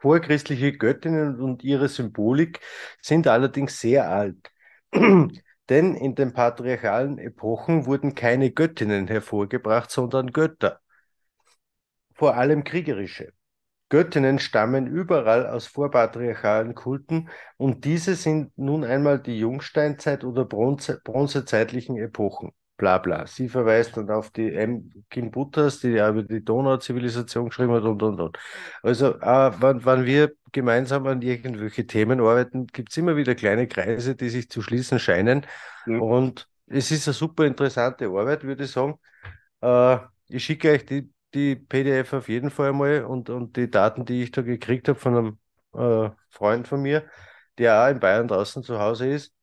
vorchristliche 0.00 0.72
Göttinnen 0.72 1.40
und 1.40 1.64
ihre 1.64 1.88
Symbolik 1.88 2.60
sind 3.02 3.26
allerdings 3.26 3.80
sehr 3.80 4.10
alt. 4.10 4.50
Denn 5.68 5.94
in 5.94 6.14
den 6.14 6.32
patriarchalen 6.32 7.18
Epochen 7.18 7.84
wurden 7.86 8.14
keine 8.14 8.50
Göttinnen 8.50 9.06
hervorgebracht, 9.06 9.90
sondern 9.90 10.32
Götter, 10.32 10.80
vor 12.12 12.36
allem 12.36 12.64
kriegerische. 12.64 13.32
Göttinnen 13.88 14.38
stammen 14.38 14.86
überall 14.86 15.46
aus 15.46 15.66
vorpatriarchalen 15.66 16.74
Kulten 16.74 17.30
und 17.56 17.84
diese 17.84 18.14
sind 18.14 18.52
nun 18.56 18.84
einmal 18.84 19.18
die 19.18 19.38
Jungsteinzeit 19.38 20.24
oder 20.24 20.44
Bronze, 20.44 21.00
bronzezeitlichen 21.02 21.96
Epochen. 21.96 22.52
Bla 22.76 22.98
bla. 22.98 23.26
Sie 23.26 23.48
verweist 23.48 23.96
dann 23.96 24.08
auf 24.10 24.30
die 24.30 24.54
M. 24.54 24.92
Kim 25.10 25.32
Butters, 25.32 25.80
die 25.80 25.88
ja 25.88 26.10
über 26.10 26.22
die 26.22 26.44
Donauzivilisation 26.44 27.48
geschrieben 27.48 27.72
hat 27.72 27.82
und 27.82 28.00
und 28.02 28.20
und. 28.20 28.38
Also, 28.82 29.18
äh, 29.18 29.50
wenn, 29.60 29.84
wenn 29.84 30.04
wir 30.04 30.32
gemeinsam 30.52 31.04
an 31.08 31.20
irgendwelche 31.20 31.86
Themen 31.86 32.20
arbeiten, 32.20 32.68
gibt 32.68 32.90
es 32.92 32.96
immer 32.96 33.16
wieder 33.16 33.34
kleine 33.34 33.66
Kreise, 33.66 34.14
die 34.14 34.28
sich 34.28 34.48
zu 34.48 34.62
schließen 34.62 35.00
scheinen. 35.00 35.44
Ja. 35.86 35.98
Und 35.98 36.48
es 36.68 36.92
ist 36.92 37.08
eine 37.08 37.14
super 37.14 37.46
interessante 37.46 38.06
Arbeit, 38.06 38.44
würde 38.44 38.62
ich 38.64 38.70
sagen. 38.70 38.94
Äh, 39.60 39.98
ich 40.28 40.44
schicke 40.44 40.70
euch 40.70 40.86
die 40.86 41.10
die 41.34 41.56
PDF 41.56 42.12
auf 42.14 42.28
jeden 42.28 42.50
Fall 42.50 42.72
mal 42.72 43.04
und, 43.04 43.30
und 43.30 43.56
die 43.56 43.70
Daten, 43.70 44.04
die 44.04 44.22
ich 44.22 44.30
da 44.32 44.42
gekriegt 44.42 44.88
habe 44.88 44.98
von 44.98 45.16
einem 45.16 45.38
äh, 45.74 46.10
Freund 46.30 46.68
von 46.68 46.82
mir, 46.82 47.08
der 47.58 47.82
auch 47.84 47.88
in 47.90 48.00
Bayern 48.00 48.28
draußen 48.28 48.62
zu 48.62 48.78
Hause 48.78 49.08
ist. 49.10 49.34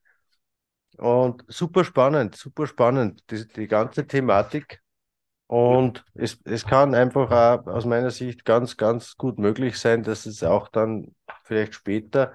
Und 0.97 1.43
super 1.47 1.83
spannend, 1.83 2.35
super 2.35 2.67
spannend, 2.67 3.23
die, 3.29 3.47
die 3.47 3.67
ganze 3.67 4.07
Thematik. 4.07 4.81
Und 5.47 6.05
es, 6.15 6.39
es 6.45 6.65
kann 6.65 6.95
einfach 6.95 7.31
auch 7.31 7.67
aus 7.67 7.85
meiner 7.85 8.11
Sicht 8.11 8.45
ganz, 8.45 8.77
ganz 8.77 9.17
gut 9.17 9.39
möglich 9.39 9.77
sein, 9.79 10.03
dass 10.03 10.25
es 10.25 10.43
auch 10.43 10.69
dann 10.69 11.15
vielleicht 11.43 11.75
später 11.75 12.33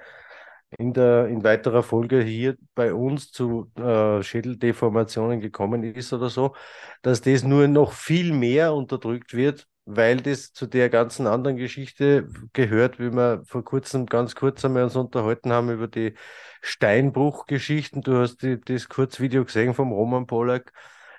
in, 0.78 0.92
der, 0.92 1.26
in 1.28 1.42
weiterer 1.44 1.82
Folge 1.82 2.22
hier 2.22 2.56
bei 2.74 2.94
uns 2.94 3.32
zu 3.32 3.70
äh, 3.76 4.22
Schädeldeformationen 4.22 5.40
gekommen 5.40 5.82
ist 5.82 6.12
oder 6.12 6.30
so, 6.30 6.54
dass 7.02 7.20
das 7.20 7.42
nur 7.42 7.68
noch 7.68 7.92
viel 7.92 8.32
mehr 8.32 8.74
unterdrückt 8.74 9.34
wird, 9.34 9.66
weil 9.84 10.18
das 10.18 10.52
zu 10.52 10.66
der 10.66 10.88
ganzen 10.88 11.26
anderen 11.26 11.56
Geschichte 11.56 12.28
gehört, 12.52 12.98
wie 12.98 13.12
wir 13.12 13.42
vor 13.44 13.64
kurzem 13.64 14.06
ganz 14.06 14.34
kurz 14.34 14.64
einmal 14.64 14.84
uns 14.84 14.96
unterhalten 14.96 15.52
haben 15.52 15.70
über 15.70 15.88
die 15.88 16.14
Steinbruchgeschichten. 16.62 18.02
Du 18.02 18.18
hast 18.18 18.42
die, 18.42 18.60
das 18.60 18.88
Kurzvideo 18.88 19.44
gesehen 19.44 19.74
vom 19.74 19.92
Roman 19.92 20.26
Polak, 20.26 20.72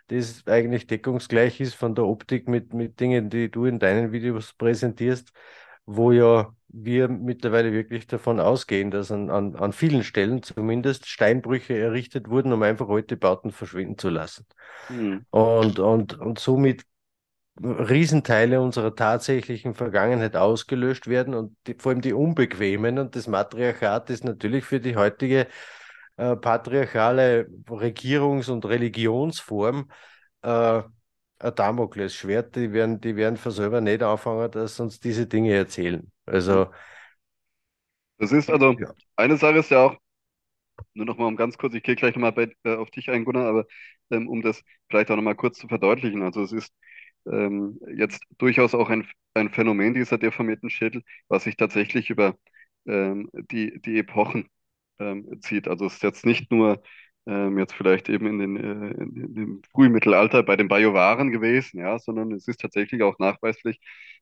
das 0.07 0.45
eigentlich 0.47 0.87
deckungsgleich 0.87 1.59
ist 1.59 1.73
von 1.75 1.95
der 1.95 2.05
Optik 2.05 2.47
mit, 2.47 2.73
mit 2.73 2.99
Dingen, 2.99 3.29
die 3.29 3.49
du 3.49 3.65
in 3.65 3.79
deinen 3.79 4.11
Videos 4.11 4.53
präsentierst, 4.53 5.31
wo 5.85 6.11
ja 6.11 6.53
wir 6.73 7.09
mittlerweile 7.09 7.73
wirklich 7.73 8.07
davon 8.07 8.39
ausgehen, 8.39 8.91
dass 8.91 9.11
an, 9.11 9.29
an, 9.29 9.55
an 9.55 9.73
vielen 9.73 10.03
Stellen 10.03 10.41
zumindest 10.41 11.07
Steinbrüche 11.07 11.77
errichtet 11.77 12.29
wurden, 12.29 12.53
um 12.53 12.63
einfach 12.63 12.87
alte 12.87 13.17
Bauten 13.17 13.51
verschwinden 13.51 13.97
zu 13.97 14.09
lassen. 14.09 14.45
Mhm. 14.89 15.25
Und, 15.31 15.79
und, 15.79 16.17
und 16.17 16.39
somit 16.39 16.85
Riesenteile 17.61 18.61
unserer 18.61 18.95
tatsächlichen 18.95 19.73
Vergangenheit 19.75 20.35
ausgelöscht 20.35 21.07
werden 21.07 21.33
und 21.33 21.55
die, 21.67 21.75
vor 21.75 21.91
allem 21.91 22.01
die 22.01 22.13
unbequemen 22.13 22.97
und 22.97 23.15
das 23.15 23.27
Matriarchat 23.27 24.09
ist 24.09 24.23
natürlich 24.23 24.63
für 24.63 24.79
die 24.79 24.95
heutige 24.95 25.47
äh, 26.15 26.35
patriarchale 26.37 27.47
Regierungs- 27.67 28.49
und 28.49 28.65
Religionsform 28.65 29.91
äh, 30.41 30.81
ein 31.43 31.55
Damoklesschwert, 31.55 32.55
die 32.55 32.71
werden, 32.71 33.01
die 33.01 33.15
werden 33.15 33.37
für 33.37 33.51
selber 33.51 33.81
nicht 33.81 34.03
anfangen, 34.03 34.51
dass 34.51 34.79
uns 34.79 34.99
diese 34.99 35.27
Dinge 35.27 35.53
erzählen. 35.53 36.11
Also. 36.25 36.67
Das 38.17 38.31
ist 38.31 38.49
also, 38.49 38.73
ja. 38.73 38.93
eine 39.15 39.37
Sache 39.37 39.57
ist 39.57 39.71
ja 39.71 39.85
auch, 39.85 39.95
nur 40.93 41.05
noch 41.05 41.17
mal 41.17 41.27
um 41.27 41.35
ganz 41.35 41.57
kurz, 41.57 41.73
ich 41.73 41.83
gehe 41.83 41.95
gleich 41.95 42.15
nochmal 42.15 42.53
äh, 42.63 42.75
auf 42.75 42.91
dich 42.91 43.09
ein, 43.09 43.25
Gunnar, 43.25 43.47
aber 43.47 43.65
ähm, 44.11 44.27
um 44.27 44.41
das 44.41 44.63
vielleicht 44.89 45.09
auch 45.11 45.15
nochmal 45.15 45.35
kurz 45.35 45.57
zu 45.57 45.67
verdeutlichen. 45.67 46.21
Also 46.21 46.43
es 46.43 46.51
ist 46.51 46.73
ähm, 47.25 47.79
jetzt 47.95 48.23
durchaus 48.37 48.75
auch 48.75 48.89
ein, 48.89 49.07
ein 49.33 49.49
Phänomen 49.49 49.93
dieser 49.93 50.17
deformierten 50.17 50.69
Schädel, 50.69 51.03
was 51.27 51.43
sich 51.43 51.55
tatsächlich 51.55 52.09
über 52.09 52.37
ähm, 52.85 53.29
die, 53.33 53.81
die 53.81 53.99
Epochen 53.99 54.49
ähm, 54.99 55.41
zieht. 55.41 55.67
Also 55.67 55.85
es 55.85 55.95
ist 55.95 56.03
jetzt 56.03 56.25
nicht 56.25 56.51
nur 56.51 56.81
ähm, 57.27 57.57
jetzt 57.59 57.73
vielleicht 57.73 58.09
eben 58.09 58.27
in, 58.27 58.39
den, 58.39 58.57
äh, 58.57 58.91
in, 59.03 59.15
in 59.15 59.35
dem 59.35 59.61
Frühmittelalter 59.71 60.43
bei 60.43 60.55
den 60.55 60.67
Bajuwaren 60.67 61.31
gewesen, 61.31 61.79
ja, 61.79 61.99
sondern 61.99 62.31
es 62.31 62.47
ist 62.47 62.61
tatsächlich 62.61 63.03
auch 63.03 63.19
nachweislich 63.19 63.79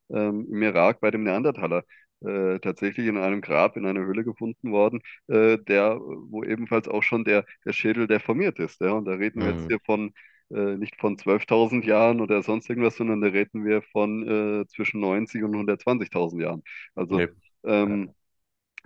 ähm, 0.09 0.47
im 0.51 0.61
Irak 0.63 0.99
bei 1.01 1.11
dem 1.11 1.23
Neandertaler 1.23 1.83
äh, 2.21 2.59
tatsächlich 2.59 3.07
in 3.07 3.17
einem 3.17 3.41
Grab 3.41 3.77
in 3.77 3.85
einer 3.85 4.01
Höhle 4.01 4.23
gefunden 4.23 4.71
worden, 4.71 5.01
äh, 5.27 5.57
der, 5.57 5.97
wo 5.99 6.43
ebenfalls 6.43 6.87
auch 6.87 7.03
schon 7.03 7.23
der, 7.23 7.45
der 7.65 7.73
Schädel 7.73 8.07
deformiert 8.07 8.59
ist. 8.59 8.81
Ja? 8.81 8.91
Und 8.93 9.05
da 9.05 9.13
reden 9.13 9.41
wir 9.43 9.49
jetzt 9.51 9.65
Mhm. 9.65 9.69
hier 9.69 9.79
von 9.85 10.13
äh, 10.51 10.75
nicht 10.77 10.95
von 10.99 11.17
12.000 11.17 11.85
Jahren 11.85 12.21
oder 12.21 12.41
sonst 12.43 12.69
irgendwas, 12.69 12.95
sondern 12.97 13.21
da 13.21 13.27
reden 13.27 13.65
wir 13.65 13.81
von 13.83 14.27
äh, 14.63 14.67
zwischen 14.67 14.99
90 14.99 15.43
und 15.43 15.55
120.000 15.55 16.41
Jahren. 16.41 16.63
Also 16.95 17.21
Yep. 17.21 17.35
ähm, 17.63 18.13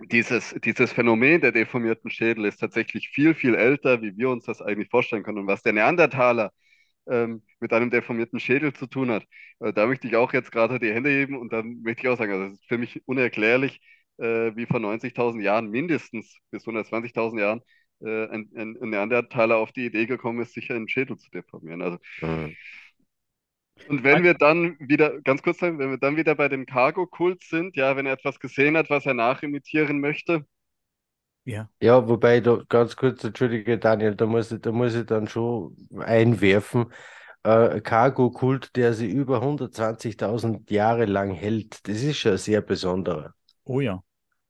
dieses, 0.00 0.54
dieses 0.64 0.92
Phänomen 0.92 1.40
der 1.40 1.52
deformierten 1.52 2.10
Schädel 2.10 2.44
ist 2.46 2.58
tatsächlich 2.58 3.08
viel, 3.10 3.34
viel 3.34 3.54
älter, 3.54 4.02
wie 4.02 4.16
wir 4.16 4.30
uns 4.30 4.44
das 4.44 4.60
eigentlich 4.62 4.90
vorstellen 4.90 5.22
können. 5.22 5.38
Und 5.38 5.46
was 5.46 5.62
der 5.62 5.72
Neandertaler 5.72 6.52
ähm, 7.08 7.42
mit 7.60 7.72
einem 7.72 7.90
deformierten 7.90 8.40
Schädel 8.40 8.72
zu 8.72 8.86
tun 8.86 9.10
hat, 9.10 9.24
äh, 9.60 9.72
da 9.72 9.86
möchte 9.86 10.08
ich 10.08 10.16
auch 10.16 10.32
jetzt 10.32 10.52
gerade 10.52 10.78
die 10.80 10.92
Hände 10.92 11.10
heben 11.10 11.36
und 11.38 11.52
dann 11.52 11.82
möchte 11.82 12.02
ich 12.02 12.08
auch 12.08 12.18
sagen, 12.18 12.32
also 12.32 12.44
das 12.46 12.54
ist 12.54 12.68
für 12.68 12.78
mich 12.78 13.02
unerklärlich, 13.06 13.80
äh, 14.18 14.56
wie 14.56 14.66
vor 14.66 14.80
90.000 14.80 15.42
Jahren 15.44 15.70
mindestens 15.70 16.38
bis 16.50 16.66
120.000 16.66 17.40
Jahren 17.40 17.60
äh, 18.00 18.26
ein, 18.28 18.50
ein, 18.56 18.76
ein 18.82 18.90
Neandertaler 18.90 19.56
auf 19.58 19.72
die 19.72 19.86
Idee 19.86 20.06
gekommen 20.06 20.40
ist, 20.42 20.54
sich 20.54 20.70
einen 20.72 20.88
Schädel 20.88 21.16
zu 21.18 21.30
deformieren. 21.30 21.82
Also 21.82 21.98
Mhm. 22.22 22.56
Und 23.88 24.04
wenn 24.04 24.22
wir 24.22 24.34
dann 24.34 24.76
wieder, 24.78 25.20
ganz 25.22 25.42
kurz 25.42 25.58
sagen, 25.58 25.78
wenn 25.78 25.90
wir 25.90 25.98
dann 25.98 26.16
wieder 26.16 26.34
bei 26.34 26.48
dem 26.48 26.66
Cargo-Kult 26.66 27.42
sind, 27.44 27.76
ja, 27.76 27.96
wenn 27.96 28.06
er 28.06 28.14
etwas 28.14 28.40
gesehen 28.40 28.76
hat, 28.76 28.90
was 28.90 29.06
er 29.06 29.14
nachimitieren 29.14 30.00
möchte, 30.00 30.46
Ja. 31.44 31.68
Ja, 31.80 32.08
wobei, 32.08 32.40
da, 32.40 32.62
ganz 32.68 32.96
kurz, 32.96 33.22
entschuldige 33.22 33.78
Daniel, 33.78 34.14
da 34.14 34.26
muss 34.26 34.50
ich, 34.50 34.60
da 34.62 34.72
muss 34.72 34.94
ich 34.94 35.04
dann 35.06 35.28
schon 35.28 35.76
einwerfen. 35.98 36.86
Äh, 37.42 37.80
Cargo-Kult, 37.82 38.74
der 38.76 38.94
sie 38.94 39.10
über 39.10 39.42
120.000 39.42 40.70
Jahre 40.72 41.04
lang 41.04 41.32
hält, 41.32 41.86
das 41.86 42.02
ist 42.02 42.18
schon 42.18 42.38
sehr 42.38 42.62
besonderer. 42.62 43.34
Oh 43.64 43.80
ja. 43.80 44.02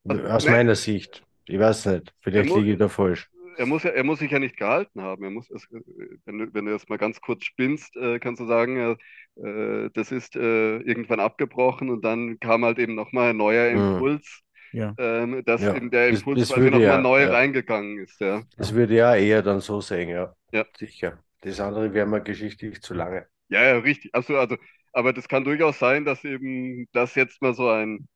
Aus 0.07 0.45
ne, 0.45 0.51
meiner 0.51 0.75
Sicht. 0.75 1.23
Ich 1.45 1.59
weiß 1.59 1.87
nicht, 1.87 2.13
vielleicht 2.21 2.53
liege 2.55 2.73
ich 2.73 2.77
da 2.77 2.87
falsch. 2.87 3.29
Er, 3.57 3.65
muss 3.65 3.83
ja, 3.83 3.91
er 3.91 4.03
muss 4.03 4.19
sich 4.19 4.31
ja 4.31 4.39
nicht 4.39 4.57
gehalten 4.57 5.01
haben. 5.01 5.23
Er 5.23 5.31
muss, 5.31 5.49
es, 5.49 5.65
äh, 5.71 5.79
wenn 6.25 6.37
du, 6.39 6.53
wenn 6.53 6.65
du 6.65 6.71
das 6.71 6.87
mal 6.89 6.97
ganz 6.97 7.21
kurz 7.21 7.43
spinnst, 7.45 7.95
äh, 7.97 8.19
kannst 8.19 8.41
du 8.41 8.45
sagen, 8.47 8.97
äh, 9.37 9.89
das 9.93 10.11
ist 10.11 10.35
äh, 10.35 10.77
irgendwann 10.79 11.19
abgebrochen 11.19 11.89
und 11.89 12.03
dann 12.05 12.39
kam 12.39 12.65
halt 12.65 12.79
eben 12.79 12.95
nochmal 12.95 13.31
ein 13.31 13.37
neuer 13.37 13.69
Mhm. 13.71 13.71
Impuls, 13.71 14.41
Ja. 14.71 14.97
ähm, 14.97 15.43
dass 15.45 15.67
Ja, 15.67 15.71
in 15.71 15.91
der 15.91 16.09
das, 16.09 16.09
Impuls 16.09 16.41
das 16.41 16.47
quasi 16.47 16.57
würde 16.57 16.69
nochmal 16.69 16.99
ja, 16.99 16.99
neu 16.99 17.25
ja, 17.25 17.27
reingegangen 17.27 17.99
ist, 17.99 18.19
ja. 18.21 18.43
das 18.57 18.73
würde 18.73 18.95
ja 18.95 19.15
eher 19.15 19.41
dann 19.41 19.61
so 19.61 19.81
sehen, 19.81 20.09
ja. 20.09 20.35
Ja. 20.51 20.65
Sicher. 20.77 21.23
Das 21.41 21.59
andere 21.59 21.93
wäre 21.93 22.05
mir 22.07 22.21
geschichtlich 22.21 22.81
zu 22.81 22.93
lange. 22.93 23.27
Ja, 23.49 23.63
ja, 23.63 23.77
richtig. 23.79 24.13
Also, 24.15 24.37
also, 24.37 24.57
aber 24.93 25.13
das 25.13 25.27
kann 25.27 25.43
durchaus 25.43 25.79
sein, 25.79 26.05
dass 26.05 26.23
eben 26.23 26.87
das 26.93 27.15
jetzt 27.15 27.41
mal 27.41 27.53
so 27.53 27.69
ein 27.69 28.07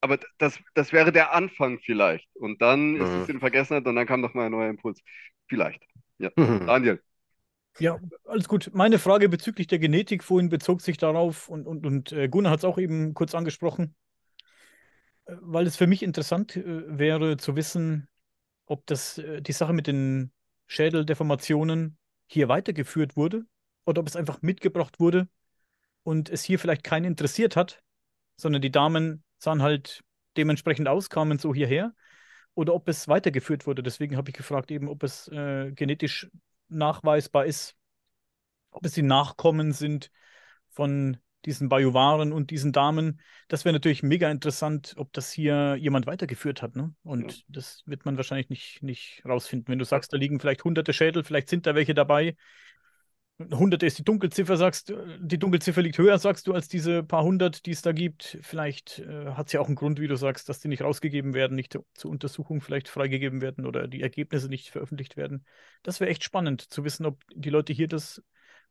aber 0.00 0.18
das, 0.38 0.58
das 0.74 0.92
wäre 0.92 1.12
der 1.12 1.32
Anfang 1.34 1.78
vielleicht. 1.80 2.28
Und 2.34 2.62
dann 2.62 2.96
ist 2.96 3.14
es 3.14 3.28
Mhm. 3.28 3.34
in 3.34 3.40
Vergessenheit 3.40 3.86
und 3.86 3.96
dann 3.96 4.06
kam 4.06 4.20
noch 4.20 4.34
mal 4.34 4.46
ein 4.46 4.52
neuer 4.52 4.70
Impuls. 4.70 5.00
Vielleicht. 5.48 5.82
Ja. 6.18 6.30
Mhm. 6.36 6.66
Daniel. 6.66 7.02
Ja, 7.78 7.98
alles 8.24 8.48
gut. 8.48 8.70
Meine 8.74 8.98
Frage 8.98 9.28
bezüglich 9.28 9.66
der 9.66 9.78
Genetik 9.78 10.24
vorhin 10.24 10.48
bezog 10.50 10.80
sich 10.82 10.98
darauf 10.98 11.48
und, 11.48 11.66
und, 11.66 11.86
und 11.86 12.12
äh, 12.12 12.28
Gunnar 12.28 12.52
hat 12.52 12.60
es 12.60 12.64
auch 12.64 12.78
eben 12.78 13.14
kurz 13.14 13.34
angesprochen, 13.34 13.94
äh, 15.26 15.34
weil 15.40 15.66
es 15.66 15.76
für 15.76 15.86
mich 15.86 16.02
interessant 16.02 16.56
äh, 16.56 16.62
wäre 16.98 17.36
zu 17.36 17.56
wissen, 17.56 18.08
ob 18.66 18.86
das 18.86 19.20
die 19.40 19.52
Sache 19.52 19.72
mit 19.72 19.86
den 19.88 20.32
Schädeldeformationen 20.68 21.98
hier 22.28 22.48
weitergeführt 22.48 23.16
wurde 23.16 23.44
oder 23.84 24.00
ob 24.00 24.08
es 24.08 24.16
einfach 24.16 24.42
mitgebracht 24.42 25.00
wurde 25.00 25.28
und 26.04 26.30
es 26.30 26.44
hier 26.44 26.58
vielleicht 26.58 26.84
keinen 26.84 27.06
interessiert 27.06 27.56
hat, 27.56 27.82
sondern 28.36 28.62
die 28.62 28.72
Damen 28.72 29.24
sahen 29.40 29.62
halt 29.62 30.02
dementsprechend 30.36 30.88
aus, 30.88 31.10
kamen 31.10 31.38
so 31.38 31.52
hierher 31.54 31.94
oder 32.54 32.74
ob 32.74 32.88
es 32.88 33.08
weitergeführt 33.08 33.66
wurde. 33.66 33.82
Deswegen 33.82 34.16
habe 34.16 34.30
ich 34.30 34.36
gefragt, 34.36 34.70
eben, 34.70 34.88
ob 34.88 35.02
es 35.02 35.28
äh, 35.28 35.72
genetisch 35.72 36.30
nachweisbar 36.68 37.46
ist, 37.46 37.76
ob 38.70 38.84
es 38.84 38.92
die 38.92 39.02
Nachkommen 39.02 39.72
sind 39.72 40.10
von 40.70 41.16
diesen 41.46 41.68
Bajuwaren 41.68 42.32
und 42.32 42.50
diesen 42.50 42.72
Damen. 42.72 43.20
Das 43.48 43.64
wäre 43.64 43.72
natürlich 43.72 44.02
mega 44.02 44.30
interessant, 44.30 44.94
ob 44.98 45.12
das 45.12 45.32
hier 45.32 45.76
jemand 45.76 46.06
weitergeführt 46.06 46.60
hat. 46.62 46.76
Ne? 46.76 46.94
Und 47.02 47.32
Ja. 47.32 47.44
das 47.48 47.82
wird 47.86 48.04
man 48.04 48.16
wahrscheinlich 48.16 48.50
nicht, 48.50 48.82
nicht 48.82 49.22
rausfinden. 49.24 49.68
Wenn 49.68 49.78
du 49.78 49.84
sagst, 49.84 50.12
da 50.12 50.18
liegen 50.18 50.38
vielleicht 50.38 50.64
hunderte 50.64 50.92
Schädel, 50.92 51.24
vielleicht 51.24 51.48
sind 51.48 51.66
da 51.66 51.74
welche 51.74 51.94
dabei. 51.94 52.36
Hunderte 53.52 53.86
ist 53.86 53.98
die 53.98 54.04
Dunkelziffer, 54.04 54.56
sagst 54.56 54.90
du, 54.90 55.18
die 55.18 55.38
Dunkelziffer 55.38 55.80
liegt 55.80 55.96
höher, 55.96 56.18
sagst 56.18 56.46
du, 56.46 56.52
als 56.52 56.68
diese 56.68 57.02
paar 57.02 57.22
hundert, 57.24 57.64
die 57.64 57.70
es 57.70 57.80
da 57.80 57.92
gibt. 57.92 58.38
Vielleicht 58.42 58.98
äh, 58.98 59.32
hat 59.32 59.46
es 59.46 59.52
ja 59.54 59.60
auch 59.60 59.66
einen 59.66 59.76
Grund, 59.76 59.98
wie 59.98 60.08
du 60.08 60.16
sagst, 60.16 60.48
dass 60.48 60.60
die 60.60 60.68
nicht 60.68 60.82
rausgegeben 60.82 61.32
werden, 61.32 61.54
nicht 61.54 61.78
zur 61.94 62.10
Untersuchung 62.10 62.60
vielleicht 62.60 62.88
freigegeben 62.88 63.40
werden 63.40 63.64
oder 63.64 63.88
die 63.88 64.02
Ergebnisse 64.02 64.48
nicht 64.48 64.68
veröffentlicht 64.70 65.16
werden. 65.16 65.46
Das 65.82 66.00
wäre 66.00 66.10
echt 66.10 66.22
spannend 66.22 66.60
zu 66.70 66.84
wissen, 66.84 67.06
ob 67.06 67.22
die 67.34 67.50
Leute 67.50 67.72
hier 67.72 67.88
das, 67.88 68.22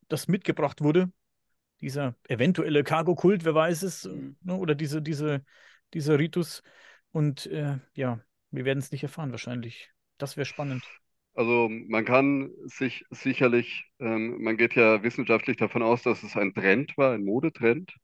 das 0.07 0.27
mitgebracht 0.27 0.81
wurde. 0.81 1.11
Dieser 1.81 2.15
eventuelle 2.27 2.83
Cargo-Kult, 2.83 3.45
wer 3.45 3.55
weiß 3.55 3.83
es, 3.83 4.05
äh, 4.05 4.09
Mhm. 4.09 4.37
ne? 4.41 4.55
oder 4.55 4.75
diese, 4.75 5.01
diese, 5.01 5.43
dieser 5.93 6.19
Ritus. 6.19 6.61
Und 7.11 7.47
äh, 7.47 7.79
ja, 7.95 8.19
wir 8.51 8.65
werden 8.65 8.79
es 8.79 8.91
nicht 8.91 9.03
erfahren, 9.03 9.31
wahrscheinlich. 9.31 9.89
Das 10.17 10.37
wäre 10.37 10.45
spannend. 10.45 10.83
Also 11.33 11.69
man 11.69 12.03
kann 12.05 12.51
sich 12.65 13.05
sicherlich, 13.11 13.85
ähm, 13.99 14.41
man 14.43 14.57
geht 14.57 14.75
ja 14.75 15.03
wissenschaftlich 15.03 15.57
davon 15.57 15.83
aus, 15.83 16.03
dass 16.03 16.23
es 16.23 16.35
ein 16.35 16.53
Trend 16.53 16.97
war, 16.97 17.13
ein 17.13 17.23
Modetrend, 17.23 17.95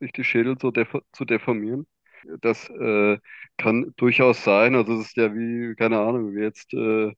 sich 0.00 0.12
die 0.12 0.24
Schädel 0.24 0.56
so 0.60 0.70
defo 0.72 1.02
zu 1.12 1.24
deformieren. 1.24 1.86
Das 2.42 2.70
äh, 2.70 3.18
kann 3.58 3.92
durchaus 3.96 4.44
sein. 4.44 4.74
Also 4.76 4.94
es 5.00 5.08
ist 5.08 5.16
ja 5.16 5.34
wie, 5.34 5.74
keine 5.76 6.00
Ahnung, 6.00 6.34
wie 6.36 6.40
jetzt 6.42 6.72
äh, 6.74 7.12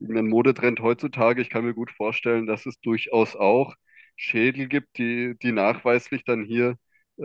irgendein 0.00 0.28
Modetrend 0.28 0.80
heutzutage. 0.80 1.42
Ich 1.42 1.50
kann 1.50 1.64
mir 1.64 1.74
gut 1.74 1.90
vorstellen, 1.92 2.46
dass 2.46 2.66
es 2.66 2.80
durchaus 2.80 3.36
auch 3.36 3.74
Schädel 4.16 4.68
gibt, 4.68 4.98
die, 4.98 5.36
die 5.42 5.52
nachweislich 5.52 6.24
dann 6.24 6.44
hier 6.44 6.76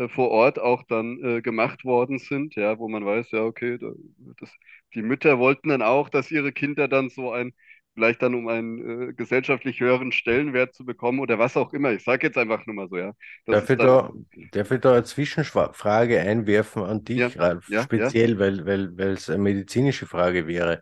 vor 0.10 0.30
Ort 0.32 0.60
auch 0.60 0.84
dann 0.84 1.24
äh, 1.24 1.42
gemacht 1.42 1.86
worden 1.86 2.20
sind, 2.20 2.56
ja, 2.56 2.78
wo 2.80 2.88
man 2.90 3.06
weiß, 3.06 3.32
ja, 3.32 3.44
okay, 3.44 3.78
da, 3.78 3.92
das, 4.40 4.50
die 4.94 5.02
Mütter 5.02 5.40
wollten 5.40 5.70
dann 5.70 5.82
auch, 5.82 6.10
dass 6.10 6.32
ihre 6.32 6.52
Kinder 6.52 6.88
dann 6.88 7.10
so 7.10 7.32
ein, 7.32 7.54
vielleicht 7.94 8.22
dann 8.22 8.36
um 8.36 8.48
einen 8.48 9.10
äh, 9.10 9.14
gesellschaftlich 9.14 9.80
höheren 9.80 10.12
Stellenwert 10.12 10.74
zu 10.76 10.86
bekommen 10.86 11.20
oder 11.20 11.40
was 11.40 11.58
auch 11.58 11.74
immer. 11.74 11.92
Ich 11.92 12.04
sage 12.04 12.28
jetzt 12.28 12.38
einfach 12.38 12.66
nur 12.66 12.76
mal 12.76 12.90
so, 12.90 12.98
ja. 12.98 13.14
Das 13.46 13.58
Darf 13.62 13.70
ich, 13.70 13.78
da, 13.80 14.12
darf 14.52 14.72
ich 14.72 14.82
da 14.82 14.94
eine 14.94 15.04
Zwischenfrage 15.04 16.20
einwerfen 16.20 16.84
an 16.84 17.04
dich, 17.04 17.22
ja, 17.22 17.30
Ralf, 17.40 17.68
ja, 17.68 17.82
ja, 17.82 17.84
speziell, 17.84 18.40
weil, 18.40 18.66
weil, 18.66 18.98
weil 18.98 19.10
es 19.12 19.30
eine 19.30 19.38
medizinische 19.44 20.08
Frage 20.08 20.48
wäre. 20.48 20.82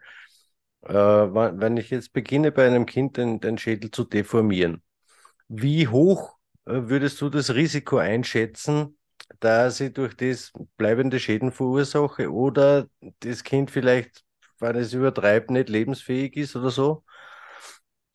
Äh, 0.84 0.94
wenn 0.94 1.78
ich 1.78 1.90
jetzt 1.90 2.14
beginne, 2.14 2.52
bei 2.52 2.68
einem 2.68 2.86
Kind 2.86 3.18
den, 3.18 3.40
den 3.42 3.58
Schädel 3.58 3.92
zu 3.92 4.06
deformieren, 4.06 4.84
wie 5.50 5.88
hoch 5.88 6.38
äh, 6.66 6.74
würdest 6.90 7.22
du 7.22 7.30
das 7.30 7.56
Risiko 7.56 7.98
einschätzen, 7.98 8.98
dass 9.40 9.80
ich 9.80 9.94
durch 9.94 10.16
das 10.16 10.52
bleibende 10.78 11.20
Schäden 11.20 11.52
verursache 11.52 12.32
oder 12.32 12.88
das 13.20 13.44
Kind 13.44 13.72
vielleicht, 13.72 14.24
wenn 14.60 14.76
es 14.76 14.94
übertreibt, 14.94 15.52
nicht 15.52 15.70
lebensfähig 15.70 16.36
ist 16.38 16.56
oder 16.56 16.70
so? 16.70 17.04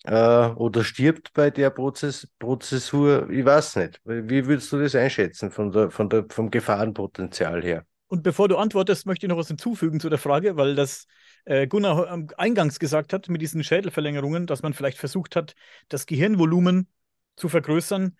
Äh, 0.04 0.12
oder 0.12 0.84
stirbt 0.84 1.32
bei 1.34 1.50
der 1.50 1.70
Prozess 1.70 2.28
Prozessur? 2.38 3.28
Ich 3.30 3.44
weiß 3.44 3.76
nicht. 3.76 4.00
Wie 4.04 4.46
würdest 4.46 4.72
du 4.72 4.78
das 4.78 4.94
einschätzen 4.94 5.50
von 5.50 5.72
der, 5.72 5.90
von 5.90 6.08
der, 6.08 6.24
vom 6.30 6.50
Gefahrenpotenzial 6.50 7.62
her? 7.62 7.84
Und 8.06 8.22
bevor 8.22 8.48
du 8.48 8.56
antwortest, 8.56 9.06
möchte 9.06 9.26
ich 9.26 9.28
noch 9.28 9.36
was 9.36 9.48
hinzufügen 9.48 10.00
zu 10.00 10.08
der 10.08 10.18
Frage, 10.18 10.56
weil 10.56 10.74
das 10.74 11.06
äh, 11.44 11.66
Gunnar 11.66 12.10
ähm, 12.10 12.28
eingangs 12.38 12.78
gesagt 12.78 13.12
hat 13.12 13.28
mit 13.28 13.42
diesen 13.42 13.62
Schädelverlängerungen, 13.62 14.46
dass 14.46 14.62
man 14.62 14.72
vielleicht 14.72 14.98
versucht 14.98 15.36
hat, 15.36 15.54
das 15.88 16.06
Gehirnvolumen 16.06 16.88
zu 17.36 17.48
vergrößern. 17.48 18.16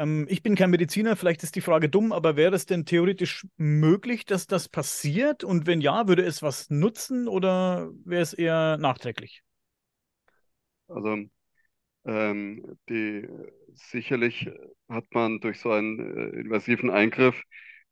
Ähm, 0.00 0.26
ich 0.30 0.42
bin 0.42 0.54
kein 0.56 0.70
Mediziner, 0.70 1.14
vielleicht 1.14 1.42
ist 1.42 1.56
die 1.56 1.60
Frage 1.60 1.90
dumm, 1.90 2.12
aber 2.12 2.34
wäre 2.36 2.54
es 2.56 2.64
denn 2.66 2.86
theoretisch 2.86 3.46
möglich, 3.58 4.24
dass 4.24 4.46
das 4.46 4.68
passiert? 4.68 5.44
Und 5.44 5.66
wenn 5.66 5.82
ja, 5.82 6.08
würde 6.08 6.22
es 6.24 6.42
was 6.42 6.70
nutzen 6.70 7.28
oder 7.28 7.90
wäre 8.04 8.22
es 8.22 8.32
eher 8.32 8.78
nachträglich? 8.78 9.42
also 10.88 11.16
ähm, 12.06 12.78
die 12.88 13.28
sicherlich 13.74 14.50
hat 14.88 15.06
man 15.14 15.40
durch 15.40 15.60
so 15.60 15.72
einen 15.72 16.00
äh, 16.00 16.40
invasiven 16.40 16.90
Eingriff 16.90 17.42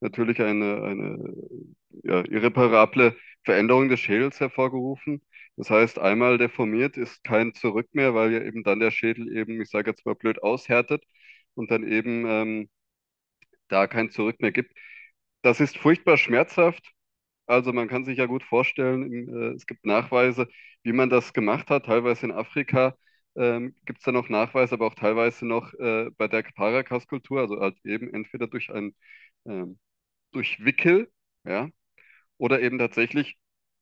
natürlich 0.01 0.41
eine, 0.43 0.83
eine 0.85 1.35
ja, 2.05 2.25
irreparable 2.27 3.17
Veränderung 3.45 3.89
des 3.89 4.01
Schädels 4.01 4.41
hervorgerufen. 4.41 5.23
Das 5.57 5.71
heißt, 5.71 5.99
einmal 5.99 6.39
deformiert 6.39 6.97
ist 6.97 7.25
kein 7.25 7.55
Zurück 7.55 7.89
mehr, 7.93 8.15
weil 8.15 8.33
ja 8.33 8.43
eben 8.43 8.65
dann 8.65 8.81
der 8.81 8.91
Schädel 8.93 9.29
eben, 9.37 9.61
ich 9.61 9.71
sage 9.71 9.91
jetzt 9.91 10.07
mal 10.07 10.15
blöd, 10.15 10.43
aushärtet 10.43 11.05
und 11.59 11.71
dann 11.73 11.85
eben 11.89 12.27
ähm, 12.29 12.71
da 13.69 13.87
kein 13.87 14.11
Zurück 14.11 14.41
mehr 14.41 14.53
gibt. 14.53 14.73
Das 15.43 15.61
ist 15.61 15.77
furchtbar 15.79 16.17
schmerzhaft. 16.17 16.93
Also 17.47 17.73
man 17.73 17.89
kann 17.89 18.05
sich 18.05 18.19
ja 18.19 18.27
gut 18.27 18.45
vorstellen, 18.45 19.29
äh, 19.29 19.55
es 19.57 19.67
gibt 19.67 19.87
Nachweise, 19.87 20.49
wie 20.85 20.93
man 20.93 21.11
das 21.11 21.33
gemacht 21.35 21.71
hat. 21.71 21.87
Teilweise 21.87 22.27
in 22.27 22.33
Afrika 22.33 22.97
ähm, 23.37 23.77
gibt 23.87 24.01
es 24.01 24.05
da 24.07 24.13
noch 24.13 24.29
Nachweise, 24.29 24.75
aber 24.77 24.87
auch 24.89 24.95
teilweise 24.95 25.47
noch 25.47 25.75
äh, 25.75 26.11
bei 26.19 26.29
der 26.29 26.43
Paracas-Kultur, 26.43 27.41
also 27.41 27.61
halt 27.61 27.77
eben 27.85 28.13
entweder 28.15 28.47
durch 28.49 28.71
ein 28.73 28.95
ähm, 29.47 29.79
durch 30.33 30.65
Wickel, 30.65 31.13
ja, 31.45 31.71
oder 32.39 32.61
eben 32.63 32.79
tatsächlich 32.79 33.39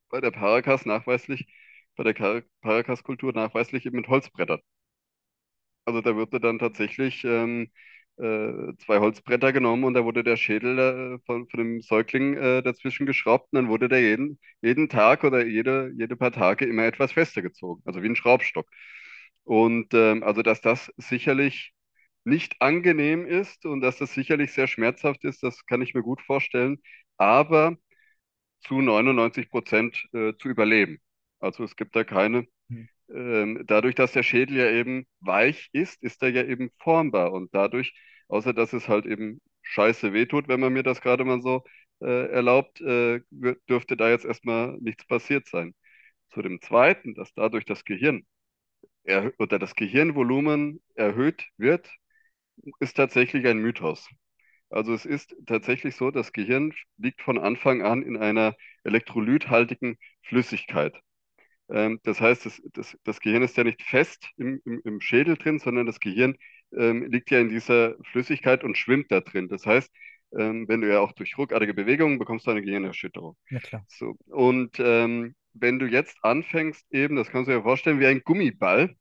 bei 0.09 0.21
der 0.21 0.31
Paracas 0.31 0.85
nachweislich, 0.85 1.47
bei 1.97 2.03
der 2.05 2.43
Paracas-Kultur 2.61 3.33
nachweislich 3.33 3.85
eben 3.85 3.97
mit 3.97 4.07
Holzbrettern. 4.09 4.61
Also 5.87 6.01
da 6.01 6.15
wurde 6.15 6.39
dann 6.41 6.59
tatsächlich 6.59 7.23
ähm, 7.25 7.71
äh, 8.17 8.73
zwei 8.79 8.99
Holzbretter 8.99 9.53
genommen 9.53 9.85
und 9.85 9.95
da 9.95 10.05
wurde 10.05 10.23
der 10.23 10.37
Schädel 10.37 10.79
äh, 10.79 11.19
von, 11.25 11.47
von 11.49 11.59
dem 11.59 11.81
Säugling 11.81 12.35
äh, 12.37 12.63
dazwischen 12.63 13.05
geschraubt 13.07 13.49
und 13.53 13.57
dann 13.57 13.69
wurde 13.69 13.89
der 13.89 14.01
jeden, 14.01 14.39
jeden 14.61 14.89
Tag 14.89 15.25
oder 15.25 15.45
jede, 15.45 15.91
jede 15.97 16.17
paar 16.17 16.33
Tage 16.33 16.65
immer 16.65 16.85
etwas 16.85 17.13
fester 17.13 17.41
gezogen, 17.43 17.83
also 17.85 18.03
wie 18.03 18.07
ein 18.09 18.17
Schraubstock. 18.17 18.67
Und 19.45 19.93
ähm, 19.95 20.23
also 20.23 20.41
dass 20.43 20.61
das 20.61 20.91
sicherlich 20.97 21.73
nicht 22.25 22.55
angenehm 22.61 23.25
ist 23.27 23.65
und 23.65 23.81
dass 23.81 23.97
das 23.99 24.13
sicherlich 24.13 24.53
sehr 24.53 24.67
schmerzhaft 24.67 25.25
ist, 25.25 25.43
das 25.43 25.65
kann 25.67 25.83
ich 25.83 25.95
mir 25.95 26.03
gut 26.03 26.21
vorstellen, 26.23 26.79
aber 27.17 27.77
zu 28.61 28.81
99 28.81 29.49
Prozent 29.51 30.05
äh, 30.13 30.33
zu 30.39 30.49
überleben. 30.49 30.99
Also 31.39 31.63
es 31.65 31.75
gibt 31.77 31.95
da 31.95 32.05
keine 32.05 32.47
Hm. 32.71 32.87
Ähm, 33.13 33.63
dadurch, 33.67 33.95
dass 33.95 34.11
der 34.13 34.23
Schädel 34.23 34.57
ja 34.57 34.69
eben 34.71 35.07
weich 35.21 35.69
ist, 35.73 36.01
ist 36.03 36.21
er 36.23 36.29
ja 36.29 36.43
eben 36.43 36.71
formbar 36.79 37.31
und 37.33 37.53
dadurch, 37.53 37.93
außer 38.27 38.53
dass 38.53 38.73
es 38.73 38.87
halt 38.87 39.05
eben 39.05 39.41
scheiße 39.63 40.13
wehtut, 40.13 40.47
wenn 40.47 40.59
man 40.59 40.73
mir 40.73 40.83
das 40.83 41.01
gerade 41.01 41.25
mal 41.25 41.41
so 41.41 41.63
äh, 42.01 42.27
erlaubt, 42.31 42.81
äh, 42.81 43.21
dürfte 43.69 43.97
da 43.97 44.09
jetzt 44.09 44.25
erstmal 44.25 44.77
nichts 44.79 45.05
passiert 45.07 45.47
sein. 45.47 45.73
Zu 46.29 46.41
dem 46.41 46.61
Zweiten, 46.61 47.15
dass 47.15 47.33
dadurch 47.33 47.65
das 47.65 47.85
Gehirn 47.85 48.25
oder 49.39 49.59
das 49.59 49.75
Gehirnvolumen 49.75 50.81
erhöht 50.95 51.47
wird, 51.57 51.89
ist 52.79 52.95
tatsächlich 52.97 53.45
ein 53.47 53.59
Mythos. 53.59 54.09
Also 54.69 54.93
es 54.93 55.05
ist 55.05 55.35
tatsächlich 55.47 55.95
so, 55.95 56.11
das 56.11 56.33
Gehirn 56.33 56.73
liegt 56.97 57.21
von 57.21 57.37
Anfang 57.39 57.81
an 57.83 58.03
in 58.03 58.17
einer 58.17 58.55
elektrolythaltigen 58.83 59.97
Flüssigkeit. 60.23 60.95
Ähm, 61.69 61.99
das 62.03 62.21
heißt, 62.21 62.45
das, 62.45 62.61
das, 62.73 62.97
das 63.03 63.19
Gehirn 63.19 63.43
ist 63.43 63.57
ja 63.57 63.63
nicht 63.63 63.81
fest 63.81 64.29
im, 64.37 64.61
im, 64.65 64.81
im 64.83 65.01
Schädel 65.01 65.35
drin, 65.35 65.59
sondern 65.59 65.85
das 65.85 65.99
Gehirn 65.99 66.35
ähm, 66.75 67.05
liegt 67.09 67.31
ja 67.31 67.39
in 67.39 67.49
dieser 67.49 67.95
Flüssigkeit 68.11 68.63
und 68.63 68.77
schwimmt 68.77 69.11
da 69.11 69.21
drin. 69.21 69.47
Das 69.49 69.65
heißt, 69.65 69.91
ähm, 70.37 70.67
wenn 70.67 70.81
du 70.81 70.89
ja 70.89 70.99
auch 70.99 71.13
durch 71.13 71.37
ruckartige 71.37 71.73
Bewegungen 71.73 72.19
bekommst 72.19 72.47
du 72.47 72.51
eine 72.51 72.61
Gehirnerschütterung. 72.61 73.35
Ja, 73.49 73.59
klar. 73.59 73.85
So. 73.87 74.15
Und 74.27 74.79
ähm, 74.79 75.35
wenn 75.53 75.79
du 75.79 75.85
jetzt 75.87 76.17
anfängst, 76.21 76.85
eben, 76.91 77.15
das 77.15 77.29
kannst 77.29 77.49
du 77.49 77.53
dir 77.53 77.63
vorstellen, 77.63 77.99
wie 77.99 78.07
ein 78.07 78.21
Gummiball, 78.23 78.95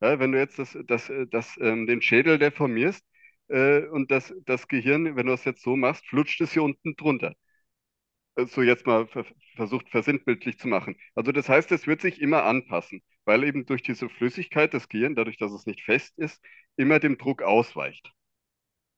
ja, 0.00 0.18
wenn 0.18 0.32
du 0.32 0.38
jetzt 0.38 0.58
das, 0.58 0.76
das, 0.86 1.12
das, 1.30 1.58
ähm, 1.60 1.86
den 1.86 2.02
Schädel 2.02 2.38
deformierst 2.38 3.04
äh, 3.48 3.82
und 3.86 4.10
das, 4.10 4.34
das 4.44 4.66
Gehirn, 4.68 5.16
wenn 5.16 5.26
du 5.26 5.32
es 5.32 5.44
jetzt 5.44 5.62
so 5.62 5.76
machst, 5.76 6.06
flutscht 6.06 6.40
es 6.40 6.52
hier 6.52 6.62
unten 6.62 6.96
drunter 6.96 7.34
so 8.46 8.62
jetzt 8.62 8.86
mal 8.86 9.06
ver 9.06 9.24
versucht 9.56 9.88
versinnbildlich 9.90 10.58
zu 10.58 10.68
machen. 10.68 10.96
Also 11.14 11.32
das 11.32 11.48
heißt, 11.48 11.70
es 11.72 11.86
wird 11.86 12.00
sich 12.00 12.20
immer 12.20 12.44
anpassen, 12.44 13.02
weil 13.24 13.44
eben 13.44 13.66
durch 13.66 13.82
diese 13.82 14.08
Flüssigkeit 14.08 14.72
das 14.74 14.88
Gehirn, 14.88 15.14
dadurch, 15.16 15.36
dass 15.38 15.52
es 15.52 15.66
nicht 15.66 15.82
fest 15.82 16.18
ist, 16.18 16.42
immer 16.76 16.98
dem 17.00 17.18
Druck 17.18 17.42
ausweicht. 17.42 18.12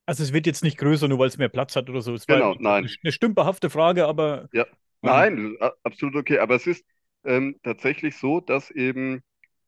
Also 0.05 0.23
es 0.23 0.33
wird 0.33 0.45
jetzt 0.47 0.63
nicht 0.63 0.77
größer, 0.77 1.07
nur 1.07 1.19
weil 1.19 1.27
es 1.29 1.37
mehr 1.37 1.49
Platz 1.49 1.75
hat 1.75 1.89
oder 1.89 2.01
so. 2.01 2.13
Es 2.13 2.27
Genau, 2.27 2.55
nein. 2.59 2.97
eine 3.03 3.11
stümperhafte 3.11 3.69
Frage, 3.69 4.05
aber 4.07 4.49
Ja, 4.51 4.65
ähm, 5.03 5.29
nein, 5.29 5.57
a- 5.61 5.73
absolut 5.83 6.15
okay. 6.15 6.39
Aber 6.39 6.55
es 6.55 6.67
ist 6.67 6.85
ähm, 7.23 7.59
tatsächlich 7.63 8.17
so, 8.17 8.39
dass 8.39 8.71
eben, 8.71 9.21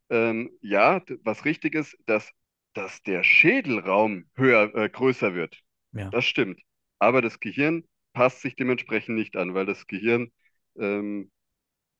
ähm, 0.09 0.51
ja, 0.61 1.01
was 1.23 1.45
richtig 1.45 1.75
ist, 1.75 1.97
dass, 2.05 2.31
dass 2.73 3.01
der 3.03 3.23
Schädelraum 3.23 4.29
höher, 4.35 4.73
äh, 4.75 4.89
größer 4.89 5.35
wird. 5.35 5.61
ja. 5.93 6.11
Das 6.11 6.25
stimmt. 6.25 6.61
Aber 6.99 7.21
das 7.21 7.39
Gehirn 7.39 7.85
passt 8.15 8.41
sich 8.41 8.57
dementsprechend 8.57 9.17
nicht 9.17 9.37
an, 9.37 9.55
weil 9.55 9.67
das 9.67 9.87
Gehirn 9.87 10.31
ähm, 10.79 11.31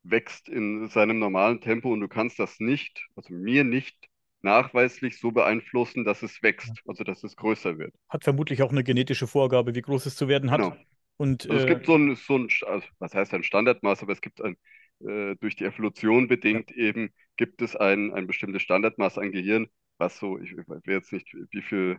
wächst 0.04 0.48
in 0.48 0.88
seinem 0.88 1.18
normalen 1.18 1.60
Tempo 1.60 1.92
und 1.92 2.00
du 2.00 2.08
kannst 2.08 2.38
das 2.38 2.60
nicht, 2.60 3.06
also 3.16 3.34
mir 3.34 3.64
nicht 3.64 4.08
nachweislich 4.42 5.20
so 5.20 5.32
beeinflussen, 5.32 6.04
dass 6.04 6.22
es 6.22 6.42
wächst, 6.42 6.82
also 6.86 7.04
dass 7.04 7.24
es 7.24 7.36
größer 7.36 7.78
wird. 7.78 7.94
Hat 8.08 8.24
vermutlich 8.24 8.62
auch 8.62 8.70
eine 8.70 8.84
genetische 8.84 9.26
Vorgabe, 9.26 9.74
wie 9.74 9.82
groß 9.82 10.06
es 10.06 10.16
zu 10.16 10.28
werden 10.28 10.50
hat. 10.50 10.70
Genau. 10.70 10.76
Und 11.16 11.44
Also 11.48 11.58
es 11.60 11.66
äh, 11.66 11.66
gibt 11.66 11.86
so 11.86 11.96
ein, 11.96 12.16
so 12.16 12.36
ein, 12.38 12.48
also 12.66 12.88
was 13.00 13.14
heißt 13.14 13.34
ein 13.34 13.44
Standardmaß, 13.44 14.02
aber 14.02 14.12
es 14.12 14.22
gibt 14.22 14.42
ein, 14.42 14.56
äh, 15.00 15.36
durch 15.36 15.56
die 15.56 15.64
Evolution 15.64 16.28
bedingt 16.28 16.72
eben, 16.72 17.10
gibt 17.36 17.62
es 17.62 17.76
ein, 17.76 18.12
ein 18.14 18.26
bestimmtes 18.26 18.62
Standardmaß 18.62 19.18
an 19.18 19.32
Gehirn, 19.32 19.68
was 19.98 20.18
so, 20.18 20.38
ich 20.40 20.56
weiß 20.56 20.82
jetzt 20.86 21.12
nicht, 21.12 21.34
wie 21.52 21.62
viel, 21.62 21.98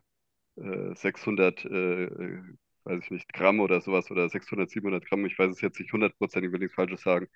äh, 0.58 0.96
600, 0.96 1.66
äh, 1.66 2.06
äh, 2.06 2.44
weiß 2.88 3.02
ich 3.04 3.12
nicht, 3.12 3.34
Gramm 3.34 3.60
oder 3.60 3.82
sowas 3.82 4.10
oder 4.12 4.30
600, 4.30 4.70
700 4.72 5.06
Gramm, 5.08 5.26
ich 5.26 5.38
weiß 5.40 5.52
es 5.52 5.62
jetzt 5.62 5.80
nicht 5.80 5.94
hundertprozentig, 5.94 6.52
will 6.52 6.60
nichts 6.60 6.76
Falsches 6.76 7.02
sagen, 7.02 7.28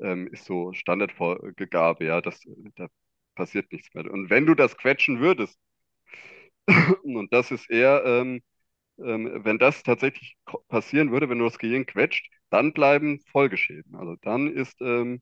ähm, 0.00 0.28
ist 0.32 0.44
so 0.46 0.72
Standardvorgabe, 0.74 2.04
ja, 2.06 2.20
das, 2.20 2.40
da 2.76 2.88
passiert 3.36 3.72
nichts 3.72 3.94
mehr. 3.94 4.10
Und 4.12 4.30
wenn 4.30 4.46
du 4.46 4.54
das 4.54 4.76
quetschen 4.76 5.20
würdest, 5.20 5.58
und 7.04 7.32
das 7.32 7.50
ist 7.50 7.70
eher, 7.70 8.02
ähm, 8.04 8.42
ähm, 8.98 9.44
wenn 9.44 9.58
das 9.58 9.82
tatsächlich 9.82 10.36
passieren 10.68 11.10
würde, 11.12 11.28
wenn 11.28 11.38
du 11.38 11.44
das 11.44 11.58
Gehirn 11.58 11.86
quetscht, 11.86 12.28
dann 12.50 12.72
bleiben 12.72 13.20
Folgeschäden. 13.32 13.94
Also 13.96 14.16
dann 14.22 14.48
ist, 14.52 14.80
ähm, 14.80 15.20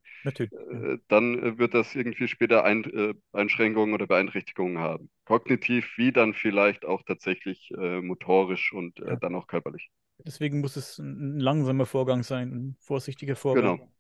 äh, 0.51 0.99
dann 1.09 1.39
äh, 1.43 1.59
wird 1.59 1.75
das 1.75 1.95
irgendwie 1.95 2.29
später 2.29 2.65
ein, 2.65 2.85
äh, 2.85 3.15
Einschränkungen 3.33 3.95
oder 3.95 4.07
Beeinträchtigungen 4.07 4.79
haben. 4.79 5.11
Kognitiv 5.27 5.93
wie 5.99 6.13
dann 6.13 6.35
vielleicht 6.35 6.85
auch 6.87 7.03
tatsächlich 7.05 7.71
äh, 7.79 8.01
motorisch 8.03 8.73
und 8.73 9.01
äh, 9.01 9.17
Ja. 9.17 9.19
dann 9.19 9.35
auch 9.35 9.47
körperlich. 9.47 9.91
Deswegen 10.19 10.61
muss 10.61 10.77
es 10.77 10.99
ein 10.99 11.37
ein 11.37 11.41
langsamer 11.41 11.87
Vorgang 11.87 12.23
sein, 12.23 12.53
ein 12.53 12.77
vorsichtiger 12.81 13.37
Vorgang. 13.37 13.75
Genau. 13.75 13.91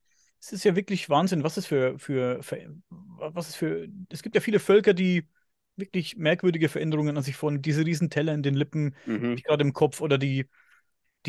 Es 0.41 0.53
ist 0.53 0.65
ja 0.65 0.77
wirklich 0.77 1.11
Wahnsinn, 1.11 1.45
was 1.45 1.57
es 1.57 1.67
für, 1.67 1.99
für, 1.99 2.43
für, 2.43 2.77
was 2.91 3.49
es 3.51 3.57
für, 3.57 3.89
es 4.11 4.23
gibt 4.23 4.35
ja 4.35 4.41
viele 4.41 4.61
Völker, 4.61 4.95
die 4.95 5.29
wirklich 5.77 6.17
merkwürdige 6.17 6.69
Veränderungen, 6.69 7.17
als 7.17 7.29
ich 7.29 7.37
vorhin 7.37 7.63
diese 7.63 7.85
riesen 7.87 8.11
Teller 8.11 8.35
in 8.35 8.43
den 8.43 8.55
Lippen, 8.55 8.95
Mhm. 9.07 9.43
gerade 9.45 9.63
im 9.65 9.73
Kopf 9.73 10.01
oder 10.01 10.19
die, 10.19 10.47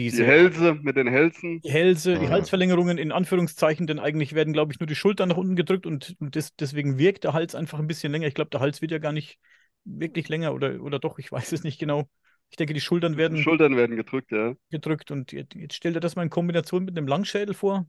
Die 0.10 0.18
diese 0.18 0.26
Hälse 0.26 0.74
mit 0.82 0.96
den 0.98 1.08
Hälsen. 1.08 1.64
die 1.64 1.72
Hälse, 1.72 2.20
die. 2.20 2.30
Halsverlängerungen 2.30 2.98
in 2.98 3.12
Anführungszeichen, 3.12 3.88
denn 3.88 4.00
eigentlich 4.00 4.34
werden, 4.34 4.54
glaube 4.54 4.72
ich, 4.74 4.80
nur 4.80 4.88
die 4.88 4.96
Schultern 4.96 5.30
nach 5.30 5.38
unten 5.38 5.56
gedrückt 5.56 5.86
und, 5.86 6.16
und 6.20 6.36
des, 6.36 6.56
deswegen 6.56 6.98
wirkt 7.00 7.24
der 7.24 7.34
Hals 7.34 7.56
einfach 7.56 7.80
ein 7.80 7.88
bisschen 7.88 8.12
länger. 8.12 8.28
Ich 8.28 8.36
glaube, 8.36 8.50
der 8.52 8.60
Hals 8.60 8.82
wird 8.82 8.92
ja 8.92 9.00
gar 9.00 9.12
nicht 9.14 9.40
wirklich 9.84 10.30
länger 10.30 10.54
oder, 10.54 10.82
oder 10.82 11.00
doch, 11.00 11.18
ich 11.20 11.32
weiß 11.32 11.52
es 11.54 11.64
nicht 11.64 11.80
genau. 11.80 12.08
Ich 12.50 12.58
denke, 12.58 12.74
die 12.74 12.82
Schultern 12.82 13.18
Die 13.30 13.38
werden 13.38 13.38
Schultern 13.38 13.76
werden 13.78 13.98
gedrückt, 13.98 14.32
ja. 14.32 14.56
gedrückt 14.70 15.12
und 15.12 15.32
jetzt, 15.32 15.56
jetzt 15.56 15.76
stell 15.76 15.94
dir 15.94 16.00
das 16.00 16.16
mal 16.16 16.24
in 16.24 16.30
Kombination 16.30 16.86
mit 16.86 16.98
einem 16.98 17.08
Langschädel 17.08 17.54
vor. 17.54 17.88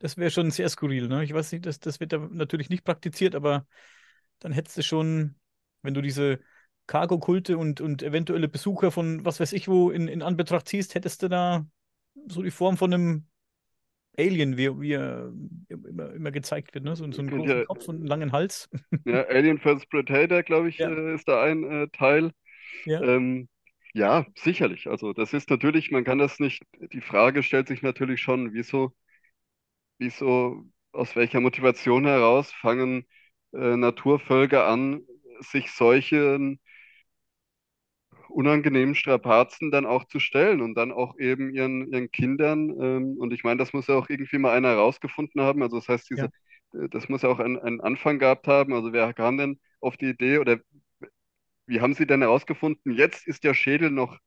Das 0.00 0.16
wäre 0.18 0.30
schon 0.30 0.50
sehr 0.50 0.68
skurril, 0.68 1.08
ne? 1.08 1.24
Ich 1.24 1.34
weiß 1.34 1.52
nicht, 1.52 1.66
das, 1.66 1.80
das 1.80 2.00
wird 2.00 2.12
da 2.12 2.18
natürlich 2.18 2.70
nicht 2.70 2.84
praktiziert, 2.84 3.34
aber 3.34 3.66
dann 4.40 4.52
hättest 4.52 4.78
du 4.78 4.82
schon, 4.82 5.36
wenn 5.82 5.94
du 5.94 6.02
diese 6.02 6.40
Cargo-Kulte 6.86 7.58
und, 7.58 7.80
und 7.80 8.02
eventuelle 8.02 8.48
Besucher 8.48 8.90
von 8.90 9.24
was 9.24 9.40
weiß 9.40 9.52
ich 9.52 9.68
wo 9.68 9.90
in, 9.90 10.08
in 10.08 10.22
Anbetracht 10.22 10.68
ziehst, 10.68 10.94
hättest 10.94 11.22
du 11.22 11.28
da 11.28 11.66
so 12.28 12.42
die 12.42 12.50
Form 12.50 12.76
von 12.76 12.92
einem 12.92 13.26
Alien, 14.18 14.58
wie, 14.58 14.80
wie 14.80 14.92
er 14.92 15.32
immer, 15.68 16.12
immer 16.12 16.30
gezeigt 16.32 16.74
wird, 16.74 16.84
ne? 16.84 16.96
So, 16.96 17.10
so 17.12 17.20
einen 17.22 17.30
großen 17.30 17.48
ja- 17.48 17.64
Kopf 17.64 17.88
und 17.88 17.96
einen 17.96 18.06
langen 18.06 18.32
Hals. 18.32 18.68
Ja, 19.04 19.24
Alien 19.26 19.58
vs. 19.58 19.86
Predator, 19.86 20.42
glaube 20.42 20.68
ich, 20.68 20.78
Ja. 20.78 20.88
äh, 20.90 21.14
ist 21.14 21.26
da 21.28 21.42
ein 21.42 21.64
äh, 21.64 21.88
Teil. 21.88 22.32
Ja. 22.84 23.00
Ähm, 23.02 23.48
ja, 23.94 24.26
sicherlich. 24.36 24.88
Also 24.88 25.12
das 25.12 25.32
ist 25.34 25.50
natürlich, 25.50 25.90
man 25.90 26.04
kann 26.04 26.18
das 26.18 26.38
nicht, 26.40 26.62
die 26.92 27.00
Frage 27.00 27.42
stellt 27.42 27.68
sich 27.68 27.82
natürlich 27.82 28.20
schon, 28.22 28.52
wieso, 28.54 28.94
wieso, 29.98 30.64
aus 30.92 31.16
welcher 31.16 31.40
Motivation 31.40 32.04
heraus 32.06 32.52
fangen 32.52 33.06
äh, 33.52 33.76
Naturvölker 33.76 34.66
an, 34.66 35.02
sich 35.42 35.72
solchen 35.72 36.60
unangenehmen 38.28 38.94
Strapazen 38.94 39.70
dann 39.70 39.86
auch 39.86 40.04
zu 40.06 40.18
stellen 40.18 40.60
und 40.62 40.74
dann 40.74 40.92
auch 40.92 41.18
eben 41.18 41.50
ihren, 41.50 41.86
ihren 41.92 42.10
Kindern, 42.10 42.70
ähm, 42.80 43.16
und 43.18 43.32
ich 43.32 43.44
meine, 43.44 43.58
das 43.58 43.72
muss 43.72 43.86
ja 43.88 43.94
auch 43.96 44.08
irgendwie 44.08 44.38
mal 44.38 44.56
einer 44.56 44.68
herausgefunden 44.70 45.40
haben, 45.42 45.62
also 45.62 45.76
das 45.78 45.88
heißt, 45.88 46.08
diese, 46.10 46.26
äh, 46.74 46.88
das 46.90 47.08
muss 47.08 47.22
ja 47.22 47.28
auch 47.28 47.38
einen, 47.40 47.58
einen 47.58 47.80
Anfang 47.80 48.18
gehabt 48.18 48.48
haben, 48.48 48.72
also 48.74 48.92
wer 48.92 49.12
kam 49.14 49.36
denn 49.38 49.60
auf 49.80 49.96
die 49.96 50.10
Idee 50.10 50.38
oder 50.38 50.58
wie 51.66 51.80
haben 51.80 51.94
Sie 51.94 52.06
denn 52.06 52.22
herausgefunden, 52.22 52.92
jetzt 52.94 53.26
ist 53.26 53.44
der 53.44 53.54
Schädel 53.54 53.90
noch 53.90 54.18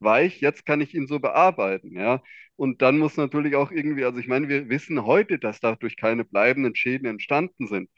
weich, 0.00 0.40
jetzt 0.40 0.66
kann 0.66 0.80
ich 0.80 0.94
ihn 0.94 1.06
so 1.06 1.20
bearbeiten, 1.20 1.92
ja. 1.98 2.22
Und 2.56 2.82
dann 2.82 2.98
muss 2.98 3.16
natürlich 3.16 3.56
auch 3.56 3.70
irgendwie, 3.72 4.04
also 4.04 4.18
ich 4.20 4.28
meine, 4.28 4.48
wir 4.48 4.68
wissen 4.70 5.04
heute, 5.06 5.38
dass 5.40 5.60
dadurch 5.60 5.96
keine 5.96 6.24
bleibenden 6.24 6.76
Schäden 6.76 7.06
entstanden 7.08 7.68
sind. 7.68 7.90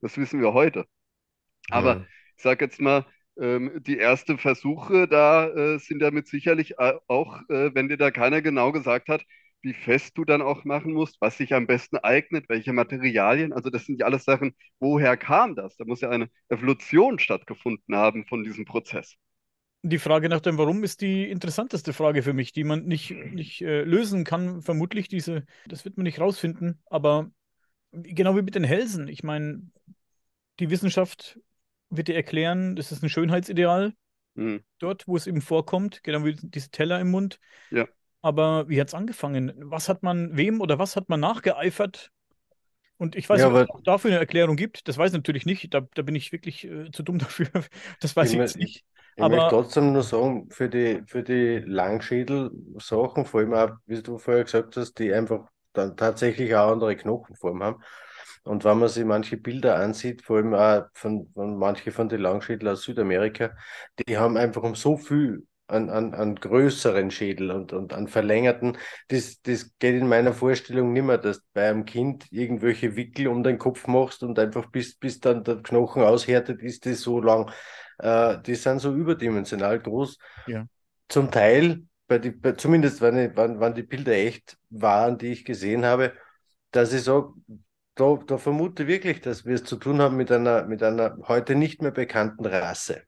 Das 0.00 0.18
wissen 0.18 0.40
wir 0.42 0.54
heute. 0.54 0.86
Aber 1.72 2.00
Ja. 2.00 2.08
ich 2.36 2.42
sage 2.42 2.64
jetzt 2.64 2.80
mal, 2.80 3.06
ähm, 3.40 3.82
die 3.84 3.98
ersten 3.98 4.38
Versuche 4.38 5.08
da 5.08 5.48
äh, 5.48 5.78
sind 5.78 6.00
damit 6.00 6.28
sicherlich 6.28 6.78
a- 6.80 7.00
auch, 7.08 7.40
äh, 7.48 7.74
wenn 7.74 7.88
dir 7.88 7.96
da 7.98 8.10
keiner 8.10 8.42
genau 8.42 8.72
gesagt 8.72 9.08
hat, 9.08 9.24
wie 9.62 9.74
fest 9.74 10.18
du 10.18 10.24
dann 10.24 10.42
auch 10.42 10.64
machen 10.64 10.92
musst, 10.92 11.20
was 11.20 11.38
sich 11.38 11.54
am 11.54 11.66
besten 11.68 11.96
eignet, 11.98 12.48
welche 12.48 12.72
Materialien. 12.72 13.52
Also 13.52 13.70
das 13.70 13.86
sind 13.86 14.00
ja 14.00 14.06
alles 14.06 14.24
Sachen, 14.24 14.54
woher 14.80 15.16
kam 15.16 15.54
das? 15.56 15.76
Da 15.76 15.84
muss 15.84 16.00
ja 16.00 16.10
eine 16.10 16.28
Evolution 16.48 17.18
stattgefunden 17.18 17.94
haben 17.96 18.26
von 18.26 18.44
diesem 18.44 18.64
Prozess. 18.64 19.16
Die 19.84 19.98
Frage 19.98 20.28
nach 20.28 20.40
dem 20.40 20.58
Warum 20.58 20.84
ist 20.84 21.00
die 21.00 21.28
interessanteste 21.28 21.92
Frage 21.92 22.22
für 22.22 22.32
mich, 22.32 22.52
die 22.52 22.62
man 22.62 22.84
nicht, 22.84 23.18
nicht 23.24 23.62
äh, 23.62 23.82
lösen 23.82 24.22
kann, 24.24 24.62
vermutlich. 24.62 25.08
Diese, 25.08 25.44
das 25.66 25.84
wird 25.84 25.96
man 25.96 26.04
nicht 26.04 26.20
rausfinden. 26.20 26.80
Aber 26.86 27.32
genau 27.92 28.36
wie 28.36 28.42
mit 28.42 28.54
den 28.56 28.64
Hälsen. 28.64 29.08
Ich 29.08 29.22
meine, 29.24 29.70
die 30.60 30.70
Wissenschaft 30.70 31.38
wird 31.96 32.08
dir 32.08 32.16
erklären, 32.16 32.76
das 32.76 32.92
ist 32.92 33.02
ein 33.02 33.08
Schönheitsideal 33.10 33.94
Hm. 34.36 34.58
dort, 34.78 35.06
wo 35.08 35.16
es 35.16 35.26
eben 35.26 35.42
vorkommt, 35.42 36.02
genau 36.04 36.24
wie 36.24 36.34
diese 36.36 36.70
Teller 36.70 37.00
im 37.00 37.10
Mund. 37.10 37.38
Ja. 37.70 37.86
Aber 38.22 38.68
wie 38.68 38.80
hat 38.80 38.88
es 38.88 38.94
angefangen? 38.94 39.52
Was 39.56 39.88
hat 39.88 40.02
man, 40.02 40.36
wem 40.36 40.60
oder 40.60 40.78
was 40.78 40.96
hat 40.96 41.08
man 41.08 41.20
nachgeeifert? 41.20 42.10
Und 42.98 43.16
ich 43.16 43.28
weiß 43.28 43.40
Ja, 43.40 43.48
nicht, 43.50 43.70
ob 43.70 43.78
es 43.78 43.84
dafür 43.84 44.10
eine 44.12 44.20
Erklärung 44.20 44.56
gibt. 44.56 44.86
Das 44.88 44.96
weiß 44.98 45.10
ich 45.10 45.16
natürlich 45.16 45.46
nicht. 45.46 45.74
Da, 45.74 45.80
da 45.94 46.02
bin 46.02 46.14
ich 46.14 46.30
wirklich 46.32 46.64
äh, 46.64 46.90
zu 46.92 47.02
dumm 47.02 47.18
dafür. 47.20 47.48
Das 48.00 48.14
weiß 48.16 48.28
Ich 48.28 48.34
ich 48.34 48.38
jetzt 48.38 48.56
nicht. 48.56 48.84
Ich 49.16 49.22
Aber- 49.22 49.36
möchte 49.36 49.50
trotzdem 49.50 49.92
nur 49.92 50.02
sagen, 50.02 50.48
für 50.50 50.68
die, 50.68 51.02
für 51.06 51.22
die 51.22 51.58
Langschädel-Sachen, 51.66 53.26
vor 53.26 53.40
allem 53.40 53.54
auch, 53.54 53.70
wie 53.86 54.02
du 54.02 54.18
vorher 54.18 54.44
gesagt 54.44 54.76
hast, 54.76 54.94
die 54.98 55.12
einfach 55.12 55.48
dann 55.72 55.96
tatsächlich 55.96 56.54
auch 56.54 56.72
andere 56.72 56.96
Knochenform 56.96 57.62
haben. 57.62 57.82
Und 58.44 58.64
wenn 58.64 58.78
man 58.78 58.88
sich 58.88 59.04
manche 59.04 59.36
Bilder 59.36 59.76
ansieht, 59.76 60.22
vor 60.22 60.38
allem 60.38 60.54
auch 60.54 60.84
von, 60.94 61.30
von 61.32 61.56
manche 61.56 61.92
von 61.92 62.08
den 62.08 62.20
Langschädel 62.20 62.68
aus 62.68 62.82
Südamerika, 62.82 63.56
die 63.98 64.18
haben 64.18 64.36
einfach 64.36 64.62
um 64.62 64.74
so 64.74 64.96
viel 64.96 65.46
an, 65.68 65.88
an, 65.90 66.14
an 66.14 66.34
größeren 66.34 67.10
Schädel 67.10 67.50
und, 67.50 67.72
und 67.72 67.92
an 67.94 68.08
verlängerten. 68.08 68.76
Das, 69.08 69.40
das 69.42 69.70
geht 69.78 69.94
in 69.94 70.08
meiner 70.08 70.32
Vorstellung 70.32 70.92
nicht 70.92 71.04
mehr, 71.04 71.18
dass 71.18 71.38
du 71.38 71.44
bei 71.54 71.68
einem 71.68 71.84
Kind 71.84 72.26
irgendwelche 72.30 72.96
Wickel 72.96 73.28
um 73.28 73.42
den 73.42 73.58
Kopf 73.58 73.86
machst 73.86 74.22
und 74.22 74.38
einfach 74.38 74.70
bis, 74.70 74.96
bis 74.96 75.20
dann 75.20 75.44
der 75.44 75.56
Knochen 75.62 76.02
aushärtet, 76.02 76.62
ist 76.62 76.86
das 76.86 77.00
so 77.00 77.20
lang. 77.20 77.50
Äh, 77.98 78.40
die 78.42 78.54
sind 78.54 78.80
so 78.80 78.94
überdimensional 78.94 79.80
groß. 79.80 80.18
Ja. 80.46 80.66
Zum 81.08 81.30
Teil, 81.30 81.82
bei 82.06 82.18
die, 82.18 82.30
bei, 82.30 82.52
zumindest 82.52 83.00
wenn, 83.00 83.16
ich, 83.16 83.36
wenn, 83.36 83.60
wenn 83.60 83.74
die 83.74 83.82
Bilder 83.82 84.12
echt 84.12 84.58
waren, 84.70 85.16
die 85.16 85.28
ich 85.28 85.44
gesehen 85.44 85.84
habe, 85.84 86.12
dass 86.70 86.92
ich 86.92 87.02
sage, 87.02 87.32
da, 87.94 88.16
da 88.26 88.38
vermute 88.38 88.82
ich 88.84 88.88
wirklich, 88.88 89.20
dass 89.22 89.44
wir 89.46 89.54
es 89.54 89.64
zu 89.64 89.76
tun 89.76 90.00
haben 90.02 90.16
mit 90.16 90.30
einer, 90.32 90.64
mit 90.66 90.82
einer 90.82 91.16
heute 91.28 91.54
nicht 91.54 91.82
mehr 91.82 91.90
bekannten 91.92 92.46
Rasse. 92.46 93.02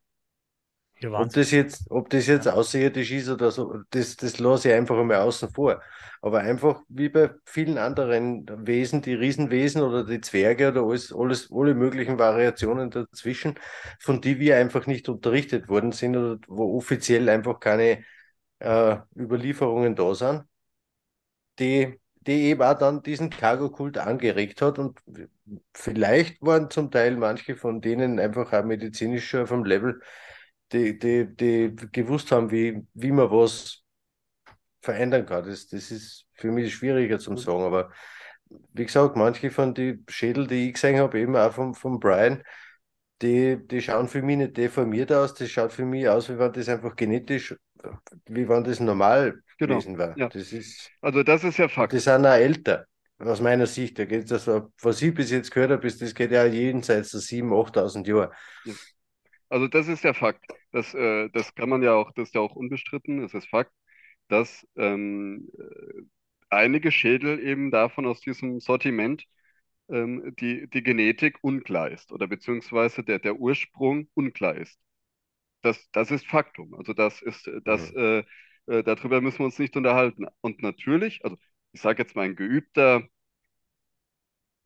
Ja, 1.00 1.10
Ob 1.16 1.32
das 1.32 1.52
jetzt, 1.52 1.88
ob 1.92 2.10
das 2.10 2.26
jetzt 2.26 2.48
außerirdisch 2.48 3.12
ist 3.12 3.28
oder 3.28 3.52
so, 3.52 3.78
das, 3.90 4.16
das 4.16 4.40
lasse 4.40 4.68
ich 4.68 4.74
einfach 4.74 4.98
einmal 4.98 5.18
außen 5.18 5.48
vor. 5.50 5.80
Aber 6.20 6.40
einfach 6.40 6.80
wie 6.88 7.08
bei 7.08 7.30
vielen 7.44 7.78
anderen 7.78 8.44
Wesen, 8.66 9.00
die 9.00 9.14
Riesenwesen 9.14 9.82
oder 9.82 10.04
die 10.04 10.20
Zwerge 10.20 10.68
oder 10.70 10.82
alles, 10.82 11.12
alles, 11.14 11.48
alle 11.52 11.74
möglichen 11.74 12.18
Variationen 12.18 12.90
dazwischen, 12.90 13.54
von 14.00 14.20
die 14.20 14.40
wir 14.40 14.56
einfach 14.56 14.86
nicht 14.88 15.08
unterrichtet 15.08 15.68
worden 15.68 15.92
sind 15.92 16.16
oder 16.16 16.38
wo 16.48 16.76
offiziell 16.76 17.28
einfach 17.28 17.60
keine 17.60 18.04
äh, 18.60 18.96
Überlieferungen 19.16 19.96
da 19.96 20.14
sind, 20.14 20.44
die, 21.58 21.98
die 22.26 22.44
eben 22.44 22.62
auch 22.62 22.78
dann 22.78 23.02
diesen 23.02 23.30
Cargo-Kult 23.30 23.98
angeregt 23.98 24.62
hat. 24.62 24.78
Und 24.78 25.00
vielleicht 25.74 26.40
waren 26.42 26.70
zum 26.70 26.90
Teil 26.90 27.16
manche 27.16 27.56
von 27.56 27.80
denen 27.80 28.18
einfach 28.18 28.52
auch 28.52 28.64
medizinisch 28.64 29.28
schon 29.28 29.42
auf 29.42 29.50
dem 29.50 29.64
Level, 29.64 30.00
die, 30.72 30.98
die, 30.98 31.26
die 31.34 31.74
gewusst 31.92 32.32
haben, 32.32 32.50
wie, 32.50 32.86
wie 32.94 33.12
man 33.12 33.30
was 33.30 33.82
verändern 34.80 35.26
kann. 35.26 35.46
Das, 35.46 35.68
das 35.68 35.90
ist 35.90 36.26
für 36.34 36.50
mich 36.50 36.74
schwieriger 36.74 37.18
zum 37.18 37.36
sagen. 37.36 37.62
Aber 37.62 37.90
wie 38.72 38.84
gesagt, 38.84 39.16
manche 39.16 39.50
von 39.50 39.74
den 39.74 40.04
Schädel, 40.08 40.46
die 40.46 40.68
ich 40.68 40.74
gesehen 40.74 40.98
habe, 40.98 41.18
eben 41.18 41.36
auch 41.36 41.52
vom, 41.52 41.74
vom 41.74 42.00
Brian, 42.00 42.42
die, 43.22 43.58
die 43.66 43.80
schauen 43.80 44.08
für 44.08 44.22
mich 44.22 44.36
nicht 44.36 44.56
deformiert 44.56 45.12
aus. 45.12 45.34
Das 45.34 45.50
schaut 45.50 45.72
für 45.72 45.84
mich 45.84 46.08
aus, 46.08 46.28
wie 46.28 46.38
wenn 46.38 46.52
das 46.52 46.68
einfach 46.68 46.96
genetisch, 46.96 47.54
wie 48.26 48.48
wenn 48.48 48.64
das 48.64 48.80
normal 48.80 49.42
Genau, 49.58 49.84
gewesen 49.84 49.98
war. 49.98 50.16
ja. 50.16 50.30
Das 50.30 50.52
ist, 50.52 50.90
Also 51.02 51.22
das 51.24 51.44
ist 51.44 51.58
ja 51.58 51.68
Fakt. 51.68 51.92
die 51.92 51.98
sind 51.98 52.26
auch 52.26 52.32
älter. 52.34 52.86
Aus 53.18 53.40
meiner 53.40 53.66
Sicht, 53.66 53.98
da 53.98 54.04
geht 54.04 54.30
das, 54.30 54.46
was 54.82 55.00
ich 55.02 55.14
bis 55.14 55.30
jetzt 55.30 55.50
gehört 55.50 55.70
habe, 55.70 55.86
ist, 55.86 56.02
das 56.02 56.14
geht 56.14 56.32
ja 56.32 56.44
jenseits 56.46 57.12
der 57.12 57.20
7.000, 57.20 57.52
8.000 57.54 58.08
Jahre. 58.08 58.32
Also 59.48 59.68
das 59.68 59.88
ist 59.88 60.04
ja 60.04 60.14
Fakt. 60.14 60.44
Das, 60.72 60.94
äh, 60.94 61.28
das 61.30 61.54
kann 61.54 61.68
man 61.68 61.82
ja 61.82 61.94
auch, 61.94 62.12
das 62.12 62.28
ist 62.28 62.34
ja 62.34 62.40
auch 62.40 62.56
unbestritten, 62.56 63.22
es 63.24 63.34
ist 63.34 63.48
Fakt, 63.48 63.72
dass 64.28 64.66
ähm, 64.76 65.50
äh, 65.58 66.02
einige 66.50 66.92
Schädel 66.92 67.40
eben 67.40 67.70
davon 67.70 68.06
aus 68.06 68.20
diesem 68.20 68.60
Sortiment 68.60 69.24
ähm, 69.90 70.34
die, 70.40 70.68
die 70.70 70.82
Genetik 70.82 71.38
unklar 71.42 71.90
ist 71.90 72.12
oder 72.12 72.28
beziehungsweise 72.28 73.04
der, 73.04 73.18
der 73.20 73.36
Ursprung 73.36 74.08
unklar 74.14 74.56
ist. 74.56 74.78
Das, 75.64 75.90
das 75.92 76.10
ist 76.10 76.26
Faktum. 76.26 76.74
Also 76.74 76.92
das 76.92 77.22
ist, 77.22 77.50
das, 77.64 77.90
äh, 77.92 78.18
äh, 78.66 78.82
darüber 78.84 79.20
müssen 79.20 79.38
wir 79.40 79.46
uns 79.46 79.58
nicht 79.58 79.76
unterhalten. 79.76 80.26
Und 80.40 80.62
natürlich, 80.62 81.24
also 81.24 81.36
ich 81.72 81.80
sage 81.80 82.02
jetzt 82.02 82.14
mal 82.16 82.22
ein 82.26 82.36
geübter, 82.36 83.02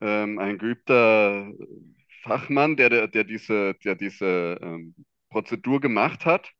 ähm, 0.01 0.39
ein 0.39 0.57
geübter 0.57 1.51
Fachmann, 2.23 2.75
der, 2.77 2.89
der, 2.89 3.07
der 3.07 3.23
diese, 3.23 3.75
der 3.83 3.95
diese 3.95 4.59
ähm, 4.61 4.95
Prozedur 5.29 5.79
gemacht 5.81 6.25
hat, 6.25 6.51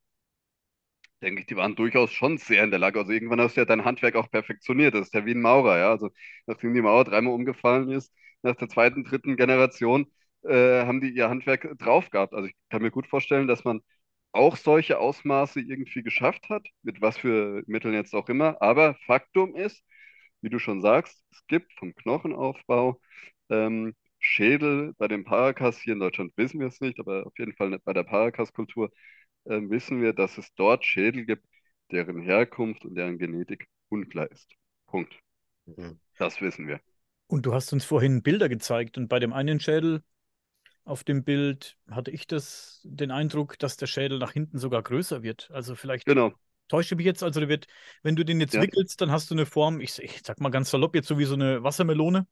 denke 1.22 1.42
ich, 1.42 1.48
die 1.48 1.56
waren 1.58 1.76
durchaus 1.76 2.12
schon 2.12 2.38
sehr 2.38 2.64
in 2.64 2.70
der 2.72 2.80
Lage. 2.80 3.00
Also 3.00 3.12
irgendwann 3.12 3.42
hast 3.42 3.56
du 3.58 3.62
ja 3.62 3.66
dein 3.66 3.86
Handwerk 3.86 4.16
auch 4.16 4.30
perfektioniert. 4.32 4.94
Das 4.94 5.08
ist 5.08 5.14
ja 5.14 5.26
wie 5.26 5.32
ein 5.34 5.42
Maurer, 5.42 5.78
ja. 5.78 5.90
Also 5.92 6.10
nachdem 6.46 6.74
die 6.74 6.82
Mauer 6.82 7.04
dreimal 7.06 7.34
umgefallen 7.34 7.90
ist, 7.92 8.14
nach 8.42 8.56
der 8.56 8.70
zweiten, 8.70 9.04
dritten 9.04 9.36
Generation, 9.36 10.08
äh, 10.44 10.86
haben 10.86 11.02
die 11.02 11.10
ihr 11.10 11.30
Handwerk 11.30 11.78
drauf 11.80 12.10
gehabt. 12.10 12.34
Also 12.34 12.48
ich 12.48 12.56
kann 12.70 12.82
mir 12.82 12.92
gut 12.92 13.08
vorstellen, 13.08 13.48
dass 13.48 13.64
man 13.66 13.82
auch 14.32 14.58
solche 14.58 15.00
Ausmaße 15.00 15.60
irgendwie 15.62 16.04
geschafft 16.04 16.50
hat, 16.50 16.68
mit 16.84 17.02
was 17.02 17.18
für 17.18 17.64
Mitteln 17.68 17.94
jetzt 17.94 18.14
auch 18.16 18.30
immer. 18.30 18.62
Aber 18.62 18.96
Faktum 19.06 19.56
ist, 19.56 19.84
wie 20.42 20.50
du 20.50 20.60
schon 20.60 20.82
sagst, 20.82 21.24
es 21.32 21.46
gibt 21.48 21.74
vom 21.74 21.96
Knochenaufbau 21.96 23.00
ähm, 23.50 23.96
Schädel 24.20 24.94
bei 24.98 25.08
den 25.08 25.24
Paracas, 25.24 25.80
hier 25.80 25.94
in 25.94 26.00
Deutschland 26.00 26.34
wissen 26.36 26.60
wir 26.60 26.68
es 26.68 26.82
nicht, 26.82 27.00
aber 27.00 27.26
auf 27.26 27.34
jeden 27.40 27.54
Fall 27.56 27.80
bei 27.84 27.94
der 27.94 28.04
Paracas-Kultur, 28.04 28.92
äh, 29.46 29.62
wissen 29.70 30.02
wir, 30.02 30.14
dass 30.14 30.38
es 30.38 30.54
dort 30.56 30.86
Schädel 30.86 31.26
gibt, 31.26 31.46
deren 31.92 32.22
Herkunft 32.22 32.86
und 32.86 32.96
deren 32.96 33.18
Genetik 33.18 33.68
unklar 33.90 34.32
ist. 34.32 34.52
Punkt. 34.88 35.14
Mhm. 35.66 36.00
Das 36.18 36.42
wissen 36.42 36.68
wir. 36.68 36.80
Und 37.28 37.46
du 37.46 37.54
hast 37.54 37.72
uns 37.74 37.86
vorhin 37.86 38.24
Bilder 38.24 38.50
gezeigt 38.50 38.98
und 38.98 39.08
bei 39.08 39.20
dem 39.20 39.34
einen 39.34 39.60
Schädel 39.60 40.04
auf 40.90 41.04
dem 41.04 41.24
Bild 41.24 41.78
hatte 41.90 42.12
ich 42.12 42.28
das, 42.28 42.82
den 42.84 43.12
Eindruck, 43.12 43.58
dass 43.60 43.78
der 43.78 43.88
Schädel 43.88 44.20
nach 44.20 44.32
hinten 44.32 44.58
sogar 44.58 44.82
größer 44.84 45.24
wird. 45.24 45.50
Also 45.52 45.76
vielleicht 45.76 46.06
Genau. 46.08 46.34
täusche 46.68 46.96
ich 46.96 46.98
mich 46.98 47.06
jetzt, 47.06 47.24
also 47.24 47.48
wird, 47.48 47.68
wenn 48.04 48.16
du 48.16 48.24
den 48.26 48.40
jetzt 48.40 48.56
Ja. 48.56 48.62
wickelst, 48.62 49.00
dann 49.02 49.12
hast 49.12 49.30
du 49.30 49.36
eine 49.36 49.46
Form, 49.46 49.80
ich, 49.82 49.98
ich 50.00 50.22
sag 50.26 50.40
mal 50.40 50.50
ganz 50.50 50.70
salopp, 50.72 50.96
jetzt 50.96 51.08
so 51.08 51.18
wie 51.18 51.26
so 51.26 51.36
eine 51.36 51.64
Wassermelone. 51.64 52.28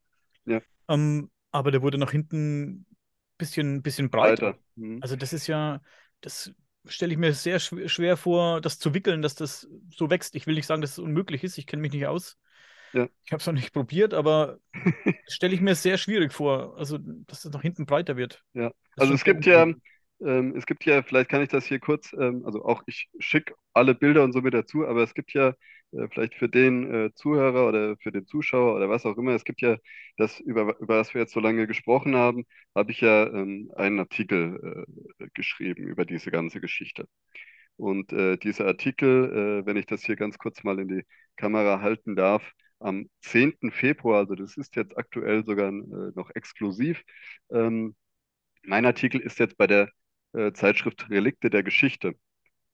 Ja. 0.45 0.61
Ähm, 0.89 1.29
aber 1.51 1.71
der 1.71 1.81
wurde 1.81 1.97
nach 1.97 2.11
hinten 2.11 2.71
ein 2.81 2.85
bisschen, 3.37 3.81
bisschen 3.81 4.09
breiter. 4.09 4.57
Mhm. 4.75 4.99
Also 5.01 5.15
das 5.15 5.33
ist 5.33 5.47
ja, 5.47 5.81
das 6.21 6.51
stelle 6.85 7.11
ich 7.13 7.17
mir 7.17 7.33
sehr 7.33 7.59
schw 7.59 7.87
schwer 7.89 8.17
vor, 8.17 8.61
das 8.61 8.79
zu 8.79 8.93
wickeln, 8.93 9.21
dass 9.21 9.35
das 9.35 9.67
so 9.95 10.09
wächst. 10.09 10.35
Ich 10.35 10.47
will 10.47 10.55
nicht 10.55 10.67
sagen, 10.67 10.81
dass 10.81 10.91
es 10.91 10.99
unmöglich 10.99 11.43
ist, 11.43 11.57
ich 11.57 11.67
kenne 11.67 11.81
mich 11.81 11.91
nicht 11.91 12.07
aus. 12.07 12.37
Ja. 12.93 13.07
Ich 13.25 13.31
habe 13.31 13.41
es 13.41 13.45
noch 13.47 13.53
nicht 13.53 13.73
probiert, 13.73 14.13
aber 14.13 14.59
stelle 15.27 15.53
ich 15.53 15.61
mir 15.61 15.75
sehr 15.75 15.97
schwierig 15.97 16.33
vor, 16.33 16.77
also 16.77 16.97
dass 16.99 17.45
es 17.45 17.51
nach 17.51 17.61
hinten 17.61 17.85
breiter 17.85 18.17
wird. 18.17 18.43
Ja. 18.53 18.71
Das 18.95 19.03
Also 19.03 19.13
es 19.13 19.23
gibt 19.23 19.45
ja, 19.45 19.67
ähm, 20.21 20.53
es 20.55 20.65
gibt 20.65 20.85
ja, 20.85 21.03
vielleicht 21.03 21.29
kann 21.29 21.41
ich 21.41 21.49
das 21.49 21.65
hier 21.65 21.79
kurz, 21.79 22.13
ähm, 22.13 22.43
also 22.45 22.63
auch 22.65 22.83
ich 22.87 23.09
schicke 23.19 23.53
alle 23.73 23.93
Bilder 23.93 24.23
und 24.23 24.33
so 24.33 24.41
mit 24.41 24.53
dazu, 24.53 24.87
aber 24.87 25.03
es 25.03 25.13
gibt 25.13 25.33
ja 25.33 25.53
äh, 25.91 26.07
vielleicht 26.11 26.35
für 26.35 26.49
den 26.49 26.91
äh, 27.07 27.13
Zuhörer 27.13 27.67
oder 27.67 27.97
für 27.97 28.11
den 28.11 28.25
Zuschauer 28.25 28.75
oder 28.75 28.89
was 28.89 29.05
auch 29.05 29.17
immer, 29.17 29.33
es 29.33 29.43
gibt 29.43 29.61
ja 29.61 29.77
das, 30.17 30.39
über, 30.39 30.79
über 30.79 30.97
was 30.99 31.13
wir 31.13 31.21
jetzt 31.21 31.33
so 31.33 31.39
lange 31.39 31.67
gesprochen 31.67 32.15
haben, 32.15 32.45
habe 32.75 32.91
ich 32.91 33.01
ja 33.01 33.27
ähm, 33.27 33.71
einen 33.75 33.99
Artikel 33.99 34.85
äh, 35.19 35.27
geschrieben 35.33 35.83
über 35.87 36.05
diese 36.05 36.31
ganze 36.31 36.61
Geschichte. 36.61 37.07
Und 37.77 38.11
äh, 38.11 38.37
dieser 38.37 38.65
Artikel, 38.65 39.61
äh, 39.63 39.65
wenn 39.65 39.77
ich 39.77 39.85
das 39.85 40.03
hier 40.03 40.15
ganz 40.15 40.37
kurz 40.39 40.63
mal 40.63 40.79
in 40.79 40.87
die 40.87 41.03
Kamera 41.35 41.81
halten 41.81 42.15
darf, 42.15 42.43
am 42.79 43.09
10. 43.21 43.71
Februar, 43.71 44.19
also 44.19 44.35
das 44.35 44.57
ist 44.57 44.75
jetzt 44.75 44.97
aktuell 44.97 45.45
sogar 45.45 45.69
äh, 45.69 46.11
noch 46.15 46.29
exklusiv, 46.35 47.03
ähm, 47.51 47.95
mein 48.63 48.85
Artikel 48.85 49.21
ist 49.21 49.39
jetzt 49.39 49.57
bei 49.57 49.67
der 49.67 49.89
äh, 50.33 50.51
Zeitschrift 50.53 51.09
Relikte 51.09 51.49
der 51.49 51.63
Geschichte. 51.63 52.15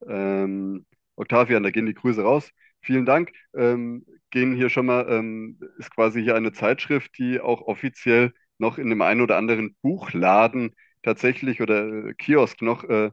Ähm, 0.07 0.85
Octavian, 1.15 1.63
da 1.63 1.71
gehen 1.71 1.85
die 1.85 1.93
Grüße 1.93 2.23
raus. 2.23 2.51
Vielen 2.81 3.05
Dank. 3.05 3.31
Ähm, 3.55 4.05
gehen 4.31 4.55
hier 4.55 4.69
schon 4.69 4.85
mal, 4.88 5.07
ähm, 5.09 5.59
ist 5.77 5.91
quasi 5.91 6.21
hier 6.23 6.35
eine 6.35 6.51
Zeitschrift, 6.53 7.17
die 7.17 7.39
auch 7.39 7.61
offiziell 7.61 8.34
noch 8.57 8.77
in 8.77 8.89
dem 8.89 9.01
einen 9.01 9.21
oder 9.21 9.38
anderen 9.38 9.75
Buchladen 9.81 10.75
tatsächlich 11.03 11.61
oder 11.61 12.07
äh, 12.09 12.13
Kiosk 12.15 12.61
noch 12.61 12.84
äh, 12.85 13.11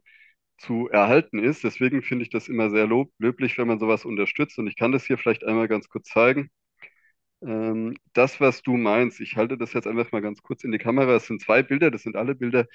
zu 0.58 0.88
erhalten 0.90 1.38
ist. 1.38 1.64
Deswegen 1.64 2.02
finde 2.02 2.24
ich 2.24 2.30
das 2.30 2.48
immer 2.48 2.70
sehr 2.70 2.86
lob 2.86 3.12
löblich, 3.18 3.58
wenn 3.58 3.68
man 3.68 3.78
sowas 3.80 4.04
unterstützt. 4.04 4.58
Und 4.58 4.66
ich 4.68 4.76
kann 4.76 4.92
das 4.92 5.04
hier 5.06 5.18
vielleicht 5.18 5.44
einmal 5.44 5.68
ganz 5.68 5.88
kurz 5.88 6.08
zeigen. 6.08 6.50
Ähm, 7.42 7.96
das, 8.12 8.40
was 8.40 8.62
du 8.62 8.76
meinst, 8.76 9.20
ich 9.20 9.36
halte 9.36 9.56
das 9.56 9.72
jetzt 9.72 9.86
einfach 9.86 10.12
mal 10.12 10.20
ganz 10.22 10.42
kurz 10.42 10.64
in 10.64 10.72
die 10.72 10.78
Kamera. 10.78 11.14
Es 11.16 11.26
sind 11.26 11.40
zwei 11.40 11.62
Bilder, 11.62 11.90
das 11.90 12.02
sind 12.02 12.16
alle 12.16 12.34
Bilder, 12.34 12.66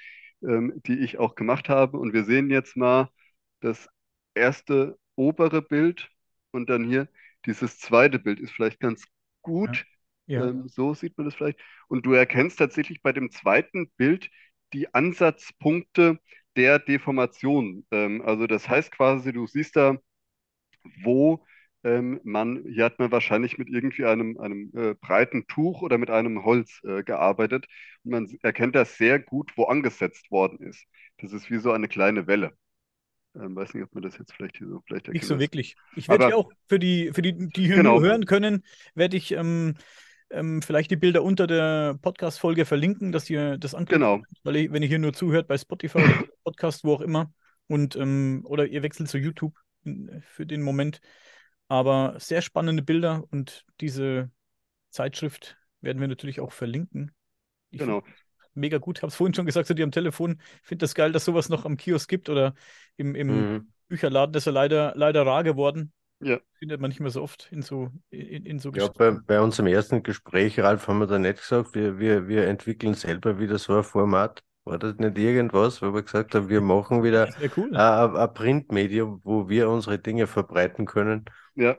ähm, 0.42 0.72
die 0.86 0.98
ich 0.98 1.18
auch 1.18 1.34
gemacht 1.34 1.68
habe. 1.68 1.98
Und 1.98 2.12
wir 2.12 2.24
sehen 2.24 2.50
jetzt 2.50 2.76
mal 2.76 3.10
das 3.60 3.88
erste 4.34 4.98
obere 5.14 5.62
Bild 5.62 6.10
und 6.50 6.68
dann 6.70 6.84
hier 6.84 7.08
dieses 7.46 7.78
zweite 7.78 8.18
Bild 8.18 8.40
ist 8.40 8.52
vielleicht 8.52 8.80
ganz 8.80 9.04
gut. 9.42 9.84
Ja. 10.26 10.48
Ähm, 10.48 10.68
so 10.68 10.94
sieht 10.94 11.16
man 11.16 11.26
das 11.26 11.34
vielleicht. 11.34 11.60
Und 11.88 12.04
du 12.04 12.12
erkennst 12.12 12.58
tatsächlich 12.58 13.02
bei 13.02 13.12
dem 13.12 13.30
zweiten 13.30 13.90
Bild 13.96 14.28
die 14.72 14.92
Ansatzpunkte 14.92 16.18
der 16.56 16.78
Deformation. 16.80 17.86
Ähm, 17.92 18.22
also 18.22 18.46
das 18.46 18.68
heißt 18.68 18.90
quasi, 18.90 19.32
du 19.32 19.46
siehst 19.46 19.76
da, 19.76 19.96
wo 21.02 21.44
ähm, 21.86 22.20
man, 22.24 22.64
hier 22.68 22.84
hat 22.84 22.98
man 22.98 23.12
wahrscheinlich 23.12 23.58
mit 23.58 23.68
irgendwie 23.68 24.04
einem, 24.04 24.38
einem 24.38 24.70
äh, 24.74 24.94
breiten 24.94 25.46
Tuch 25.46 25.82
oder 25.82 25.98
mit 25.98 26.10
einem 26.10 26.44
Holz 26.44 26.80
äh, 26.84 27.02
gearbeitet. 27.02 27.66
Und 28.04 28.10
man 28.10 28.28
erkennt 28.42 28.74
das 28.74 28.96
sehr 28.96 29.18
gut, 29.18 29.52
wo 29.56 29.64
angesetzt 29.64 30.30
worden 30.30 30.58
ist. 30.66 30.84
Das 31.18 31.32
ist 31.32 31.50
wie 31.50 31.58
so 31.58 31.72
eine 31.72 31.88
kleine 31.88 32.26
Welle. 32.26 32.52
Ähm, 33.34 33.54
weiß 33.54 33.74
nicht, 33.74 33.84
ob 33.84 33.94
man 33.94 34.02
das 34.02 34.18
jetzt 34.18 34.32
vielleicht 34.32 34.56
hier 34.56 34.68
so 34.68 34.82
vielleicht 34.86 35.08
Nicht 35.08 35.26
so 35.26 35.38
wirklich. 35.38 35.76
Ich 35.94 36.08
werde 36.08 36.26
hier 36.26 36.36
auch 36.36 36.50
für 36.68 36.78
die, 36.78 37.12
für 37.12 37.22
die, 37.22 37.34
die 37.50 37.66
hier 37.66 37.76
Genau. 37.76 38.00
hören 38.00 38.24
können, 38.24 38.64
werde 38.94 39.16
ich 39.16 39.32
ähm, 39.32 39.74
ähm, 40.30 40.62
vielleicht 40.62 40.90
die 40.90 40.96
Bilder 40.96 41.22
unter 41.22 41.46
der 41.46 41.98
Podcast-Folge 42.00 42.64
verlinken, 42.64 43.12
dass 43.12 43.28
ihr 43.30 43.58
das 43.58 43.74
anklicken 43.74 44.00
Genau. 44.02 44.22
weil 44.42 44.56
ihr, 44.56 44.72
wenn 44.72 44.82
ihr 44.82 44.88
hier 44.88 44.98
nur 44.98 45.12
zuhört 45.12 45.48
bei 45.48 45.58
Spotify 45.58 45.98
Podcast, 46.44 46.84
wo 46.84 46.94
auch 46.94 47.00
immer, 47.00 47.32
und 47.68 47.96
ähm, 47.96 48.42
oder 48.44 48.66
ihr 48.66 48.82
wechselt 48.82 49.08
zu 49.08 49.18
YouTube 49.18 49.54
in, 49.84 50.22
für 50.22 50.46
den 50.46 50.62
Moment. 50.62 51.00
Aber 51.68 52.14
sehr 52.20 52.42
spannende 52.42 52.82
Bilder 52.82 53.24
und 53.30 53.64
diese 53.80 54.30
Zeitschrift 54.90 55.58
werden 55.80 56.00
wir 56.00 56.08
natürlich 56.08 56.40
auch 56.40 56.52
verlinken. 56.52 57.14
Ich 57.70 57.80
Genau. 57.80 58.02
Mega 58.54 58.78
gut. 58.78 59.02
Habe 59.02 59.08
es 59.08 59.16
vorhin 59.16 59.34
schon 59.34 59.46
gesagt 59.46 59.68
zu 59.68 59.74
dir 59.74 59.84
am 59.84 59.92
Telefon. 59.92 60.40
Ich 60.62 60.68
finde 60.68 60.84
das 60.84 60.94
geil, 60.94 61.12
dass 61.12 61.24
sowas 61.26 61.48
noch 61.50 61.64
am 61.66 61.76
Kiosk 61.76 62.08
gibt 62.08 62.28
oder 62.30 62.54
im, 62.96 63.14
im 63.14 63.50
Mhm. 63.52 63.68
Bücherladen. 63.88 64.32
Das 64.32 64.42
ist 64.42 64.46
ja 64.46 64.52
leider, 64.52 64.94
leider 64.96 65.26
rar 65.26 65.44
geworden. 65.44 65.92
Ja. 66.20 66.40
Findet 66.58 66.80
man 66.80 66.90
nicht 66.90 67.00
mehr 67.00 67.10
so 67.10 67.22
oft 67.22 67.50
in 67.52 67.62
so, 67.62 67.90
in, 68.10 68.46
in 68.46 68.58
so 68.60 68.72
Ja, 68.74 68.88
bei, 68.88 69.10
bei 69.12 69.40
unserem 69.40 69.66
ersten 69.68 70.02
Gespräch, 70.02 70.60
Ralf, 70.60 70.86
haben 70.86 70.98
wir 70.98 71.06
da 71.06 71.18
nicht 71.18 71.38
gesagt, 71.38 71.74
wir, 71.74 71.98
wir, 71.98 72.28
wir 72.28 72.46
entwickeln 72.46 72.94
selber 72.94 73.38
wieder 73.38 73.58
so 73.58 73.76
ein 73.78 73.84
Format. 73.84 74.44
War 74.66 74.78
das 74.78 74.96
nicht 74.96 75.16
irgendwas, 75.16 75.80
wo 75.80 75.94
wir 75.94 76.02
gesagt 76.02 76.34
haben, 76.34 76.48
wir 76.48 76.60
machen 76.60 77.02
wieder 77.02 77.28
cool. 77.56 77.74
ein, 77.74 78.16
ein 78.16 78.34
Printmedium, 78.34 79.20
wo 79.24 79.48
wir 79.48 79.70
unsere 79.70 79.98
Dinge 79.98 80.26
verbreiten 80.26 80.86
können, 80.86 81.24
Ja. 81.54 81.76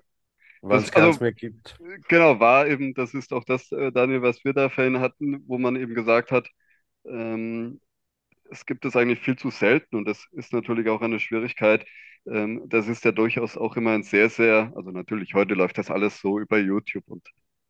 Das- 0.62 0.86
es 0.86 0.92
keins 0.92 1.06
also- 1.06 1.24
mehr 1.24 1.34
gibt. 1.34 1.78
Genau, 2.08 2.40
war 2.40 2.66
eben, 2.68 2.94
das 2.94 3.14
ist 3.14 3.32
auch 3.34 3.44
das, 3.44 3.72
äh, 3.72 3.92
Daniel, 3.92 4.22
was 4.22 4.44
wir 4.44 4.54
da 4.54 4.70
vorhin 4.70 5.00
hatten, 5.00 5.44
wo 5.48 5.58
man 5.60 5.76
eben 5.76 5.94
gesagt 5.94 6.32
hat, 6.32 6.50
ähm, 7.06 7.80
es 8.50 8.66
gibt 8.66 8.86
es 8.86 8.96
eigentlich 8.96 9.20
viel 9.20 9.38
zu 9.38 9.52
selten 9.52 9.96
und 9.98 10.06
das 10.08 10.26
ist 10.32 10.54
natürlich 10.54 10.90
auch 10.90 11.02
eine 11.02 11.20
Schwierigkeit. 11.20 11.86
Ähm, 12.28 12.64
das 12.68 12.88
ist 12.88 13.06
ja 13.06 13.12
durchaus 13.12 13.58
auch 13.58 13.78
immer 13.78 13.92
ein 13.92 14.04
sehr, 14.04 14.30
sehr, 14.30 14.74
also 14.76 14.92
natürlich 14.92 15.34
heute 15.36 15.54
läuft 15.56 15.78
das 15.78 15.92
alles 15.92 16.20
so 16.22 16.40
über 16.40 16.58
YouTube 16.60 17.06
und 17.08 17.28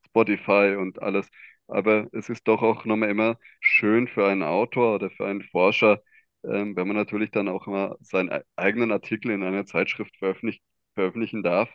Spotify 0.07 0.76
und 0.80 1.02
alles, 1.02 1.27
aber 1.68 2.07
es 2.14 2.30
ist 2.30 2.48
doch 2.48 2.61
auch 2.64 2.85
nochmal 2.85 3.10
immer 3.10 3.38
schön 3.61 4.07
für 4.07 4.27
einen 4.27 4.44
Autor 4.44 4.95
oder 4.95 5.10
für 5.11 5.26
einen 5.27 5.44
Forscher, 5.44 6.02
ähm, 6.44 6.76
wenn 6.76 6.88
man 6.88 6.95
natürlich 6.98 7.31
dann 7.31 7.48
auch 7.49 7.68
immer 7.68 7.98
seinen 8.02 8.30
e- 8.31 8.41
eigenen 8.56 8.91
Artikel 8.91 9.31
in 9.31 9.44
einer 9.44 9.65
Zeitschrift 9.65 10.15
veröffentlich 10.18 10.61
veröffentlichen 10.95 11.44
darf. 11.44 11.69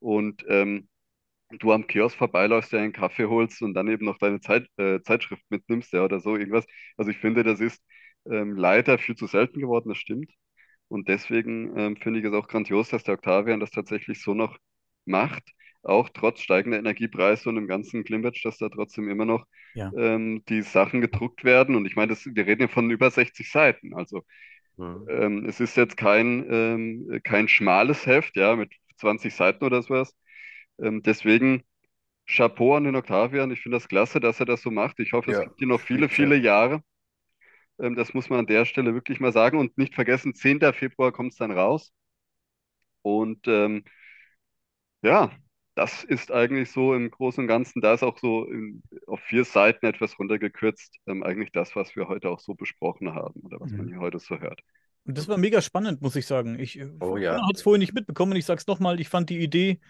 Und 0.00 0.44
ähm, 0.48 0.88
du 1.60 1.72
am 1.72 1.86
Kiosk 1.86 2.16
vorbeiläufst, 2.18 2.72
dir 2.72 2.80
einen 2.80 2.92
Kaffee 2.92 3.26
holst 3.26 3.62
und 3.62 3.74
dann 3.74 3.88
eben 3.88 4.04
noch 4.04 4.18
deine 4.18 4.40
Zeit, 4.40 4.68
äh, 4.76 5.00
Zeitschrift 5.02 5.42
mitnimmst, 5.50 5.92
ja, 5.92 6.04
oder 6.04 6.20
so 6.20 6.36
irgendwas. 6.36 6.66
Also 6.96 7.10
ich 7.10 7.18
finde, 7.18 7.42
das 7.44 7.60
ist 7.60 7.82
ähm, 8.26 8.56
leider 8.56 8.98
viel 8.98 9.16
zu 9.16 9.26
selten 9.26 9.60
geworden, 9.60 9.88
das 9.90 9.98
stimmt. 9.98 10.32
Und 10.88 11.08
deswegen 11.08 11.76
ähm, 11.78 11.96
finde 11.96 12.20
ich 12.20 12.26
es 12.26 12.32
auch 12.34 12.48
grandios, 12.48 12.90
dass 12.90 13.04
der 13.04 13.14
Octavian 13.14 13.60
das 13.60 13.70
tatsächlich 13.70 14.22
so 14.22 14.34
noch 14.34 14.58
macht, 15.06 15.44
auch 15.84 16.08
trotz 16.10 16.40
steigender 16.40 16.78
Energiepreise 16.78 17.48
und 17.48 17.56
dem 17.56 17.68
ganzen 17.68 18.04
Klimbitsch, 18.04 18.44
dass 18.44 18.58
da 18.58 18.68
trotzdem 18.68 19.08
immer 19.08 19.24
noch 19.24 19.46
Ja. 19.74 19.94
ähm, 19.96 20.44
die 20.48 20.62
Sachen 20.62 21.00
gedruckt 21.00 21.44
werden. 21.44 21.76
Und 21.76 21.86
ich 21.86 21.96
meine, 21.96 22.08
das, 22.10 22.26
wir 22.26 22.46
reden 22.46 22.62
ja 22.62 22.68
von 22.68 22.90
über 22.90 23.10
60 23.10 23.50
Seiten. 23.50 23.94
Also 23.94 24.24
Mhm. 24.78 25.08
ähm, 25.08 25.46
es 25.46 25.60
ist 25.60 25.76
jetzt 25.76 25.96
kein, 25.96 26.46
ähm, 26.50 27.20
kein 27.24 27.48
schmales 27.48 28.06
Heft, 28.06 28.36
ja, 28.36 28.56
mit 28.56 28.72
20 28.96 29.34
Seiten 29.34 29.64
oder 29.64 29.82
sowas. 29.82 30.14
Ähm, 30.80 31.02
deswegen 31.02 31.64
Chapeau 32.28 32.76
an 32.76 32.84
den 32.84 32.96
Octavian. 32.96 33.50
Ich 33.52 33.62
finde 33.62 33.76
das 33.78 33.88
klasse, 33.88 34.20
dass 34.20 34.40
er 34.40 34.46
das 34.46 34.62
so 34.62 34.70
macht. 34.72 35.00
Ich 35.00 35.12
hoffe, 35.14 35.30
es 35.32 35.40
Ja, 35.40 35.42
gibt 35.42 35.60
ihn 35.62 35.68
noch 35.70 35.80
viele, 35.82 36.08
viele 36.10 36.36
Jahre. 36.36 36.82
Ähm, 37.78 37.94
das 37.96 38.14
muss 38.14 38.30
man 38.30 38.40
an 38.40 38.46
der 38.46 38.64
Stelle 38.64 38.94
wirklich 38.94 39.20
mal 39.20 39.32
sagen. 39.32 39.58
Und 39.58 39.78
nicht 39.78 39.94
vergessen, 39.94 40.34
10. 40.34 40.72
Februar 40.72 41.12
kommt 41.12 41.32
es 41.32 41.38
dann 41.38 41.52
raus. 41.52 41.92
Und 43.02 43.46
ähm, 43.48 43.84
ja, 45.02 45.30
das 45.74 46.04
ist 46.04 46.30
eigentlich 46.32 46.70
so 46.70 46.94
im 46.94 47.10
Großen 47.10 47.42
und 47.44 47.48
Ganzen, 47.48 47.80
da 47.82 47.94
ist 47.94 48.02
auch 48.02 48.18
so 48.18 48.44
in, 48.46 48.82
auf 49.06 49.20
vier 49.20 49.44
Seiten 49.44 49.86
etwas 49.86 50.18
runtergekürzt, 50.18 50.96
ähm, 51.06 51.22
eigentlich 51.22 51.52
das, 51.52 51.74
was 51.76 51.96
wir 51.96 52.08
heute 52.08 52.30
auch 52.30 52.40
so 52.40 52.54
besprochen 52.54 53.14
haben 53.14 53.40
oder 53.42 53.60
was 53.60 53.76
man 53.76 53.86
Mhm. 53.86 53.88
hier 53.88 53.98
heute 54.00 54.18
so 54.18 54.38
hört. 54.40 54.60
Und 55.04 55.18
das 55.18 55.28
war 55.28 55.36
mega 55.36 55.60
spannend, 55.60 56.00
muss 56.02 56.16
ich 56.16 56.26
sagen. 56.26 56.58
Ich 56.58 56.78
äh, 56.78 56.84
Oh 57.00 57.16
ja. 57.18 57.46
hat 57.46 57.56
es 57.56 57.62
vorhin 57.62 57.80
nicht 57.80 57.92
mitbekommen. 57.94 58.36
Ich 58.36 58.46
sage 58.46 58.60
es 58.60 58.66
nochmal, 58.66 59.00
ich 59.00 59.08
fand 59.08 59.30
die 59.30 59.38
Idee 59.40 59.80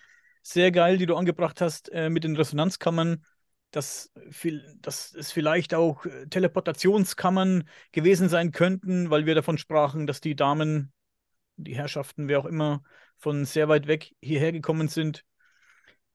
sehr 0.43 0.73
geil, 0.73 0.99
die 0.99 1.07
du 1.07 1.17
angebracht 1.17 1.61
hast 1.61 1.91
äh, 1.93 2.11
mit 2.11 2.25
den 2.25 2.37
Resonanzkammern, 2.37 3.25
dass, 3.71 4.13
viel, 4.31 4.77
dass 4.81 5.15
es 5.15 5.33
vielleicht 5.33 5.75
auch 5.75 6.05
äh, 6.07 6.27
Teleportationskammern 6.29 7.69
gewesen 7.93 8.29
sein 8.29 8.51
könnten, 8.53 9.11
weil 9.11 9.27
wir 9.27 9.35
davon 9.35 9.59
sprachen, 9.59 10.07
dass 10.07 10.21
die 10.21 10.35
Damen, 10.37 10.93
die 11.57 11.77
Herrschaften, 11.77 12.29
wer 12.29 12.41
auch 12.41 12.47
immer, 12.47 12.83
von 13.19 13.45
sehr 13.45 13.69
weit 13.69 13.87
weg 13.87 14.15
hierher 14.23 14.53
gekommen 14.53 14.89
sind. 14.89 15.25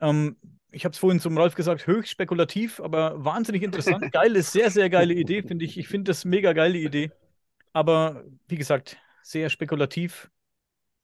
Ähm, 0.02 0.38
ich 0.72 0.86
habe 0.86 0.94
es 0.94 1.00
vorhin 1.00 1.20
zum 1.20 1.38
Ralf 1.38 1.56
gesagt, 1.56 1.88
höchst 1.88 2.12
spekulativ, 2.12 2.80
aber 2.80 3.24
wahnsinnig 3.24 3.64
interessant. 3.64 4.12
Geile, 4.12 4.42
sehr, 4.44 4.70
sehr 4.70 4.90
geile 4.90 5.14
Idee, 5.14 5.42
finde 5.42 5.66
ich. 5.66 5.78
Ich 5.78 5.88
finde 5.88 6.10
das 6.12 6.26
mega 6.26 6.54
geile 6.54 6.78
Idee. 6.78 7.12
Aber 7.74 8.24
wie 8.48 8.58
gesagt, 8.58 8.98
sehr 9.24 9.50
spekulativ. 9.50 10.30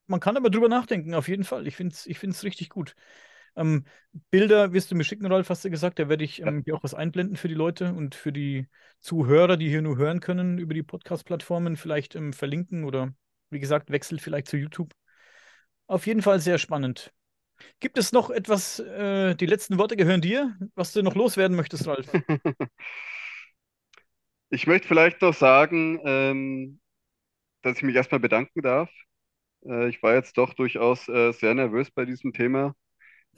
Man 0.08 0.20
kann 0.20 0.38
aber 0.38 0.50
drüber 0.50 0.70
nachdenken, 0.70 1.16
auf 1.16 1.28
jeden 1.28 1.44
Fall. 1.44 1.68
Ich 1.68 1.76
finde 1.76 1.94
es 1.94 2.06
ich 2.06 2.44
richtig 2.44 2.70
gut. 2.70 2.96
Ähm, 3.56 3.86
Bilder 4.30 4.74
wirst 4.74 4.92
du 4.92 4.96
mir 4.96 5.04
schicken, 5.04 5.26
Ralf, 5.26 5.50
hast 5.50 5.66
du 5.66 5.70
gesagt. 5.70 6.00
Da 6.00 6.10
werde 6.10 6.24
ich 6.24 6.42
ähm, 6.42 6.62
hier 6.64 6.76
auch 6.76 6.84
was 6.84 6.94
einblenden 6.94 7.38
für 7.38 7.48
die 7.48 7.54
Leute 7.54 7.94
und 7.94 8.14
für 8.14 8.32
die 8.32 8.68
Zuhörer, 9.00 9.58
die 9.58 9.70
hier 9.70 9.82
nur 9.82 9.98
hören 9.98 10.20
können 10.20 10.58
über 10.58 10.74
die 10.74 10.84
Podcast-Plattformen, 10.84 11.78
vielleicht 11.78 12.16
ähm, 12.16 12.34
verlinken 12.34 12.84
oder 12.84 13.14
wie 13.50 13.60
gesagt, 13.60 13.90
wechselt 13.90 14.22
vielleicht 14.22 14.48
zu 14.48 14.58
YouTube. 14.58 14.94
Auf 15.88 16.06
jeden 16.06 16.22
Fall 16.22 16.40
sehr 16.40 16.58
spannend. 16.58 17.14
Gibt 17.80 17.98
es 17.98 18.12
noch 18.12 18.30
etwas, 18.30 18.80
äh, 18.80 19.36
die 19.36 19.46
letzten 19.46 19.78
Worte 19.78 19.96
gehören 19.96 20.22
dir, 20.22 20.56
was 20.76 20.92
du 20.94 21.02
noch 21.04 21.16
loswerden 21.16 21.56
möchtest, 21.56 21.88
Ralf? 21.88 22.08
Ich 24.50 24.68
möchte 24.68 24.88
vielleicht 24.88 25.22
noch 25.22 25.34
sagen, 25.34 26.00
ähm, 26.06 26.80
dass 27.64 27.78
ich 27.78 27.84
mich 27.84 27.96
erstmal 27.96 28.22
bedanken 28.22 28.62
darf. 28.62 28.92
Äh, 29.66 29.90
ich 29.90 30.04
war 30.04 30.16
jetzt 30.16 30.38
doch 30.38 30.54
durchaus 30.56 31.10
äh, 31.10 31.34
sehr 31.34 31.56
nervös 31.56 31.92
bei 31.92 32.06
diesem 32.06 32.34
Thema, 32.34 32.76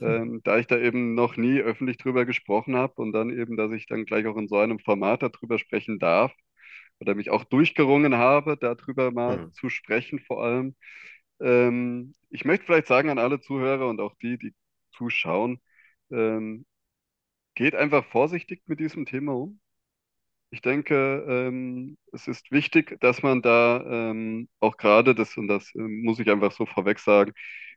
ähm, 0.00 0.42
da 0.44 0.58
ich 0.58 0.66
da 0.68 0.78
eben 0.78 1.14
noch 1.14 1.36
nie 1.36 1.60
öffentlich 1.60 1.98
drüber 1.98 2.26
gesprochen 2.26 2.76
habe 2.76 2.94
und 3.02 3.12
dann 3.12 3.30
eben, 3.30 3.56
dass 3.56 3.72
ich 3.72 3.86
dann 3.86 4.06
gleich 4.06 4.26
auch 4.26 4.36
in 4.38 4.48
so 4.48 4.58
einem 4.58 4.80
Format 4.80 5.22
darüber 5.22 5.58
sprechen 5.58 5.98
darf 5.98 6.32
oder 7.00 7.14
mich 7.14 7.30
auch 7.30 7.44
durchgerungen 7.44 8.16
habe, 8.16 8.56
darüber 8.58 9.10
mal 9.12 9.40
Mhm. 9.40 9.52
zu 9.52 9.70
sprechen 9.70 10.20
vor 10.20 10.44
allem. 10.44 10.76
Ähm, 11.40 12.14
ich 12.30 12.44
möchte 12.44 12.66
vielleicht 12.66 12.86
sagen 12.88 13.10
an 13.10 13.18
alle 13.18 13.40
Zuhörer 13.40 13.88
und 13.88 14.00
auch 14.00 14.14
die, 14.22 14.38
die 14.38 14.54
zuschauen, 14.92 15.60
ähm, 16.10 16.66
geht 17.54 17.74
einfach 17.74 18.04
vorsichtig 18.06 18.62
mit 18.66 18.80
diesem 18.80 19.06
Thema 19.06 19.34
um. 19.34 19.60
Ich 20.50 20.62
denke, 20.62 21.24
ähm, 21.28 21.98
es 22.12 22.26
ist 22.28 22.50
wichtig, 22.52 22.98
dass 23.00 23.22
man 23.22 23.42
da 23.42 23.82
ähm, 24.12 24.48
auch 24.60 24.76
gerade 24.78 25.14
das, 25.14 25.36
und 25.36 25.48
das 25.48 25.74
ähm, 25.74 26.02
muss 26.04 26.20
ich 26.20 26.30
einfach 26.30 26.52
so 26.52 26.66
vorweg 26.66 26.98
sagen, 27.00 27.32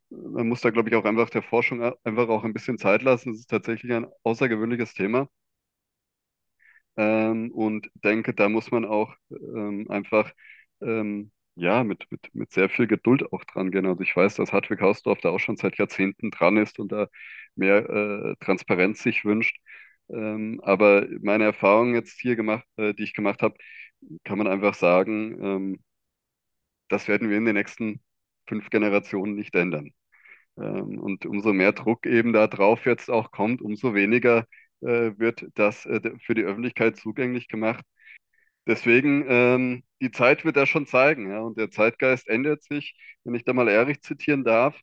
man 0.10 0.48
muss 0.50 0.62
da, 0.62 0.70
glaube 0.72 0.90
ich, 0.90 0.96
auch 0.96 1.06
einfach 1.06 1.30
der 1.30 1.44
Forschung 1.44 1.82
einfach 2.04 2.30
auch 2.30 2.44
ein 2.46 2.54
bisschen 2.54 2.78
Zeit 2.78 3.02
lassen. 3.04 3.32
Es 3.34 3.40
ist 3.42 3.50
tatsächlich 3.50 3.94
ein 3.94 4.08
außergewöhnliches 4.24 4.94
Thema. 4.94 5.30
Ähm, 6.98 7.52
und 7.52 7.90
denke, 7.96 8.34
da 8.34 8.50
muss 8.50 8.72
man 8.72 8.86
auch 8.86 9.14
ähm, 9.32 9.88
einfach 9.90 10.32
ähm, 10.82 11.32
ja 11.62 11.84
mit, 11.84 12.06
mit, 12.12 12.34
mit 12.36 12.52
sehr 12.52 12.70
viel 12.70 12.88
Geduld 12.88 13.32
auch 13.34 13.44
dran 13.46 13.72
gehen. 13.72 13.86
Also 13.86 14.02
ich 14.02 14.16
weiß, 14.16 14.36
dass 14.36 14.52
Hartwig 14.54 14.82
Hausdorff 14.82 15.20
da 15.22 15.30
auch 15.30 15.40
schon 15.40 15.58
seit 15.58 15.78
Jahrzehnten 15.78 16.32
dran 16.32 16.58
ist 16.58 16.80
und 16.80 16.92
da 16.92 17.08
mehr 17.56 17.90
äh, 17.90 18.36
Transparenz 18.40 19.04
sich 19.04 19.26
wünscht. 19.26 19.58
Ähm, 20.10 20.60
aber 20.64 21.08
meine 21.22 21.46
Erfahrung 21.46 21.94
jetzt 21.96 22.20
hier 22.20 22.36
gemacht, 22.36 22.66
äh, 22.78 22.94
die 22.94 23.04
ich 23.04 23.14
gemacht 23.14 23.42
habe, 23.44 23.56
kann 24.24 24.38
man 24.38 24.48
einfach 24.48 24.74
sagen, 24.76 25.38
ähm, 25.44 25.80
das 26.90 27.08
werden 27.08 27.30
wir 27.30 27.38
in 27.38 27.46
den 27.46 27.56
nächsten 27.56 28.02
fünf 28.48 28.70
Generationen 28.70 29.36
nicht 29.36 29.56
ändern. 29.56 29.92
Ähm, 30.58 31.00
und 31.00 31.26
umso 31.26 31.54
mehr 31.54 31.74
Druck 31.74 32.06
eben 32.06 32.34
da 32.34 32.48
drauf 32.48 32.86
jetzt 32.86 33.10
auch 33.10 33.32
kommt, 33.32 33.62
umso 33.62 33.94
weniger 33.96 34.46
äh, 34.82 35.12
wird 35.18 35.48
das 35.56 35.86
äh, 35.86 36.02
für 36.22 36.36
die 36.36 36.44
Öffentlichkeit 36.44 36.98
zugänglich 36.98 37.48
gemacht. 37.48 37.86
Deswegen, 38.68 39.26
ähm, 39.28 39.84
die 40.02 40.12
Zeit 40.12 40.46
wird 40.46 40.56
das 40.58 40.70
schon 40.70 40.86
zeigen, 40.88 41.30
ja, 41.32 41.42
und 41.42 41.58
der 41.58 41.72
Zeitgeist 41.72 42.28
ändert 42.28 42.64
sich, 42.64 42.96
wenn 43.24 43.36
ich 43.36 43.44
da 43.44 43.54
mal 43.54 43.68
Erich 43.68 44.02
zitieren 44.02 44.44
darf. 44.44 44.80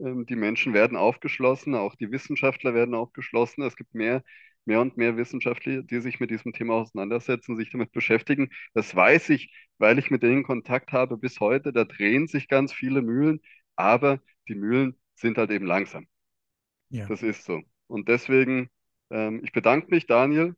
Ähm, 0.00 0.26
die 0.26 0.36
Menschen 0.36 0.74
werden 0.74 0.96
aufgeschlossen, 0.96 1.74
auch 1.74 1.94
die 1.94 2.10
Wissenschaftler 2.10 2.74
werden 2.74 2.94
aufgeschlossen. 2.94 3.64
Es 3.64 3.76
gibt 3.76 3.94
mehr, 3.94 4.22
mehr 4.64 4.80
und 4.80 4.96
mehr 4.96 5.16
Wissenschaftler, 5.16 5.82
die 5.82 6.00
sich 6.00 6.20
mit 6.20 6.30
diesem 6.30 6.52
Thema 6.52 6.74
auseinandersetzen, 6.74 7.56
sich 7.56 7.70
damit 7.70 7.92
beschäftigen. 7.92 8.50
Das 8.74 8.94
weiß 8.94 9.30
ich, 9.30 9.52
weil 9.78 9.98
ich 9.98 10.10
mit 10.10 10.22
denen 10.22 10.44
Kontakt 10.44 10.92
habe 10.92 11.16
bis 11.16 11.40
heute. 11.40 11.72
Da 11.72 11.84
drehen 11.84 12.26
sich 12.28 12.48
ganz 12.48 12.72
viele 12.72 13.02
Mühlen, 13.02 13.40
aber 13.76 14.20
die 14.48 14.54
Mühlen 14.54 14.98
sind 15.14 15.38
halt 15.38 15.50
eben 15.50 15.66
langsam. 15.66 16.06
Ja. 16.90 17.06
Das 17.06 17.22
ist 17.22 17.44
so. 17.44 17.60
Und 17.86 18.08
deswegen, 18.08 18.68
ähm, 19.10 19.40
ich 19.44 19.52
bedanke 19.52 19.88
mich, 19.90 20.06
Daniel. 20.06 20.54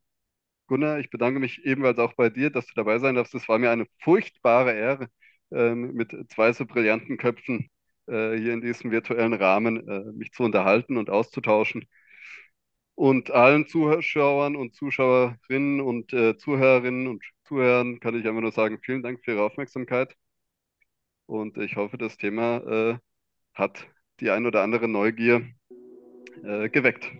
Gunnar, 0.66 0.98
ich 0.98 1.10
bedanke 1.10 1.40
mich 1.40 1.64
ebenfalls 1.64 1.98
auch 1.98 2.14
bei 2.14 2.30
dir, 2.30 2.50
dass 2.50 2.66
du 2.66 2.72
dabei 2.74 2.98
sein 2.98 3.14
darfst. 3.14 3.34
Es 3.34 3.48
war 3.48 3.58
mir 3.58 3.70
eine 3.70 3.86
furchtbare 4.00 4.72
Ehre, 4.72 5.08
ähm, 5.50 5.92
mit 5.92 6.12
zwei 6.30 6.52
so 6.52 6.64
brillanten 6.64 7.16
Köpfen 7.18 7.68
äh, 8.06 8.36
hier 8.36 8.54
in 8.54 8.60
diesem 8.60 8.90
virtuellen 8.90 9.34
Rahmen 9.34 9.86
äh, 9.88 10.12
mich 10.12 10.32
zu 10.32 10.42
unterhalten 10.42 10.96
und 10.96 11.10
auszutauschen. 11.10 11.86
Und 12.94 13.30
allen 13.30 13.66
Zuschauern 13.66 14.56
und 14.56 14.74
Zuschauerinnen 14.74 15.80
und 15.80 16.12
äh, 16.12 16.36
Zuhörerinnen 16.36 17.08
und 17.08 17.24
Zuhörern 17.44 18.00
kann 18.00 18.14
ich 18.18 18.26
einfach 18.26 18.40
nur 18.40 18.52
sagen, 18.52 18.78
vielen 18.82 19.02
Dank 19.02 19.24
für 19.24 19.32
Ihre 19.32 19.42
Aufmerksamkeit. 19.42 20.16
Und 21.26 21.58
ich 21.58 21.76
hoffe, 21.76 21.98
das 21.98 22.16
Thema 22.18 23.00
hat 23.54 23.86
die 24.20 24.28
ein 24.30 24.44
oder 24.44 24.62
andere 24.62 24.88
Neugier 24.88 25.42
geweckt. 26.42 27.10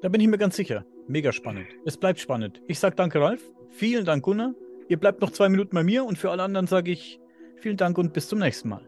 Da 0.00 0.08
bin 0.08 0.22
ich 0.22 0.28
mir 0.28 0.38
ganz 0.38 0.56
sicher. 0.56 0.86
Mega 1.08 1.32
spannend. 1.32 1.66
Es 1.84 1.96
bleibt 1.96 2.20
spannend. 2.20 2.62
Ich 2.68 2.78
sage 2.78 2.94
danke, 2.94 3.20
Ralf. 3.20 3.40
Vielen 3.70 4.04
Dank, 4.04 4.24
Gunnar. 4.24 4.54
Ihr 4.88 4.98
bleibt 4.98 5.20
noch 5.20 5.30
zwei 5.30 5.48
Minuten 5.48 5.74
bei 5.74 5.82
mir 5.82 6.04
und 6.04 6.18
für 6.18 6.30
alle 6.30 6.42
anderen 6.42 6.66
sage 6.66 6.92
ich 6.92 7.18
vielen 7.56 7.76
Dank 7.76 7.98
und 7.98 8.12
bis 8.12 8.28
zum 8.28 8.38
nächsten 8.38 8.68
Mal. 8.68 8.86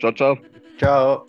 Ciao, 0.00 0.12
ciao. 0.12 0.38
Ciao. 0.78 1.26